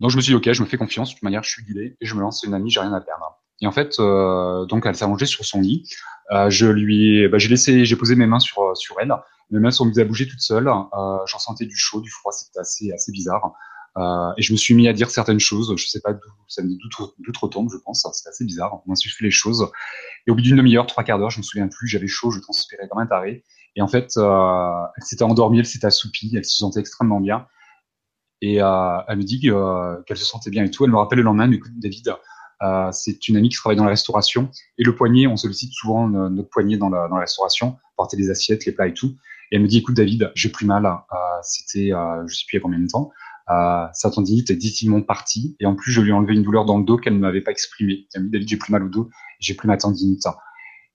Donc 0.00 0.10
je 0.10 0.16
me 0.16 0.20
suis 0.20 0.32
dit 0.32 0.36
ok, 0.36 0.52
je 0.52 0.62
me 0.62 0.66
fais 0.66 0.76
confiance. 0.76 1.10
De 1.10 1.14
toute 1.14 1.22
manière, 1.22 1.42
je 1.42 1.50
suis 1.50 1.64
guidé 1.64 1.96
et 2.00 2.06
je 2.06 2.14
me 2.14 2.20
lance. 2.20 2.40
C'est 2.42 2.48
une 2.48 2.54
amie, 2.54 2.70
j'ai 2.70 2.80
rien 2.80 2.92
à 2.92 3.00
perdre. 3.00 3.40
Et 3.62 3.66
en 3.66 3.72
fait, 3.72 3.96
donc 3.98 4.84
elle 4.84 4.94
s'est 4.94 5.04
allongée 5.04 5.24
sur 5.24 5.46
son 5.46 5.62
lit. 5.62 5.88
je 6.48 6.66
lui, 6.66 7.26
bah, 7.28 7.38
j'ai 7.38 7.48
laissé, 7.48 7.86
j'ai 7.86 7.96
posé 7.96 8.14
mes 8.14 8.26
mains 8.26 8.40
sur 8.40 8.76
sur 8.76 8.96
elle 9.00 9.14
mes 9.50 9.60
mains 9.60 9.70
sont 9.70 9.86
mises 9.86 9.98
à 9.98 10.04
bouger 10.04 10.26
toutes 10.26 10.40
seules. 10.40 10.68
Euh, 10.68 11.18
J'en 11.26 11.38
sentais 11.38 11.66
du 11.66 11.76
chaud, 11.76 12.00
du 12.00 12.10
froid, 12.10 12.32
c'était 12.32 12.58
assez, 12.58 12.92
assez 12.92 13.12
bizarre. 13.12 13.52
Euh, 13.96 14.32
et 14.36 14.42
je 14.42 14.52
me 14.52 14.56
suis 14.56 14.74
mis 14.74 14.88
à 14.88 14.92
dire 14.92 15.10
certaines 15.10 15.40
choses. 15.40 15.74
Je 15.76 15.86
sais 15.86 16.00
pas 16.00 16.12
d'où 16.12 16.20
ça 16.48 16.62
d'où 16.62 17.32
retombe, 17.40 17.70
je 17.70 17.78
pense. 17.78 18.06
C'était 18.12 18.28
assez 18.28 18.44
bizarre. 18.44 18.82
On 18.86 18.94
fait 18.94 19.24
les 19.24 19.30
choses. 19.30 19.70
Et 20.26 20.30
au 20.30 20.34
bout 20.34 20.42
d'une 20.42 20.56
demi-heure, 20.56 20.86
trois 20.86 21.02
quarts 21.02 21.18
d'heure, 21.18 21.30
je 21.30 21.38
me 21.38 21.42
souviens 21.42 21.68
plus. 21.68 21.88
J'avais 21.88 22.06
chaud, 22.06 22.30
je 22.30 22.40
transpirais 22.40 22.88
comme 22.88 23.00
un 23.00 23.06
taré. 23.06 23.44
Et 23.74 23.82
en 23.82 23.88
fait, 23.88 24.12
euh, 24.16 24.82
elle 24.96 25.02
s'était 25.02 25.22
endormie, 25.22 25.58
elle 25.58 25.66
s'était 25.66 25.86
assoupie, 25.86 26.32
elle 26.34 26.44
se 26.44 26.56
sentait 26.56 26.80
extrêmement 26.80 27.20
bien. 27.20 27.46
Et 28.42 28.62
euh, 28.62 28.98
elle 29.08 29.18
me 29.18 29.22
dit 29.22 29.40
qu'elle 29.40 30.16
se 30.16 30.24
sentait 30.24 30.50
bien 30.50 30.64
et 30.64 30.70
tout. 30.70 30.84
Elle 30.84 30.90
me 30.90 30.98
rappelle 30.98 31.18
le 31.18 31.24
lendemain, 31.24 31.50
écoute 31.50 31.72
David, 31.76 32.14
c'est 32.92 33.28
une 33.28 33.36
amie 33.36 33.48
qui 33.48 33.56
travaille 33.56 33.76
dans 33.76 33.84
la 33.84 33.90
restauration. 33.90 34.50
Et 34.76 34.84
le 34.84 34.94
poignet, 34.94 35.26
on 35.26 35.36
sollicite 35.36 35.72
souvent 35.72 36.06
notre 36.08 36.50
poignet 36.50 36.76
dans 36.76 36.90
la, 36.90 37.08
restauration, 37.12 37.78
porter 37.96 38.18
les 38.18 38.28
assiettes, 38.28 38.66
les 38.66 38.72
plats 38.72 38.88
et 38.88 38.94
tout. 38.94 39.16
Et 39.50 39.56
elle 39.56 39.62
me 39.62 39.68
dit, 39.68 39.78
écoute 39.78 39.94
David, 39.94 40.32
j'ai 40.34 40.50
plus 40.50 40.66
mal. 40.66 40.86
C'était, 41.42 41.92
je 42.26 42.34
sais 42.34 42.44
plus 42.46 42.54
il 42.54 42.56
y 42.56 42.58
a 42.58 42.60
combien 42.60 42.78
de 42.78 42.88
temps. 42.88 43.10
Euh, 43.50 43.86
sa 43.92 44.10
tendinite 44.10 44.50
est 44.50 44.56
difficilement 44.56 45.02
partie. 45.02 45.56
Et 45.60 45.66
en 45.66 45.74
plus, 45.74 45.92
je 45.92 46.00
lui 46.00 46.10
ai 46.10 46.12
enlevé 46.12 46.34
une 46.34 46.42
douleur 46.42 46.64
dans 46.64 46.78
le 46.78 46.84
dos 46.84 46.96
qu'elle 46.96 47.14
ne 47.14 47.20
m'avait 47.20 47.40
pas 47.40 47.52
exprimée. 47.52 48.08
Elle 48.14 48.24
me 48.24 48.38
dit, 48.38 48.46
j'ai 48.46 48.56
plus 48.56 48.72
mal 48.72 48.82
au 48.82 48.88
dos, 48.88 49.08
j'ai 49.38 49.54
plus 49.54 49.68
ma 49.68 49.76
tendinite. 49.76 50.26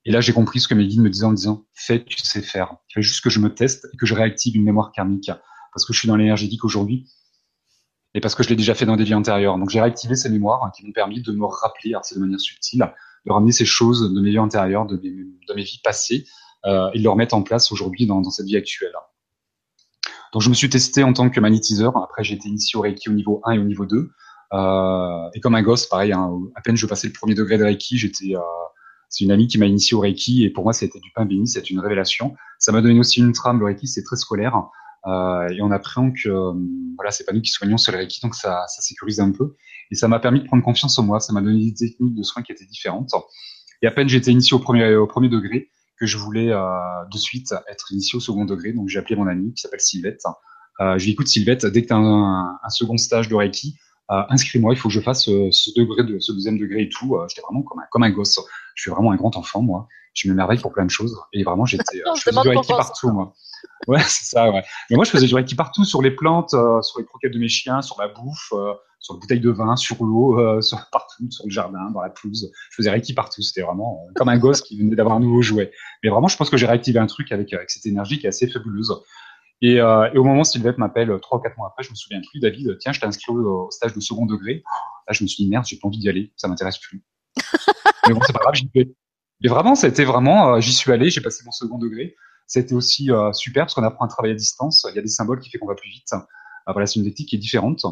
Et 0.04 0.10
là, 0.10 0.20
j'ai 0.20 0.32
compris 0.32 0.60
ce 0.60 0.68
que 0.68 0.74
mes 0.74 0.86
guides 0.86 1.00
me 1.00 1.10
disaient 1.10 1.26
en 1.26 1.32
disant, 1.32 1.64
fais, 1.72 2.04
tu 2.04 2.20
sais 2.22 2.42
faire. 2.42 2.76
Il 2.90 2.94
fallait 2.94 3.04
juste 3.04 3.22
que 3.22 3.30
je 3.30 3.38
me 3.38 3.54
teste 3.54 3.88
et 3.92 3.96
que 3.96 4.06
je 4.06 4.14
réactive 4.14 4.56
une 4.56 4.64
mémoire 4.64 4.92
karmique. 4.92 5.30
Parce 5.72 5.86
que 5.86 5.92
je 5.92 5.98
suis 6.00 6.08
dans 6.08 6.16
l'énergétique 6.16 6.64
aujourd'hui 6.64 7.06
et 8.14 8.20
parce 8.20 8.34
que 8.34 8.42
je 8.42 8.48
l'ai 8.48 8.56
déjà 8.56 8.74
fait 8.74 8.86
dans 8.86 8.96
des 8.96 9.04
vies 9.04 9.14
antérieures. 9.14 9.58
Donc 9.58 9.70
j'ai 9.70 9.80
réactivé 9.80 10.16
ces 10.16 10.28
mémoires 10.28 10.70
qui 10.76 10.84
m'ont 10.84 10.92
permis 10.92 11.22
de 11.22 11.32
me 11.32 11.46
rappeler, 11.46 11.90
alors 11.90 12.02
de 12.14 12.20
manière 12.20 12.40
subtile, 12.40 12.92
de 13.26 13.32
ramener 13.32 13.52
ces 13.52 13.64
choses 13.64 14.12
de 14.12 14.20
mes 14.20 14.30
vies 14.30 14.38
antérieures, 14.38 14.86
de 14.86 15.00
mes, 15.54 15.62
vies 15.62 15.80
passées, 15.82 16.26
euh, 16.66 16.90
et 16.92 16.98
de 16.98 17.02
le 17.02 17.10
remettre 17.10 17.34
en 17.34 17.42
place 17.42 17.72
aujourd'hui 17.72 18.06
dans, 18.06 18.20
dans, 18.20 18.30
cette 18.30 18.46
vie 18.46 18.56
actuelle. 18.56 18.92
Donc 20.32 20.42
je 20.42 20.48
me 20.48 20.54
suis 20.54 20.70
testé 20.70 21.02
en 21.04 21.12
tant 21.12 21.28
que 21.28 21.40
magnétiseur. 21.40 21.96
Après 21.96 22.24
j'ai 22.24 22.34
été 22.34 22.48
initié 22.48 22.78
au 22.78 22.82
Reiki 22.82 23.08
au 23.10 23.12
niveau 23.12 23.40
1 23.44 23.52
et 23.52 23.58
au 23.58 23.64
niveau 23.64 23.86
2. 23.86 24.10
Euh, 24.54 25.30
et 25.34 25.40
comme 25.40 25.54
un 25.54 25.62
gosse, 25.62 25.86
pareil, 25.86 26.12
hein, 26.12 26.30
à 26.54 26.60
peine 26.62 26.76
je 26.76 26.86
passais 26.86 27.06
le 27.06 27.12
premier 27.12 27.34
degré 27.34 27.58
de 27.58 27.64
Reiki, 27.64 27.96
j'étais, 27.98 28.34
euh, 28.34 28.40
c'est 29.08 29.24
une 29.24 29.30
amie 29.30 29.46
qui 29.46 29.58
m'a 29.58 29.66
initié 29.66 29.96
au 29.96 30.00
Reiki 30.00 30.44
et 30.44 30.50
pour 30.50 30.64
moi 30.64 30.72
c'était 30.72 31.00
du 31.00 31.10
pain 31.14 31.24
béni, 31.26 31.46
c'est 31.46 31.70
une 31.70 31.80
révélation. 31.80 32.34
Ça 32.58 32.72
m'a 32.72 32.80
donné 32.80 32.98
aussi 32.98 33.20
une 33.20 33.32
trame. 33.32 33.60
Le 33.60 33.66
Reiki 33.66 33.86
c'est 33.86 34.02
très 34.02 34.16
scolaire. 34.16 34.56
Euh, 35.06 35.48
et 35.48 35.60
on 35.60 35.70
apprend 35.70 36.12
que 36.12 36.28
euh, 36.28 36.52
voilà, 36.96 37.10
c'est 37.10 37.24
pas 37.24 37.32
nous 37.32 37.40
qui 37.40 37.50
soignons 37.50 37.76
sur 37.76 37.92
le 37.92 37.98
Reiki, 37.98 38.20
donc 38.22 38.34
ça, 38.34 38.64
ça 38.68 38.82
sécurise 38.82 39.20
un 39.20 39.32
peu. 39.32 39.54
Et 39.90 39.94
ça 39.94 40.08
m'a 40.08 40.20
permis 40.20 40.40
de 40.40 40.46
prendre 40.46 40.62
confiance 40.62 40.98
en 40.98 41.02
moi. 41.02 41.20
Ça 41.20 41.32
m'a 41.32 41.42
donné 41.42 41.70
des 41.70 41.74
techniques 41.74 42.14
de 42.14 42.22
soins 42.22 42.42
qui 42.42 42.52
étaient 42.52 42.64
différentes. 42.64 43.10
Et 43.82 43.86
à 43.86 43.90
peine 43.90 44.08
j'étais 44.08 44.30
initié 44.30 44.54
au 44.54 44.60
premier, 44.60 44.94
au 44.94 45.06
premier 45.06 45.28
degré, 45.28 45.70
que 46.02 46.06
je 46.08 46.18
voulais 46.18 46.50
euh, 46.50 46.68
de 47.12 47.16
suite 47.16 47.54
être 47.70 47.92
initié 47.92 48.16
au 48.16 48.20
second 48.20 48.44
degré. 48.44 48.72
Donc 48.72 48.88
j'ai 48.88 48.98
appelé 48.98 49.14
mon 49.14 49.28
ami 49.28 49.54
qui 49.54 49.62
s'appelle 49.62 49.80
Sylvette. 49.80 50.24
Euh, 50.80 50.98
je 50.98 51.04
lui 51.04 51.12
écoute 51.12 51.28
Sylvette, 51.28 51.64
dès 51.64 51.82
que 51.82 51.86
tu 51.86 51.92
as 51.92 51.96
un, 51.96 52.58
un, 52.60 52.70
second 52.70 52.96
stage 52.96 53.28
de 53.28 53.36
Reiki, 53.36 53.76
euh, 54.10 54.22
inscris-moi, 54.30 54.74
il 54.74 54.76
faut 54.76 54.88
que 54.88 54.94
je 54.94 55.00
fasse 55.00 55.26
ce, 55.26 55.78
degré 55.78 56.02
de 56.02 56.18
ce 56.18 56.32
deuxième 56.32 56.58
degré 56.58 56.82
et 56.82 56.88
tout. 56.88 57.16
J'étais 57.28 57.42
vraiment 57.42 57.62
comme 57.62 57.78
un, 57.78 57.84
comme 57.92 58.02
un 58.02 58.10
gosse. 58.10 58.40
Je 58.74 58.82
suis 58.82 58.90
vraiment 58.90 59.12
un 59.12 59.16
grand 59.16 59.36
enfant, 59.36 59.62
moi. 59.62 59.86
Je 60.14 60.28
m'émerveille 60.28 60.58
pour 60.58 60.72
plein 60.72 60.84
de 60.84 60.90
choses. 60.90 61.16
Et 61.32 61.44
vraiment, 61.44 61.66
j'étais, 61.66 61.84
je 62.16 62.20
faisais 62.20 62.40
du 62.40 62.48
Reiki 62.48 62.72
partout, 62.72 63.12
moi. 63.12 63.32
Ouais, 63.86 64.00
c'est 64.08 64.24
ça, 64.24 64.50
ouais. 64.50 64.64
Mais 64.90 64.96
moi, 64.96 65.04
je 65.04 65.10
faisais 65.10 65.28
du 65.28 65.36
Reiki 65.36 65.54
partout, 65.54 65.84
sur 65.84 66.02
les 66.02 66.10
plantes, 66.10 66.50
sur 66.50 66.98
les 66.98 67.04
croquettes 67.04 67.32
de 67.32 67.38
mes 67.38 67.48
chiens, 67.48 67.80
sur 67.80 67.96
ma 67.98 68.08
bouffe, 68.08 68.52
sur 69.02 69.14
les 69.14 69.20
bouteilles 69.20 69.40
de 69.40 69.50
vin, 69.50 69.76
sur 69.76 70.02
l'eau, 70.02 70.38
euh, 70.38 70.60
sur 70.62 70.78
partout, 70.90 71.30
sur 71.30 71.44
le 71.44 71.50
jardin, 71.50 71.90
dans 71.90 72.00
la 72.00 72.08
pelouse. 72.08 72.50
Je 72.70 72.76
faisais 72.76 72.90
Reiki 72.90 73.12
partout. 73.12 73.42
C'était 73.42 73.60
vraiment 73.62 74.06
comme 74.14 74.30
un 74.30 74.38
gosse 74.38 74.62
qui 74.62 74.78
venait 74.78 74.96
d'avoir 74.96 75.16
un 75.16 75.20
nouveau 75.20 75.42
jouet. 75.42 75.72
Mais 76.02 76.08
vraiment, 76.08 76.28
je 76.28 76.36
pense 76.36 76.48
que 76.48 76.56
j'ai 76.56 76.66
réactivé 76.66 76.98
un 76.98 77.06
truc 77.06 77.30
avec, 77.32 77.52
avec 77.52 77.70
cette 77.70 77.84
énergie 77.84 78.18
qui 78.18 78.26
est 78.26 78.30
assez 78.30 78.48
fabuleuse. 78.48 78.94
Et, 79.60 79.80
euh, 79.80 80.10
et, 80.12 80.18
au 80.18 80.24
moment 80.24 80.40
où 80.40 80.44
Sylvette 80.44 80.78
m'appelle 80.78 81.16
trois 81.20 81.38
ou 81.38 81.40
quatre 81.42 81.56
mois 81.56 81.68
après, 81.68 81.84
je 81.84 81.90
me 81.90 81.94
souviens 81.94 82.20
plus, 82.20 82.40
David, 82.40 82.78
tiens, 82.80 82.92
je 82.92 82.98
t'ai 82.98 83.06
inscrit 83.06 83.32
au, 83.32 83.70
stage 83.70 83.94
de 83.94 84.00
second 84.00 84.26
degré. 84.26 84.64
Là, 85.06 85.12
je 85.12 85.22
me 85.22 85.28
suis 85.28 85.44
dit, 85.44 85.50
merde, 85.50 85.64
j'ai 85.66 85.76
pas 85.76 85.86
envie 85.86 85.98
d'y 85.98 86.08
aller, 86.08 86.32
ça 86.36 86.48
m'intéresse 86.48 86.78
plus. 86.78 87.04
mais 88.08 88.14
bon, 88.14 88.20
c'est 88.26 88.32
pas 88.32 88.40
grave, 88.40 88.54
j'y 88.54 88.68
vais. 88.74 88.92
Mais 89.40 89.48
vraiment, 89.48 89.74
c'était 89.74 90.04
vraiment, 90.04 90.60
j'y 90.60 90.72
suis 90.72 90.90
allé, 90.90 91.10
j'ai 91.10 91.20
passé 91.20 91.42
mon 91.44 91.52
second 91.52 91.78
degré. 91.78 92.16
C'était 92.46 92.74
aussi 92.74 93.10
euh, 93.10 93.32
super 93.32 93.64
parce 93.64 93.74
qu'on 93.74 93.82
apprend 93.82 94.04
à 94.04 94.08
travailler 94.08 94.34
à 94.34 94.36
distance. 94.36 94.86
Il 94.90 94.96
y 94.96 94.98
a 94.98 95.02
des 95.02 95.08
symboles 95.08 95.40
qui 95.40 95.50
font 95.50 95.58
qu'on 95.60 95.68
va 95.68 95.74
plus 95.74 95.90
vite. 95.90 96.12
Euh, 96.12 96.18
voilà, 96.72 96.86
c'est 96.86 97.00
une 97.00 97.06
technique 97.06 97.28
qui 97.28 97.36
est 97.36 97.38
différente. 97.38 97.84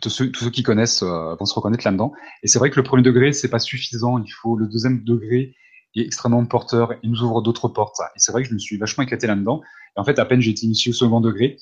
Tous 0.00 0.10
ceux, 0.10 0.30
tous 0.30 0.44
ceux 0.44 0.50
qui 0.50 0.62
connaissent 0.62 1.02
euh, 1.02 1.34
vont 1.36 1.46
se 1.46 1.54
reconnaître 1.54 1.84
là-dedans. 1.84 2.12
Et 2.42 2.48
c'est 2.48 2.58
vrai 2.58 2.70
que 2.70 2.76
le 2.76 2.82
premier 2.82 3.02
degré, 3.02 3.32
c'est 3.32 3.48
pas 3.48 3.58
suffisant. 3.58 4.18
Il 4.18 4.30
faut 4.30 4.56
le 4.56 4.66
deuxième 4.66 5.04
degré 5.04 5.54
est 5.96 6.04
extrêmement 6.04 6.44
porteur 6.44 6.92
et 6.92 6.98
nous 7.04 7.22
ouvre 7.22 7.42
d'autres 7.42 7.68
portes. 7.68 8.00
Et 8.00 8.18
c'est 8.18 8.32
vrai 8.32 8.42
que 8.42 8.48
je 8.48 8.54
me 8.54 8.58
suis 8.58 8.76
vachement 8.78 9.04
éclaté 9.04 9.26
là-dedans. 9.26 9.62
Et 9.96 10.00
en 10.00 10.04
fait, 10.04 10.18
à 10.18 10.24
peine 10.24 10.40
j'ai 10.40 10.50
été 10.50 10.66
initié 10.66 10.90
au 10.90 10.94
second 10.94 11.20
degré, 11.20 11.58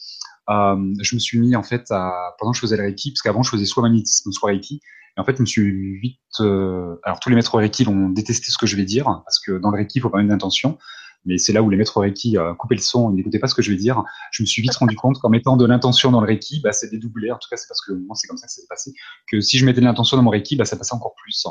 euh, 0.51 0.95
je 1.01 1.15
me 1.15 1.21
suis 1.21 1.39
mis 1.39 1.55
en 1.55 1.63
fait 1.63 1.91
à 1.91 2.35
pendant 2.39 2.53
que 2.53 2.57
je 2.57 2.63
faisais 2.63 2.77
le 2.77 2.83
Reiki, 2.83 3.13
parce 3.13 3.23
qu'avant 3.23 3.43
je 3.43 3.51
faisais 3.51 3.65
soit 3.65 3.83
magnétisme, 3.83 4.33
soit 4.33 4.51
Reiki. 4.51 4.81
Et 5.17 5.21
en 5.21 5.25
fait, 5.25 5.37
je 5.37 5.43
me 5.43 5.47
suis 5.47 6.01
vite. 6.01 6.19
Euh, 6.41 6.97
alors 7.05 7.21
tous 7.21 7.29
les 7.29 7.37
maîtres 7.37 7.55
Reiki 7.57 7.87
ont 7.87 8.09
détesté 8.09 8.51
ce 8.51 8.57
que 8.57 8.67
je 8.67 8.77
vais 8.77 8.85
dire, 8.85 9.05
parce 9.05 9.39
que 9.39 9.59
dans 9.59 9.71
le 9.71 9.77
Reiki, 9.77 9.99
il 9.99 10.01
faut 10.01 10.11
pas 10.11 10.19
mettre 10.19 10.31
d'intention 10.31 10.79
mais 11.25 11.39
c'est 11.39 11.53
là 11.53 11.63
où 11.63 11.71
les 11.71 11.77
maîtres 11.77 12.01
Reiki 12.01 12.37
euh, 12.37 12.55
coupaient 12.55 12.75
le 12.75 12.81
son, 12.81 13.11
ils 13.11 13.17
n'écoutaient 13.17 13.39
pas 13.39 13.47
ce 13.47 13.55
que 13.55 13.63
je 13.63 13.71
vais 13.71 13.77
dire. 13.77 14.03
Je 14.33 14.43
me 14.43 14.47
suis 14.47 14.63
vite 14.63 14.75
rendu 14.75 14.97
compte 14.97 15.19
qu'en 15.19 15.29
mettant 15.29 15.57
de 15.57 15.65
l'intention 15.65 16.11
dans 16.11 16.21
le 16.21 16.27
Reiki, 16.27 16.61
bah, 16.61 16.73
c'est 16.73 16.91
dédoublé. 16.91 17.31
En 17.31 17.39
tout 17.39 17.49
cas, 17.49 17.57
c'est 17.57 17.69
parce 17.69 17.81
que 17.81 17.93
moi, 17.93 18.17
c'est 18.17 18.27
comme 18.27 18.37
ça 18.37 18.47
que 18.47 18.53
ça 18.53 18.61
s'est 18.61 18.67
passé. 18.69 18.93
Que 19.31 19.41
si 19.41 19.59
je 19.59 19.65
mettais 19.65 19.81
de 19.81 19.87
l'intention 19.87 20.17
dans 20.17 20.23
mon 20.23 20.31
Reiki, 20.31 20.57
bah, 20.57 20.65
ça 20.65 20.77
passait 20.77 20.95
encore 20.95 21.15
plus. 21.15 21.47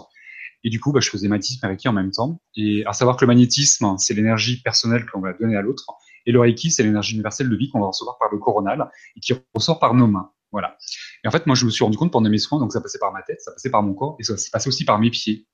Et 0.64 0.70
du 0.70 0.80
coup, 0.80 0.92
bah, 0.92 1.00
je 1.00 1.10
faisais 1.10 1.28
magnétisme 1.28 1.66
et 1.66 1.70
Reiki 1.70 1.88
en 1.88 1.94
même 1.94 2.12
temps. 2.12 2.42
Et 2.56 2.86
à 2.86 2.94
savoir 2.94 3.16
que 3.16 3.26
le 3.26 3.28
magnétisme, 3.28 3.96
c'est 3.98 4.14
l'énergie 4.14 4.62
personnelle 4.62 5.06
qu'on 5.06 5.22
va 5.22 5.34
donner 5.34 5.56
à 5.56 5.62
l'autre. 5.62 5.86
Et 6.26 6.32
le 6.32 6.40
Reiki, 6.40 6.70
c'est 6.70 6.84
l'énergie 6.84 7.14
universelle 7.14 7.50
de 7.50 7.56
vie 7.56 7.70
qu'on 7.70 7.80
va 7.80 7.88
recevoir 7.88 8.18
par 8.20 8.30
le 8.32 8.38
coronal 8.38 8.90
et 9.16 9.20
qui 9.22 9.34
ressort 9.56 9.80
par 9.80 9.94
nos 9.94 10.08
mains. 10.08 10.32
Voilà. 10.52 10.78
Et 11.24 11.28
en 11.28 11.32
fait, 11.32 11.48
moi, 11.48 11.56
je 11.56 11.66
me 11.66 11.72
suis 11.72 11.84
rendu 11.84 11.98
compte 11.98 12.12
pendant 12.12 12.30
mes 12.30 12.38
soins, 12.38 12.60
donc 12.60 12.74
ça 12.74 12.82
passait 12.82 13.00
par 13.00 13.14
ma 13.14 13.22
tête, 13.22 13.40
ça 13.42 13.52
passait 13.54 13.70
par 13.70 13.84
mon 13.84 13.94
corps 13.94 14.18
et 14.20 14.24
ça 14.24 14.36
passait 14.52 14.68
aussi 14.68 14.84
par 14.84 15.00
mes 15.00 15.10
pieds. 15.10 15.48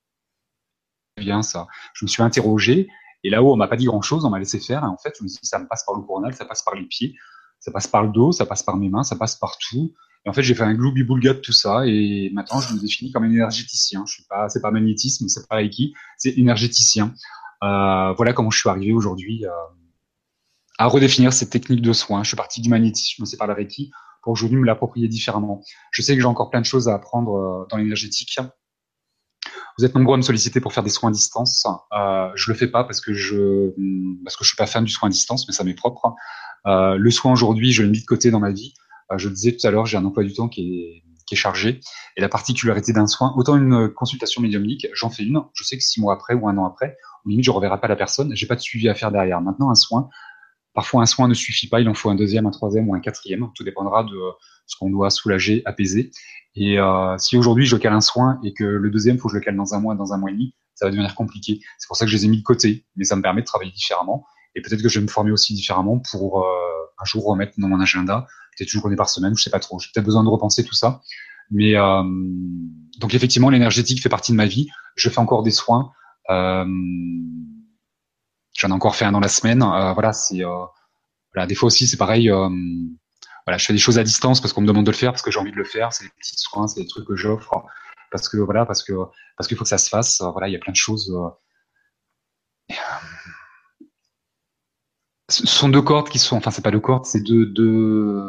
Bien 1.18 1.42
ça. 1.42 1.68
Je 1.94 2.06
me 2.06 2.08
suis 2.08 2.22
interrogé 2.22 2.88
et 3.28 3.30
là-haut, 3.30 3.52
on 3.52 3.58
m'a 3.58 3.68
pas 3.68 3.76
dit 3.76 3.86
grand-chose, 3.86 4.24
on 4.24 4.30
m'a 4.30 4.40
laissé 4.40 4.58
faire. 4.58 4.84
Et 4.84 4.88
en 4.88 4.98
fait, 4.98 5.14
je 5.18 5.24
me 5.24 5.28
suis 5.28 5.40
dit, 5.42 5.48
ça 5.48 5.60
me 5.60 5.68
passe 5.68 5.84
par 5.86 5.96
le 5.96 6.02
coronal, 6.02 6.34
ça 6.34 6.46
passe 6.46 6.62
par 6.62 6.76
les 6.76 6.86
pieds, 6.86 7.14
ça 7.60 7.72
passe 7.72 7.86
par 7.86 8.04
le 8.04 8.10
dos, 8.10 8.32
ça 8.32 8.46
passe 8.46 8.64
par 8.64 8.78
mes 8.78 8.88
mains, 8.88 9.04
ça 9.04 9.18
passe 9.18 9.36
partout. 9.36 9.94
Et 10.26 10.30
en 10.30 10.34
fait, 10.34 10.44
j'ai 10.44 10.56
fait 10.56 10.64
un 10.64 10.74
gloubi-boulga 10.74 11.34
de 11.34 11.40
tout 11.40 11.52
ça. 11.52 11.86
Et 11.86 12.32
maintenant, 12.34 12.62
je 12.62 12.74
me 12.74 12.80
définis 12.80 13.12
comme 13.12 13.26
un 13.26 13.32
énergéticien. 13.32 14.06
Je 14.08 14.14
suis 14.14 14.24
pas, 14.30 14.48
c'est 14.48 14.62
pas 14.62 14.72
magnétisme, 14.72 15.28
c'est 15.28 15.46
pas 15.46 15.58
Reiki, 15.58 15.94
c'est 16.18 16.38
énergéticien. 16.38 17.14
Euh, 17.64 18.14
voilà 18.14 18.32
comment 18.32 18.50
je 18.50 18.60
suis 18.60 18.70
arrivé 18.70 18.94
aujourd'hui 18.94 19.46
euh, 19.46 19.50
à 20.78 20.86
redéfinir 20.88 21.34
cette 21.34 21.50
technique 21.50 21.82
de 21.82 21.92
soins. 21.92 22.24
Je 22.24 22.30
suis 22.30 22.38
parti 22.38 22.62
du 22.62 22.70
magnétisme, 22.70 23.26
c'est 23.26 23.36
par 23.36 23.48
la 23.48 23.56
Reiki, 23.56 23.92
pour 24.24 24.38
je 24.38 24.48
me 24.48 24.66
l'approprier 24.66 25.10
différemment. 25.10 25.62
Je 25.92 26.02
sais 26.02 26.16
que 26.16 26.22
j'ai 26.22 26.28
encore 26.28 26.50
plein 26.50 26.62
de 26.62 26.66
choses 26.66 26.88
à 26.88 26.94
apprendre 26.94 27.36
euh, 27.36 27.68
dans 27.70 27.76
l'énergétique. 27.76 28.40
Vous 29.78 29.86
êtes 29.86 29.94
nombreux 29.94 30.16
à 30.16 30.18
me 30.18 30.24
solliciter 30.24 30.60
pour 30.60 30.74
faire 30.74 30.84
des 30.84 30.90
soins 30.90 31.10
à 31.10 31.14
distance. 31.14 31.68
Euh, 31.94 32.30
je 32.36 32.52
le 32.52 32.58
fais 32.58 32.68
pas 32.68 32.84
parce 32.84 33.00
que 33.00 33.14
je 33.14 33.72
parce 34.24 34.36
que 34.36 34.44
je 34.44 34.50
suis 34.50 34.58
pas 34.58 34.66
fan 34.66 34.84
du 34.84 34.92
soin 34.92 35.08
à 35.08 35.12
distance, 35.12 35.48
mais 35.48 35.54
ça 35.54 35.64
m'est 35.64 35.76
propre. 35.76 36.16
Euh, 36.66 36.96
le 36.98 37.12
soin 37.12 37.32
aujourd'hui, 37.32 37.72
je 37.72 37.84
l'ai 37.84 37.90
mis 37.90 38.02
de 38.02 38.06
côté 38.06 38.32
dans 38.32 38.40
ma 38.40 38.52
vie. 38.52 38.74
Euh, 39.12 39.18
je 39.18 39.30
le 39.30 39.36
disais 39.36 39.56
tout 39.56 39.66
à 39.68 39.72
l'heure, 39.72 39.86
j'ai 39.86 39.98
un 39.98 40.06
emploi 40.06 40.24
du 40.24 40.34
temps 40.34 40.48
qui 40.48 40.62
est 40.62 41.04
qui 41.28 41.36
est 41.36 41.38
chargé. 41.38 41.82
Et 42.16 42.22
la 42.22 42.30
particularité 42.30 42.94
d'un 42.94 43.06
soin, 43.06 43.34
autant 43.36 43.58
une 43.58 43.90
consultation 43.90 44.42
médiumnique, 44.42 44.88
j'en 44.94 45.10
fais 45.10 45.24
une. 45.24 45.42
Je 45.54 45.64
sais 45.64 45.78
que 45.78 45.84
six 45.84 46.02
mois 46.02 46.14
après 46.14 46.34
ou 46.34 46.48
un 46.48 46.58
an 46.58 46.66
après, 46.66 46.98
au 47.26 47.30
limite, 47.30 47.46
je 47.46 47.52
reverrai 47.52 47.80
pas 47.80 47.90
la 47.90 47.98
personne. 47.98 48.34
J'ai 48.34 48.48
pas 48.48 48.56
de 48.56 48.62
suivi 48.62 48.88
à 48.90 48.96
faire 48.96 49.12
derrière. 49.12 49.42
Maintenant, 49.42 49.70
un 49.70 49.76
soin, 49.76 50.10
Parfois, 50.78 51.02
un 51.02 51.08
soin 51.08 51.28
ne 51.28 51.34
suffit 51.34 51.68
pas, 51.68 51.82
il 51.82 51.90
en 51.90 51.96
faut 51.96 52.12
un 52.12 52.14
deuxième, 52.14 52.46
un 52.46 52.52
troisième 52.52 52.88
ou 52.88 52.94
un 52.94 53.00
quatrième. 53.00 53.50
Tout 53.56 53.64
dépendra 53.64 54.04
de 54.04 54.16
ce 54.68 54.76
qu'on 54.78 54.92
doit 54.92 55.10
soulager, 55.10 55.64
apaiser. 55.66 56.12
Et 56.54 56.78
euh, 56.78 57.18
si 57.18 57.36
aujourd'hui 57.36 57.66
je 57.66 57.78
cale 57.78 57.94
un 57.94 58.00
soin 58.00 58.40
et 58.44 58.54
que 58.54 58.64
le 58.64 58.92
deuxième, 58.92 59.18
faut 59.18 59.28
que 59.28 59.32
je 59.32 59.40
le 59.40 59.44
cale 59.44 59.56
dans 59.56 59.74
un 59.74 59.80
mois, 59.80 59.96
dans 59.96 60.14
un 60.14 60.20
mois 60.20 60.30
et 60.30 60.34
demi, 60.34 60.54
ça 60.76 60.86
va 60.86 60.92
devenir 60.92 61.16
compliqué. 61.16 61.62
C'est 61.80 61.88
pour 61.88 61.98
ça 61.98 62.06
que 62.06 62.12
je 62.12 62.16
les 62.16 62.26
ai 62.26 62.28
mis 62.28 62.38
de 62.38 62.44
côté, 62.44 62.86
mais 62.96 63.06
ça 63.06 63.16
me 63.16 63.24
permet 63.24 63.42
de 63.42 63.48
travailler 63.48 63.72
différemment. 63.72 64.28
Et 64.54 64.62
peut-être 64.62 64.84
que 64.84 64.88
je 64.88 65.00
vais 65.00 65.04
me 65.04 65.10
former 65.10 65.32
aussi 65.32 65.56
différemment 65.56 66.00
pour 66.12 66.44
euh, 66.44 66.48
un 67.02 67.06
jour 67.06 67.26
remettre 67.26 67.54
dans 67.58 67.70
mon 67.70 67.80
agenda, 67.80 68.28
peut-être 68.56 68.72
une 68.72 68.80
journée 68.80 68.96
par 68.96 69.10
semaine, 69.10 69.36
je 69.36 69.42
sais 69.42 69.50
pas 69.50 69.58
trop. 69.58 69.80
J'ai 69.80 69.90
peut-être 69.92 70.06
besoin 70.06 70.24
de 70.24 70.30
repenser 70.30 70.64
tout 70.64 70.76
ça. 70.76 71.02
Mais 71.50 71.76
euh, 71.76 72.04
donc 73.00 73.16
effectivement, 73.16 73.50
l'énergétique 73.50 74.00
fait 74.00 74.10
partie 74.10 74.32
de 74.32 74.38
ma 74.38 74.46
vie. 74.46 74.68
Je 74.96 75.10
fais 75.10 75.20
encore 75.20 75.42
des 75.42 75.50
soins. 75.50 75.92
Euh, 76.30 76.66
J'en 78.58 78.70
ai 78.70 78.74
encore 78.74 78.96
fait 78.96 79.06
un 79.06 79.12
dans 79.12 79.20
la 79.20 79.28
semaine. 79.30 79.62
Euh, 79.62 79.94
voilà, 79.94 80.14
c'est 80.14 80.44
euh, 80.44 80.66
voilà. 81.34 81.46
Des 81.48 81.54
fois 81.54 81.68
aussi, 81.68 81.88
c'est 81.88 81.96
pareil. 81.96 82.30
Euh, 82.32 82.50
voilà, 83.46 83.58
je 83.58 83.66
fais 83.66 83.74
des 83.74 83.80
choses 83.80 84.00
à 84.00 84.04
distance 84.04 84.42
parce 84.42 84.52
qu'on 84.52 84.62
me 84.62 84.68
demande 84.68 84.86
de 84.86 84.92
le 84.92 84.98
faire, 84.98 85.12
parce 85.12 85.22
que 85.22 85.32
j'ai 85.32 85.40
envie 85.40 85.52
de 85.52 85.58
le 85.58 85.64
faire. 85.64 85.94
C'est 85.94 86.06
des 86.06 86.10
petits 86.18 86.38
soins, 86.38 86.68
c'est 86.68 86.82
des 86.82 86.88
trucs 86.88 87.08
que 87.08 87.16
j'offre 87.16 87.64
parce 88.12 88.28
que 88.28 88.38
voilà, 88.38 88.66
parce 88.66 88.84
que 88.84 88.94
parce 89.38 89.48
qu'il 89.48 89.58
faut 89.58 89.64
que 89.64 89.70
ça 89.70 89.78
se 89.78 89.90
fasse. 89.90 90.22
Voilà, 90.22 90.48
il 90.50 90.54
y 90.54 90.56
a 90.56 90.60
plein 90.60 90.72
de 90.72 90.78
choses. 90.78 91.16
Ce 95.30 95.46
sont 95.46 95.70
deux 95.70 95.82
cordes 95.82 96.10
qui 96.10 96.20
sont, 96.20 96.38
enfin 96.38 96.52
c'est 96.52 96.64
pas 96.64 96.72
deux 96.72 96.80
cordes, 96.80 97.06
c'est 97.06 97.22
deux, 97.22 97.46
deux 97.46 98.24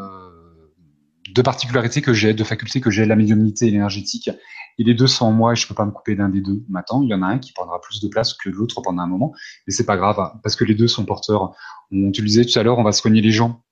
deux 1.34 1.42
particularités 1.42 2.02
que 2.02 2.12
j'ai, 2.12 2.34
deux 2.34 2.44
facultés 2.44 2.80
que 2.80 2.90
j'ai, 2.90 3.06
la 3.06 3.16
médiumnité 3.16 3.66
et 3.66 3.70
l'énergétique. 3.70 4.30
Et 4.78 4.84
les 4.84 4.94
deux 4.94 5.08
sont 5.08 5.26
en 5.26 5.32
moi 5.32 5.52
et 5.52 5.56
je 5.56 5.66
peux 5.66 5.74
pas 5.74 5.84
me 5.84 5.90
couper 5.90 6.14
d'un 6.14 6.28
des 6.28 6.40
deux. 6.40 6.64
Maintenant, 6.68 7.02
il 7.02 7.08
y 7.08 7.14
en 7.14 7.22
a 7.22 7.26
un 7.26 7.38
qui 7.38 7.52
prendra 7.52 7.80
plus 7.80 8.00
de 8.00 8.08
place 8.08 8.34
que 8.34 8.48
l'autre 8.48 8.80
pendant 8.80 9.02
un 9.02 9.06
moment, 9.06 9.32
mais 9.66 9.72
c'est 9.72 9.86
pas 9.86 9.96
grave 9.96 10.16
parce 10.42 10.54
que 10.54 10.64
les 10.64 10.74
deux 10.74 10.88
sont 10.88 11.04
porteurs. 11.04 11.54
On 11.90 12.12
te 12.12 12.22
disait 12.22 12.44
tout 12.44 12.58
à 12.58 12.62
l'heure, 12.62 12.78
on 12.78 12.84
va 12.84 12.92
soigner 12.92 13.20
les 13.20 13.32
gens 13.32 13.64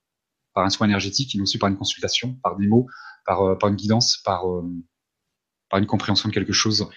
par 0.53 0.65
un 0.65 0.71
soin 0.71 0.87
énergétique, 0.87 1.33
mais 1.37 1.43
aussi 1.43 1.59
par 1.59 1.69
une 1.69 1.77
consultation, 1.77 2.35
par 2.43 2.57
des 2.57 2.67
mots, 2.67 2.87
par, 3.25 3.43
euh, 3.43 3.55
par 3.57 3.69
une 3.69 3.77
guidance, 3.77 4.17
par, 4.25 4.51
euh, 4.51 4.65
par 5.71 5.79
une 5.79 5.87
compréhension 5.87 6.29
de 6.29 6.35
quelque 6.35 6.53
chose. 6.53 6.89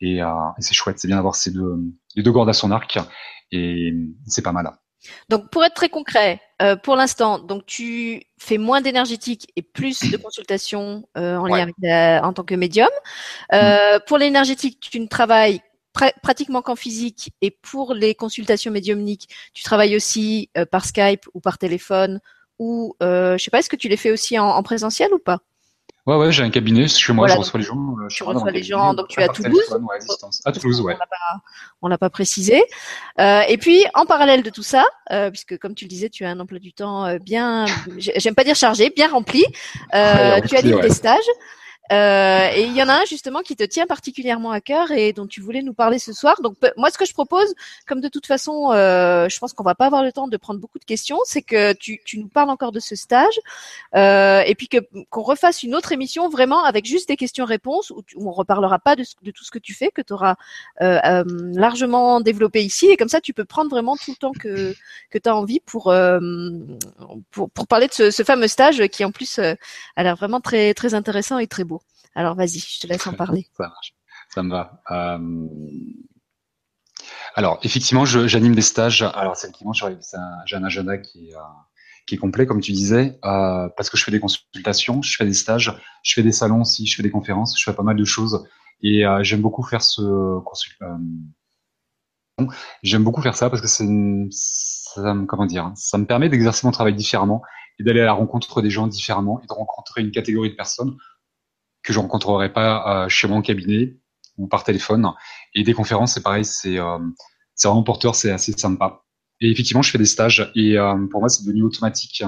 Et, 0.00 0.22
euh, 0.22 0.28
et 0.58 0.62
c'est 0.62 0.74
chouette, 0.74 0.98
c'est 0.98 1.08
bien 1.08 1.16
d'avoir 1.16 1.34
ces 1.34 1.50
deux, 1.50 1.76
les 2.14 2.22
deux 2.22 2.32
cordes 2.32 2.48
à 2.48 2.52
son 2.52 2.70
arc 2.70 2.98
et 3.50 3.94
c'est 4.26 4.42
pas 4.42 4.52
mal. 4.52 4.70
Donc, 5.28 5.50
pour 5.50 5.64
être 5.64 5.74
très 5.74 5.88
concret, 5.88 6.40
euh, 6.62 6.76
pour 6.76 6.96
l'instant, 6.96 7.38
donc 7.38 7.66
tu 7.66 8.22
fais 8.38 8.58
moins 8.58 8.80
d'énergétique 8.80 9.50
et 9.56 9.62
plus 9.62 10.10
de 10.10 10.16
consultations 10.16 11.06
euh, 11.16 11.36
en 11.36 11.46
lien 11.46 11.62
avec 11.62 12.24
en 12.24 12.32
tant 12.32 12.44
que 12.44 12.54
médium. 12.54 12.88
Euh, 13.52 13.96
mm. 13.96 14.00
Pour 14.06 14.18
l'énergétique, 14.18 14.80
tu 14.80 15.00
ne 15.00 15.06
travailles 15.06 15.60
pratiquement 16.22 16.60
qu'en 16.60 16.76
physique 16.76 17.32
et 17.40 17.50
pour 17.50 17.94
les 17.94 18.14
consultations 18.14 18.70
médiumniques, 18.70 19.28
tu 19.54 19.62
travailles 19.62 19.96
aussi 19.96 20.50
par 20.70 20.84
Skype 20.84 21.24
ou 21.32 21.40
par 21.40 21.56
téléphone 21.56 22.20
ou 22.58 22.94
je 23.00 23.36
sais 23.38 23.50
pas, 23.50 23.60
est-ce 23.60 23.70
que 23.70 23.76
tu 23.76 23.88
les 23.88 23.96
fais 23.96 24.10
aussi 24.10 24.38
en 24.38 24.62
présentiel 24.62 25.14
ou 25.14 25.18
pas? 25.18 25.40
Ouais, 26.06 26.14
ouais, 26.14 26.30
j'ai 26.30 26.44
un 26.44 26.50
cabinet 26.50 26.86
chez 26.86 27.12
moi, 27.12 27.26
je 27.26 27.34
reçois 27.34 27.58
les 27.58 27.66
gens. 27.66 27.96
Euh, 28.00 28.06
tu 28.08 28.22
reçois 28.22 28.52
les 28.52 28.62
gens, 28.62 28.94
donc 28.94 29.08
tu 29.08 29.20
es 29.20 29.24
à 29.24 29.28
Toulouse. 29.28 29.60
à, 30.44 30.52
Toulouse, 30.52 30.80
ouais. 30.80 30.96
On 31.82 31.88
l'a 31.88 31.98
pas, 31.98 32.10
précisé. 32.10 32.62
Euh, 33.18 33.40
et 33.48 33.58
puis, 33.58 33.84
en 33.92 34.06
parallèle 34.06 34.44
de 34.44 34.50
tout 34.50 34.62
ça, 34.62 34.84
euh, 35.10 35.30
puisque 35.30 35.58
comme 35.58 35.74
tu 35.74 35.84
le 35.84 35.88
disais, 35.88 36.08
tu 36.08 36.24
as 36.24 36.30
un 36.30 36.38
emploi 36.38 36.60
du 36.60 36.72
temps 36.72 37.04
euh, 37.06 37.18
bien, 37.18 37.66
j'aime 37.98 38.36
pas 38.36 38.44
dire 38.44 38.54
chargé, 38.54 38.90
bien 38.94 39.08
rempli. 39.08 39.44
Euh, 39.94 40.40
tu 40.48 40.56
as 40.56 40.62
des 40.62 40.90
stages. 40.90 41.18
Euh, 41.92 42.48
et 42.54 42.64
il 42.64 42.74
y 42.74 42.82
en 42.82 42.88
a 42.88 42.94
un 42.94 43.04
justement 43.04 43.42
qui 43.42 43.54
te 43.54 43.62
tient 43.62 43.86
particulièrement 43.86 44.50
à 44.50 44.60
cœur 44.60 44.90
et 44.90 45.12
dont 45.12 45.26
tu 45.26 45.40
voulais 45.40 45.62
nous 45.62 45.74
parler 45.74 45.98
ce 45.98 46.12
soir. 46.12 46.40
Donc 46.42 46.56
moi, 46.76 46.90
ce 46.90 46.98
que 46.98 47.04
je 47.04 47.12
propose, 47.12 47.54
comme 47.86 48.00
de 48.00 48.08
toute 48.08 48.26
façon, 48.26 48.72
euh, 48.72 49.28
je 49.28 49.38
pense 49.38 49.52
qu'on 49.52 49.62
va 49.62 49.74
pas 49.74 49.86
avoir 49.86 50.02
le 50.02 50.12
temps 50.12 50.26
de 50.26 50.36
prendre 50.36 50.60
beaucoup 50.60 50.78
de 50.78 50.84
questions, 50.84 51.18
c'est 51.24 51.42
que 51.42 51.72
tu, 51.74 52.00
tu, 52.04 52.18
nous 52.18 52.28
parles 52.28 52.50
encore 52.50 52.72
de 52.72 52.80
ce 52.80 52.96
stage 52.96 53.38
euh, 53.94 54.42
et 54.46 54.54
puis 54.54 54.68
que 54.68 54.78
qu'on 55.10 55.22
refasse 55.22 55.62
une 55.62 55.74
autre 55.74 55.92
émission 55.92 56.28
vraiment 56.28 56.64
avec 56.64 56.86
juste 56.86 57.08
des 57.08 57.16
questions-réponses 57.16 57.90
où, 57.90 58.02
où, 58.16 58.28
on 58.28 58.32
reparlera 58.32 58.78
pas 58.78 58.96
de, 58.96 59.04
de, 59.22 59.30
tout 59.30 59.44
ce 59.44 59.50
que 59.50 59.58
tu 59.58 59.74
fais, 59.74 59.90
que 59.90 60.02
tu 60.02 60.12
auras 60.12 60.36
euh, 60.82 60.98
euh, 61.04 61.24
largement 61.54 62.20
développé 62.20 62.64
ici 62.64 62.86
et 62.86 62.96
comme 62.96 63.08
ça, 63.08 63.20
tu 63.20 63.32
peux 63.32 63.44
prendre 63.44 63.70
vraiment 63.70 63.96
tout 63.96 64.10
le 64.10 64.16
temps 64.16 64.32
que 64.32 64.74
que 65.10 65.18
tu 65.18 65.28
as 65.28 65.36
envie 65.36 65.60
pour, 65.60 65.88
euh, 65.88 66.18
pour 67.30 67.50
pour 67.50 67.66
parler 67.66 67.86
de 67.86 67.92
ce, 67.92 68.10
ce 68.10 68.22
fameux 68.24 68.48
stage 68.48 68.86
qui 68.88 69.04
en 69.04 69.12
plus 69.12 69.38
a 69.38 70.02
l'air 70.02 70.16
vraiment 70.16 70.40
très 70.40 70.74
très 70.74 70.94
intéressant 70.94 71.38
et 71.38 71.46
très 71.46 71.64
beau. 71.64 71.75
Alors 72.16 72.34
vas-y, 72.34 72.58
je 72.58 72.80
te 72.80 72.86
laisse 72.86 73.06
en 73.06 73.12
parler. 73.12 73.46
ça 73.56 73.68
marche, 73.68 73.94
ça 74.30 74.42
me 74.42 74.50
va. 74.50 74.82
Euh... 74.90 75.46
Alors 77.34 77.60
effectivement, 77.62 78.06
j'anime 78.06 78.54
des 78.54 78.62
stages. 78.62 79.02
Alors 79.02 79.34
effectivement, 79.36 79.74
j'ai 79.74 79.86
un, 79.86 80.64
agenda 80.64 80.96
qui 80.96 81.28
est, 81.28 81.34
euh, 81.34 81.40
qui 82.06 82.14
est 82.14 82.18
complet, 82.18 82.46
comme 82.46 82.62
tu 82.62 82.72
disais, 82.72 83.18
euh, 83.24 83.68
parce 83.76 83.90
que 83.90 83.98
je 83.98 84.04
fais 84.04 84.10
des 84.10 84.20
consultations, 84.20 85.02
je 85.02 85.14
fais 85.14 85.26
des 85.26 85.34
stages, 85.34 85.78
je 86.02 86.14
fais 86.14 86.22
des 86.22 86.32
salons 86.32 86.62
aussi, 86.62 86.86
je 86.86 86.96
fais 86.96 87.02
des 87.02 87.10
conférences, 87.10 87.54
je 87.60 87.62
fais 87.62 87.76
pas 87.76 87.82
mal 87.82 87.96
de 87.96 88.04
choses. 88.06 88.46
Et 88.82 89.06
euh, 89.06 89.22
j'aime 89.22 89.42
beaucoup 89.42 89.62
faire 89.62 89.82
ce 89.82 90.02
J'aime 92.82 93.04
beaucoup 93.04 93.22
faire 93.22 93.36
ça 93.36 93.50
parce 93.50 93.60
que 93.60 93.68
c'est 93.68 93.86
ça, 94.30 95.14
comment 95.28 95.46
dire, 95.46 95.72
ça 95.74 95.98
me 95.98 96.06
permet 96.06 96.30
d'exercer 96.30 96.66
mon 96.66 96.70
travail 96.70 96.94
différemment 96.94 97.42
et 97.78 97.84
d'aller 97.84 98.00
à 98.00 98.06
la 98.06 98.12
rencontre 98.12 98.62
des 98.62 98.70
gens 98.70 98.86
différemment 98.86 99.40
et 99.42 99.46
de 99.46 99.52
rencontrer 99.52 100.00
une 100.00 100.10
catégorie 100.10 100.50
de 100.50 100.54
personnes 100.54 100.96
que 101.86 101.92
je 101.92 102.00
rencontrerai 102.00 102.52
pas 102.52 103.04
euh, 103.04 103.08
chez 103.08 103.28
mon 103.28 103.40
cabinet 103.40 103.96
ou 104.36 104.48
par 104.48 104.64
téléphone. 104.64 105.12
Et 105.54 105.62
des 105.62 105.72
conférences, 105.72 106.14
c'est 106.14 106.22
pareil, 106.22 106.44
c'est 106.44 106.78
euh, 106.78 106.98
c'est 107.54 107.68
vraiment 107.68 107.84
porteur, 107.84 108.14
c'est 108.14 108.30
assez 108.30 108.52
sympa. 108.52 109.04
Et 109.40 109.50
effectivement, 109.50 109.82
je 109.82 109.90
fais 109.90 109.98
des 109.98 110.04
stages 110.04 110.50
et 110.54 110.76
euh, 110.78 111.06
pour 111.10 111.20
moi, 111.20 111.28
c'est 111.28 111.44
devenu 111.44 111.62
automatique, 111.62 112.22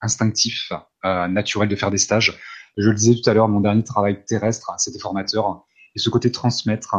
instinctif, 0.00 0.72
naturel 1.02 1.68
de 1.68 1.74
faire 1.74 1.90
des 1.90 1.98
stages. 1.98 2.38
Je 2.76 2.88
le 2.88 2.94
disais 2.94 3.14
tout 3.20 3.28
à 3.28 3.34
l'heure, 3.34 3.48
mon 3.48 3.60
dernier 3.60 3.82
travail 3.82 4.24
terrestre, 4.24 4.70
c'était 4.78 5.00
formateur. 5.00 5.64
Et 5.96 5.98
ce 5.98 6.10
côté 6.10 6.30
transmettre, 6.30 6.94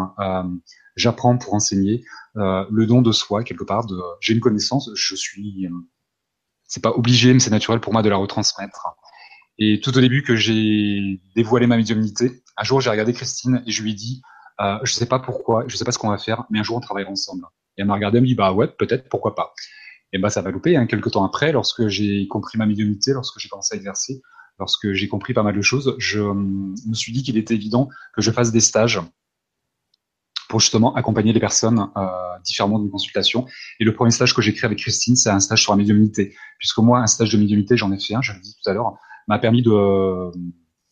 j'apprends 0.98 1.38
pour 1.38 1.54
enseigner, 1.54 2.04
le 2.36 2.86
don 2.86 3.02
de 3.02 3.14
soi 3.14 3.44
quelque 3.44 3.64
part. 3.64 3.86
De, 3.86 3.98
j'ai 4.20 4.34
une 4.34 4.42
connaissance, 4.42 4.90
je 4.94 5.16
suis, 5.16 5.70
c'est 6.66 6.84
pas 6.84 6.92
obligé, 6.92 7.34
mais 7.34 7.40
c'est 7.40 7.52
naturel 7.52 7.80
pour 7.80 7.94
moi 7.94 8.02
de 8.02 8.10
la 8.10 8.18
retransmettre. 8.18 8.88
Et 9.60 9.82
tout 9.82 9.96
au 9.98 10.02
début 10.02 10.24
que 10.24 10.36
j'ai 10.38 11.22
dévoilé 11.36 11.68
ma 11.68 11.76
médiumnité, 11.76 12.44
un 12.58 12.64
jour 12.64 12.80
j'ai 12.80 12.90
regardé 12.90 13.12
Christine 13.12 13.62
et 13.68 13.72
je 13.72 13.84
lui 13.84 13.92
ai 13.92 13.94
dit, 13.94 14.22
euh, 14.62 14.78
je 14.84 14.94
sais 14.94 15.06
pas 15.06 15.20
pourquoi, 15.20 15.66
je 15.68 15.76
sais 15.76 15.84
pas 15.84 15.92
ce 15.92 15.98
qu'on 15.98 16.10
va 16.10 16.18
faire, 16.18 16.46
mais 16.50 16.60
un 16.60 16.64
jour 16.64 16.78
on 16.78 16.80
travaillera 16.80 17.12
ensemble. 17.12 17.46
Et 17.78 17.82
elle 17.82 17.88
m'a 17.88 17.96
regardé, 17.96 18.18
elle 18.18 18.24
me 18.24 18.28
dit, 18.28 18.36
bah 18.36 18.54
ouais, 18.54 18.68
peut-être, 18.68 19.10
pourquoi 19.10 19.36
pas. 19.36 19.54
Et 20.14 20.18
bah 20.18 20.30
ça 20.30 20.42
va 20.42 20.50
louper. 20.50 20.78
Hein, 20.78 20.88
quelques 20.88 21.12
temps 21.12 21.26
après, 21.26 21.52
lorsque 21.52 21.88
j'ai 21.88 22.28
compris 22.28 22.58
ma 22.58 22.66
médiumnité, 22.66 23.12
lorsque 23.12 23.38
j'ai 23.40 23.50
commencé 23.50 23.76
à 23.76 23.78
exercer, 23.78 24.22
lorsque 24.60 24.94
j'ai 24.94 25.08
compris 25.08 25.34
pas 25.34 25.44
mal 25.44 25.56
de 25.56 25.62
choses, 25.62 25.96
je 26.00 26.22
me 26.22 26.94
suis 26.94 27.12
dit 27.12 27.22
qu'il 27.22 27.38
était 27.38 27.54
évident 27.54 27.90
que 28.16 28.22
je 28.22 28.32
fasse 28.32 28.52
des 28.52 28.62
stages 28.62 29.02
pour 30.48 30.60
justement 30.60 30.96
accompagner 30.96 31.32
les 31.32 31.40
personnes 31.40 31.92
euh, 31.96 32.08
différemment 32.44 32.80
d'une 32.80 32.90
consultation. 32.90 33.46
Et 33.80 33.84
le 33.84 33.94
premier 33.94 34.12
stage 34.12 34.34
que 34.34 34.42
j'ai 34.42 34.54
créé 34.54 34.66
avec 34.66 34.80
Christine, 34.80 35.16
c'est 35.16 35.30
un 35.30 35.40
stage 35.40 35.62
sur 35.62 35.74
la 35.74 35.78
médiumnité. 35.78 36.34
Puisque 36.58 36.80
moi, 36.80 37.00
un 37.00 37.08
stage 37.08 37.32
de 37.32 37.38
médiumnité, 37.38 37.78
j'en 37.78 37.92
ai 37.92 38.00
fait 38.00 38.16
un, 38.16 38.22
je 38.22 38.34
l'ai 38.34 38.40
dit 38.40 38.56
tout 38.62 38.70
à 38.70 38.74
l'heure, 38.74 38.98
m'a 39.30 39.40
permis 39.40 39.62
de, 39.62 40.32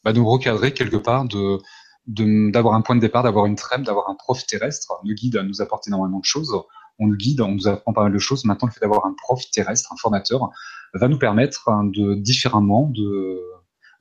bah, 0.05 0.13
de 0.13 0.21
recadrer 0.21 0.73
quelque 0.73 0.97
part, 0.97 1.25
de 1.25 1.59
d'avoir 2.07 2.75
un 2.75 2.81
point 2.81 2.95
de 2.95 3.01
départ, 3.01 3.23
d'avoir 3.23 3.47
une 3.47 3.57
trêve, 3.57 3.81
d'avoir 3.81 4.09
un 4.09 4.15
prof 4.15 4.45
terrestre. 4.47 4.93
Le 5.03 5.13
guide 5.13 5.43
nous 5.45 5.61
apporte 5.61 5.89
énormément 5.89 6.19
de 6.19 6.25
choses. 6.25 6.55
On 6.99 7.07
nous 7.07 7.17
guide, 7.17 7.41
on 7.41 7.53
nous 7.53 7.67
apprend 7.67 7.91
pas 7.91 8.03
mal 8.03 8.13
de 8.13 8.17
choses. 8.17 8.45
Maintenant, 8.45 8.69
le 8.69 8.71
fait 8.71 8.79
d'avoir 8.79 9.05
un 9.05 9.13
prof 9.21 9.41
terrestre, 9.51 9.91
un 9.91 9.97
formateur, 9.97 10.49
va 10.93 11.09
nous 11.09 11.19
permettre 11.19 11.67
hein, 11.67 11.83
de 11.83 12.15
différemment 12.15 12.89
de, 12.95 13.41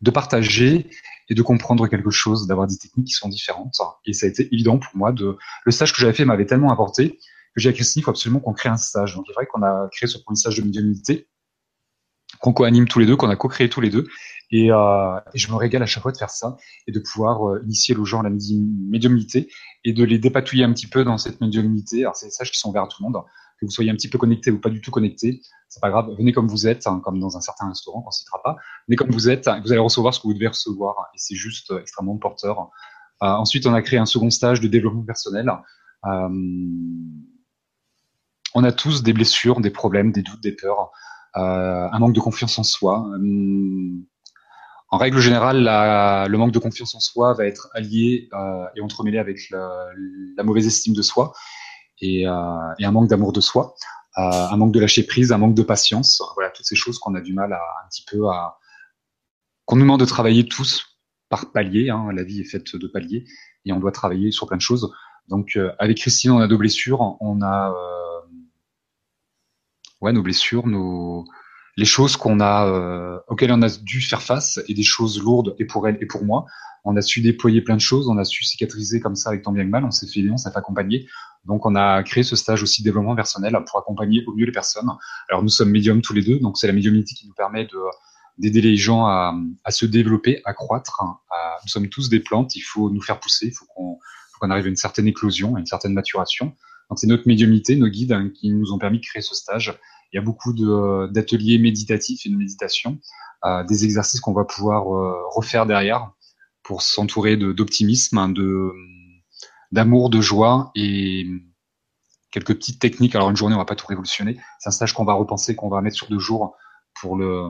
de 0.02 0.10
partager 0.12 0.88
et 1.28 1.34
de 1.34 1.42
comprendre 1.42 1.88
quelque 1.88 2.10
chose, 2.10 2.46
d'avoir 2.46 2.68
des 2.68 2.78
techniques 2.78 3.08
qui 3.08 3.14
sont 3.14 3.28
différentes. 3.28 3.74
Et 4.04 4.12
ça 4.12 4.26
a 4.26 4.28
été 4.28 4.46
évident 4.54 4.78
pour 4.78 4.96
moi 4.96 5.12
le 5.12 5.72
stage 5.72 5.92
que 5.92 5.98
j'avais 5.98 6.12
fait 6.12 6.24
m'avait 6.24 6.46
tellement 6.46 6.70
apporté 6.70 7.18
que 7.56 7.60
j'ai 7.60 7.70
à 7.70 7.72
Christine, 7.72 8.00
il 8.00 8.04
faut 8.04 8.10
absolument 8.10 8.38
qu'on 8.38 8.52
crée 8.52 8.68
un 8.68 8.76
stage. 8.76 9.16
Donc, 9.16 9.24
il 9.26 9.30
est 9.32 9.34
vrai 9.34 9.46
qu'on 9.46 9.62
a 9.62 9.88
créé 9.90 10.06
ce 10.06 10.18
premier 10.18 10.36
stage 10.36 10.58
de 10.58 10.62
médiumnité 10.62 11.26
qu'on 12.40 12.52
co-anime 12.52 12.88
tous 12.88 12.98
les 12.98 13.06
deux, 13.06 13.16
qu'on 13.16 13.28
a 13.28 13.36
co-créé 13.36 13.68
tous 13.68 13.80
les 13.80 13.90
deux. 13.90 14.06
Et, 14.50 14.70
euh, 14.70 15.18
et, 15.34 15.38
je 15.38 15.50
me 15.50 15.56
régale 15.56 15.82
à 15.82 15.86
chaque 15.86 16.02
fois 16.02 16.12
de 16.12 16.16
faire 16.16 16.30
ça 16.30 16.56
et 16.86 16.92
de 16.92 17.00
pouvoir 17.00 17.48
euh, 17.48 17.62
initier 17.64 17.96
les 17.96 18.04
gens 18.04 18.20
à 18.20 18.22
la 18.22 18.30
médiumnité 18.30 19.48
et 19.84 19.92
de 19.92 20.04
les 20.04 20.18
dépatouiller 20.18 20.62
un 20.64 20.72
petit 20.72 20.86
peu 20.86 21.04
dans 21.04 21.18
cette 21.18 21.40
médiumnité. 21.40 22.02
Alors, 22.02 22.16
c'est 22.16 22.26
des 22.26 22.32
sages 22.32 22.52
qui 22.52 22.58
sont 22.58 22.70
ouverts 22.70 22.84
à 22.84 22.88
tout 22.88 23.02
le 23.02 23.10
monde. 23.10 23.20
que 23.58 23.66
vous 23.66 23.72
soyez 23.72 23.90
un 23.90 23.94
petit 23.94 24.08
peu 24.08 24.18
connecté 24.18 24.52
ou 24.52 24.60
pas 24.60 24.70
du 24.70 24.80
tout 24.80 24.92
connecté, 24.92 25.40
c'est 25.68 25.80
pas 25.80 25.90
grave. 25.90 26.14
Venez 26.16 26.32
comme 26.32 26.46
vous 26.46 26.68
êtes, 26.68 26.86
hein, 26.86 27.00
comme 27.02 27.18
dans 27.18 27.36
un 27.36 27.40
certain 27.40 27.68
restaurant 27.68 28.02
qu'on 28.02 28.12
citera 28.12 28.40
pas. 28.42 28.56
Venez 28.86 28.96
comme 28.96 29.10
vous 29.10 29.28
êtes, 29.28 29.48
vous 29.64 29.72
allez 29.72 29.80
recevoir 29.80 30.14
ce 30.14 30.20
que 30.20 30.28
vous 30.28 30.34
devez 30.34 30.48
recevoir 30.48 30.94
et 31.14 31.18
c'est 31.18 31.34
juste 31.34 31.72
extrêmement 31.80 32.16
porteur. 32.16 32.70
ensuite, 33.20 33.66
on 33.66 33.74
a 33.74 33.82
créé 33.82 33.98
un 33.98 34.06
second 34.06 34.30
stage 34.30 34.60
de 34.60 34.68
développement 34.68 35.04
personnel. 35.04 35.50
on 36.04 36.70
a 38.54 38.72
tous 38.72 39.02
des 39.02 39.12
blessures, 39.12 39.60
des 39.60 39.70
problèmes, 39.70 40.12
des 40.12 40.22
doutes, 40.22 40.42
des 40.42 40.52
peurs, 40.52 40.92
un 41.36 41.98
manque 41.98 42.14
de 42.14 42.20
confiance 42.20 42.58
en 42.58 42.64
soi 42.64 43.06
en 44.88 44.98
règle 44.98 45.18
générale, 45.18 45.64
le 46.28 46.38
manque 46.38 46.52
de 46.52 46.58
confiance 46.58 46.94
en 46.94 47.00
soi 47.00 47.34
va 47.34 47.46
être 47.46 47.68
allié 47.74 48.28
euh, 48.32 48.66
et 48.76 48.80
entremêlé 48.80 49.18
avec 49.18 49.50
la, 49.50 50.44
mauvaise 50.44 50.66
estime 50.66 50.94
de 50.94 51.02
soi 51.02 51.32
et, 52.00 52.26
euh, 52.26 52.32
un 52.32 52.90
manque 52.92 53.08
d'amour 53.08 53.32
de 53.32 53.40
soi, 53.40 53.74
euh, 54.18 54.22
un 54.22 54.56
manque 54.56 54.72
de 54.72 54.80
lâcher 54.80 55.02
prise, 55.02 55.32
un 55.32 55.38
manque 55.38 55.54
de 55.54 55.62
patience. 55.62 56.22
Voilà, 56.34 56.50
toutes 56.50 56.66
ces 56.66 56.76
choses 56.76 56.98
qu'on 56.98 57.14
a 57.14 57.20
du 57.20 57.32
mal 57.32 57.52
à 57.52 57.60
un 57.84 57.88
petit 57.88 58.04
peu 58.08 58.28
à 58.28 58.58
qu'on 59.64 59.76
nous 59.76 59.82
demande 59.82 60.00
de 60.00 60.06
travailler 60.06 60.46
tous 60.46 60.98
par 61.28 61.50
palier. 61.50 61.90
Hein. 61.90 62.08
la 62.12 62.22
vie 62.22 62.40
est 62.40 62.44
faite 62.44 62.76
de 62.76 62.86
paliers 62.86 63.24
et 63.64 63.72
on 63.72 63.80
doit 63.80 63.90
travailler 63.90 64.30
sur 64.30 64.46
plein 64.46 64.56
de 64.56 64.62
choses. 64.62 64.92
Donc, 65.26 65.58
avec 65.80 65.98
Christine, 65.98 66.30
on 66.30 66.38
a 66.38 66.46
deux 66.46 66.56
blessures. 66.56 67.16
On 67.20 67.42
a 67.42 67.74
nos 70.12 70.22
blessures, 70.22 70.66
nos 70.66 71.24
les 71.76 71.84
choses 71.84 72.16
qu'on 72.16 72.40
a, 72.40 72.66
euh, 72.66 73.18
auxquelles 73.28 73.52
on 73.52 73.60
a 73.62 73.68
dû 73.68 74.00
faire 74.00 74.22
face 74.22 74.60
et 74.66 74.74
des 74.74 74.82
choses 74.82 75.22
lourdes 75.22 75.54
et 75.58 75.66
pour 75.66 75.86
elle 75.86 75.98
et 76.00 76.06
pour 76.06 76.24
moi. 76.24 76.46
On 76.84 76.96
a 76.96 77.02
su 77.02 77.20
déployer 77.20 77.60
plein 77.60 77.74
de 77.74 77.80
choses, 77.80 78.08
on 78.08 78.16
a 78.16 78.24
su 78.24 78.44
cicatriser 78.44 79.00
comme 79.00 79.16
ça 79.16 79.30
avec 79.30 79.42
tant 79.42 79.52
bien 79.52 79.64
que 79.64 79.70
mal, 79.70 79.84
on 79.84 79.90
s'est 79.90 80.06
fait 80.06 80.24
on 80.30 80.36
s'est 80.36 80.50
fait 80.50 80.58
accompagner. 80.58 81.06
Donc 81.44 81.66
on 81.66 81.74
a 81.74 82.02
créé 82.02 82.22
ce 82.22 82.36
stage 82.36 82.62
aussi 82.62 82.82
de 82.82 82.86
développement 82.86 83.16
personnel 83.16 83.58
pour 83.66 83.78
accompagner 83.78 84.24
au 84.26 84.34
mieux 84.34 84.46
les 84.46 84.52
personnes. 84.52 84.88
Alors 85.28 85.42
nous 85.42 85.48
sommes 85.48 85.70
médiums 85.70 86.00
tous 86.00 86.14
les 86.14 86.22
deux, 86.22 86.38
donc 86.38 86.56
c'est 86.56 86.66
la 86.66 86.72
médiumnité 86.72 87.14
qui 87.14 87.26
nous 87.26 87.34
permet 87.34 87.66
de 87.66 87.78
d'aider 88.38 88.60
les 88.60 88.76
gens 88.76 89.06
à, 89.06 89.34
à, 89.64 89.70
se 89.70 89.86
développer, 89.86 90.42
à 90.44 90.52
croître. 90.52 91.02
Nous 91.62 91.68
sommes 91.68 91.88
tous 91.88 92.10
des 92.10 92.20
plantes, 92.20 92.54
il 92.54 92.60
faut 92.60 92.90
nous 92.90 93.00
faire 93.00 93.18
pousser, 93.18 93.46
il 93.46 93.52
faut 93.52 93.64
qu'on 93.74 93.98
qu'on 94.38 94.50
arrive 94.50 94.66
à 94.66 94.68
une 94.68 94.76
certaine 94.76 95.06
éclosion, 95.06 95.56
à 95.56 95.60
une 95.60 95.66
certaine 95.66 95.94
maturation. 95.94 96.54
Donc 96.90 96.98
c'est 96.98 97.06
notre 97.06 97.26
médiumité, 97.26 97.76
nos 97.76 97.88
guides 97.88 98.12
hein, 98.12 98.30
qui 98.34 98.50
nous 98.50 98.72
ont 98.72 98.78
permis 98.78 99.00
de 99.00 99.04
créer 99.04 99.22
ce 99.22 99.34
stage 99.34 99.78
il 100.12 100.16
y 100.16 100.18
a 100.18 100.22
beaucoup 100.22 100.52
d'ateliers 101.08 101.58
méditatifs 101.58 102.26
et 102.26 102.28
de 102.28 102.36
méditation, 102.36 102.98
euh, 103.44 103.64
des 103.64 103.84
exercices 103.84 104.20
qu'on 104.20 104.32
va 104.32 104.44
pouvoir 104.44 104.94
euh, 104.94 105.14
refaire 105.30 105.66
derrière 105.66 106.10
pour 106.62 106.82
s'entourer 106.82 107.36
d'optimisme, 107.36 108.32
de 108.32 108.72
d'amour, 109.72 110.10
de 110.10 110.20
joie 110.20 110.70
et 110.74 111.26
quelques 112.30 112.54
petites 112.54 112.80
techniques. 112.80 113.14
Alors 113.14 113.30
une 113.30 113.36
journée, 113.36 113.54
on 113.54 113.58
va 113.58 113.64
pas 113.64 113.76
tout 113.76 113.86
révolutionner. 113.86 114.40
C'est 114.58 114.68
un 114.68 114.72
stage 114.72 114.94
qu'on 114.94 115.04
va 115.04 115.12
repenser, 115.12 115.54
qu'on 115.54 115.68
va 115.68 115.80
mettre 115.80 115.96
sur 115.96 116.08
deux 116.08 116.18
jours 116.18 116.56
pour 117.00 117.16
le 117.16 117.48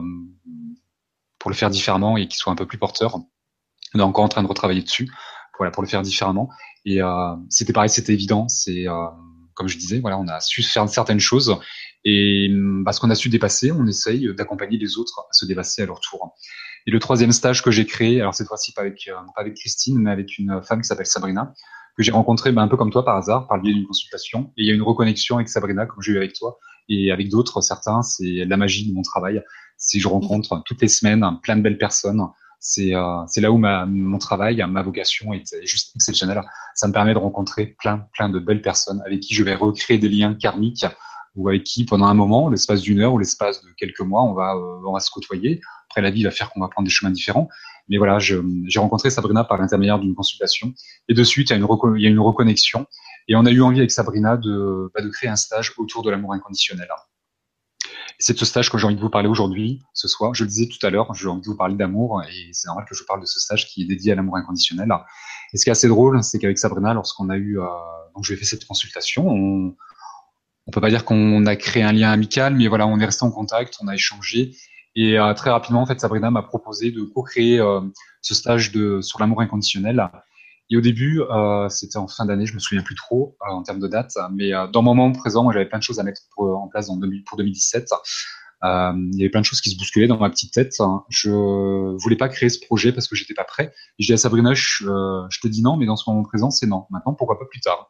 pour 1.39 1.49
le 1.49 1.55
faire 1.55 1.69
différemment 1.69 2.17
et 2.17 2.27
qu'il 2.27 2.37
soit 2.37 2.51
un 2.51 2.55
peu 2.55 2.65
plus 2.65 2.77
porteur. 2.77 3.17
On 3.93 3.99
est 3.99 4.03
encore 4.03 4.25
en 4.25 4.29
train 4.29 4.43
de 4.43 4.47
retravailler 4.47 4.81
dessus, 4.81 5.09
voilà, 5.57 5.71
pour 5.71 5.81
le 5.81 5.87
faire 5.87 6.01
différemment. 6.01 6.49
Et 6.85 7.01
euh, 7.01 7.35
c'était 7.49 7.73
pareil, 7.73 7.89
c'était 7.89 8.13
évident. 8.13 8.47
C'est 8.49 8.85
comme 9.57 9.67
je 9.67 9.77
disais, 9.77 9.99
voilà, 9.99 10.19
on 10.19 10.27
a 10.27 10.39
su 10.39 10.61
faire 10.61 10.87
certaines 10.87 11.19
choses 11.19 11.59
et 12.05 12.49
parce 12.85 12.99
qu'on 12.99 13.09
a 13.09 13.15
su 13.15 13.29
dépasser, 13.29 13.71
on 13.71 13.85
essaye 13.85 14.33
d'accompagner 14.35 14.77
les 14.77 14.97
autres 14.97 15.19
à 15.29 15.33
se 15.33 15.45
dépasser 15.45 15.81
à 15.81 15.85
leur 15.85 15.99
tour. 15.99 16.33
Et 16.85 16.91
le 16.91 16.99
troisième 16.99 17.33
stage 17.33 17.61
que 17.61 17.69
j'ai 17.69 17.85
créé, 17.85 18.21
alors 18.21 18.33
cette 18.33 18.47
fois-ci 18.47 18.71
pas 18.71 18.81
avec, 18.81 19.09
euh, 19.09 19.13
pas 19.35 19.41
avec 19.41 19.55
Christine, 19.55 19.99
mais 19.99 20.11
avec 20.11 20.37
une 20.37 20.61
femme 20.63 20.81
qui 20.81 20.87
s'appelle 20.87 21.05
Sabrina, 21.05 21.53
que 21.97 22.03
j'ai 22.03 22.11
rencontrée 22.11 22.53
ben, 22.53 22.61
un 22.61 22.67
peu 22.69 22.77
comme 22.77 22.91
toi 22.91 23.03
par 23.03 23.17
hasard, 23.17 23.47
par 23.47 23.57
le 23.57 23.63
biais 23.63 23.73
d'une 23.73 23.85
consultation. 23.85 24.53
Et 24.55 24.63
il 24.63 24.67
y 24.67 24.71
a 24.71 24.73
une 24.73 24.81
reconnexion 24.81 25.35
avec 25.35 25.49
Sabrina, 25.49 25.85
comme 25.85 26.01
j'ai 26.01 26.13
eu 26.13 26.17
avec 26.17 26.33
toi, 26.33 26.59
et 26.87 27.11
avec 27.11 27.29
d'autres, 27.29 27.59
certains, 27.59 28.01
c'est 28.03 28.45
la 28.45 28.55
magie 28.55 28.87
de 28.87 28.93
mon 28.93 29.01
travail. 29.01 29.43
Si 29.77 29.99
je 29.99 30.07
rencontre 30.07 30.63
toutes 30.65 30.81
les 30.81 30.87
semaines 30.87 31.25
plein 31.43 31.57
de 31.57 31.61
belles 31.61 31.77
personnes, 31.77 32.21
c'est 32.59 32.95
euh, 32.95 33.25
là 33.35 33.51
où 33.51 33.57
ma, 33.57 33.85
mon 33.85 34.17
travail, 34.17 34.63
ma 34.69 34.81
vocation 34.81 35.33
est 35.33 35.43
juste 35.63 35.93
exceptionnelle. 35.95 36.41
Ça 36.73 36.87
me 36.87 36.93
permet 36.93 37.13
de 37.13 37.19
rencontrer 37.19 37.75
plein 37.79 38.07
plein 38.13 38.29
de 38.29 38.39
belles 38.39 38.61
personnes 38.61 39.01
avec 39.05 39.19
qui 39.19 39.33
je 39.33 39.43
vais 39.43 39.55
recréer 39.55 39.97
des 39.97 40.09
liens 40.09 40.33
karmiques 40.33 40.85
ou 41.37 41.47
avec 41.47 41.63
qui 41.63 41.85
pendant 41.85 42.07
un 42.07 42.15
moment, 42.15 42.49
l'espace 42.49 42.81
d'une 42.81 42.99
heure 42.99 43.13
ou 43.13 43.19
l'espace 43.19 43.63
de 43.63 43.69
quelques 43.77 44.01
mois, 44.01 44.23
on 44.23 44.33
va, 44.33 44.55
euh, 44.55 44.81
on 44.85 44.93
va 44.93 44.99
se 44.99 45.11
côtoyer. 45.11 45.61
Après, 45.87 46.01
la 46.01 46.09
vie 46.09 46.23
va 46.23 46.31
faire 46.31 46.49
qu'on 46.49 46.59
va 46.59 46.67
prendre 46.67 46.87
des 46.87 46.91
chemins 46.91 47.11
différents. 47.11 47.47
Mais 47.87 47.97
voilà, 47.97 48.19
j'ai 48.19 48.41
rencontré 48.77 49.09
Sabrina 49.09 49.45
par 49.45 49.57
l'intermédiaire 49.57 49.99
d'une 49.99 50.15
consultation. 50.15 50.73
Et 51.07 51.13
de 51.13 51.23
suite, 51.23 51.49
il 51.49 51.53
y, 51.53 51.55
a 51.55 52.09
une 52.09 52.19
reconnexion. 52.19 52.85
Et 53.29 53.35
on 53.35 53.45
a 53.45 53.51
eu 53.51 53.61
envie 53.61 53.77
avec 53.77 53.91
Sabrina 53.91 54.35
de, 54.35 54.91
bah, 54.93 55.01
créer 55.13 55.29
un 55.29 55.37
stage 55.37 55.73
autour 55.77 56.03
de 56.03 56.09
l'amour 56.09 56.33
inconditionnel. 56.33 56.89
C'est 58.19 58.33
de 58.33 58.39
ce 58.39 58.45
stage 58.45 58.71
que 58.71 58.77
j'ai 58.77 58.85
envie 58.85 58.95
de 58.95 59.01
vous 59.01 59.11
parler 59.11 59.29
aujourd'hui, 59.29 59.79
ce 59.93 60.07
soir. 60.07 60.33
Je 60.33 60.43
le 60.43 60.49
disais 60.49 60.67
tout 60.67 60.83
à 60.85 60.89
l'heure, 60.89 61.13
j'ai 61.13 61.27
envie 61.27 61.41
de 61.41 61.45
vous 61.45 61.55
parler 61.55 61.75
d'amour 61.75 62.23
et 62.23 62.49
c'est 62.51 62.67
normal 62.67 62.85
que 62.89 62.95
je 62.95 63.03
parle 63.03 63.21
de 63.21 63.27
ce 63.27 63.39
stage 63.39 63.67
qui 63.67 63.83
est 63.83 63.85
dédié 63.85 64.13
à 64.13 64.15
l'amour 64.15 64.37
inconditionnel. 64.37 64.89
Et 65.53 65.57
ce 65.57 65.63
qui 65.63 65.69
est 65.69 65.71
assez 65.71 65.87
drôle, 65.87 66.21
c'est 66.23 66.39
qu'avec 66.39 66.57
Sabrina, 66.57 66.95
lorsqu'on 66.95 67.29
a 67.29 67.37
eu, 67.37 67.59
euh, 67.59 67.65
donc 68.15 68.23
je 68.23 68.33
lui 68.33 68.37
ai 68.37 68.39
fait 68.39 68.45
cette 68.45 68.65
consultation, 68.65 69.27
on, 69.29 69.75
on 70.67 70.71
peut 70.71 70.81
pas 70.81 70.89
dire 70.89 71.05
qu'on 71.05 71.45
a 71.45 71.55
créé 71.55 71.83
un 71.83 71.93
lien 71.93 72.11
amical, 72.11 72.53
mais 72.55 72.67
voilà, 72.67 72.87
on 72.87 72.99
est 72.99 73.05
resté 73.05 73.23
en 73.23 73.31
contact, 73.31 73.77
on 73.81 73.87
a 73.87 73.95
échangé. 73.95 74.51
Et 74.95 75.17
euh, 75.17 75.33
très 75.33 75.49
rapidement, 75.49 75.81
en 75.81 75.85
fait, 75.85 75.99
Sabrina 75.99 76.29
m'a 76.29 76.41
proposé 76.41 76.91
de 76.91 77.03
co-créer 77.03 77.59
euh, 77.59 77.81
ce 78.21 78.33
stage 78.35 78.71
de 78.71 78.99
sur 79.01 79.19
l'amour 79.19 79.41
inconditionnel. 79.41 80.09
Et 80.69 80.75
au 80.75 80.81
début, 80.81 81.21
euh, 81.21 81.69
c'était 81.69 81.97
en 81.97 82.07
fin 82.07 82.25
d'année, 82.25 82.45
je 82.45 82.53
me 82.53 82.59
souviens 82.59 82.83
plus 82.83 82.95
trop 82.95 83.37
en 83.47 83.63
termes 83.63 83.79
de 83.79 83.87
date, 83.87 84.11
mais 84.33 84.51
dans 84.73 84.81
mon 84.81 84.93
moment 84.93 85.13
présent, 85.13 85.43
moi, 85.43 85.53
j'avais 85.53 85.67
plein 85.67 85.77
de 85.77 85.83
choses 85.83 85.99
à 85.99 86.03
mettre 86.03 86.21
en 86.37 86.67
place 86.67 86.89
pour 87.25 87.37
2017. 87.37 87.89
il 88.63 89.15
y 89.15 89.21
avait 89.21 89.29
plein 89.29 89.39
de 89.39 89.45
choses 89.45 89.61
qui 89.61 89.69
se 89.69 89.77
bousculaient 89.77 90.07
dans 90.07 90.17
ma 90.17 90.29
petite 90.29 90.53
tête. 90.53 90.73
Je 91.07 91.29
voulais 92.01 92.17
pas 92.17 92.27
créer 92.27 92.49
ce 92.49 92.59
projet 92.59 92.91
parce 92.91 93.07
que 93.07 93.15
j'étais 93.15 93.33
pas 93.33 93.45
prêt. 93.45 93.71
Et 93.97 94.03
je 94.03 94.07
dis 94.07 94.13
à 94.13 94.17
Sabrina, 94.17 94.53
je, 94.53 94.83
je 95.29 95.39
te 95.39 95.47
dis 95.47 95.61
non, 95.61 95.77
mais 95.77 95.85
dans 95.85 95.95
ce 95.95 96.09
moment 96.09 96.23
présent, 96.23 96.51
c'est 96.51 96.67
non. 96.67 96.85
Maintenant, 96.89 97.13
pourquoi 97.13 97.39
pas 97.39 97.45
plus 97.45 97.61
tard? 97.61 97.87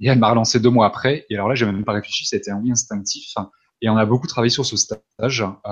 Et 0.00 0.08
elle 0.08 0.18
m'a 0.18 0.30
relancé 0.30 0.60
deux 0.60 0.70
mois 0.70 0.86
après. 0.86 1.26
Et 1.30 1.34
alors 1.34 1.48
là, 1.48 1.54
j'ai 1.54 1.66
même 1.66 1.84
pas 1.84 1.92
réfléchi, 1.92 2.24
c'était 2.26 2.50
un 2.50 2.60
oui 2.60 2.70
instinctif. 2.70 3.34
Et 3.80 3.88
on 3.88 3.96
a 3.96 4.06
beaucoup 4.06 4.26
travaillé 4.26 4.50
sur 4.50 4.64
ce 4.64 4.76
stage 4.76 5.44
euh, 5.66 5.70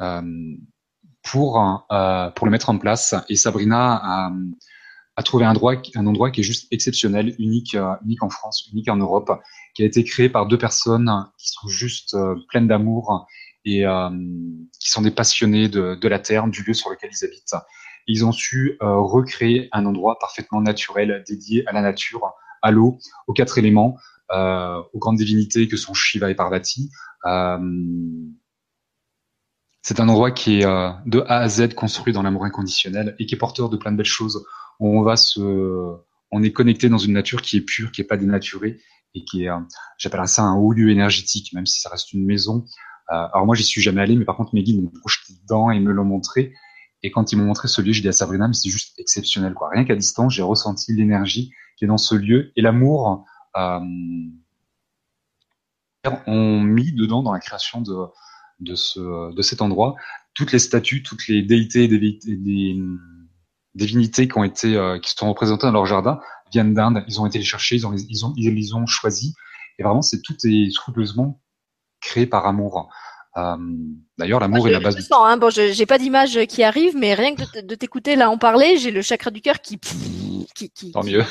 euh, 0.00 0.56
pour 1.22 1.58
euh, 1.90 2.30
pour 2.30 2.46
le 2.46 2.50
mettre 2.50 2.70
en 2.70 2.78
place. 2.78 3.14
Et 3.28 3.36
Sabrina 3.36 4.30
a, 5.16 5.22
trouvé 5.22 5.44
un 5.44 5.50
endroit, 5.50 5.76
qui 5.76 6.40
est 6.40 6.44
juste 6.44 6.66
exceptionnel, 6.70 7.34
unique, 7.38 7.76
unique 8.04 8.22
en 8.22 8.30
France, 8.30 8.68
unique 8.72 8.88
en 8.88 8.96
Europe, 8.96 9.30
qui 9.74 9.82
a 9.82 9.86
été 9.86 10.02
créé 10.02 10.30
par 10.30 10.46
deux 10.46 10.56
personnes 10.56 11.12
qui 11.36 11.48
sont 11.48 11.68
juste 11.68 12.16
pleines 12.48 12.66
d'amour 12.66 13.26
et 13.66 13.84
qui 14.78 14.90
sont 14.90 15.02
des 15.02 15.10
passionnés 15.10 15.68
de 15.68 16.08
la 16.08 16.18
terre, 16.18 16.46
du 16.46 16.62
lieu 16.62 16.72
sur 16.72 16.88
lequel 16.88 17.10
ils 17.12 17.24
habitent. 17.26 17.54
Ils 18.06 18.24
ont 18.24 18.32
su 18.32 18.78
recréer 18.80 19.68
un 19.72 19.84
endroit 19.84 20.18
parfaitement 20.18 20.62
naturel, 20.62 21.22
dédié 21.28 21.66
à 21.68 21.72
la 21.72 21.82
nature, 21.82 22.32
à 22.62 22.70
l'eau, 22.70 22.98
aux 23.26 23.32
quatre 23.32 23.58
éléments, 23.58 23.96
euh, 24.32 24.80
aux 24.92 24.98
grandes 24.98 25.16
divinités 25.16 25.66
que 25.66 25.76
sont 25.76 25.92
Shiva 25.92 26.30
et 26.30 26.36
Parvati. 26.36 26.90
Euh, 27.26 27.58
c'est 29.82 29.98
un 29.98 30.08
endroit 30.08 30.30
qui 30.30 30.60
est 30.60 30.64
euh, 30.64 30.90
de 31.06 31.24
A 31.26 31.38
à 31.38 31.48
Z 31.48 31.74
construit 31.74 32.12
dans 32.12 32.22
l'amour 32.22 32.44
inconditionnel 32.44 33.16
et 33.18 33.26
qui 33.26 33.34
est 33.34 33.38
porteur 33.38 33.68
de 33.70 33.76
plein 33.76 33.90
de 33.90 33.96
belles 33.96 34.06
choses. 34.06 34.44
On 34.78 35.02
va 35.02 35.16
se, 35.16 35.40
on 36.30 36.42
est 36.44 36.52
connecté 36.52 36.88
dans 36.88 36.98
une 36.98 37.14
nature 37.14 37.42
qui 37.42 37.56
est 37.56 37.62
pure, 37.62 37.90
qui 37.90 38.02
est 38.02 38.04
pas 38.04 38.16
dénaturée 38.16 38.78
et 39.14 39.24
qui 39.24 39.46
est, 39.46 39.50
j'appelle 39.98 40.28
ça 40.28 40.42
un 40.42 40.54
haut 40.54 40.72
lieu 40.72 40.90
énergétique, 40.90 41.52
même 41.52 41.66
si 41.66 41.80
ça 41.80 41.88
reste 41.88 42.12
une 42.12 42.24
maison. 42.24 42.64
alors 43.08 43.46
moi, 43.46 43.56
j'y 43.56 43.64
suis 43.64 43.80
jamais 43.80 44.00
allé, 44.00 44.14
mais 44.14 44.24
par 44.24 44.36
contre, 44.36 44.54
mes 44.54 44.62
guides 44.62 44.80
m'ont 44.80 44.92
projeté 45.00 45.34
dedans 45.42 45.72
et 45.72 45.80
me 45.80 45.90
l'ont 45.90 46.04
montré. 46.04 46.52
Et 47.02 47.10
quand 47.10 47.32
ils 47.32 47.36
m'ont 47.36 47.46
montré 47.46 47.66
ce 47.66 47.82
lieu, 47.82 47.92
j'ai 47.92 48.02
dit 48.02 48.08
à 48.08 48.12
Sabrina, 48.12 48.46
mais 48.46 48.54
c'est 48.54 48.70
juste 48.70 48.96
exceptionnel. 49.00 49.54
Rien 49.72 49.84
qu'à 49.84 49.96
distance, 49.96 50.34
j'ai 50.34 50.42
ressenti 50.42 50.94
l'énergie 50.94 51.50
qui 51.80 51.84
est 51.84 51.88
dans 51.88 51.96
ce 51.96 52.14
lieu 52.14 52.52
et 52.56 52.60
l'amour 52.60 53.24
euh, 53.56 53.80
ont 56.26 56.60
mis 56.60 56.92
dedans 56.92 57.22
dans 57.22 57.32
la 57.32 57.40
création 57.40 57.80
de, 57.80 57.94
de, 58.60 58.74
ce, 58.74 59.34
de 59.34 59.40
cet 59.42 59.62
endroit 59.62 59.96
toutes 60.34 60.52
les 60.52 60.58
statues, 60.58 61.02
toutes 61.02 61.26
les 61.26 61.42
déités, 61.42 61.88
des, 61.88 61.98
des, 61.98 62.82
divinités 63.74 64.28
qui 64.28 64.36
ont 64.36 64.44
été 64.44 64.76
euh, 64.76 64.98
qui 64.98 65.14
sont 65.16 65.28
représentées 65.30 65.66
dans 65.66 65.72
leur 65.72 65.86
jardin 65.86 66.20
viennent 66.52 66.74
d'Inde. 66.74 67.02
Ils 67.08 67.18
ont 67.18 67.24
été 67.24 67.38
les 67.38 67.44
chercher, 67.44 67.76
ils 67.76 67.86
ont 67.86 67.96
ils 67.96 68.26
ont 68.26 68.34
ils 68.36 68.54
les 68.54 68.74
ont 68.74 68.84
choisis 68.84 69.32
et 69.78 69.82
vraiment 69.82 70.02
c'est 70.02 70.20
tout 70.20 70.36
est 70.44 70.70
scrupuleusement 70.70 71.40
créé 72.00 72.26
par 72.26 72.46
amour. 72.46 72.90
Euh, 73.38 73.56
D'ailleurs, 74.18 74.40
l'amour 74.40 74.68
est 74.68 74.72
la 74.72 74.80
base. 74.80 74.98
Je 74.98 75.02
sens, 75.02 75.24
hein, 75.24 75.38
bon, 75.38 75.50
j'ai 75.50 75.86
pas 75.86 75.98
d'image 75.98 76.44
qui 76.46 76.62
arrive, 76.62 76.94
mais 76.94 77.14
rien 77.14 77.34
que 77.34 77.62
de, 77.62 77.74
t'écouter 77.74 78.16
là 78.16 78.28
en 78.28 78.36
parler, 78.36 78.76
j'ai 78.76 78.90
le 78.90 79.00
chakra 79.00 79.30
du 79.30 79.40
cœur 79.40 79.60
qui, 79.60 79.78
qui, 80.54 80.70
qui, 80.70 80.92
Tant 80.92 81.02
mieux. 81.02 81.24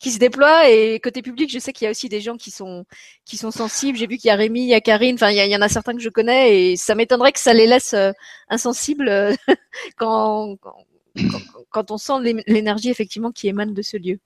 qui 0.00 0.10
se 0.10 0.18
déploie. 0.18 0.68
Et 0.68 1.00
côté 1.00 1.22
public, 1.22 1.50
je 1.50 1.58
sais 1.58 1.72
qu'il 1.72 1.84
y 1.84 1.88
a 1.88 1.90
aussi 1.90 2.08
des 2.08 2.20
gens 2.20 2.36
qui 2.36 2.50
sont 2.50 2.84
qui 3.24 3.36
sont 3.36 3.50
sensibles. 3.50 3.98
J'ai 3.98 4.06
vu 4.06 4.16
qu'il 4.16 4.28
y 4.28 4.30
a 4.30 4.36
Rémi, 4.36 4.62
il 4.62 4.68
y 4.68 4.74
a 4.74 4.80
Karine. 4.80 5.14
Enfin, 5.14 5.30
il 5.30 5.36
y, 5.36 5.48
y, 5.48 5.56
en 5.56 5.62
a 5.62 5.68
certains 5.68 5.94
que 5.94 6.00
je 6.00 6.08
connais, 6.08 6.72
et 6.72 6.76
ça 6.76 6.94
m'étonnerait 6.94 7.32
que 7.32 7.40
ça 7.40 7.54
les 7.54 7.66
laisse 7.66 7.94
euh, 7.94 8.12
insensibles 8.48 9.08
euh, 9.08 9.34
quand, 9.96 10.56
quand, 10.60 11.40
quand 11.70 11.90
on 11.90 11.98
sent 11.98 12.42
l'énergie 12.46 12.90
effectivement 12.90 13.32
qui 13.32 13.48
émane 13.48 13.74
de 13.74 13.82
ce 13.82 13.96
lieu. 13.96 14.18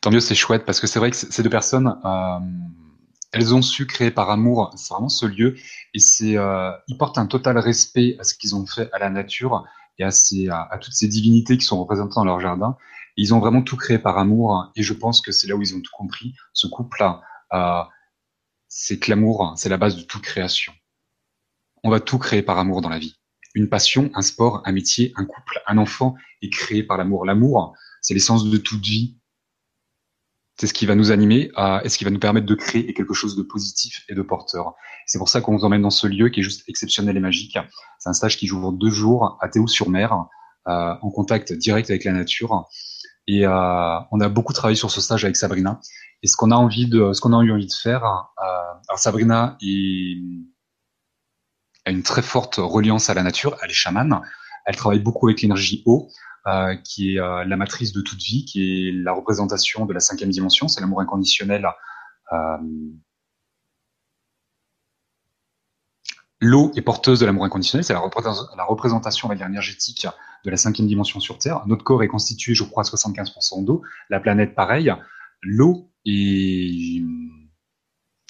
Tant 0.00 0.10
mieux, 0.10 0.20
c'est 0.20 0.34
chouette 0.34 0.64
parce 0.64 0.80
que 0.80 0.86
c'est 0.86 0.98
vrai 0.98 1.10
que 1.10 1.16
ces 1.16 1.42
deux 1.42 1.50
personnes. 1.50 1.94
Euh 2.04 2.38
elles 3.32 3.54
ont 3.54 3.62
su 3.62 3.86
créer 3.86 4.10
par 4.10 4.30
amour, 4.30 4.72
c'est 4.76 4.92
vraiment 4.92 5.08
ce 5.08 5.26
lieu, 5.26 5.56
et 5.94 5.98
c'est, 5.98 6.36
euh, 6.36 6.72
ils 6.88 6.96
portent 6.96 7.18
un 7.18 7.26
total 7.26 7.58
respect 7.58 8.16
à 8.18 8.24
ce 8.24 8.34
qu'ils 8.34 8.54
ont 8.56 8.66
fait 8.66 8.88
à 8.92 8.98
la 8.98 9.10
nature 9.10 9.64
et 9.98 10.04
à, 10.04 10.10
ces, 10.10 10.48
à, 10.48 10.78
toutes 10.80 10.94
ces 10.94 11.08
divinités 11.08 11.56
qui 11.56 11.64
sont 11.64 11.78
représentées 11.78 12.14
dans 12.16 12.24
leur 12.24 12.40
jardin. 12.40 12.76
Ils 13.20 13.34
ont 13.34 13.38
vraiment 13.38 13.60
tout 13.60 13.76
créé 13.76 13.98
par 13.98 14.16
amour, 14.16 14.72
et 14.76 14.82
je 14.82 14.94
pense 14.94 15.20
que 15.20 15.30
c'est 15.30 15.46
là 15.46 15.54
où 15.54 15.60
ils 15.60 15.74
ont 15.74 15.80
tout 15.80 15.92
compris. 15.92 16.34
Ce 16.54 16.66
couple-là, 16.66 17.20
euh, 17.52 17.82
c'est 18.66 18.98
que 18.98 19.10
l'amour, 19.10 19.52
c'est 19.56 19.68
la 19.68 19.76
base 19.76 19.96
de 19.96 20.02
toute 20.02 20.22
création. 20.22 20.72
On 21.84 21.90
va 21.90 22.00
tout 22.00 22.16
créer 22.16 22.40
par 22.40 22.58
amour 22.58 22.80
dans 22.80 22.88
la 22.88 22.98
vie. 22.98 23.16
Une 23.54 23.68
passion, 23.68 24.10
un 24.14 24.22
sport, 24.22 24.62
un 24.64 24.72
métier, 24.72 25.12
un 25.16 25.26
couple, 25.26 25.60
un 25.66 25.76
enfant 25.76 26.14
est 26.40 26.50
créé 26.50 26.82
par 26.82 26.96
l'amour. 26.96 27.26
L'amour, 27.26 27.74
c'est 28.00 28.14
l'essence 28.14 28.48
de 28.48 28.56
toute 28.56 28.82
vie. 28.82 29.18
C'est 30.58 30.66
ce 30.66 30.72
qui 30.72 30.86
va 30.86 30.94
nous 30.94 31.10
animer 31.10 31.50
à, 31.56 31.82
et 31.84 31.90
ce 31.90 31.98
qui 31.98 32.04
va 32.04 32.10
nous 32.10 32.18
permettre 32.18 32.46
de 32.46 32.54
créer 32.54 32.94
quelque 32.94 33.12
chose 33.12 33.36
de 33.36 33.42
positif 33.42 34.02
et 34.08 34.14
de 34.14 34.22
porteur. 34.22 34.74
C'est 35.04 35.18
pour 35.18 35.28
ça 35.28 35.42
qu'on 35.42 35.54
vous 35.54 35.64
emmène 35.64 35.82
dans 35.82 35.90
ce 35.90 36.06
lieu 36.06 36.30
qui 36.30 36.40
est 36.40 36.42
juste 36.42 36.66
exceptionnel 36.68 37.18
et 37.18 37.20
magique. 37.20 37.58
C'est 37.98 38.08
un 38.08 38.14
stage 38.14 38.38
qui 38.38 38.46
joue 38.46 38.72
deux 38.72 38.90
jours 38.90 39.36
à 39.42 39.48
Théo-sur-Mer, 39.48 40.26
euh, 40.68 40.94
en 41.00 41.10
contact 41.10 41.52
direct 41.52 41.90
avec 41.90 42.04
la 42.04 42.12
nature. 42.12 42.68
Et 43.26 43.46
euh, 43.46 43.98
on 44.10 44.20
a 44.20 44.28
beaucoup 44.28 44.52
travaillé 44.52 44.76
sur 44.76 44.90
ce 44.90 45.00
stage 45.00 45.24
avec 45.24 45.36
Sabrina. 45.36 45.80
Et 46.22 46.26
ce 46.26 46.36
qu'on 46.36 46.50
a 46.50 46.56
eu 46.56 46.58
envie 46.58 46.86
de 46.86 47.72
faire, 47.72 48.04
euh, 48.04 48.44
alors 48.88 48.98
Sabrina 48.98 49.56
a 51.86 51.90
une 51.90 52.02
très 52.02 52.22
forte 52.22 52.56
reliance 52.56 53.08
à 53.10 53.14
la 53.14 53.22
nature. 53.22 53.56
Elle 53.62 53.70
est 53.70 53.74
chamane. 53.74 54.20
Elle 54.66 54.76
travaille 54.76 55.00
beaucoup 55.00 55.28
avec 55.28 55.40
l'énergie 55.42 55.82
eau. 55.86 56.08
Euh, 56.46 56.74
qui 56.74 57.16
est 57.16 57.20
la 57.20 57.56
matrice 57.58 57.92
de 57.92 58.00
toute 58.00 58.22
vie, 58.22 58.46
qui 58.46 58.88
est 58.88 58.92
la 58.92 59.12
représentation 59.12 59.84
de 59.84 59.92
la 59.92 60.00
cinquième 60.00 60.30
dimension, 60.30 60.68
c'est 60.68 60.80
l'amour 60.80 61.02
inconditionnel. 61.02 61.68
L'eau 66.40 66.72
est 66.74 66.82
porteuse 66.82 67.20
de 67.20 67.26
l'amour 67.26 67.44
inconditionnel, 67.44 67.84
c'est 67.84 67.92
la, 67.92 68.00
représentation, 68.64 69.30
énergétique 69.30 70.06
de 70.44 70.50
la 70.50 70.56
cinquième 70.56 70.86
dimension 70.86 71.20
sur 71.20 71.38
Terre. 71.38 71.62
Notre 71.66 71.84
corps 71.84 72.02
est 72.02 72.08
constitué, 72.08 72.54
je 72.54 72.64
crois, 72.64 72.82
à 72.82 72.86
75% 72.86 73.64
d'eau. 73.64 73.82
La 74.08 74.20
planète, 74.20 74.54
pareil. 74.54 74.92
L'eau 75.42 75.90
est, 76.04 77.02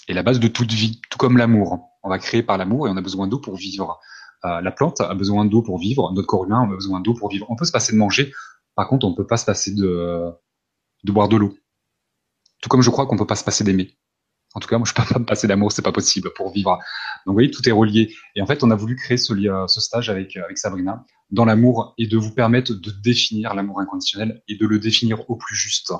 la 0.08 0.22
base 0.22 0.40
de 0.40 0.48
toute 0.48 0.72
vie, 0.72 1.00
tout 1.10 1.18
comme 1.18 1.36
l'amour. 1.36 1.80
On 2.02 2.08
va 2.08 2.18
créer 2.18 2.42
par 2.42 2.58
l'amour 2.58 2.88
et 2.88 2.90
on 2.90 2.96
a 2.96 3.02
besoin 3.02 3.26
d'eau 3.26 3.38
pour 3.38 3.56
vivre. 3.56 4.00
Euh, 4.44 4.60
la 4.60 4.70
plante 4.70 5.00
a 5.00 5.14
besoin 5.14 5.44
d'eau 5.44 5.62
pour 5.62 5.78
vivre, 5.78 6.12
notre 6.12 6.26
corps 6.26 6.46
humain 6.46 6.62
a 6.62 6.66
besoin 6.66 7.00
d'eau 7.00 7.14
pour 7.14 7.28
vivre. 7.28 7.46
On 7.50 7.56
peut 7.56 7.66
se 7.66 7.72
passer 7.72 7.92
de 7.92 7.98
manger, 7.98 8.32
par 8.74 8.88
contre, 8.88 9.06
on 9.06 9.10
ne 9.10 9.14
peut 9.16 9.26
pas 9.26 9.36
se 9.36 9.44
passer 9.44 9.74
de, 9.74 10.30
de 11.04 11.12
boire 11.12 11.28
de 11.28 11.36
l'eau. 11.36 11.54
Tout 12.62 12.68
comme 12.68 12.82
je 12.82 12.90
crois 12.90 13.06
qu'on 13.06 13.18
peut 13.18 13.26
pas 13.26 13.36
se 13.36 13.44
passer 13.44 13.64
d'aimer. 13.64 13.96
En 14.54 14.60
tout 14.60 14.68
cas, 14.68 14.78
moi, 14.78 14.86
je 14.88 14.94
peux 14.94 15.02
pas 15.02 15.18
me 15.18 15.24
passer 15.24 15.46
d'amour, 15.46 15.72
c'est 15.72 15.82
pas 15.82 15.92
possible 15.92 16.30
pour 16.34 16.52
vivre. 16.52 16.70
Donc, 16.70 16.80
vous 17.26 17.32
voyez, 17.34 17.50
tout 17.50 17.66
est 17.68 17.72
relié. 17.72 18.14
Et 18.34 18.42
en 18.42 18.46
fait, 18.46 18.62
on 18.62 18.70
a 18.70 18.76
voulu 18.76 18.96
créer 18.96 19.16
ce, 19.16 19.34
ce 19.68 19.80
stage 19.80 20.10
avec, 20.10 20.36
avec 20.36 20.58
Sabrina 20.58 21.04
dans 21.30 21.44
l'amour 21.44 21.94
et 21.98 22.06
de 22.06 22.16
vous 22.16 22.34
permettre 22.34 22.72
de 22.72 22.90
définir 22.90 23.54
l'amour 23.54 23.80
inconditionnel 23.80 24.42
et 24.48 24.56
de 24.56 24.66
le 24.66 24.78
définir 24.78 25.28
au 25.30 25.36
plus 25.36 25.54
juste. 25.54 25.92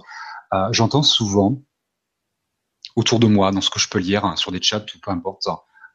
Euh, 0.53 0.69
J'entends 0.73 1.03
souvent 1.03 1.63
autour 2.97 3.21
de 3.21 3.27
moi, 3.27 3.53
dans 3.53 3.61
ce 3.61 3.71
que 3.71 3.79
je 3.79 3.89
peux 3.89 4.01
lire, 4.01 4.25
hein, 4.25 4.37
sur 4.37 4.51
des 4.51 4.61
chats 4.61 4.85
ou 4.95 4.99
peu 5.01 5.11
importe, 5.11 5.47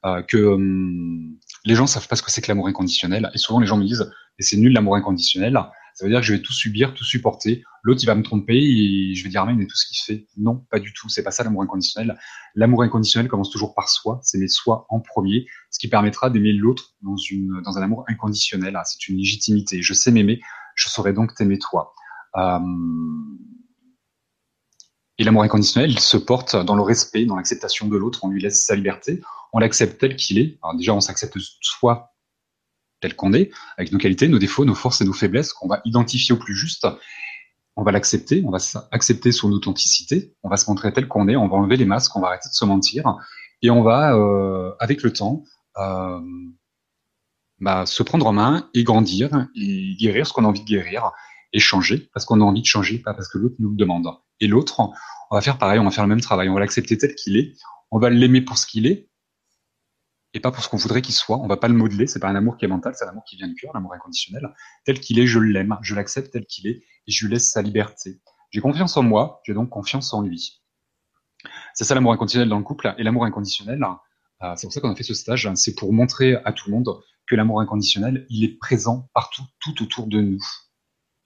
euh, 0.05 0.21
que 0.21 0.37
hum, 0.37 1.37
les 1.65 1.75
gens 1.75 1.87
savent 1.87 2.07
pas 2.07 2.15
ce 2.15 2.21
que 2.21 2.31
c'est 2.31 2.41
que 2.41 2.47
l'amour 2.47 2.67
inconditionnel. 2.67 3.29
Et 3.33 3.37
souvent, 3.37 3.59
les 3.59 3.67
gens 3.67 3.77
me 3.77 3.85
disent, 3.85 4.09
c'est 4.39 4.57
nul 4.57 4.73
l'amour 4.73 4.95
inconditionnel. 4.95 5.59
Ça 5.95 6.05
veut 6.05 6.11
dire 6.11 6.19
que 6.19 6.25
je 6.25 6.33
vais 6.33 6.41
tout 6.41 6.53
subir, 6.53 6.93
tout 6.93 7.03
supporter. 7.03 7.63
L'autre, 7.81 8.01
il 8.03 8.05
va 8.05 8.15
me 8.15 8.21
tromper 8.21 8.57
et 8.57 9.15
je 9.15 9.23
vais 9.23 9.29
dire, 9.29 9.41
ah, 9.41 9.53
mais 9.53 9.65
tout 9.65 9.75
ce 9.75 9.87
qu'il 9.87 9.97
fait. 10.05 10.27
Non, 10.37 10.57
pas 10.69 10.79
du 10.79 10.93
tout. 10.93 11.09
C'est 11.09 11.23
pas 11.23 11.31
ça 11.31 11.43
l'amour 11.43 11.63
inconditionnel. 11.63 12.19
L'amour 12.53 12.83
inconditionnel 12.83 13.29
commence 13.29 13.49
toujours 13.49 13.73
par 13.73 13.89
soi. 13.89 14.19
C'est 14.21 14.37
mes 14.37 14.47
soi 14.47 14.85
en 14.89 14.99
premier, 14.99 15.47
ce 15.71 15.79
qui 15.79 15.87
permettra 15.87 16.29
d'aimer 16.29 16.51
l'autre 16.51 16.93
dans 17.01 17.15
une, 17.15 17.61
dans 17.63 17.77
un 17.77 17.81
amour 17.81 18.03
inconditionnel. 18.07 18.77
C'est 18.85 19.07
une 19.07 19.17
légitimité. 19.17 19.81
Je 19.81 19.93
sais 19.93 20.11
m'aimer. 20.11 20.41
Je 20.75 20.89
saurai 20.89 21.13
donc 21.13 21.33
t'aimer 21.33 21.57
toi. 21.57 21.93
Euh, 22.35 22.59
et 25.17 25.23
l'amour 25.23 25.43
inconditionnel, 25.43 25.91
il 25.91 25.99
se 25.99 26.17
porte 26.17 26.57
dans 26.57 26.75
le 26.75 26.81
respect, 26.81 27.25
dans 27.25 27.37
l'acceptation 27.37 27.87
de 27.87 27.95
l'autre. 27.95 28.19
On 28.23 28.29
lui 28.29 28.41
laisse 28.41 28.65
sa 28.65 28.75
liberté 28.75 29.21
on 29.55 29.59
l'accepte 29.59 30.01
tel 30.01 30.17
qu'il 30.17 30.37
est. 30.37 30.59
Alors 30.61 30.75
déjà, 30.75 30.93
on 30.93 30.99
s'accepte 30.99 31.37
soi 31.61 32.13
tel 33.01 33.15
qu'on 33.15 33.33
est, 33.33 33.51
avec 33.77 33.91
nos 33.91 33.97
qualités, 33.97 34.27
nos 34.27 34.39
défauts, 34.39 34.65
nos 34.65 34.75
forces 34.75 35.01
et 35.01 35.05
nos 35.05 35.13
faiblesses, 35.13 35.53
qu'on 35.53 35.67
va 35.67 35.81
identifier 35.85 36.33
au 36.33 36.37
plus 36.37 36.55
juste. 36.55 36.87
On 37.75 37.83
va 37.83 37.91
l'accepter, 37.91 38.41
on 38.45 38.51
va 38.51 38.57
accepter 38.91 39.31
son 39.31 39.51
authenticité, 39.51 40.33
on 40.43 40.49
va 40.49 40.57
se 40.57 40.69
montrer 40.69 40.93
tel 40.93 41.07
qu'on 41.07 41.27
est, 41.27 41.35
on 41.35 41.47
va 41.47 41.55
enlever 41.55 41.75
les 41.75 41.85
masques, 41.85 42.15
on 42.15 42.21
va 42.21 42.27
arrêter 42.27 42.47
de 42.49 42.53
se 42.53 42.63
mentir, 42.63 43.03
et 43.61 43.69
on 43.69 43.83
va, 43.83 44.15
euh, 44.15 44.71
avec 44.79 45.03
le 45.03 45.11
temps, 45.11 45.43
euh, 45.77 46.21
bah, 47.59 47.85
se 47.85 48.03
prendre 48.03 48.27
en 48.27 48.33
main 48.33 48.69
et 48.73 48.83
grandir 48.83 49.47
et 49.55 49.95
guérir 49.99 50.27
ce 50.27 50.33
qu'on 50.33 50.45
a 50.45 50.47
envie 50.47 50.61
de 50.61 50.65
guérir 50.65 51.11
et 51.53 51.59
changer 51.59 52.09
parce 52.13 52.25
qu'on 52.25 52.41
a 52.41 52.43
envie 52.43 52.61
de 52.61 52.67
changer, 52.67 52.99
pas 52.99 53.13
parce 53.13 53.29
que 53.29 53.37
l'autre 53.37 53.55
nous 53.59 53.69
le 53.69 53.77
demande. 53.77 54.07
Et 54.39 54.47
l'autre, 54.47 54.79
on 54.79 55.35
va 55.35 55.41
faire 55.41 55.57
pareil, 55.57 55.79
on 55.79 55.85
va 55.85 55.91
faire 55.91 56.03
le 56.03 56.09
même 56.09 56.21
travail, 56.21 56.49
on 56.49 56.53
va 56.53 56.59
l'accepter 56.59 56.97
tel 56.97 57.15
qu'il 57.15 57.37
est, 57.37 57.53
on 57.91 57.99
va 57.99 58.09
l'aimer 58.09 58.41
pour 58.41 58.57
ce 58.57 58.67
qu'il 58.67 58.87
est, 58.87 59.09
et 60.35 60.41
pas 60.41 60.51
pour 60.51 60.61
ce 60.61 60.69
qu'on 60.69 60.77
voudrait 60.77 61.01
qu'il 61.01 61.15
soit. 61.15 61.37
On 61.37 61.47
va 61.47 61.55
pas 61.55 61.69
le 61.69 61.73
modeler. 61.73 62.07
C'est 62.07 62.19
pas 62.19 62.27
un 62.27 62.35
amour 62.35 62.57
qui 62.57 62.65
est 62.65 62.67
mental, 62.67 62.93
c'est 62.93 63.05
un 63.05 63.09
amour 63.09 63.23
qui 63.23 63.37
vient 63.37 63.47
du 63.47 63.55
cœur, 63.55 63.71
l'amour 63.73 63.93
inconditionnel. 63.93 64.53
Tel 64.83 64.99
qu'il 64.99 65.17
est, 65.17 65.25
je 65.25 65.39
l'aime, 65.39 65.77
je 65.81 65.95
l'accepte 65.95 66.31
tel 66.31 66.45
qu'il 66.45 66.67
est 66.67 66.83
et 67.07 67.11
je 67.11 67.25
lui 67.25 67.33
laisse 67.33 67.49
sa 67.49 67.61
liberté. 67.61 68.19
J'ai 68.51 68.59
confiance 68.59 68.97
en 68.97 69.03
moi, 69.03 69.41
j'ai 69.45 69.53
donc 69.53 69.69
confiance 69.69 70.13
en 70.13 70.21
lui. 70.21 70.61
C'est 71.73 71.85
ça 71.85 71.95
l'amour 71.95 72.11
inconditionnel 72.11 72.49
dans 72.49 72.57
le 72.57 72.65
couple. 72.65 72.93
Et 72.97 73.03
l'amour 73.03 73.23
inconditionnel, 73.23 73.81
euh, 74.43 74.53
c'est 74.57 74.67
pour 74.67 74.73
ça 74.73 74.81
qu'on 74.81 74.91
a 74.91 74.95
fait 74.95 75.03
ce 75.03 75.13
stage. 75.13 75.49
C'est 75.55 75.73
pour 75.73 75.93
montrer 75.93 76.35
à 76.43 76.51
tout 76.51 76.69
le 76.69 76.75
monde 76.75 76.89
que 77.27 77.35
l'amour 77.35 77.61
inconditionnel, 77.61 78.25
il 78.29 78.43
est 78.43 78.57
présent 78.59 79.09
partout, 79.13 79.43
tout 79.61 79.81
autour 79.81 80.07
de 80.07 80.19
nous. 80.19 80.43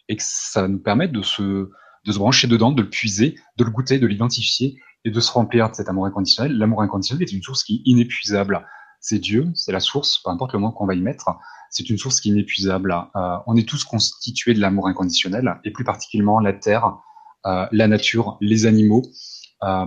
Et 0.07 0.17
que 0.17 0.23
ça 0.23 0.67
nous 0.67 0.79
permet 0.79 1.07
de 1.07 1.23
se, 1.23 1.71
de 2.05 2.11
se 2.11 2.19
brancher 2.19 2.47
dedans, 2.47 2.71
de 2.71 2.83
le 2.83 2.89
puiser, 2.89 3.35
de 3.57 3.63
le 3.63 3.71
goûter, 3.71 3.97
de 3.97 4.05
l'identifier 4.05 4.79
et 5.03 5.09
de 5.09 5.19
se 5.19 5.31
remplir 5.31 5.71
de 5.71 5.75
cet 5.75 5.89
amour 5.89 6.05
inconditionnel. 6.05 6.55
L'amour 6.55 6.83
inconditionnel 6.83 7.23
est 7.23 7.31
une 7.31 7.41
source 7.41 7.63
qui 7.63 7.77
est 7.77 7.81
inépuisable 7.89 8.65
c'est 8.99 9.19
Dieu, 9.19 9.47
c'est 9.53 9.71
la 9.71 9.79
source, 9.79 10.21
peu 10.23 10.29
importe 10.29 10.53
le 10.53 10.59
mot 10.59 10.71
qu'on 10.71 10.85
va 10.85 10.93
y 10.93 11.01
mettre, 11.01 11.29
c'est 11.69 11.89
une 11.89 11.97
source 11.97 12.19
qui 12.19 12.29
est 12.29 12.33
inépuisable. 12.33 12.95
Euh, 13.15 13.37
on 13.47 13.55
est 13.55 13.67
tous 13.67 13.83
constitués 13.83 14.53
de 14.53 14.59
l'amour 14.59 14.87
inconditionnel, 14.87 15.59
et 15.63 15.71
plus 15.71 15.83
particulièrement 15.83 16.39
la 16.39 16.53
terre, 16.53 16.97
euh, 17.45 17.65
la 17.71 17.87
nature, 17.87 18.37
les 18.41 18.65
animaux, 18.65 19.03
euh, 19.63 19.85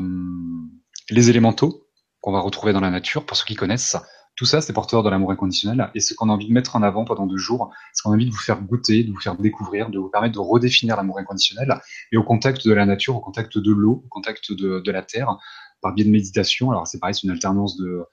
les 1.10 1.30
élémentaux 1.30 1.88
qu'on 2.20 2.32
va 2.32 2.40
retrouver 2.40 2.72
dans 2.72 2.80
la 2.80 2.90
nature, 2.90 3.26
pour 3.26 3.36
ceux 3.36 3.44
qui 3.44 3.56
connaissent. 3.56 3.96
Tout 4.34 4.46
ça, 4.46 4.62
c'est 4.62 4.72
porteur 4.72 5.02
de 5.02 5.10
l'amour 5.10 5.30
inconditionnel, 5.30 5.90
et 5.94 6.00
ce 6.00 6.14
qu'on 6.14 6.30
a 6.30 6.32
envie 6.32 6.48
de 6.48 6.52
mettre 6.52 6.74
en 6.76 6.82
avant 6.82 7.04
pendant 7.04 7.26
deux 7.26 7.36
jours, 7.36 7.70
ce 7.92 8.02
qu'on 8.02 8.12
a 8.12 8.14
envie 8.14 8.26
de 8.26 8.30
vous 8.30 8.38
faire 8.38 8.62
goûter, 8.62 9.04
de 9.04 9.12
vous 9.12 9.20
faire 9.20 9.36
découvrir, 9.36 9.90
de 9.90 9.98
vous 9.98 10.08
permettre 10.08 10.34
de 10.34 10.40
redéfinir 10.40 10.96
l'amour 10.96 11.18
inconditionnel, 11.18 11.78
et 12.12 12.16
au 12.16 12.22
contact 12.22 12.66
de 12.66 12.72
la 12.72 12.86
nature, 12.86 13.16
au 13.16 13.20
contact 13.20 13.58
de 13.58 13.72
l'eau, 13.72 14.02
au 14.06 14.08
contact 14.08 14.52
de, 14.52 14.80
de 14.80 14.90
la 14.90 15.02
terre, 15.02 15.36
par 15.82 15.92
biais 15.92 16.06
de 16.06 16.10
méditation. 16.10 16.70
Alors 16.70 16.86
c'est 16.86 16.98
pareil, 16.98 17.14
c'est 17.14 17.24
une 17.24 17.32
alternance 17.32 17.76
de 17.76 18.06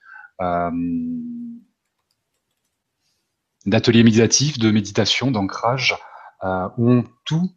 d'ateliers 3.66 4.04
méditatifs, 4.04 4.60
de 4.60 4.72
méditation, 4.72 5.32
d'ancrage, 5.32 5.98
euh, 6.44 6.68
où 6.78 6.90
on, 6.90 7.04
tout, 7.26 7.50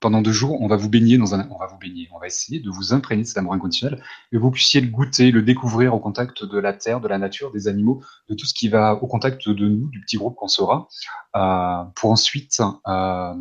pendant 0.00 0.22
deux 0.22 0.32
jours, 0.32 0.60
on 0.60 0.68
va 0.68 0.76
vous 0.76 0.88
baigner 0.88 1.18
dans 1.18 1.34
un, 1.34 1.48
on 1.50 1.58
va 1.58 1.66
vous 1.66 1.78
baigner, 1.78 2.08
on 2.12 2.18
va 2.18 2.26
essayer 2.26 2.60
de 2.60 2.70
vous 2.70 2.92
imprégner 2.92 3.22
de 3.22 3.28
cet 3.28 3.38
amour 3.38 3.54
inconditionnel, 3.54 4.02
et 4.32 4.38
vous 4.38 4.50
puissiez 4.50 4.80
le 4.80 4.88
goûter, 4.88 5.30
le 5.30 5.42
découvrir 5.42 5.94
au 5.94 6.00
contact 6.00 6.44
de 6.44 6.58
la 6.58 6.72
terre, 6.72 7.00
de 7.00 7.08
la 7.08 7.18
nature, 7.18 7.50
des 7.50 7.66
animaux, 7.66 8.02
de 8.28 8.34
tout 8.34 8.46
ce 8.46 8.54
qui 8.54 8.68
va 8.68 8.94
au 8.94 9.06
contact 9.06 9.48
de 9.48 9.68
nous, 9.68 9.88
du 9.88 10.00
petit 10.00 10.16
groupe 10.16 10.36
qu'on 10.36 10.48
sera, 10.48 10.88
euh, 11.34 11.84
pour 11.96 12.10
ensuite 12.10 12.60
euh, 12.86 13.34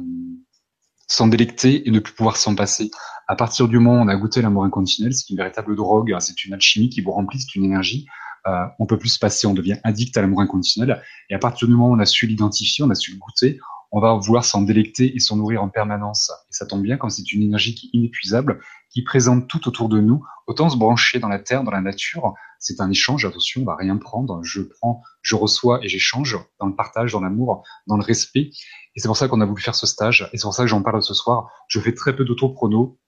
s'en 1.08 1.28
délecter 1.28 1.88
et 1.88 1.92
ne 1.92 2.00
plus 2.00 2.14
pouvoir 2.14 2.38
s'en 2.38 2.56
passer. 2.56 2.90
À 3.28 3.36
partir 3.36 3.68
du 3.68 3.80
moment 3.80 4.00
où 4.00 4.04
on 4.04 4.08
a 4.08 4.16
goûté 4.16 4.42
l'amour 4.42 4.64
inconditionnel, 4.64 5.14
c'est 5.14 5.30
une 5.30 5.38
véritable 5.38 5.76
drogue, 5.76 6.16
c'est 6.20 6.46
une 6.46 6.54
alchimie 6.54 6.90
qui 6.90 7.02
vous 7.02 7.12
remplit, 7.12 7.42
c'est 7.42 7.56
une 7.56 7.66
énergie 7.66 8.08
euh, 8.48 8.66
on 8.80 8.86
peut 8.86 8.98
plus 8.98 9.10
se 9.10 9.20
passer, 9.20 9.48
on 9.48 9.54
devient 9.54 9.78
addict 9.84 10.16
à 10.18 10.22
l'amour 10.22 10.42
inconditionnel. 10.42 11.02
Et 11.30 11.36
à 11.36 11.40
partir 11.40 11.68
du 11.68 11.74
moment 11.74 11.90
où 11.90 11.96
on 11.96 12.00
a 12.00 12.06
su 12.06 12.28
l'identifier, 12.28 12.84
on 12.84 12.90
a 12.90 12.96
su 12.96 13.12
le 13.12 13.18
goûter, 13.18 13.60
on 13.92 14.00
va 14.00 14.14
vouloir 14.14 14.46
s'en 14.46 14.62
délecter 14.62 15.16
et 15.16 15.20
s'en 15.20 15.38
nourrir 15.38 15.64
en 15.64 15.70
permanence. 15.70 16.32
Et 16.50 16.54
ça 16.54 16.66
tombe 16.66 16.82
bien 16.82 16.98
quand 16.98 17.10
c'est 17.10 17.32
une 17.32 17.44
énergie 17.44 17.76
qui 17.76 17.88
est 17.88 17.98
inépuisable, 17.98 18.60
qui 18.90 19.04
présente 19.04 19.48
tout 19.48 19.68
autour 19.68 19.90
de 19.90 20.00
nous. 20.00 20.24
Autant 20.48 20.70
se 20.70 20.78
brancher 20.78 21.20
dans 21.20 21.30
la 21.30 21.40
terre, 21.40 21.64
dans 21.64 21.72
la 21.72 21.82
nature, 21.82 22.34
c'est 22.60 22.82
un 22.82 22.90
échange. 22.90 23.26
Attention, 23.26 23.62
on 23.62 23.66
va 23.66 23.76
rien 23.76 23.98
prendre. 23.98 24.44
Je 24.44 24.62
prends, 24.62 25.02
je 25.22 25.36
reçois 25.36 25.80
et 25.84 25.88
j'échange 25.88 26.38
dans 26.60 26.68
le 26.68 26.76
partage, 26.76 27.14
dans 27.14 27.22
l'amour, 27.22 27.64
dans 27.88 27.98
le 27.98 28.04
respect. 28.04 28.52
Et 28.96 29.00
c'est 29.00 29.08
pour 29.08 29.18
ça 29.18 29.28
qu'on 29.28 29.42
a 29.42 29.46
voulu 29.46 29.62
faire 29.62 29.76
ce 29.76 29.88
stage. 29.88 30.30
Et 30.34 30.38
c'est 30.38 30.44
pour 30.44 30.54
ça 30.54 30.64
que 30.64 30.70
j'en 30.70 30.82
parle 30.82 31.02
ce 31.02 31.14
soir. 31.14 31.50
Je 31.68 31.80
fais 31.80 31.94
très 31.94 32.16
peu 32.16 32.26
d'auto-promo, 32.26 33.00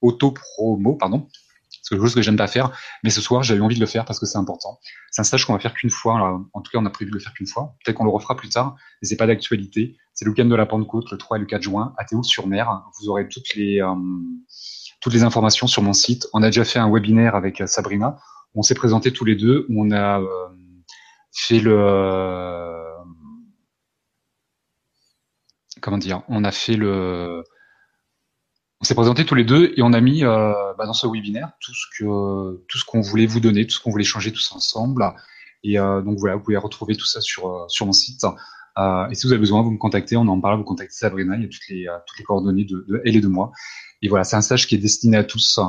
auto-promo, 0.00 0.94
pardon, 0.94 1.28
c'est 1.82 1.94
quelque 1.94 2.04
chose 2.04 2.14
que 2.14 2.22
j'aime 2.22 2.36
pas 2.36 2.46
faire. 2.46 2.70
Mais 3.02 3.10
ce 3.10 3.20
soir, 3.20 3.42
j'avais 3.42 3.60
envie 3.60 3.74
de 3.74 3.80
le 3.80 3.86
faire 3.86 4.04
parce 4.04 4.20
que 4.20 4.26
c'est 4.26 4.38
important. 4.38 4.78
C'est 5.10 5.20
un 5.20 5.24
stage 5.24 5.44
qu'on 5.44 5.52
va 5.52 5.58
faire 5.58 5.74
qu'une 5.74 5.90
fois. 5.90 6.40
en 6.52 6.60
tout 6.60 6.70
cas, 6.70 6.78
on 6.78 6.86
a 6.86 6.90
prévu 6.90 7.10
de 7.10 7.16
le 7.16 7.20
faire 7.20 7.34
qu'une 7.34 7.46
fois. 7.46 7.74
Peut-être 7.84 7.96
qu'on 7.96 8.04
le 8.04 8.10
refera 8.10 8.36
plus 8.36 8.48
tard, 8.48 8.76
mais 9.00 9.08
c'est 9.08 9.16
pas 9.16 9.26
d'actualité. 9.26 9.96
C'est 10.14 10.24
le 10.24 10.30
week-end 10.30 10.44
de 10.44 10.54
la 10.54 10.64
Pentecôte, 10.64 11.10
le 11.10 11.18
3 11.18 11.38
et 11.38 11.40
le 11.40 11.46
4 11.46 11.62
juin, 11.62 11.92
à 11.98 12.04
Théo-sur-Mer. 12.04 12.84
Vous 13.00 13.08
aurez 13.08 13.28
toutes 13.28 13.54
les, 13.56 13.82
euh, 13.82 13.94
toutes 15.00 15.12
les 15.12 15.24
informations 15.24 15.66
sur 15.66 15.82
mon 15.82 15.92
site. 15.92 16.28
On 16.32 16.42
a 16.42 16.46
déjà 16.46 16.64
fait 16.64 16.78
un 16.78 16.90
webinaire 16.90 17.34
avec 17.34 17.60
euh, 17.60 17.66
Sabrina. 17.66 18.18
on 18.54 18.62
s'est 18.62 18.76
présenté 18.76 19.12
tous 19.12 19.24
les 19.24 19.34
deux, 19.34 19.66
on 19.70 19.90
a 19.90 20.20
fait 21.32 21.58
le 21.58 22.82
comment 25.80 25.98
dire, 25.98 26.22
on 26.28 26.44
a 26.44 26.52
fait 26.52 26.76
le 26.76 27.42
on 28.82 28.84
s'est 28.84 28.96
présenté 28.96 29.24
tous 29.24 29.36
les 29.36 29.44
deux 29.44 29.72
et 29.76 29.82
on 29.82 29.92
a 29.92 30.00
mis 30.00 30.24
euh, 30.24 30.52
bah, 30.76 30.86
dans 30.86 30.92
ce 30.92 31.06
webinaire 31.06 31.52
tout 31.60 31.72
ce 31.72 31.86
que 31.96 32.64
tout 32.68 32.78
ce 32.78 32.84
qu'on 32.84 33.00
voulait 33.00 33.26
vous 33.26 33.38
donner, 33.38 33.64
tout 33.64 33.76
ce 33.76 33.80
qu'on 33.80 33.92
voulait 33.92 34.02
changer 34.02 34.32
tous 34.32 34.50
ensemble. 34.52 35.14
Et 35.62 35.78
euh, 35.78 36.02
donc 36.02 36.18
voilà, 36.18 36.34
vous 36.34 36.42
pouvez 36.42 36.56
retrouver 36.56 36.96
tout 36.96 37.06
ça 37.06 37.20
sur 37.20 37.46
euh, 37.46 37.64
sur 37.68 37.86
mon 37.86 37.92
site. 37.92 38.24
et 38.76 39.14
si 39.14 39.26
vous 39.26 39.32
avez 39.32 39.38
besoin, 39.38 39.62
vous 39.62 39.70
me 39.70 39.78
contactez, 39.78 40.16
on 40.16 40.26
en 40.26 40.40
parle, 40.40 40.58
vous 40.58 40.64
contactez 40.64 40.94
Sabrina, 40.94 41.36
il 41.36 41.42
y 41.42 41.44
a 41.44 41.48
toutes 41.48 41.68
les 41.68 41.86
toutes 42.06 42.18
les 42.18 42.24
coordonnées 42.24 42.64
de, 42.64 42.84
de 42.88 43.00
elle 43.04 43.14
et 43.14 43.20
de 43.20 43.28
moi. 43.28 43.52
Et 44.02 44.08
voilà, 44.08 44.24
c'est 44.24 44.34
un 44.34 44.42
stage 44.42 44.66
qui 44.66 44.74
est 44.74 44.78
destiné 44.78 45.16
à 45.16 45.22
tous, 45.22 45.60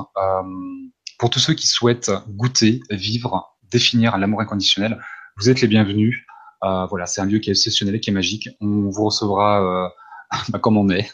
pour 1.20 1.30
tous 1.30 1.40
ceux 1.40 1.54
qui 1.54 1.68
souhaitent 1.68 2.12
goûter, 2.30 2.80
vivre, 2.90 3.56
définir 3.70 4.18
l'amour 4.18 4.42
inconditionnel. 4.42 5.00
Vous 5.38 5.52
êtes 5.52 5.62
les 5.62 5.68
bienvenus. 5.68 6.26
voilà, 6.62 7.06
c'est 7.06 7.22
un 7.22 7.26
lieu 7.26 7.38
qui 7.38 7.52
est 7.52 7.54
exceptionnel, 7.54 8.00
qui 8.00 8.10
est 8.10 8.14
magique. 8.14 8.50
On 8.60 8.90
vous 8.90 9.06
recevra 9.06 9.92
bah, 10.50 10.58
comme 10.58 10.78
on 10.78 10.90
est 10.90 11.12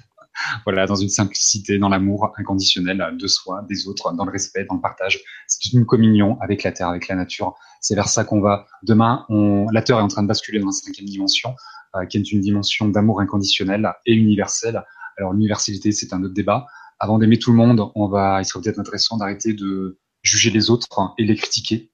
voilà, 0.65 0.85
dans 0.85 0.95
une 0.95 1.09
simplicité, 1.09 1.77
dans 1.77 1.89
l'amour 1.89 2.33
inconditionnel 2.37 3.15
de 3.17 3.27
soi, 3.27 3.65
des 3.67 3.87
autres, 3.87 4.13
dans 4.13 4.25
le 4.25 4.31
respect, 4.31 4.65
dans 4.65 4.75
le 4.75 4.81
partage. 4.81 5.21
C'est 5.47 5.73
une 5.73 5.85
communion 5.85 6.39
avec 6.41 6.63
la 6.63 6.71
terre, 6.71 6.89
avec 6.89 7.07
la 7.07 7.15
nature. 7.15 7.55
C'est 7.81 7.95
vers 7.95 8.07
ça 8.07 8.23
qu'on 8.23 8.41
va. 8.41 8.65
Demain, 8.83 9.25
la 9.71 9.81
terre 9.81 9.99
est 9.99 10.01
en 10.01 10.07
train 10.07 10.23
de 10.23 10.27
basculer 10.27 10.59
dans 10.59 10.67
la 10.67 10.71
cinquième 10.71 11.07
dimension, 11.07 11.55
euh, 11.95 12.05
qui 12.05 12.17
est 12.17 12.31
une 12.31 12.41
dimension 12.41 12.87
d'amour 12.87 13.21
inconditionnel 13.21 13.91
et 14.05 14.13
universel. 14.13 14.83
Alors 15.17 15.33
l'universalité, 15.33 15.91
c'est 15.91 16.13
un 16.13 16.23
autre 16.23 16.33
débat. 16.33 16.67
Avant 16.99 17.17
d'aimer 17.17 17.39
tout 17.39 17.51
le 17.51 17.57
monde, 17.57 17.89
on 17.95 18.07
va, 18.07 18.41
il 18.41 18.45
serait 18.45 18.61
peut-être 18.61 18.79
intéressant 18.79 19.17
d'arrêter 19.17 19.53
de 19.53 19.99
juger 20.21 20.49
les 20.49 20.69
autres 20.69 20.87
et 21.17 21.23
les 21.23 21.35
critiquer. 21.35 21.91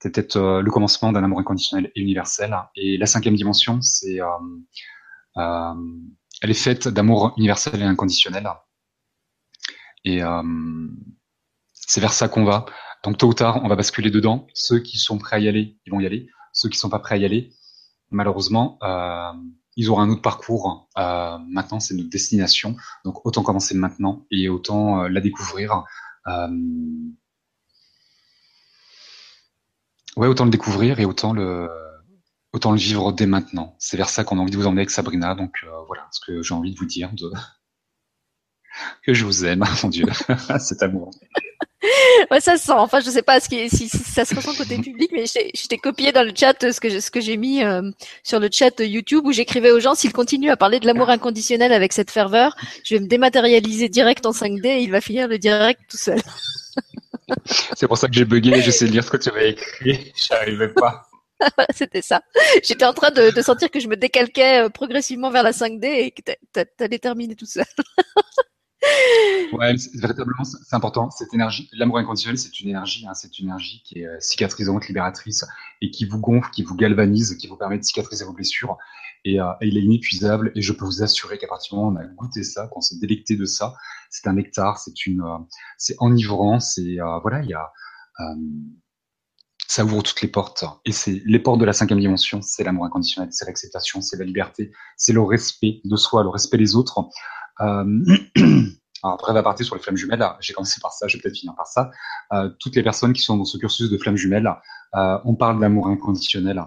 C'est 0.00 0.12
peut-être 0.12 0.36
euh, 0.36 0.62
le 0.62 0.70
commencement 0.70 1.12
d'un 1.12 1.24
amour 1.24 1.40
inconditionnel 1.40 1.90
et 1.94 2.00
universel. 2.00 2.56
Et 2.74 2.96
la 2.96 3.06
cinquième 3.06 3.34
dimension, 3.34 3.80
c'est 3.82 4.20
euh 5.36 5.74
elle 6.42 6.50
est 6.50 6.54
faite 6.54 6.88
d'amour 6.88 7.34
universel 7.36 7.80
et 7.80 7.84
inconditionnel. 7.84 8.48
Et 10.04 10.22
euh, 10.22 10.42
c'est 11.72 12.00
vers 12.00 12.12
ça 12.12 12.28
qu'on 12.28 12.44
va. 12.44 12.66
Donc 13.04 13.18
tôt 13.18 13.28
ou 13.28 13.34
tard, 13.34 13.60
on 13.64 13.68
va 13.68 13.76
basculer 13.76 14.10
dedans. 14.10 14.46
Ceux 14.54 14.78
qui 14.80 14.98
sont 14.98 15.18
prêts 15.18 15.36
à 15.36 15.38
y 15.38 15.48
aller, 15.48 15.78
ils 15.86 15.90
vont 15.90 16.00
y 16.00 16.06
aller. 16.06 16.28
Ceux 16.52 16.68
qui 16.68 16.78
sont 16.78 16.88
pas 16.88 16.98
prêts 16.98 17.16
à 17.16 17.18
y 17.18 17.24
aller, 17.24 17.52
malheureusement, 18.10 18.78
euh, 18.82 19.32
ils 19.76 19.90
auront 19.90 20.00
un 20.00 20.10
autre 20.10 20.22
parcours. 20.22 20.88
Euh, 20.96 21.38
maintenant, 21.48 21.80
c'est 21.80 21.94
notre 21.94 22.10
destination. 22.10 22.76
Donc 23.04 23.24
autant 23.26 23.42
commencer 23.42 23.74
maintenant 23.74 24.26
et 24.30 24.48
autant 24.48 25.08
la 25.08 25.20
découvrir. 25.20 25.84
Ouais, 30.16 30.26
autant 30.26 30.44
le 30.44 30.50
découvrir 30.50 30.98
et 30.98 31.04
autant 31.04 31.32
le 31.34 31.68
autant 32.56 32.72
le 32.72 32.78
vivre 32.78 33.12
dès 33.12 33.26
maintenant. 33.26 33.76
C'est 33.78 33.98
vers 33.98 34.08
ça 34.08 34.24
qu'on 34.24 34.38
a 34.38 34.40
envie 34.40 34.50
de 34.50 34.56
vous 34.56 34.66
emmener 34.66 34.80
avec 34.80 34.90
Sabrina. 34.90 35.34
Donc 35.34 35.52
euh, 35.62 35.68
voilà 35.86 36.08
ce 36.10 36.20
que 36.26 36.42
j'ai 36.42 36.54
envie 36.54 36.72
de 36.72 36.78
vous 36.78 36.86
dire, 36.86 37.10
de... 37.12 37.30
que 39.04 39.12
je 39.12 39.24
vous 39.24 39.44
aime, 39.44 39.62
mon 39.82 39.90
Dieu, 39.90 40.06
cet 40.58 40.82
amour. 40.82 41.10
ouais, 42.30 42.40
ça 42.40 42.56
se 42.56 42.64
sent. 42.64 42.72
Enfin, 42.72 43.00
je 43.00 43.10
sais 43.10 43.22
pas 43.22 43.40
si, 43.40 43.68
si, 43.68 43.88
ça 43.88 44.24
se 44.24 44.34
ressent 44.34 44.54
côté 44.54 44.78
public, 44.78 45.10
mais 45.12 45.26
je 45.26 45.68
t'ai 45.68 45.76
copié 45.76 46.12
dans 46.12 46.22
le 46.22 46.32
chat 46.34 46.72
ce 46.72 46.80
que 46.80 46.98
ce 46.98 47.10
que 47.10 47.20
j'ai 47.20 47.36
mis 47.36 47.62
euh, 47.62 47.90
sur 48.24 48.40
le 48.40 48.48
chat 48.50 48.80
YouTube 48.80 49.26
où 49.26 49.32
j'écrivais 49.32 49.70
aux 49.70 49.80
gens 49.80 49.94
s'ils 49.94 50.14
continuent 50.14 50.50
à 50.50 50.56
parler 50.56 50.80
de 50.80 50.86
l'amour 50.86 51.10
inconditionnel 51.10 51.74
avec 51.74 51.92
cette 51.92 52.10
ferveur, 52.10 52.56
je 52.84 52.94
vais 52.94 53.00
me 53.02 53.06
dématérialiser 53.06 53.90
direct 53.90 54.24
en 54.24 54.32
5D 54.32 54.66
et 54.66 54.82
il 54.82 54.90
va 54.90 55.02
finir 55.02 55.28
le 55.28 55.38
direct 55.38 55.80
tout 55.90 55.98
seul. 55.98 56.22
C'est 57.74 57.86
pour 57.86 57.98
ça 57.98 58.08
que 58.08 58.14
j'ai 58.14 58.24
bugué. 58.24 58.62
J'essaie 58.62 58.86
de 58.86 58.92
lire 58.92 59.04
ce 59.04 59.10
que 59.10 59.16
tu 59.18 59.28
avais 59.28 59.50
écrit. 59.50 60.12
J'arrivais 60.16 60.68
pas. 60.68 61.06
C'était 61.74 62.02
ça. 62.02 62.22
J'étais 62.62 62.84
en 62.84 62.92
train 62.92 63.10
de, 63.10 63.30
sentir 63.40 63.70
que 63.70 63.80
je 63.80 63.88
me 63.88 63.96
décalquais 63.96 64.64
euh, 64.64 64.68
progressivement 64.68 65.30
vers 65.30 65.42
la 65.42 65.52
5D 65.52 65.84
et 65.84 66.10
que 66.10 66.22
t'allais 66.76 66.98
terminer 66.98 67.36
tout 67.36 67.46
seul. 67.46 67.64
ouais, 69.52 69.74
véritablement, 69.94 70.44
c'est 70.44 70.74
important. 70.74 71.10
Cette 71.10 71.32
énergie, 71.34 71.68
l'amour 71.72 71.98
inconditionnel, 71.98 72.38
c'est 72.38 72.60
une 72.60 72.70
énergie, 72.70 73.06
hein, 73.06 73.14
c'est 73.14 73.38
une 73.38 73.46
énergie 73.46 73.82
qui 73.84 74.00
est 74.00 74.06
euh, 74.06 74.16
cicatrisante, 74.20 74.88
libératrice 74.88 75.44
et 75.80 75.90
qui 75.90 76.04
vous 76.04 76.18
gonfle, 76.18 76.50
qui 76.50 76.62
vous 76.62 76.74
galvanise, 76.74 77.36
qui 77.36 77.46
vous 77.46 77.56
permet 77.56 77.78
de 77.78 77.84
cicatriser 77.84 78.24
vos 78.24 78.32
blessures. 78.32 78.76
Et, 79.24 79.40
euh, 79.40 79.52
il 79.60 79.76
est 79.76 79.82
inépuisable. 79.82 80.52
Et 80.54 80.62
je 80.62 80.72
peux 80.72 80.84
vous 80.84 81.02
assurer 81.02 81.38
qu'à 81.38 81.48
partir 81.48 81.74
du 81.74 81.76
moment 81.76 81.90
où 81.90 82.00
on 82.00 82.04
a 82.04 82.06
goûté 82.06 82.44
ça, 82.44 82.68
qu'on 82.68 82.80
s'est 82.80 82.98
délecté 82.98 83.36
de 83.36 83.44
ça, 83.44 83.74
c'est 84.08 84.28
un 84.28 84.34
nectar, 84.34 84.78
c'est 84.78 85.06
une, 85.06 85.22
c'est 85.78 85.96
enivrant, 85.98 86.60
c'est 86.60 86.98
voilà, 87.22 87.42
il 87.42 87.50
y 87.50 87.54
a 87.54 87.72
ça 89.68 89.84
ouvre 89.84 90.02
toutes 90.02 90.22
les 90.22 90.28
portes. 90.28 90.64
Et 90.84 90.92
c'est 90.92 91.22
les 91.24 91.38
portes 91.38 91.60
de 91.60 91.64
la 91.64 91.72
cinquième 91.72 92.00
dimension, 92.00 92.40
c'est 92.42 92.64
l'amour 92.64 92.84
inconditionnel, 92.84 93.30
c'est 93.32 93.46
l'acceptation, 93.46 94.00
c'est 94.00 94.16
la 94.16 94.24
liberté, 94.24 94.72
c'est 94.96 95.12
le 95.12 95.22
respect 95.22 95.80
de 95.84 95.96
soi, 95.96 96.22
le 96.22 96.28
respect 96.28 96.58
des 96.58 96.76
autres. 96.76 97.04
Euh... 97.60 98.04
Alors 99.02 99.32
va 99.32 99.42
partir 99.42 99.64
sur 99.64 99.76
les 99.76 99.82
flammes 99.82 99.96
jumelles. 99.96 100.26
J'ai 100.40 100.52
commencé 100.52 100.80
par 100.80 100.92
ça, 100.92 101.06
je 101.06 101.16
vais 101.16 101.22
peut-être 101.22 101.36
finir 101.36 101.54
par 101.54 101.66
ça. 101.66 101.90
Euh, 102.32 102.50
toutes 102.58 102.74
les 102.74 102.82
personnes 102.82 103.12
qui 103.12 103.22
sont 103.22 103.36
dans 103.36 103.44
ce 103.44 103.58
cursus 103.58 103.90
de 103.90 103.98
flammes 103.98 104.16
jumelles, 104.16 104.50
euh, 104.94 105.18
on 105.24 105.34
parle 105.34 105.60
d'amour 105.60 105.86
inconditionnel. 105.88 106.64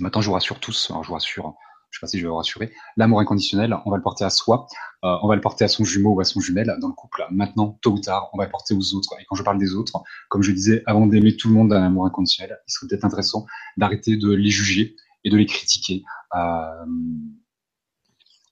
Maintenant, 0.00 0.20
je 0.20 0.28
vous 0.28 0.32
rassure 0.32 0.60
tous. 0.60 0.90
Alors, 0.90 1.02
je 1.04 1.08
vous 1.08 1.14
rassure 1.14 1.54
je 1.90 1.98
sais 1.98 2.00
pas 2.00 2.06
si 2.06 2.18
je 2.18 2.24
vais 2.24 2.28
vous 2.28 2.36
rassurer, 2.36 2.72
l'amour 2.96 3.20
inconditionnel, 3.20 3.76
on 3.84 3.90
va 3.90 3.96
le 3.96 4.02
porter 4.02 4.24
à 4.24 4.30
soi, 4.30 4.66
euh, 5.04 5.16
on 5.22 5.28
va 5.28 5.34
le 5.34 5.40
porter 5.40 5.64
à 5.64 5.68
son 5.68 5.84
jumeau 5.84 6.10
ou 6.10 6.20
à 6.20 6.24
son 6.24 6.40
jumelle 6.40 6.74
dans 6.80 6.88
le 6.88 6.94
couple. 6.94 7.24
Maintenant, 7.30 7.78
tôt 7.82 7.92
ou 7.92 8.00
tard, 8.00 8.30
on 8.32 8.38
va 8.38 8.44
le 8.44 8.50
porter 8.50 8.74
aux 8.74 8.94
autres. 8.94 9.14
Et 9.20 9.24
quand 9.28 9.36
je 9.36 9.42
parle 9.42 9.58
des 9.58 9.74
autres, 9.74 10.02
comme 10.28 10.42
je 10.42 10.52
disais, 10.52 10.82
avant 10.86 11.06
d'aimer 11.06 11.36
tout 11.36 11.48
le 11.48 11.54
monde 11.54 11.70
d'un 11.70 11.82
amour 11.82 12.06
inconditionnel, 12.06 12.58
il 12.66 12.70
serait 12.70 12.88
peut-être 12.88 13.04
intéressant 13.04 13.46
d'arrêter 13.76 14.16
de 14.16 14.30
les 14.30 14.50
juger 14.50 14.96
et 15.24 15.30
de 15.30 15.36
les 15.36 15.46
critiquer. 15.46 16.04
Euh, 16.34 16.84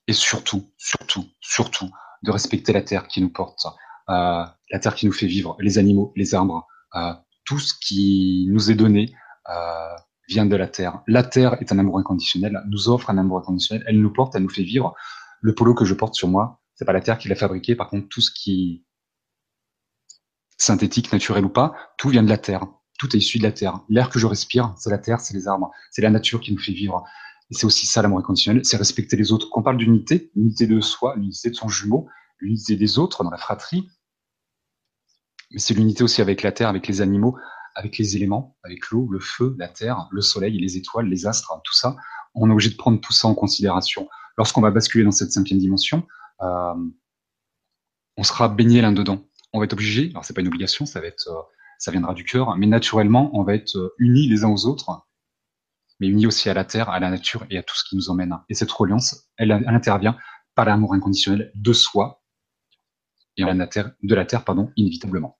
et 0.07 0.13
surtout, 0.13 0.71
surtout, 0.77 1.25
surtout, 1.41 1.89
de 2.23 2.31
respecter 2.31 2.73
la 2.73 2.81
terre 2.81 3.07
qui 3.07 3.21
nous 3.21 3.29
porte, 3.29 3.65
euh, 4.09 4.45
la 4.71 4.79
terre 4.79 4.95
qui 4.95 5.05
nous 5.05 5.11
fait 5.11 5.27
vivre, 5.27 5.55
les 5.59 5.77
animaux, 5.77 6.13
les 6.15 6.33
arbres, 6.33 6.65
tout 7.45 7.59
ce 7.59 7.73
qui 7.79 8.47
nous 8.49 8.71
est 8.71 8.75
donné. 8.75 9.13
Vient 10.27 10.45
de 10.45 10.55
la 10.55 10.67
terre. 10.67 11.01
La 11.07 11.23
terre 11.23 11.57
est 11.61 11.71
un 11.71 11.79
amour 11.79 11.99
inconditionnel, 11.99 12.61
nous 12.67 12.89
offre 12.89 13.09
un 13.09 13.17
amour 13.17 13.39
inconditionnel, 13.39 13.83
elle 13.87 14.01
nous 14.01 14.11
porte, 14.11 14.35
elle 14.35 14.43
nous 14.43 14.49
fait 14.49 14.63
vivre. 14.63 14.95
Le 15.41 15.53
polo 15.55 15.73
que 15.73 15.85
je 15.85 15.93
porte 15.93 16.15
sur 16.15 16.27
moi, 16.27 16.61
c'est 16.75 16.85
pas 16.85 16.93
la 16.93 17.01
terre 17.01 17.17
qui 17.17 17.29
l'a 17.29 17.35
fabriqué, 17.35 17.75
par 17.75 17.89
contre 17.89 18.07
tout 18.09 18.21
ce 18.21 18.31
qui 18.31 18.83
synthétique, 20.57 21.11
naturel 21.13 21.45
ou 21.45 21.49
pas, 21.49 21.75
tout 21.97 22.09
vient 22.09 22.23
de 22.23 22.29
la 22.29 22.37
terre. 22.37 22.65
Tout 22.97 23.15
est 23.15 23.19
issu 23.19 23.37
de 23.37 23.43
la 23.43 23.51
terre. 23.51 23.81
L'air 23.89 24.09
que 24.09 24.17
je 24.17 24.25
respire, 24.25 24.73
c'est 24.77 24.89
la 24.89 24.97
terre, 24.97 25.19
c'est 25.21 25.35
les 25.35 25.47
arbres, 25.47 25.71
c'est 25.91 26.01
la 26.01 26.09
nature 26.09 26.41
qui 26.41 26.51
nous 26.51 26.59
fait 26.59 26.71
vivre. 26.71 27.03
Et 27.51 27.53
c'est 27.53 27.65
aussi 27.65 27.85
ça 27.85 28.01
l'amour 28.01 28.19
inconditionnel, 28.19 28.65
c'est 28.65 28.75
respecter 28.75 29.15
les 29.15 29.31
autres. 29.31 29.49
Qu'on 29.49 29.61
parle 29.61 29.77
d'unité, 29.77 30.31
l'unité 30.35 30.65
de 30.65 30.81
soi, 30.81 31.15
l'unité 31.15 31.51
de 31.51 31.55
son 31.55 31.69
jumeau, 31.69 32.09
l'unité 32.39 32.75
des 32.75 32.97
autres 32.97 33.23
dans 33.23 33.29
la 33.29 33.37
fratrie, 33.37 33.87
mais 35.51 35.59
c'est 35.59 35.73
l'unité 35.73 36.03
aussi 36.03 36.21
avec 36.21 36.41
la 36.41 36.51
terre, 36.51 36.67
avec 36.67 36.87
les 36.87 37.01
animaux, 37.01 37.37
avec 37.77 37.99
les 37.99 38.15
éléments, 38.15 38.57
avec 38.63 38.89
l'eau, 38.89 39.07
le 39.09 39.19
feu, 39.19 39.55
la 39.59 39.67
terre, 39.67 40.07
le 40.11 40.21
soleil, 40.21 40.57
les 40.59 40.77
étoiles, 40.77 41.05
les 41.05 41.27
astres, 41.27 41.53
tout 41.63 41.75
ça, 41.75 41.95
on 42.33 42.49
est 42.49 42.51
obligé 42.51 42.71
de 42.71 42.75
prendre 42.75 42.99
tout 42.99 43.13
ça 43.13 43.27
en 43.27 43.35
considération. 43.35 44.09
Lorsqu'on 44.35 44.61
va 44.61 44.71
basculer 44.71 45.03
dans 45.03 45.11
cette 45.11 45.31
cinquième 45.31 45.59
dimension, 45.59 46.07
euh, 46.41 46.73
on 48.17 48.23
sera 48.23 48.49
baigné 48.49 48.81
là 48.81 48.91
dedans. 48.91 49.23
On 49.53 49.59
va 49.59 49.65
être 49.65 49.73
obligé, 49.73 50.09
alors 50.09 50.25
c'est 50.25 50.33
pas 50.33 50.41
une 50.41 50.47
obligation, 50.47 50.87
ça 50.87 50.99
euh, 50.99 51.91
viendra 51.91 52.15
du 52.15 52.23
cœur, 52.23 52.57
mais 52.57 52.65
naturellement, 52.65 53.29
on 53.33 53.43
va 53.43 53.53
être 53.53 53.77
euh, 53.77 53.93
unis 53.99 54.27
les 54.27 54.43
uns 54.43 54.49
aux 54.49 54.65
autres, 54.65 55.05
mais 55.99 56.07
unis 56.07 56.25
aussi 56.25 56.49
à 56.49 56.55
la 56.55 56.65
terre, 56.65 56.89
à 56.89 56.99
la 56.99 57.11
nature 57.11 57.45
et 57.51 57.59
à 57.59 57.63
tout 57.63 57.75
ce 57.75 57.83
qui 57.87 57.95
nous 57.95 58.09
emmène. 58.09 58.35
Et 58.49 58.55
cette 58.55 58.71
reliance, 58.71 59.29
elle, 59.37 59.51
elle 59.51 59.67
intervient 59.67 60.17
par 60.55 60.65
l'amour 60.65 60.95
inconditionnel 60.95 61.51
de 61.53 61.73
soi 61.73 62.23
et 63.37 63.43
de 63.43 63.51
la 63.51 63.67
terre, 63.67 63.91
de 64.01 64.15
la 64.15 64.25
terre 64.25 64.43
pardon, 64.43 64.71
inévitablement. 64.77 65.36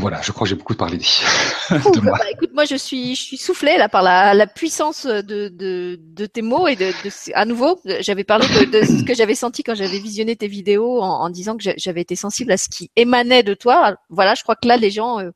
Voilà, 0.00 0.22
je 0.22 0.30
crois 0.30 0.44
que 0.44 0.50
j'ai 0.50 0.54
beaucoup 0.54 0.76
parlé 0.76 0.96
de 1.70 2.00
moi. 2.00 2.16
Bah, 2.18 2.30
écoute, 2.30 2.50
moi 2.54 2.64
je 2.64 2.76
suis, 2.76 3.16
je 3.16 3.22
suis 3.22 3.36
soufflée 3.36 3.76
là 3.76 3.88
par 3.88 4.04
la, 4.04 4.32
la 4.32 4.46
puissance 4.46 5.06
de, 5.06 5.48
de, 5.48 5.98
de, 6.00 6.26
tes 6.26 6.40
mots 6.40 6.68
et 6.68 6.76
de, 6.76 6.86
de 7.02 7.10
à 7.34 7.44
nouveau, 7.44 7.80
j'avais 7.98 8.22
parlé 8.22 8.46
de, 8.66 8.82
ce 8.84 9.04
que 9.04 9.12
j'avais 9.12 9.34
senti 9.34 9.64
quand 9.64 9.74
j'avais 9.74 9.98
visionné 9.98 10.36
tes 10.36 10.46
vidéos 10.46 11.02
en, 11.02 11.24
en 11.24 11.30
disant 11.30 11.56
que 11.56 11.64
j'avais 11.76 12.00
été 12.00 12.14
sensible 12.14 12.52
à 12.52 12.56
ce 12.56 12.68
qui 12.68 12.92
émanait 12.94 13.42
de 13.42 13.54
toi. 13.54 13.96
Voilà, 14.08 14.36
je 14.36 14.44
crois 14.44 14.54
que 14.54 14.68
là 14.68 14.76
les 14.76 14.92
gens 14.92 15.18
euh, 15.18 15.24
euh, 15.24 15.32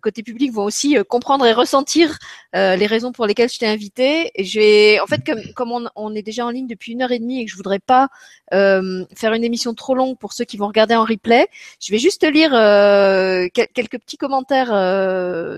côté 0.00 0.22
public 0.22 0.52
vont 0.52 0.64
aussi 0.64 0.96
euh, 0.96 1.04
comprendre 1.04 1.46
et 1.46 1.52
ressentir 1.52 2.18
euh, 2.56 2.76
les 2.76 2.86
raisons 2.86 3.12
pour 3.12 3.26
lesquelles 3.26 3.50
je 3.50 3.58
t'ai 3.58 3.66
invité. 3.66 4.30
Vais, 4.38 5.00
en 5.00 5.06
fait, 5.06 5.24
comme, 5.24 5.40
comme 5.54 5.72
on, 5.72 5.86
on, 5.96 6.14
est 6.14 6.22
déjà 6.22 6.46
en 6.46 6.50
ligne 6.50 6.66
depuis 6.66 6.92
une 6.92 7.02
heure 7.02 7.12
et 7.12 7.18
demie 7.18 7.40
et 7.40 7.44
que 7.44 7.50
je 7.50 7.56
voudrais 7.56 7.78
pas 7.78 8.08
euh, 8.52 9.04
faire 9.14 9.32
une 9.32 9.44
émission 9.44 9.74
trop 9.74 9.94
longue 9.94 10.18
pour 10.18 10.32
ceux 10.32 10.44
qui 10.44 10.56
vont 10.56 10.66
regarder 10.66 10.94
en 10.94 11.04
replay, 11.04 11.48
je 11.80 11.92
vais 11.92 11.98
juste 11.98 12.24
lire 12.24 12.54
euh, 12.54 13.46
quelques 13.52 13.98
petits 13.98 14.16
commentaires 14.16 14.68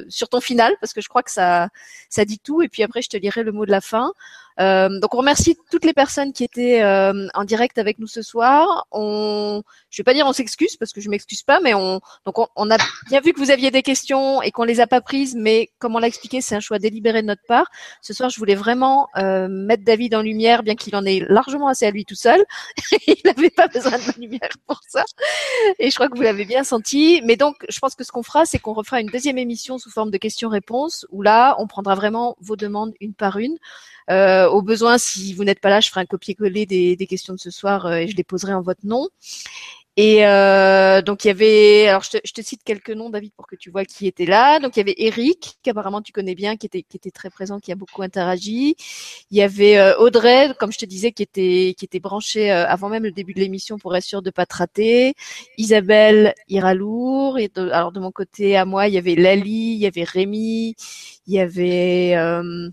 sur 0.08 0.28
ton 0.28 0.40
final 0.40 0.74
parce 0.80 0.92
que 0.92 1.00
je 1.00 1.08
crois 1.08 1.22
que 1.22 1.30
ça, 1.30 1.68
ça 2.10 2.24
dit 2.24 2.38
tout. 2.38 2.62
Et 2.62 2.68
puis 2.68 2.82
après, 2.82 3.02
je 3.02 3.08
te 3.08 3.16
lirai 3.16 3.42
le 3.42 3.52
mot 3.52 3.66
de 3.66 3.70
la 3.70 3.80
fin. 3.80 4.12
Euh, 4.58 4.88
donc 5.00 5.14
on 5.14 5.18
remercie 5.18 5.56
toutes 5.70 5.84
les 5.84 5.92
personnes 5.92 6.32
qui 6.32 6.44
étaient 6.44 6.82
euh, 6.82 7.28
en 7.34 7.44
direct 7.44 7.78
avec 7.78 7.98
nous 7.98 8.06
ce 8.06 8.22
soir. 8.22 8.86
On, 8.90 9.62
je 9.90 10.00
vais 10.00 10.04
pas 10.04 10.14
dire 10.14 10.26
on 10.26 10.32
s'excuse 10.32 10.76
parce 10.76 10.92
que 10.92 11.00
je 11.00 11.10
m'excuse 11.10 11.42
pas, 11.42 11.60
mais 11.60 11.74
on 11.74 12.00
donc 12.24 12.36
on, 12.38 12.70
a 12.70 12.76
bien 13.08 13.20
vu 13.20 13.32
que 13.32 13.38
vous 13.38 13.50
aviez 13.50 13.70
des 13.70 13.82
questions 13.82 14.42
et 14.42 14.50
qu'on 14.50 14.64
les 14.64 14.80
a 14.80 14.86
pas 14.86 15.00
prises, 15.00 15.34
mais 15.36 15.70
comme 15.78 15.94
on 15.94 15.98
l'a 15.98 16.06
expliqué, 16.06 16.40
c'est 16.40 16.54
un 16.54 16.60
choix 16.60 16.78
délibéré 16.78 17.22
de 17.22 17.26
notre 17.26 17.44
part. 17.46 17.66
Ce 18.02 18.14
soir, 18.14 18.30
je 18.30 18.38
voulais 18.38 18.54
vraiment 18.54 19.08
euh, 19.16 19.48
mettre 19.48 19.84
David 19.84 20.14
en 20.14 20.22
lumière, 20.22 20.62
bien 20.62 20.74
qu'il 20.74 20.96
en 20.96 21.04
ait 21.04 21.24
largement 21.28 21.68
assez 21.68 21.86
à 21.86 21.90
lui 21.90 22.04
tout 22.04 22.14
seul. 22.14 22.44
Il 23.06 23.16
n'avait 23.24 23.50
pas 23.50 23.68
besoin 23.68 23.92
de 23.92 24.06
ma 24.06 24.12
lumière 24.18 24.50
pour 24.66 24.80
ça, 24.88 25.04
et 25.78 25.90
je 25.90 25.94
crois 25.94 26.08
que 26.08 26.16
vous 26.16 26.22
l'avez 26.22 26.44
bien 26.44 26.64
senti. 26.64 27.20
Mais 27.24 27.36
donc, 27.36 27.56
je 27.68 27.78
pense 27.78 27.94
que 27.94 28.04
ce 28.04 28.12
qu'on 28.12 28.22
fera, 28.22 28.46
c'est 28.46 28.58
qu'on 28.58 28.72
refera 28.72 29.00
une 29.00 29.08
deuxième 29.08 29.38
émission 29.38 29.78
sous 29.78 29.90
forme 29.90 30.10
de 30.10 30.18
questions-réponses, 30.18 31.06
où 31.10 31.22
là, 31.22 31.56
on 31.58 31.66
prendra 31.66 31.94
vraiment 31.94 32.36
vos 32.40 32.56
demandes 32.56 32.94
une 33.00 33.14
par 33.14 33.36
une. 33.38 33.56
Euh, 34.10 34.48
au 34.48 34.62
besoin, 34.62 34.98
si 34.98 35.34
vous 35.34 35.44
n'êtes 35.44 35.60
pas 35.60 35.70
là, 35.70 35.80
je 35.80 35.88
ferai 35.88 36.02
un 36.02 36.06
copier-coller 36.06 36.66
des, 36.66 36.96
des, 36.96 37.06
questions 37.06 37.34
de 37.34 37.40
ce 37.40 37.50
soir 37.50 37.86
euh, 37.86 37.96
et 37.96 38.08
je 38.08 38.16
les 38.16 38.24
poserai 38.24 38.54
en 38.54 38.62
votre 38.62 38.84
nom. 38.84 39.08
Et 39.98 40.26
euh, 40.26 41.00
donc 41.00 41.24
il 41.24 41.28
y 41.28 41.30
avait, 41.30 41.88
alors 41.88 42.02
je 42.02 42.10
te, 42.10 42.18
je 42.22 42.32
te, 42.32 42.42
cite 42.42 42.62
quelques 42.62 42.90
noms, 42.90 43.08
David, 43.08 43.32
pour 43.34 43.46
que 43.46 43.56
tu 43.56 43.70
vois 43.70 43.86
qui 43.86 44.06
était 44.06 44.26
là. 44.26 44.60
Donc 44.60 44.76
il 44.76 44.80
y 44.80 44.82
avait 44.82 44.94
Eric, 44.98 45.56
qu'apparemment 45.62 46.02
tu 46.02 46.12
connais 46.12 46.34
bien, 46.34 46.58
qui 46.58 46.66
était 46.66 46.82
qui 46.82 46.98
était 46.98 47.10
très 47.10 47.30
présent, 47.30 47.60
qui 47.60 47.72
a 47.72 47.76
beaucoup 47.76 48.02
interagi. 48.02 48.76
Il 49.30 49.38
y 49.38 49.42
avait 49.42 49.78
euh, 49.78 49.96
Audrey, 49.98 50.52
comme 50.60 50.70
je 50.70 50.78
te 50.78 50.84
disais, 50.84 51.12
qui 51.12 51.22
était 51.22 51.74
qui 51.78 51.86
était 51.86 52.00
branchée 52.00 52.52
euh, 52.52 52.66
avant 52.68 52.90
même 52.90 53.04
le 53.04 53.12
début 53.12 53.32
de 53.32 53.40
l'émission 53.40 53.78
pour 53.78 53.96
être 53.96 54.04
sûre 54.04 54.20
de 54.20 54.30
pas 54.30 54.44
te 54.44 54.56
rater. 54.56 55.14
Isabelle 55.56 56.34
Iralour. 56.48 57.38
Et 57.38 57.50
alors 57.56 57.92
de 57.92 58.00
mon 58.00 58.12
côté 58.12 58.54
à 58.56 58.66
moi, 58.66 58.88
il 58.88 58.94
y 58.94 58.98
avait 58.98 59.14
Lali, 59.14 59.74
il 59.76 59.78
y 59.78 59.86
avait 59.86 60.04
Rémi, 60.04 60.74
il 61.26 61.34
y 61.34 61.40
avait 61.40 62.14
euh, 62.16 62.68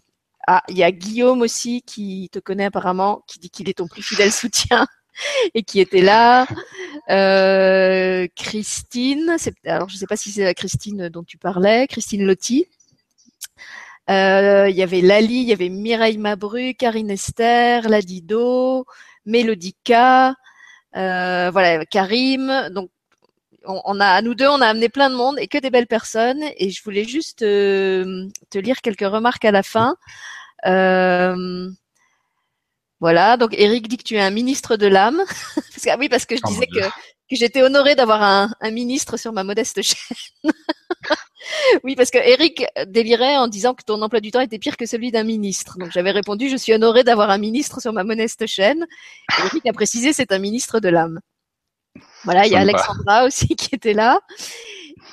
ah, 0.48 0.64
il 0.70 0.78
y 0.78 0.84
a 0.84 0.92
Guillaume 0.92 1.42
aussi 1.42 1.82
qui 1.82 2.30
te 2.32 2.40
connaît 2.40 2.66
apparemment, 2.66 3.24
qui 3.28 3.40
dit 3.40 3.50
qu'il 3.50 3.70
est 3.70 3.78
ton 3.78 3.88
plus 3.88 4.04
fidèle 4.04 4.32
soutien 4.32 4.88
et 5.54 5.64
qui 5.64 5.80
était 5.80 6.02
là. 6.02 6.48
Euh, 7.10 8.28
Christine, 8.36 9.38
alors 9.66 9.90
je 9.90 9.96
ne 9.96 10.00
sais 10.00 10.08
pas 10.08 10.18
si 10.18 10.32
c'est 10.32 10.44
la 10.44 10.54
Christine 10.54 11.10
dont 11.10 11.24
tu 11.24 11.38
parlais, 11.38 11.88
Christine 11.88 12.26
Lotti. 12.26 12.68
Euh, 14.10 14.68
il 14.70 14.76
y 14.76 14.84
avait 14.84 15.02
Lali, 15.02 15.42
il 15.42 15.48
y 15.48 15.54
avait 15.54 15.70
Mireille 15.70 16.18
Mabru, 16.18 16.74
Karine 16.74 17.12
Esther, 17.12 17.88
Ladido, 17.88 18.86
Mélodica, 19.26 20.36
euh, 20.96 21.50
voilà, 21.52 21.86
Karim. 21.86 22.70
Donc 22.72 22.90
on, 23.66 24.00
a, 24.00 24.08
à 24.08 24.22
nous 24.22 24.36
deux, 24.36 24.48
on 24.48 24.62
a 24.62 24.68
amené 24.68 24.90
plein 24.90 25.10
de 25.10 25.16
monde 25.16 25.38
et 25.40 25.48
que 25.48 25.58
des 25.58 25.70
belles 25.70 25.88
personnes. 25.88 26.44
Et 26.58 26.70
je 26.70 26.84
voulais 26.84 27.06
juste 27.06 27.42
euh, 27.42 28.28
te 28.50 28.58
lire 28.58 28.82
quelques 28.82 29.02
remarques 29.02 29.46
à 29.46 29.52
la 29.52 29.64
fin. 29.64 29.96
Euh, 30.66 31.70
voilà, 33.00 33.36
donc 33.38 33.54
Eric 33.58 33.88
dit 33.88 33.98
que 33.98 34.04
tu 34.04 34.16
es 34.16 34.22
un 34.22 34.30
ministre 34.30 34.78
de 34.78 34.88
l'âme. 34.88 35.22
parce 35.56 35.84
que, 35.84 35.90
ah 35.90 35.98
oui, 36.00 36.10
parce 36.10 36.26
que 36.26 36.36
je 36.36 36.42
oh 36.46 36.48
disais 36.50 36.68
que, 36.68 36.80
que 36.80 37.36
j'étais 37.36 37.62
honorée 37.62 37.96
d'avoir 37.96 38.24
un, 38.24 38.50
un, 38.62 38.72
ministre 38.72 39.18
sur 39.18 39.34
ma 39.34 39.44
modeste 39.44 39.82
chaîne. 39.82 40.18
oui, 41.84 41.96
parce 41.96 42.12
que 42.12 42.18
Eric 42.18 42.66
délirait 42.88 43.36
en 43.36 43.48
disant 43.48 43.74
que 43.74 43.84
ton 43.84 44.02
emploi 44.02 44.22
du 44.22 44.32
temps 44.32 44.40
était 44.40 44.60
pire 44.60 44.78
que 44.78 44.86
celui 44.86 45.12
d'un 45.12 45.24
ministre. 45.24 45.78
Donc 45.78 45.92
j'avais 45.92 46.12
répondu, 46.12 46.50
je 46.50 46.56
suis 46.56 46.74
honorée 46.74 47.04
d'avoir 47.04 47.30
un 47.30 47.38
ministre 47.38 47.82
sur 47.82 47.92
ma 47.92 48.04
modeste 48.04 48.48
chaîne. 48.48 48.86
Et 49.38 49.48
Eric 49.48 49.66
a 49.66 49.74
précisé, 49.74 50.14
c'est 50.14 50.32
un 50.32 50.40
ministre 50.40 50.80
de 50.80 50.90
l'âme. 50.90 51.20
Voilà, 52.24 52.46
il 52.46 52.52
y 52.52 52.56
a 52.56 52.60
Alexandra 52.60 53.24
aussi 53.26 53.48
qui 53.56 53.76
était 53.76 53.94
là. 53.94 54.20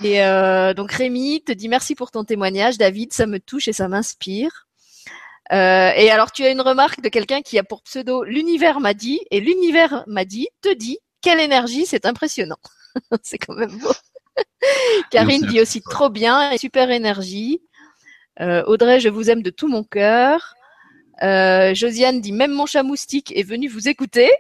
Et 0.02 0.22
euh, 0.22 0.72
donc 0.72 0.92
Rémi 0.92 1.42
te 1.42 1.52
dit 1.52 1.68
merci 1.68 1.94
pour 1.94 2.10
ton 2.10 2.24
témoignage, 2.24 2.78
David, 2.78 3.12
ça 3.12 3.26
me 3.26 3.38
touche 3.38 3.68
et 3.68 3.72
ça 3.72 3.88
m'inspire. 3.88 4.66
Euh, 5.52 5.90
et 5.96 6.10
alors, 6.10 6.30
tu 6.30 6.44
as 6.44 6.50
une 6.50 6.60
remarque 6.60 7.00
de 7.00 7.08
quelqu'un 7.08 7.42
qui 7.42 7.58
a 7.58 7.64
pour 7.64 7.82
pseudo 7.82 8.22
l'univers 8.22 8.80
m'a 8.80 8.94
dit, 8.94 9.20
et 9.32 9.40
l'univers 9.40 10.04
m'a 10.06 10.24
dit, 10.24 10.48
te 10.62 10.72
dit, 10.72 10.98
quelle 11.20 11.40
énergie, 11.40 11.86
c'est 11.86 12.06
impressionnant. 12.06 12.58
c'est 13.22 13.38
quand 13.38 13.54
même 13.54 13.76
beau. 13.78 13.92
Karine 15.10 15.44
dit 15.46 15.60
aussi 15.60 15.82
trop 15.82 16.08
bien 16.08 16.52
et 16.52 16.58
super 16.58 16.90
énergie. 16.90 17.60
Euh, 18.40 18.62
Audrey, 18.66 19.00
je 19.00 19.08
vous 19.08 19.28
aime 19.28 19.42
de 19.42 19.50
tout 19.50 19.68
mon 19.68 19.82
cœur. 19.82 20.54
Josiane 21.20 22.22
dit 22.22 22.32
même 22.32 22.52
mon 22.52 22.64
chat 22.64 22.82
moustique 22.82 23.36
est 23.36 23.42
venu 23.42 23.68
vous 23.68 23.88
écouter. 23.88 24.30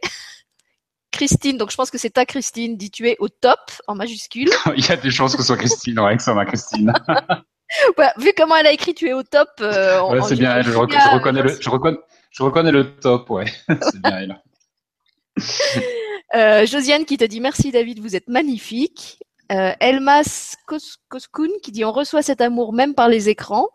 Christine, 1.10 1.56
donc 1.56 1.70
je 1.70 1.76
pense 1.76 1.90
que 1.90 1.98
c'est 1.98 2.10
ta 2.10 2.24
Christine, 2.24 2.76
dit 2.76 2.90
tu 2.90 3.08
es 3.08 3.16
au 3.18 3.28
top 3.28 3.58
en 3.86 3.94
majuscule. 3.94 4.50
Il 4.76 4.86
y 4.86 4.92
a 4.92 4.96
des 4.96 5.10
chances 5.10 5.34
que 5.34 5.42
ce 5.42 5.48
soit 5.48 5.56
Christine, 5.56 5.98
ouais, 6.00 6.16
que 6.16 6.22
ce 6.22 6.26
soit 6.26 6.34
ma 6.34 6.46
Christine. 6.46 6.92
vu 8.18 8.32
comment 8.36 8.56
elle 8.56 8.66
a 8.66 8.72
écrit, 8.72 8.94
tu 8.94 9.08
es 9.08 9.12
au 9.12 9.22
top. 9.22 9.48
Euh, 9.60 10.00
ouais, 10.02 10.20
c'est 10.22 10.36
bien 10.36 10.56
elle. 10.56 10.64
Je, 10.64 10.70
reconnais 10.72 11.42
le, 11.42 11.56
je, 11.60 11.70
reconnais, 11.70 11.98
je 12.30 12.42
reconnais 12.42 12.72
le 12.72 12.96
top, 12.96 13.30
ouais. 13.30 13.46
c'est 13.68 14.00
bien 14.00 14.18
elle. 14.18 14.42
Euh, 16.34 16.64
Josiane 16.64 17.04
qui 17.04 17.16
te 17.16 17.24
dit 17.24 17.40
merci 17.40 17.72
David, 17.72 17.98
vous 17.98 18.14
êtes 18.14 18.28
magnifique. 18.28 19.18
Euh, 19.50 19.72
Elmas 19.80 20.54
Koskun 21.08 21.48
qui 21.60 21.72
dit 21.72 21.84
on 21.84 21.90
reçoit 21.90 22.22
cet 22.22 22.40
amour 22.40 22.72
même 22.72 22.94
par 22.94 23.08
les 23.08 23.28
écrans. 23.28 23.68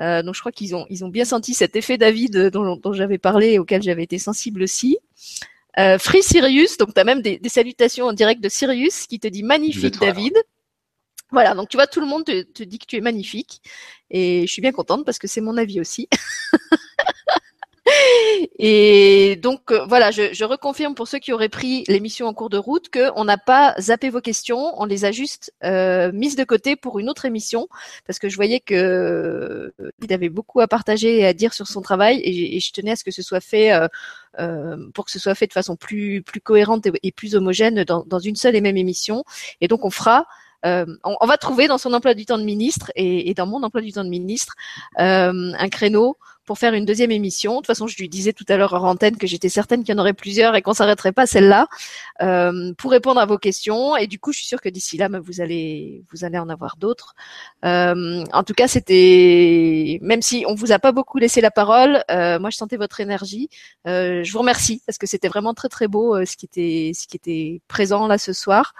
Euh, 0.00 0.22
donc 0.22 0.34
je 0.34 0.40
crois 0.40 0.52
qu'ils 0.52 0.74
ont 0.74 0.86
ils 0.88 1.04
ont 1.04 1.08
bien 1.08 1.26
senti 1.26 1.52
cet 1.52 1.76
effet 1.76 1.98
David 1.98 2.48
dont, 2.48 2.76
dont 2.76 2.92
j'avais 2.94 3.18
parlé 3.18 3.52
et 3.52 3.58
auquel 3.58 3.82
j'avais 3.82 4.04
été 4.04 4.18
sensible 4.18 4.62
aussi. 4.62 4.98
Euh, 5.78 5.98
Free 5.98 6.22
Sirius, 6.22 6.78
donc 6.78 6.94
tu 6.94 7.00
as 7.00 7.04
même 7.04 7.20
des, 7.20 7.38
des, 7.38 7.48
salutations 7.48 8.06
en 8.06 8.12
direct 8.12 8.42
de 8.42 8.48
Sirius 8.48 9.06
qui 9.06 9.20
te 9.20 9.28
dit 9.28 9.42
magnifique 9.42 9.98
David. 10.00 10.32
Voilà, 11.32 11.54
donc 11.54 11.68
tu 11.68 11.76
vois, 11.76 11.86
tout 11.86 12.00
le 12.00 12.06
monde 12.06 12.24
te, 12.24 12.42
te, 12.42 12.62
dit 12.62 12.78
que 12.78 12.86
tu 12.86 12.96
es 12.96 13.00
magnifique. 13.00 13.60
Et 14.10 14.46
je 14.46 14.52
suis 14.52 14.62
bien 14.62 14.72
contente 14.72 15.04
parce 15.04 15.18
que 15.18 15.26
c'est 15.26 15.40
mon 15.40 15.56
avis 15.56 15.80
aussi. 15.80 16.08
Et 18.58 19.36
donc 19.36 19.70
euh, 19.70 19.84
voilà, 19.86 20.10
je, 20.10 20.32
je, 20.32 20.44
reconfirme 20.44 20.94
pour 20.94 21.08
ceux 21.08 21.18
qui 21.18 21.32
auraient 21.32 21.48
pris 21.48 21.84
l'émission 21.88 22.26
en 22.26 22.34
cours 22.34 22.50
de 22.50 22.58
route 22.58 22.88
qu'on 22.90 23.24
n'a 23.24 23.38
pas 23.38 23.74
zappé 23.80 24.10
vos 24.10 24.20
questions, 24.20 24.74
on 24.80 24.84
les 24.84 25.04
a 25.04 25.12
juste 25.12 25.52
euh, 25.64 26.10
mises 26.12 26.36
de 26.36 26.44
côté 26.44 26.74
pour 26.74 26.98
une 26.98 27.08
autre 27.08 27.24
émission 27.24 27.68
parce 28.06 28.18
que 28.18 28.28
je 28.28 28.36
voyais 28.36 28.60
que 28.60 28.74
euh, 28.74 29.92
il 30.02 30.12
avait 30.12 30.28
beaucoup 30.28 30.60
à 30.60 30.68
partager 30.68 31.18
et 31.18 31.26
à 31.26 31.32
dire 31.32 31.54
sur 31.54 31.66
son 31.66 31.80
travail 31.80 32.20
et, 32.24 32.58
je 32.60 32.72
tenais 32.72 32.92
à 32.92 32.96
ce 32.96 33.04
que 33.04 33.10
ce 33.10 33.22
soit 33.22 33.40
fait 33.40 33.72
euh, 33.72 33.86
euh, 34.40 34.76
pour 34.92 35.04
que 35.04 35.10
ce 35.10 35.18
soit 35.18 35.34
fait 35.34 35.46
de 35.46 35.52
façon 35.52 35.76
plus 35.76 36.22
plus 36.22 36.40
cohérente 36.40 36.86
et, 36.86 36.92
et 37.02 37.12
plus 37.12 37.34
homogène 37.36 37.84
dans, 37.84 38.04
dans, 38.04 38.18
une 38.18 38.36
seule 38.36 38.56
et 38.56 38.60
même 38.60 38.76
émission. 38.76 39.24
Et 39.60 39.68
donc 39.68 39.84
on 39.84 39.90
fera 39.90 40.26
euh, 40.64 40.86
on, 41.04 41.16
on, 41.20 41.26
va 41.26 41.36
trouver 41.36 41.68
dans 41.68 41.78
son 41.78 41.92
emploi 41.92 42.14
du 42.14 42.26
temps 42.26 42.38
de 42.38 42.44
ministre 42.44 42.90
et, 42.96 43.30
et 43.30 43.34
dans 43.34 43.46
mon 43.46 43.62
emploi 43.62 43.82
du 43.82 43.92
temps 43.92 44.04
de 44.04 44.08
ministre 44.08 44.54
euh, 44.98 45.52
un 45.56 45.68
créneau 45.68 46.16
pour 46.46 46.58
faire 46.58 46.74
une 46.74 46.84
deuxième 46.84 47.10
émission. 47.10 47.52
De 47.52 47.56
toute 47.58 47.66
façon, 47.66 47.86
je 47.86 47.96
lui 47.98 48.08
disais 48.08 48.32
tout 48.32 48.44
à 48.48 48.56
l'heure 48.56 48.74
en 48.74 48.88
antenne 48.88 49.16
que 49.16 49.26
j'étais 49.26 49.48
certaine 49.48 49.84
qu'il 49.84 49.94
y 49.94 49.98
en 49.98 50.00
aurait 50.00 50.14
plusieurs 50.14 50.54
et 50.54 50.62
qu'on 50.62 50.74
s'arrêterait 50.74 51.12
pas 51.12 51.26
celle-là 51.26 51.66
euh, 52.22 52.72
pour 52.78 52.90
répondre 52.92 53.20
à 53.20 53.26
vos 53.26 53.38
questions. 53.38 53.96
Et 53.96 54.06
du 54.06 54.18
coup, 54.18 54.32
je 54.32 54.38
suis 54.38 54.46
sûre 54.46 54.60
que 54.60 54.68
d'ici 54.68 54.96
là, 54.96 55.08
vous 55.20 55.40
allez 55.40 56.02
vous 56.12 56.24
allez 56.24 56.38
en 56.38 56.48
avoir 56.48 56.76
d'autres. 56.76 57.14
Euh, 57.64 58.24
en 58.32 58.42
tout 58.44 58.54
cas, 58.54 58.68
c'était 58.68 59.98
même 60.02 60.22
si 60.22 60.44
on 60.46 60.54
vous 60.54 60.72
a 60.72 60.78
pas 60.78 60.92
beaucoup 60.92 61.18
laissé 61.18 61.40
la 61.40 61.50
parole, 61.50 62.02
euh, 62.10 62.38
moi 62.38 62.50
je 62.50 62.56
sentais 62.56 62.76
votre 62.76 63.00
énergie. 63.00 63.48
Euh, 63.86 64.22
je 64.24 64.32
vous 64.32 64.38
remercie 64.38 64.82
parce 64.86 64.98
que 64.98 65.06
c'était 65.06 65.28
vraiment 65.28 65.54
très 65.54 65.68
très 65.68 65.88
beau 65.88 66.16
euh, 66.16 66.24
ce 66.24 66.36
qui 66.36 66.46
était 66.46 66.92
ce 66.94 67.06
qui 67.06 67.16
était 67.16 67.60
présent 67.68 68.06
là 68.06 68.18
ce 68.18 68.32
soir. 68.32 68.74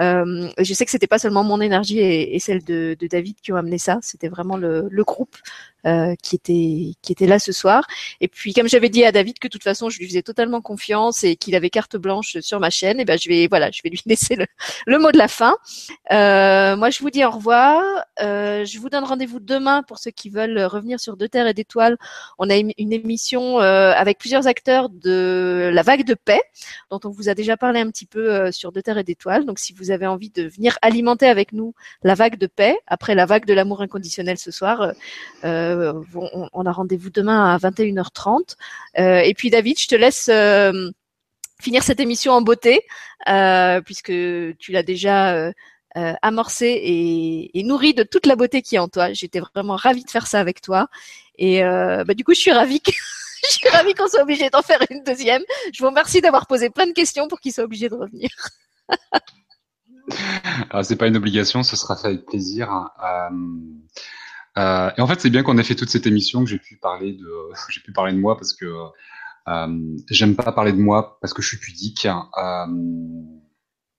Euh, 0.00 0.48
je 0.58 0.74
sais 0.74 0.84
que 0.84 0.90
c'était 0.90 1.06
pas 1.06 1.18
seulement 1.18 1.44
mon 1.44 1.60
énergie 1.60 1.98
et, 2.00 2.34
et 2.34 2.38
celle 2.38 2.64
de, 2.64 2.96
de, 2.98 3.06
David 3.06 3.36
qui 3.40 3.52
ont 3.52 3.56
amené 3.56 3.78
ça. 3.78 3.98
C'était 4.02 4.28
vraiment 4.28 4.56
le, 4.56 4.88
le 4.90 5.04
groupe 5.04 5.36
euh, 5.86 6.14
qui 6.22 6.36
était 6.36 6.94
qui 7.02 7.12
était 7.12 7.26
là 7.26 7.38
ce 7.38 7.52
soir. 7.52 7.86
Et 8.20 8.28
puis 8.28 8.52
comme 8.52 8.68
j'avais 8.68 8.88
dit 8.88 9.04
à 9.04 9.12
David 9.12 9.38
que 9.38 9.48
de 9.48 9.52
toute 9.52 9.64
façon 9.64 9.90
je 9.90 9.98
lui 9.98 10.06
faisais 10.06 10.22
totalement 10.22 10.60
confiance 10.60 11.24
et 11.24 11.36
qu'il 11.36 11.54
avait 11.54 11.70
carte 11.70 11.96
blanche 11.96 12.38
sur 12.40 12.60
ma 12.60 12.70
chaîne, 12.70 13.00
et 13.00 13.04
ben 13.04 13.18
je 13.18 13.28
vais 13.28 13.46
voilà 13.48 13.70
je 13.70 13.80
vais 13.82 13.90
lui 13.90 14.00
laisser 14.06 14.36
le, 14.36 14.46
le 14.86 14.98
mot 14.98 15.12
de 15.12 15.18
la 15.18 15.28
fin. 15.28 15.56
Euh, 16.12 16.76
moi 16.76 16.90
je 16.90 17.00
vous 17.00 17.10
dis 17.10 17.24
au 17.24 17.30
revoir. 17.30 17.82
Euh, 18.20 18.64
je 18.64 18.78
vous 18.78 18.88
donne 18.88 19.04
rendez-vous 19.04 19.40
demain 19.40 19.82
pour 19.82 19.98
ceux 19.98 20.10
qui 20.10 20.30
veulent 20.30 20.60
revenir 20.60 21.00
sur 21.00 21.16
Deux 21.16 21.28
Terres 21.28 21.46
et 21.46 21.54
d'Étoiles. 21.54 21.96
On 22.38 22.50
a 22.50 22.56
une 22.56 22.92
émission 22.92 23.60
euh, 23.60 23.92
avec 23.92 24.18
plusieurs 24.18 24.46
acteurs 24.46 24.88
de 24.88 25.70
la 25.72 25.82
vague 25.82 26.04
de 26.04 26.14
paix 26.14 26.40
dont 26.90 27.00
on 27.04 27.10
vous 27.10 27.28
a 27.28 27.34
déjà 27.34 27.56
parlé 27.56 27.80
un 27.80 27.90
petit 27.90 28.06
peu 28.06 28.32
euh, 28.32 28.52
sur 28.52 28.72
Deux 28.72 28.82
Terres 28.82 28.98
et 28.98 29.04
d'Étoiles. 29.04 29.44
Donc 29.44 29.58
si 29.58 29.72
vous 29.72 29.90
avez 29.90 30.06
envie 30.06 30.30
de 30.30 30.44
venir 30.44 30.78
alimenter 30.82 31.26
avec 31.26 31.52
nous 31.52 31.74
la 32.02 32.14
vague 32.14 32.38
de 32.38 32.46
paix 32.46 32.78
après 32.86 33.14
la 33.14 33.26
vague 33.26 33.44
de 33.44 33.54
l'amour 33.54 33.82
inconditionnel 33.82 34.38
ce 34.38 34.50
soir. 34.50 34.92
Euh, 35.44 35.67
euh, 35.68 35.92
on, 36.52 36.66
a 36.66 36.72
rendez-vous 36.72 37.10
demain 37.10 37.54
à 37.54 37.58
21h30. 37.58 38.56
Euh, 38.98 39.20
et 39.20 39.34
puis 39.34 39.50
David, 39.50 39.78
je 39.78 39.88
te 39.88 39.94
laisse 39.94 40.28
euh, 40.28 40.90
finir 41.60 41.82
cette 41.82 42.00
émission 42.00 42.32
en 42.32 42.42
beauté, 42.42 42.82
puisque 43.84 44.12
tu 44.58 44.72
l'as 44.72 44.82
déjà 44.82 45.52
amorcé 45.94 46.66
et, 46.66 47.58
et, 47.58 47.62
nourri 47.64 47.92
de 47.92 48.04
toute 48.04 48.26
la 48.26 48.36
beauté 48.36 48.62
qui 48.62 48.76
est 48.76 48.78
en 48.78 48.88
toi. 48.88 49.12
J'étais 49.12 49.40
vraiment 49.40 49.76
ravie 49.76 50.04
de 50.04 50.10
faire 50.10 50.26
ça 50.26 50.40
avec 50.40 50.60
toi. 50.60 50.88
Et 51.36 51.60
bah, 51.62 52.14
du 52.14 52.24
coup, 52.24 52.34
je 52.34 52.40
suis 52.40 52.52
ravie 52.52 52.80
je 53.44 53.50
suis 53.50 53.94
qu'on 53.94 54.08
soit 54.08 54.22
obligé 54.22 54.50
d'en 54.50 54.62
faire 54.62 54.80
une 54.90 55.02
deuxième. 55.04 55.42
Je 55.72 55.80
vous 55.80 55.88
remercie 55.88 56.20
d'avoir 56.20 56.46
posé 56.46 56.70
plein 56.70 56.86
de 56.86 56.92
questions 56.92 57.28
pour 57.28 57.40
qu'il 57.40 57.52
soit 57.52 57.64
obligé 57.64 57.88
de 57.88 57.94
revenir. 57.94 58.30
Alors, 60.70 60.84
c'est 60.84 60.96
pas 60.96 61.06
une 61.06 61.16
obligation, 61.16 61.62
ce 61.62 61.76
sera 61.76 61.96
fait 61.96 62.08
avec 62.08 62.26
plaisir. 62.26 62.90
Euh, 64.56 64.90
et 64.96 65.00
en 65.00 65.06
fait, 65.06 65.20
c'est 65.20 65.30
bien 65.30 65.42
qu'on 65.42 65.58
ait 65.58 65.62
fait 65.62 65.74
toute 65.74 65.90
cette 65.90 66.06
émission 66.06 66.42
que 66.42 66.50
j'ai 66.50 66.58
pu 66.58 66.76
parler 66.76 67.12
de, 67.12 67.28
j'ai 67.68 67.80
pu 67.80 67.92
parler 67.92 68.12
de 68.12 68.18
moi 68.18 68.36
parce 68.36 68.52
que 68.52 68.66
euh, 69.48 69.96
j'aime 70.10 70.36
pas 70.36 70.52
parler 70.52 70.72
de 70.72 70.80
moi 70.80 71.18
parce 71.20 71.32
que 71.32 71.42
je 71.42 71.48
suis 71.48 71.58
pudique. 71.58 72.06
Euh, 72.06 72.66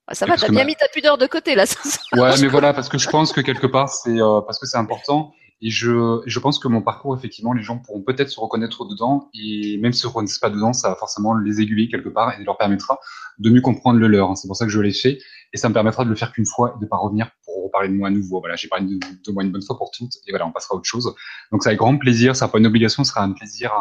ah, 0.07 0.13
ça 0.13 0.25
va, 0.25 0.37
t'as 0.37 0.49
bien 0.49 0.63
mis 0.63 0.75
ta 0.75 0.87
pudeur 0.87 1.17
de 1.17 1.27
côté 1.27 1.55
là. 1.55 1.65
ouais, 2.13 2.41
mais 2.41 2.47
voilà, 2.47 2.73
parce 2.73 2.89
que 2.89 2.97
je 2.97 3.09
pense 3.09 3.31
que 3.31 3.41
quelque 3.41 3.67
part, 3.67 3.89
c'est 3.89 4.19
euh, 4.19 4.41
parce 4.41 4.59
que 4.59 4.65
c'est 4.65 4.77
important. 4.77 5.33
Et 5.61 5.69
je, 5.69 6.21
je 6.25 6.39
pense 6.39 6.57
que 6.57 6.69
mon 6.69 6.81
parcours, 6.81 7.15
effectivement, 7.15 7.51
les 7.51 7.63
gens 7.63 7.77
pourront 7.77 8.01
peut-être 8.01 8.29
se 8.29 8.39
reconnaître 8.39 8.85
dedans. 8.85 9.29
Et 9.33 9.77
même 9.77 9.91
si 9.91 10.01
se 10.01 10.07
reconnaissent 10.07 10.39
pas 10.39 10.49
dedans, 10.49 10.71
ça 10.71 10.89
va 10.89 10.95
forcément 10.95 11.35
les 11.35 11.59
aiguiller 11.59 11.89
quelque 11.89 12.09
part 12.09 12.39
et 12.39 12.43
leur 12.43 12.57
permettra 12.57 12.99
de 13.39 13.49
mieux 13.49 13.61
comprendre 13.61 13.99
le 13.99 14.07
leur. 14.07 14.37
C'est 14.37 14.47
pour 14.47 14.55
ça 14.55 14.65
que 14.65 14.71
je 14.71 14.79
l'ai 14.79 14.93
fait. 14.93 15.19
Et 15.51 15.57
ça 15.57 15.67
me 15.67 15.73
permettra 15.73 16.05
de 16.05 16.09
le 16.09 16.15
faire 16.15 16.31
qu'une 16.31 16.45
fois 16.45 16.75
et 16.77 16.81
de 16.81 16.87
pas 16.87 16.97
revenir 16.97 17.31
pour 17.43 17.65
reparler 17.65 17.89
de 17.89 17.93
moi 17.93 18.07
à 18.07 18.11
nouveau. 18.11 18.39
Voilà, 18.39 18.55
j'ai 18.55 18.67
parlé 18.67 18.85
de, 18.85 19.31
moi 19.31 19.43
une 19.43 19.51
bonne 19.51 19.63
fois 19.63 19.77
pour 19.77 19.91
toutes. 19.91 20.13
Et 20.27 20.31
voilà, 20.31 20.47
on 20.47 20.51
passera 20.51 20.75
à 20.75 20.77
autre 20.77 20.87
chose. 20.87 21.13
Donc, 21.51 21.63
ça 21.63 21.69
avec 21.69 21.79
grand 21.79 21.97
plaisir. 21.97 22.35
Ça 22.35 22.41
sera 22.41 22.51
pas 22.51 22.59
une 22.59 22.67
obligation, 22.67 23.03
ce 23.03 23.11
sera 23.11 23.23
un 23.23 23.33
plaisir 23.33 23.71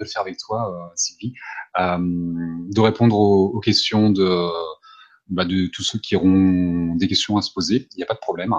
de 0.00 0.04
le 0.04 0.10
faire 0.10 0.22
avec 0.22 0.38
toi, 0.38 0.72
euh, 0.74 0.92
Sylvie. 0.96 1.34
Euh, 1.78 1.98
de 1.98 2.80
répondre 2.80 3.16
aux, 3.16 3.50
aux 3.50 3.60
questions 3.60 4.10
de, 4.10 4.48
bah, 5.28 5.44
de 5.44 5.66
tous 5.66 5.82
ceux 5.82 5.98
qui 5.98 6.16
auront 6.16 6.94
des 6.96 7.06
questions 7.06 7.36
à 7.36 7.42
se 7.42 7.52
poser. 7.52 7.88
Il 7.92 7.98
n'y 7.98 8.02
a 8.02 8.06
pas 8.06 8.14
de 8.14 8.18
problème. 8.18 8.54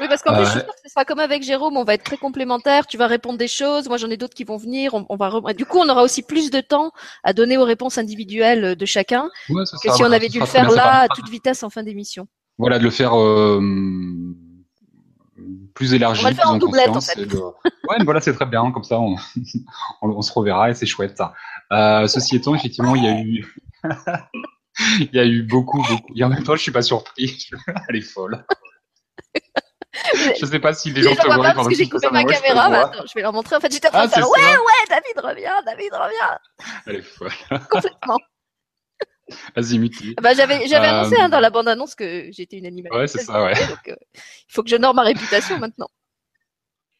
Oui, 0.00 0.06
parce 0.08 0.22
qu'en 0.22 0.34
plus, 0.34 0.46
je 0.46 0.58
euh, 0.58 0.62
ce 0.82 0.90
sera 0.90 1.04
comme 1.04 1.18
avec 1.18 1.42
Jérôme, 1.42 1.76
on 1.76 1.84
va 1.84 1.94
être 1.94 2.04
très 2.04 2.16
complémentaires. 2.16 2.86
Tu 2.86 2.96
vas 2.96 3.06
répondre 3.06 3.38
des 3.38 3.48
choses, 3.48 3.88
moi 3.88 3.96
j'en 3.96 4.10
ai 4.10 4.16
d'autres 4.16 4.34
qui 4.34 4.44
vont 4.44 4.56
venir. 4.56 4.94
On, 4.94 5.16
va 5.16 5.52
du 5.52 5.64
coup, 5.64 5.78
on 5.78 5.88
aura 5.88 6.02
aussi 6.02 6.22
plus 6.22 6.50
de 6.50 6.60
temps 6.60 6.92
à 7.22 7.32
donner 7.32 7.56
aux 7.56 7.64
réponses 7.64 7.98
individuelles 7.98 8.76
de 8.76 8.86
chacun 8.86 9.30
que 9.48 9.92
si 9.92 10.02
on 10.02 10.12
avait 10.12 10.28
dû 10.28 10.40
le 10.40 10.46
faire 10.46 10.70
là 10.70 11.00
à 11.00 11.08
toute 11.08 11.28
vitesse 11.28 11.62
en 11.62 11.70
fin 11.70 11.82
d'émission. 11.82 12.26
Voilà, 12.58 12.78
de 12.78 12.84
le 12.84 12.90
faire 12.90 13.18
euh, 13.18 13.60
plus 15.74 15.94
élargi. 15.94 16.20
On 16.20 16.24
va 16.24 16.30
le 16.30 16.36
faire 16.36 16.50
en 16.50 16.58
doublette 16.58 16.88
en 16.88 17.00
fait. 17.00 17.18
Ouais, 17.18 17.96
voilà, 18.04 18.20
c'est 18.20 18.32
très 18.32 18.46
bien. 18.46 18.70
Comme 18.70 18.84
ça, 18.84 19.00
on, 19.00 19.16
on, 20.02 20.22
se 20.22 20.32
reverra 20.32 20.70
et 20.70 20.74
c'est 20.74 20.86
chouette. 20.86 21.20
Euh, 21.72 22.06
ceci 22.06 22.36
étant, 22.36 22.54
effectivement, 22.54 22.94
il 22.94 23.04
y 23.04 23.08
a 23.08 23.20
eu 23.20 23.54
il 25.00 25.10
y 25.12 25.18
a 25.18 25.26
eu 25.26 25.42
beaucoup, 25.42 25.82
beaucoup. 25.82 26.12
Et 26.16 26.24
en 26.24 26.28
même 26.28 26.42
temps, 26.42 26.56
je 26.56 26.62
suis 26.62 26.72
pas 26.72 26.82
surpris. 26.82 27.48
Elle 27.88 27.96
est 27.96 28.00
folle. 28.00 28.44
je 30.40 30.46
sais 30.46 30.58
pas 30.58 30.72
si 30.72 30.90
les 30.90 31.02
gens 31.02 31.14
te 31.14 31.26
voient 31.26 31.52
parce 31.52 31.68
que 31.68 31.74
j'ai 31.74 31.88
coupé 31.88 32.08
ma 32.10 32.24
caméra. 32.24 32.68
Mais 32.68 32.76
attends, 32.76 33.04
je 33.06 33.14
vais 33.14 33.22
leur 33.22 33.32
montrer. 33.32 33.56
En 33.56 33.60
fait, 33.60 33.72
j'étais 33.72 33.88
en 33.88 33.92
train 33.92 34.00
ah, 34.02 34.06
de 34.06 34.12
faire 34.12 34.28
ouais, 34.28 34.40
ouais, 34.40 34.88
David 34.88 35.24
revient, 35.24 35.64
David 35.64 35.92
revient. 35.92 36.38
Elle 36.86 36.96
est 36.96 37.02
folle. 37.02 37.32
Complètement. 37.70 38.18
Vas-y, 39.56 39.78
mute. 39.78 40.20
Bah, 40.20 40.34
j'avais, 40.34 40.66
j'avais 40.66 40.86
euh... 40.86 41.00
annoncé 41.00 41.16
hein, 41.18 41.28
dans 41.28 41.40
la 41.40 41.50
bande-annonce 41.50 41.94
que 41.94 42.28
j'étais 42.30 42.58
une 42.58 42.66
animatrice. 42.66 43.00
Ouais, 43.00 43.06
c'est 43.06 43.24
ça, 43.24 43.42
ouais. 43.42 43.54
Donc, 43.54 43.88
euh, 43.88 43.96
il 44.14 44.52
faut 44.52 44.62
que 44.62 44.70
je 44.70 44.76
norme 44.76 44.96
ma 44.96 45.02
réputation 45.02 45.58
maintenant. 45.58 45.88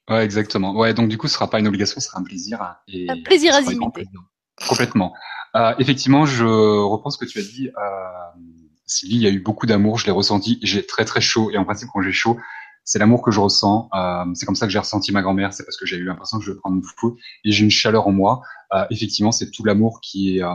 Ouais, 0.08 0.24
exactement. 0.24 0.74
Ouais, 0.74 0.94
donc 0.94 1.08
du 1.08 1.18
coup, 1.18 1.28
ce 1.28 1.34
sera 1.34 1.48
pas 1.48 1.58
une 1.58 1.68
obligation, 1.68 2.00
ce 2.00 2.08
sera 2.08 2.20
un 2.20 2.24
plaisir. 2.24 2.76
Et 2.88 3.06
un 3.08 3.22
plaisir 3.22 3.54
à 3.54 3.60
imiter. 3.60 4.06
Complètement. 4.68 5.12
Euh, 5.56 5.74
effectivement, 5.78 6.26
je 6.26 6.44
reprends 6.44 7.10
ce 7.10 7.18
que 7.18 7.24
tu 7.24 7.38
as 7.38 7.42
dit. 7.42 7.70
Sylvie, 8.86 9.16
il 9.16 9.22
y 9.22 9.26
a 9.26 9.30
eu 9.30 9.40
beaucoup 9.40 9.66
d'amour, 9.66 9.98
je 9.98 10.06
l'ai 10.06 10.12
ressenti. 10.12 10.58
J'ai 10.62 10.84
très 10.84 11.04
très 11.04 11.20
chaud 11.20 11.50
et 11.50 11.56
en 11.56 11.64
principe, 11.64 11.88
quand 11.92 12.02
j'ai 12.02 12.12
chaud, 12.12 12.38
c'est 12.84 12.98
l'amour 12.98 13.22
que 13.22 13.30
je 13.30 13.40
ressens. 13.40 13.88
Euh, 13.94 14.24
c'est 14.34 14.46
comme 14.46 14.56
ça 14.56 14.66
que 14.66 14.72
j'ai 14.72 14.78
ressenti 14.78 15.12
ma 15.12 15.22
grand-mère. 15.22 15.52
C'est 15.52 15.64
parce 15.64 15.76
que 15.76 15.86
j'ai 15.86 15.96
eu 15.96 16.04
l'impression 16.04 16.38
que 16.38 16.44
je 16.44 16.52
vais 16.52 16.58
prendre 16.58 16.76
une 16.76 17.10
et 17.44 17.50
j'ai 17.50 17.64
une 17.64 17.70
chaleur 17.70 18.06
en 18.06 18.12
moi. 18.12 18.42
Euh, 18.72 18.84
effectivement, 18.90 19.32
c'est 19.32 19.50
tout 19.50 19.64
l'amour 19.64 20.00
qui 20.02 20.36
est 20.38 20.42
euh, 20.42 20.54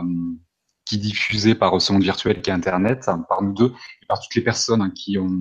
qui 0.84 0.96
est 0.96 0.98
diffusé 0.98 1.54
par 1.54 1.80
ce 1.80 1.92
monde 1.92 2.02
virtuel 2.02 2.40
qui 2.42 2.50
est 2.50 2.52
Internet, 2.52 3.08
par 3.28 3.42
nous 3.42 3.52
deux 3.52 3.72
et 4.02 4.06
par 4.06 4.20
toutes 4.20 4.34
les 4.34 4.42
personnes 4.42 4.82
hein, 4.82 4.90
qui 4.94 5.18
ont 5.18 5.38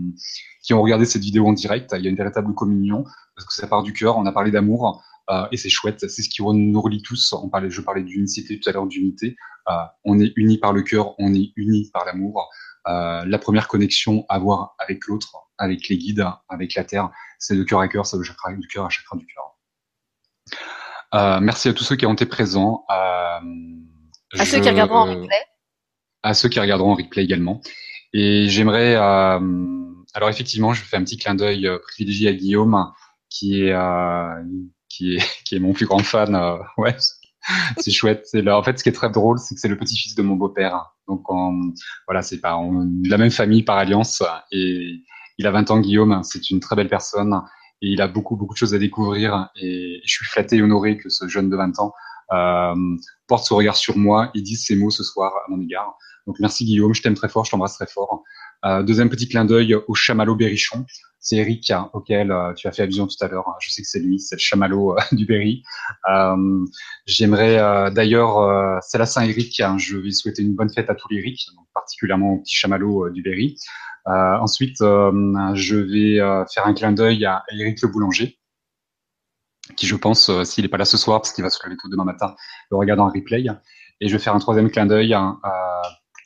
qui 0.62 0.74
ont 0.74 0.82
regardé 0.82 1.06
cette 1.06 1.24
vidéo 1.24 1.48
en 1.48 1.54
direct. 1.54 1.94
Il 1.98 2.04
y 2.04 2.08
a 2.08 2.10
une 2.10 2.18
véritable 2.18 2.54
communion 2.54 3.04
parce 3.36 3.48
que 3.48 3.54
ça 3.54 3.68
part 3.68 3.84
du 3.84 3.94
cœur. 3.94 4.18
On 4.18 4.26
a 4.26 4.32
parlé 4.32 4.52
d'amour. 4.52 5.02
Euh, 5.30 5.46
et 5.52 5.58
c'est 5.58 5.70
chouette, 5.70 6.00
c'est 6.10 6.24
ce 6.24 6.30
qui 6.30 6.42
nous 6.42 6.82
relie 6.82 7.02
tous. 7.02 7.34
On 7.34 7.50
parlait, 7.50 7.70
je 7.70 7.82
parlais 7.82 8.04
d'unicité 8.04 8.60
tout 8.60 8.70
à 8.70 8.74
l'heure, 8.74 8.88
d'unité. 8.88 9.36
Euh, 9.70 9.74
on 10.04 10.20
est 10.20 10.34
unis 10.36 10.58
par 10.58 10.74
le 10.74 10.82
cœur, 10.82 11.14
on 11.20 11.34
est 11.34 11.52
unis 11.56 11.90
par 11.94 12.06
l'amour. 12.06 12.50
Euh, 12.88 13.24
la 13.26 13.38
première 13.38 13.68
connexion 13.68 14.26
à 14.30 14.36
avoir 14.36 14.76
avec 14.80 15.06
l'autre, 15.06 15.36
avec 15.60 15.88
les 15.90 15.98
guides, 15.98 16.26
avec 16.48 16.74
la 16.74 16.84
terre, 16.84 17.12
c'est 17.38 17.56
de 17.56 17.64
cœur 17.64 17.80
à 17.80 17.88
cœur, 17.88 18.06
c'est 18.06 18.18
le 18.18 18.24
chakra 18.24 18.52
du 18.54 18.68
cœur 18.68 18.86
à 18.86 18.90
chakra 18.90 19.16
du 19.18 19.28
cœur. 19.28 19.56
merci 21.42 21.70
à 21.70 21.74
tous 21.74 21.84
ceux 21.84 21.96
qui 21.96 22.08
ont 22.08 22.14
été 22.14 22.26
présents. 22.26 22.86
à 22.90 23.42
ceux 24.46 24.60
qui 24.60 24.70
regarderont 24.70 25.00
en 25.00 25.06
replay. 25.06 25.42
À 26.24 26.34
ceux 26.34 26.50
qui 26.50 26.60
regarderont 26.60 26.94
en 26.94 26.96
replay 26.96 27.24
également. 27.24 27.62
Et 28.14 28.50
j'aimerais, 28.50 28.96
alors 28.96 30.30
effectivement, 30.30 30.74
je 30.74 30.84
fais 30.84 30.98
un 30.98 31.04
petit 31.04 31.18
clin 31.18 31.36
d'œil 31.36 31.70
privilégié 31.84 32.30
à 32.30 32.34
Guillaume, 32.34 32.92
qui 33.30 33.62
est 33.62 33.74
qui 34.90 35.16
est 35.16 35.20
qui 35.46 35.56
est 35.56 35.60
mon 35.60 35.74
plus 35.74 35.86
grand 35.86 36.00
fan. 36.00 36.36
Euh, 36.36 36.58
ouais, 36.78 36.96
c'est 37.78 37.92
chouette. 37.92 38.26
C'est 38.26 38.48
en 38.50 38.64
fait, 38.64 38.78
ce 38.78 38.84
qui 38.84 38.90
est 38.90 38.94
très 38.94 39.10
drôle, 39.10 39.40
c'est 39.40 39.56
que 39.56 39.62
c'est 39.62 39.68
le 39.68 39.78
petit-fils 39.78 40.16
de 40.16 40.22
mon 40.22 40.36
beau-père. 40.36 40.94
Donc, 41.08 41.26
voilà, 42.06 42.22
c'est 42.22 42.40
pas 42.40 42.60
la 43.06 43.18
même 43.18 43.32
famille 43.32 43.64
par 43.64 43.78
alliance. 43.78 44.22
Et 44.52 45.02
il 45.40 45.48
a 45.48 45.52
20 45.52 45.72
ans, 45.72 45.80
Guillaume. 45.80 46.20
C'est 46.24 46.52
une 46.52 46.60
très 46.60 46.76
belle 46.76 46.90
personne 46.90 47.42
et 47.82 47.88
il 47.88 48.02
a 48.02 48.10
beaucoup 48.10 48.36
beaucoup 48.36 48.54
de 48.54 48.60
choses 48.60 48.76
à 48.76 48.78
découvrir. 48.78 49.50
Et 49.56 50.02
je 50.06 50.14
suis 50.14 50.26
flatté 50.26 50.58
et 50.58 50.62
honoré 50.62 50.98
que 50.98 51.10
ce 51.10 51.28
jeune 51.28 51.50
de 51.50 51.56
20 51.56 51.80
ans 51.80 51.94
euh, 52.34 52.76
porte 53.26 53.46
ce 53.46 53.54
regard 53.54 53.78
sur 53.78 53.98
moi 53.98 54.30
et 54.36 54.42
dise 54.42 54.66
ces 54.66 54.76
mots 54.76 54.92
ce 54.92 55.04
soir 55.04 55.34
à 55.34 55.50
mon 55.50 55.60
égard. 55.62 55.98
Donc 56.28 56.40
merci 56.40 56.66
Guillaume, 56.66 56.94
je 56.94 57.02
t'aime 57.02 57.16
très 57.16 57.30
fort, 57.30 57.46
je 57.46 57.52
t'embrasse 57.52 57.76
très 57.76 57.88
fort. 57.88 58.22
Euh, 58.66 58.84
deuxième 58.84 59.10
petit 59.10 59.28
clin 59.28 59.46
d'œil 59.46 59.76
au 59.76 59.94
chamallow 59.94 60.36
Berrichon. 60.36 60.86
C'est 61.22 61.36
Eric 61.36 61.70
hein, 61.72 61.90
auquel 61.94 62.32
euh, 62.32 62.54
tu 62.54 62.68
as 62.68 62.72
fait 62.72 62.84
allusion 62.84 63.06
tout 63.06 63.24
à 63.24 63.28
l'heure. 63.28 63.46
Je 63.60 63.70
sais 63.70 63.82
que 63.82 63.88
c'est 63.88 64.00
lui, 64.00 64.20
c'est 64.20 64.36
le 64.36 64.40
chamallow 64.40 64.98
euh, 64.98 65.02
du 65.12 65.26
Berry. 65.26 65.64
Euh, 66.10 66.66
j'aimerais 67.06 67.92
d'ailleurs, 67.92 68.82
c'est 68.82 68.98
la 68.98 69.06
Saint-Éric. 69.06 69.60
Hein, 69.60 69.78
je 69.78 69.98
vais 69.98 70.12
souhaiter 70.12 70.42
une 70.42 70.56
bonne 70.56 70.70
fête 70.70 70.90
à 70.90 70.96
tous 70.96 71.10
les 71.10 71.18
Eric, 71.18 71.48
particulièrement 71.74 72.34
au 72.36 72.40
petit 72.40 72.56
chamallow 72.56 73.10
du 73.10 73.22
Berry. 73.22 73.58
ensuite, 74.06 74.78
je 74.80 75.76
vais 75.76 76.46
faire 76.54 76.66
un 76.66 76.74
clin 76.74 76.94
d'œil 76.94 77.26
à 77.26 77.44
Eric 77.52 77.82
le 77.82 77.90
boulanger, 77.90 78.40
qui 79.76 79.88
je 79.88 79.96
pense, 79.96 80.32
s'il 80.44 80.64
n'est 80.64 80.70
pas 80.70 80.78
là 80.78 80.86
ce 80.86 80.98
soir, 80.98 81.22
parce 81.22 81.34
qu'il 81.34 81.44
va 81.44 81.50
se 81.50 81.64
lever 81.66 81.76
tout 81.78 81.90
demain 81.90 82.06
matin, 82.06 82.36
le 82.72 82.78
regarder 82.78 83.02
en 83.02 83.10
replay. 83.10 83.46
Et 84.02 84.08
je 84.08 84.14
vais 84.16 84.24
faire 84.24 84.34
un 84.34 84.40
troisième 84.40 84.72
clin 84.72 84.86
d'œil 84.86 85.14
à, 85.14 85.36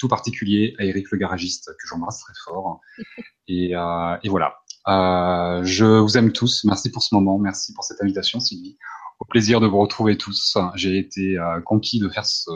tout 0.03 0.09
particulier 0.09 0.75
à 0.79 0.83
Eric 0.83 1.09
le 1.11 1.17
garagiste, 1.17 1.67
que 1.79 1.87
j'embrasse 1.87 2.19
très 2.19 2.33
fort. 2.43 2.81
Et, 3.47 3.75
euh, 3.75 4.17
et 4.23 4.29
voilà. 4.29 4.55
Euh, 4.87 5.63
je 5.65 5.83
vous 5.83 6.17
aime 6.17 6.31
tous. 6.31 6.63
Merci 6.63 6.91
pour 6.91 7.03
ce 7.03 7.13
moment. 7.13 7.37
Merci 7.37 7.73
pour 7.73 7.83
cette 7.83 8.01
invitation, 8.01 8.39
Sylvie. 8.39 8.77
Au 9.19 9.25
plaisir 9.25 9.59
de 9.59 9.67
vous 9.67 9.79
retrouver 9.79 10.17
tous. 10.17 10.57
J'ai 10.75 10.97
été 10.97 11.37
euh, 11.37 11.59
conquis 11.61 11.99
de 11.99 12.07
faire 12.07 12.25
ce, 12.25 12.49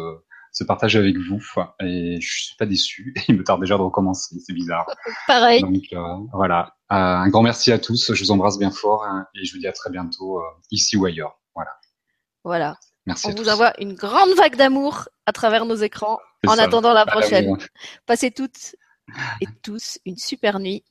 ce 0.53 0.63
partage 0.63 0.95
avec 0.95 1.17
vous 1.17 1.41
et 1.81 2.19
je 2.21 2.43
suis 2.45 2.55
pas 2.57 2.65
déçu. 2.65 3.13
Il 3.27 3.37
me 3.37 3.43
tarde 3.43 3.61
déjà 3.61 3.77
de 3.77 3.81
recommencer. 3.81 4.37
C'est 4.45 4.53
bizarre. 4.53 4.85
Pareil. 5.27 5.61
Donc 5.61 5.83
euh, 5.91 6.17
voilà. 6.33 6.75
Euh, 6.91 6.95
un 6.95 7.29
grand 7.29 7.43
merci 7.43 7.71
à 7.73 7.79
tous. 7.79 8.13
Je 8.13 8.23
vous 8.23 8.31
embrasse 8.31 8.57
bien 8.57 8.71
fort 8.71 9.03
hein, 9.05 9.25
et 9.35 9.43
je 9.43 9.53
vous 9.53 9.59
dis 9.59 9.67
à 9.67 9.73
très 9.73 9.89
bientôt 9.89 10.41
ici 10.71 10.95
ou 10.95 11.05
ailleurs. 11.05 11.39
Voilà. 11.53 11.71
Voilà. 12.45 12.77
Merci. 13.07 13.27
On 13.27 13.35
vous 13.35 13.49
envoie 13.49 13.73
une 13.79 13.93
grande 13.93 14.35
vague 14.35 14.57
d'amour 14.57 15.07
à 15.25 15.31
travers 15.31 15.65
nos 15.65 15.75
écrans 15.75 16.19
en 16.45 16.57
attendant 16.57 16.93
la 16.93 17.05
prochaine. 17.05 17.57
Passez 18.05 18.31
toutes 18.31 18.75
et 19.41 19.47
tous 19.63 19.97
une 20.05 20.17
super 20.17 20.59
nuit 20.59 20.83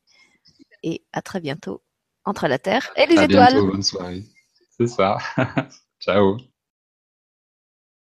et 0.82 1.04
à 1.12 1.20
très 1.20 1.40
bientôt 1.40 1.82
entre 2.24 2.48
la 2.48 2.58
Terre 2.58 2.90
et 2.96 3.06
les 3.06 3.18
à 3.18 3.24
étoiles. 3.24 3.52
Bientôt, 3.52 3.70
bonne 3.70 3.82
soirée. 3.82 4.22
C'est 4.78 4.88
ça. 4.88 5.18
Ciao. 6.00 6.38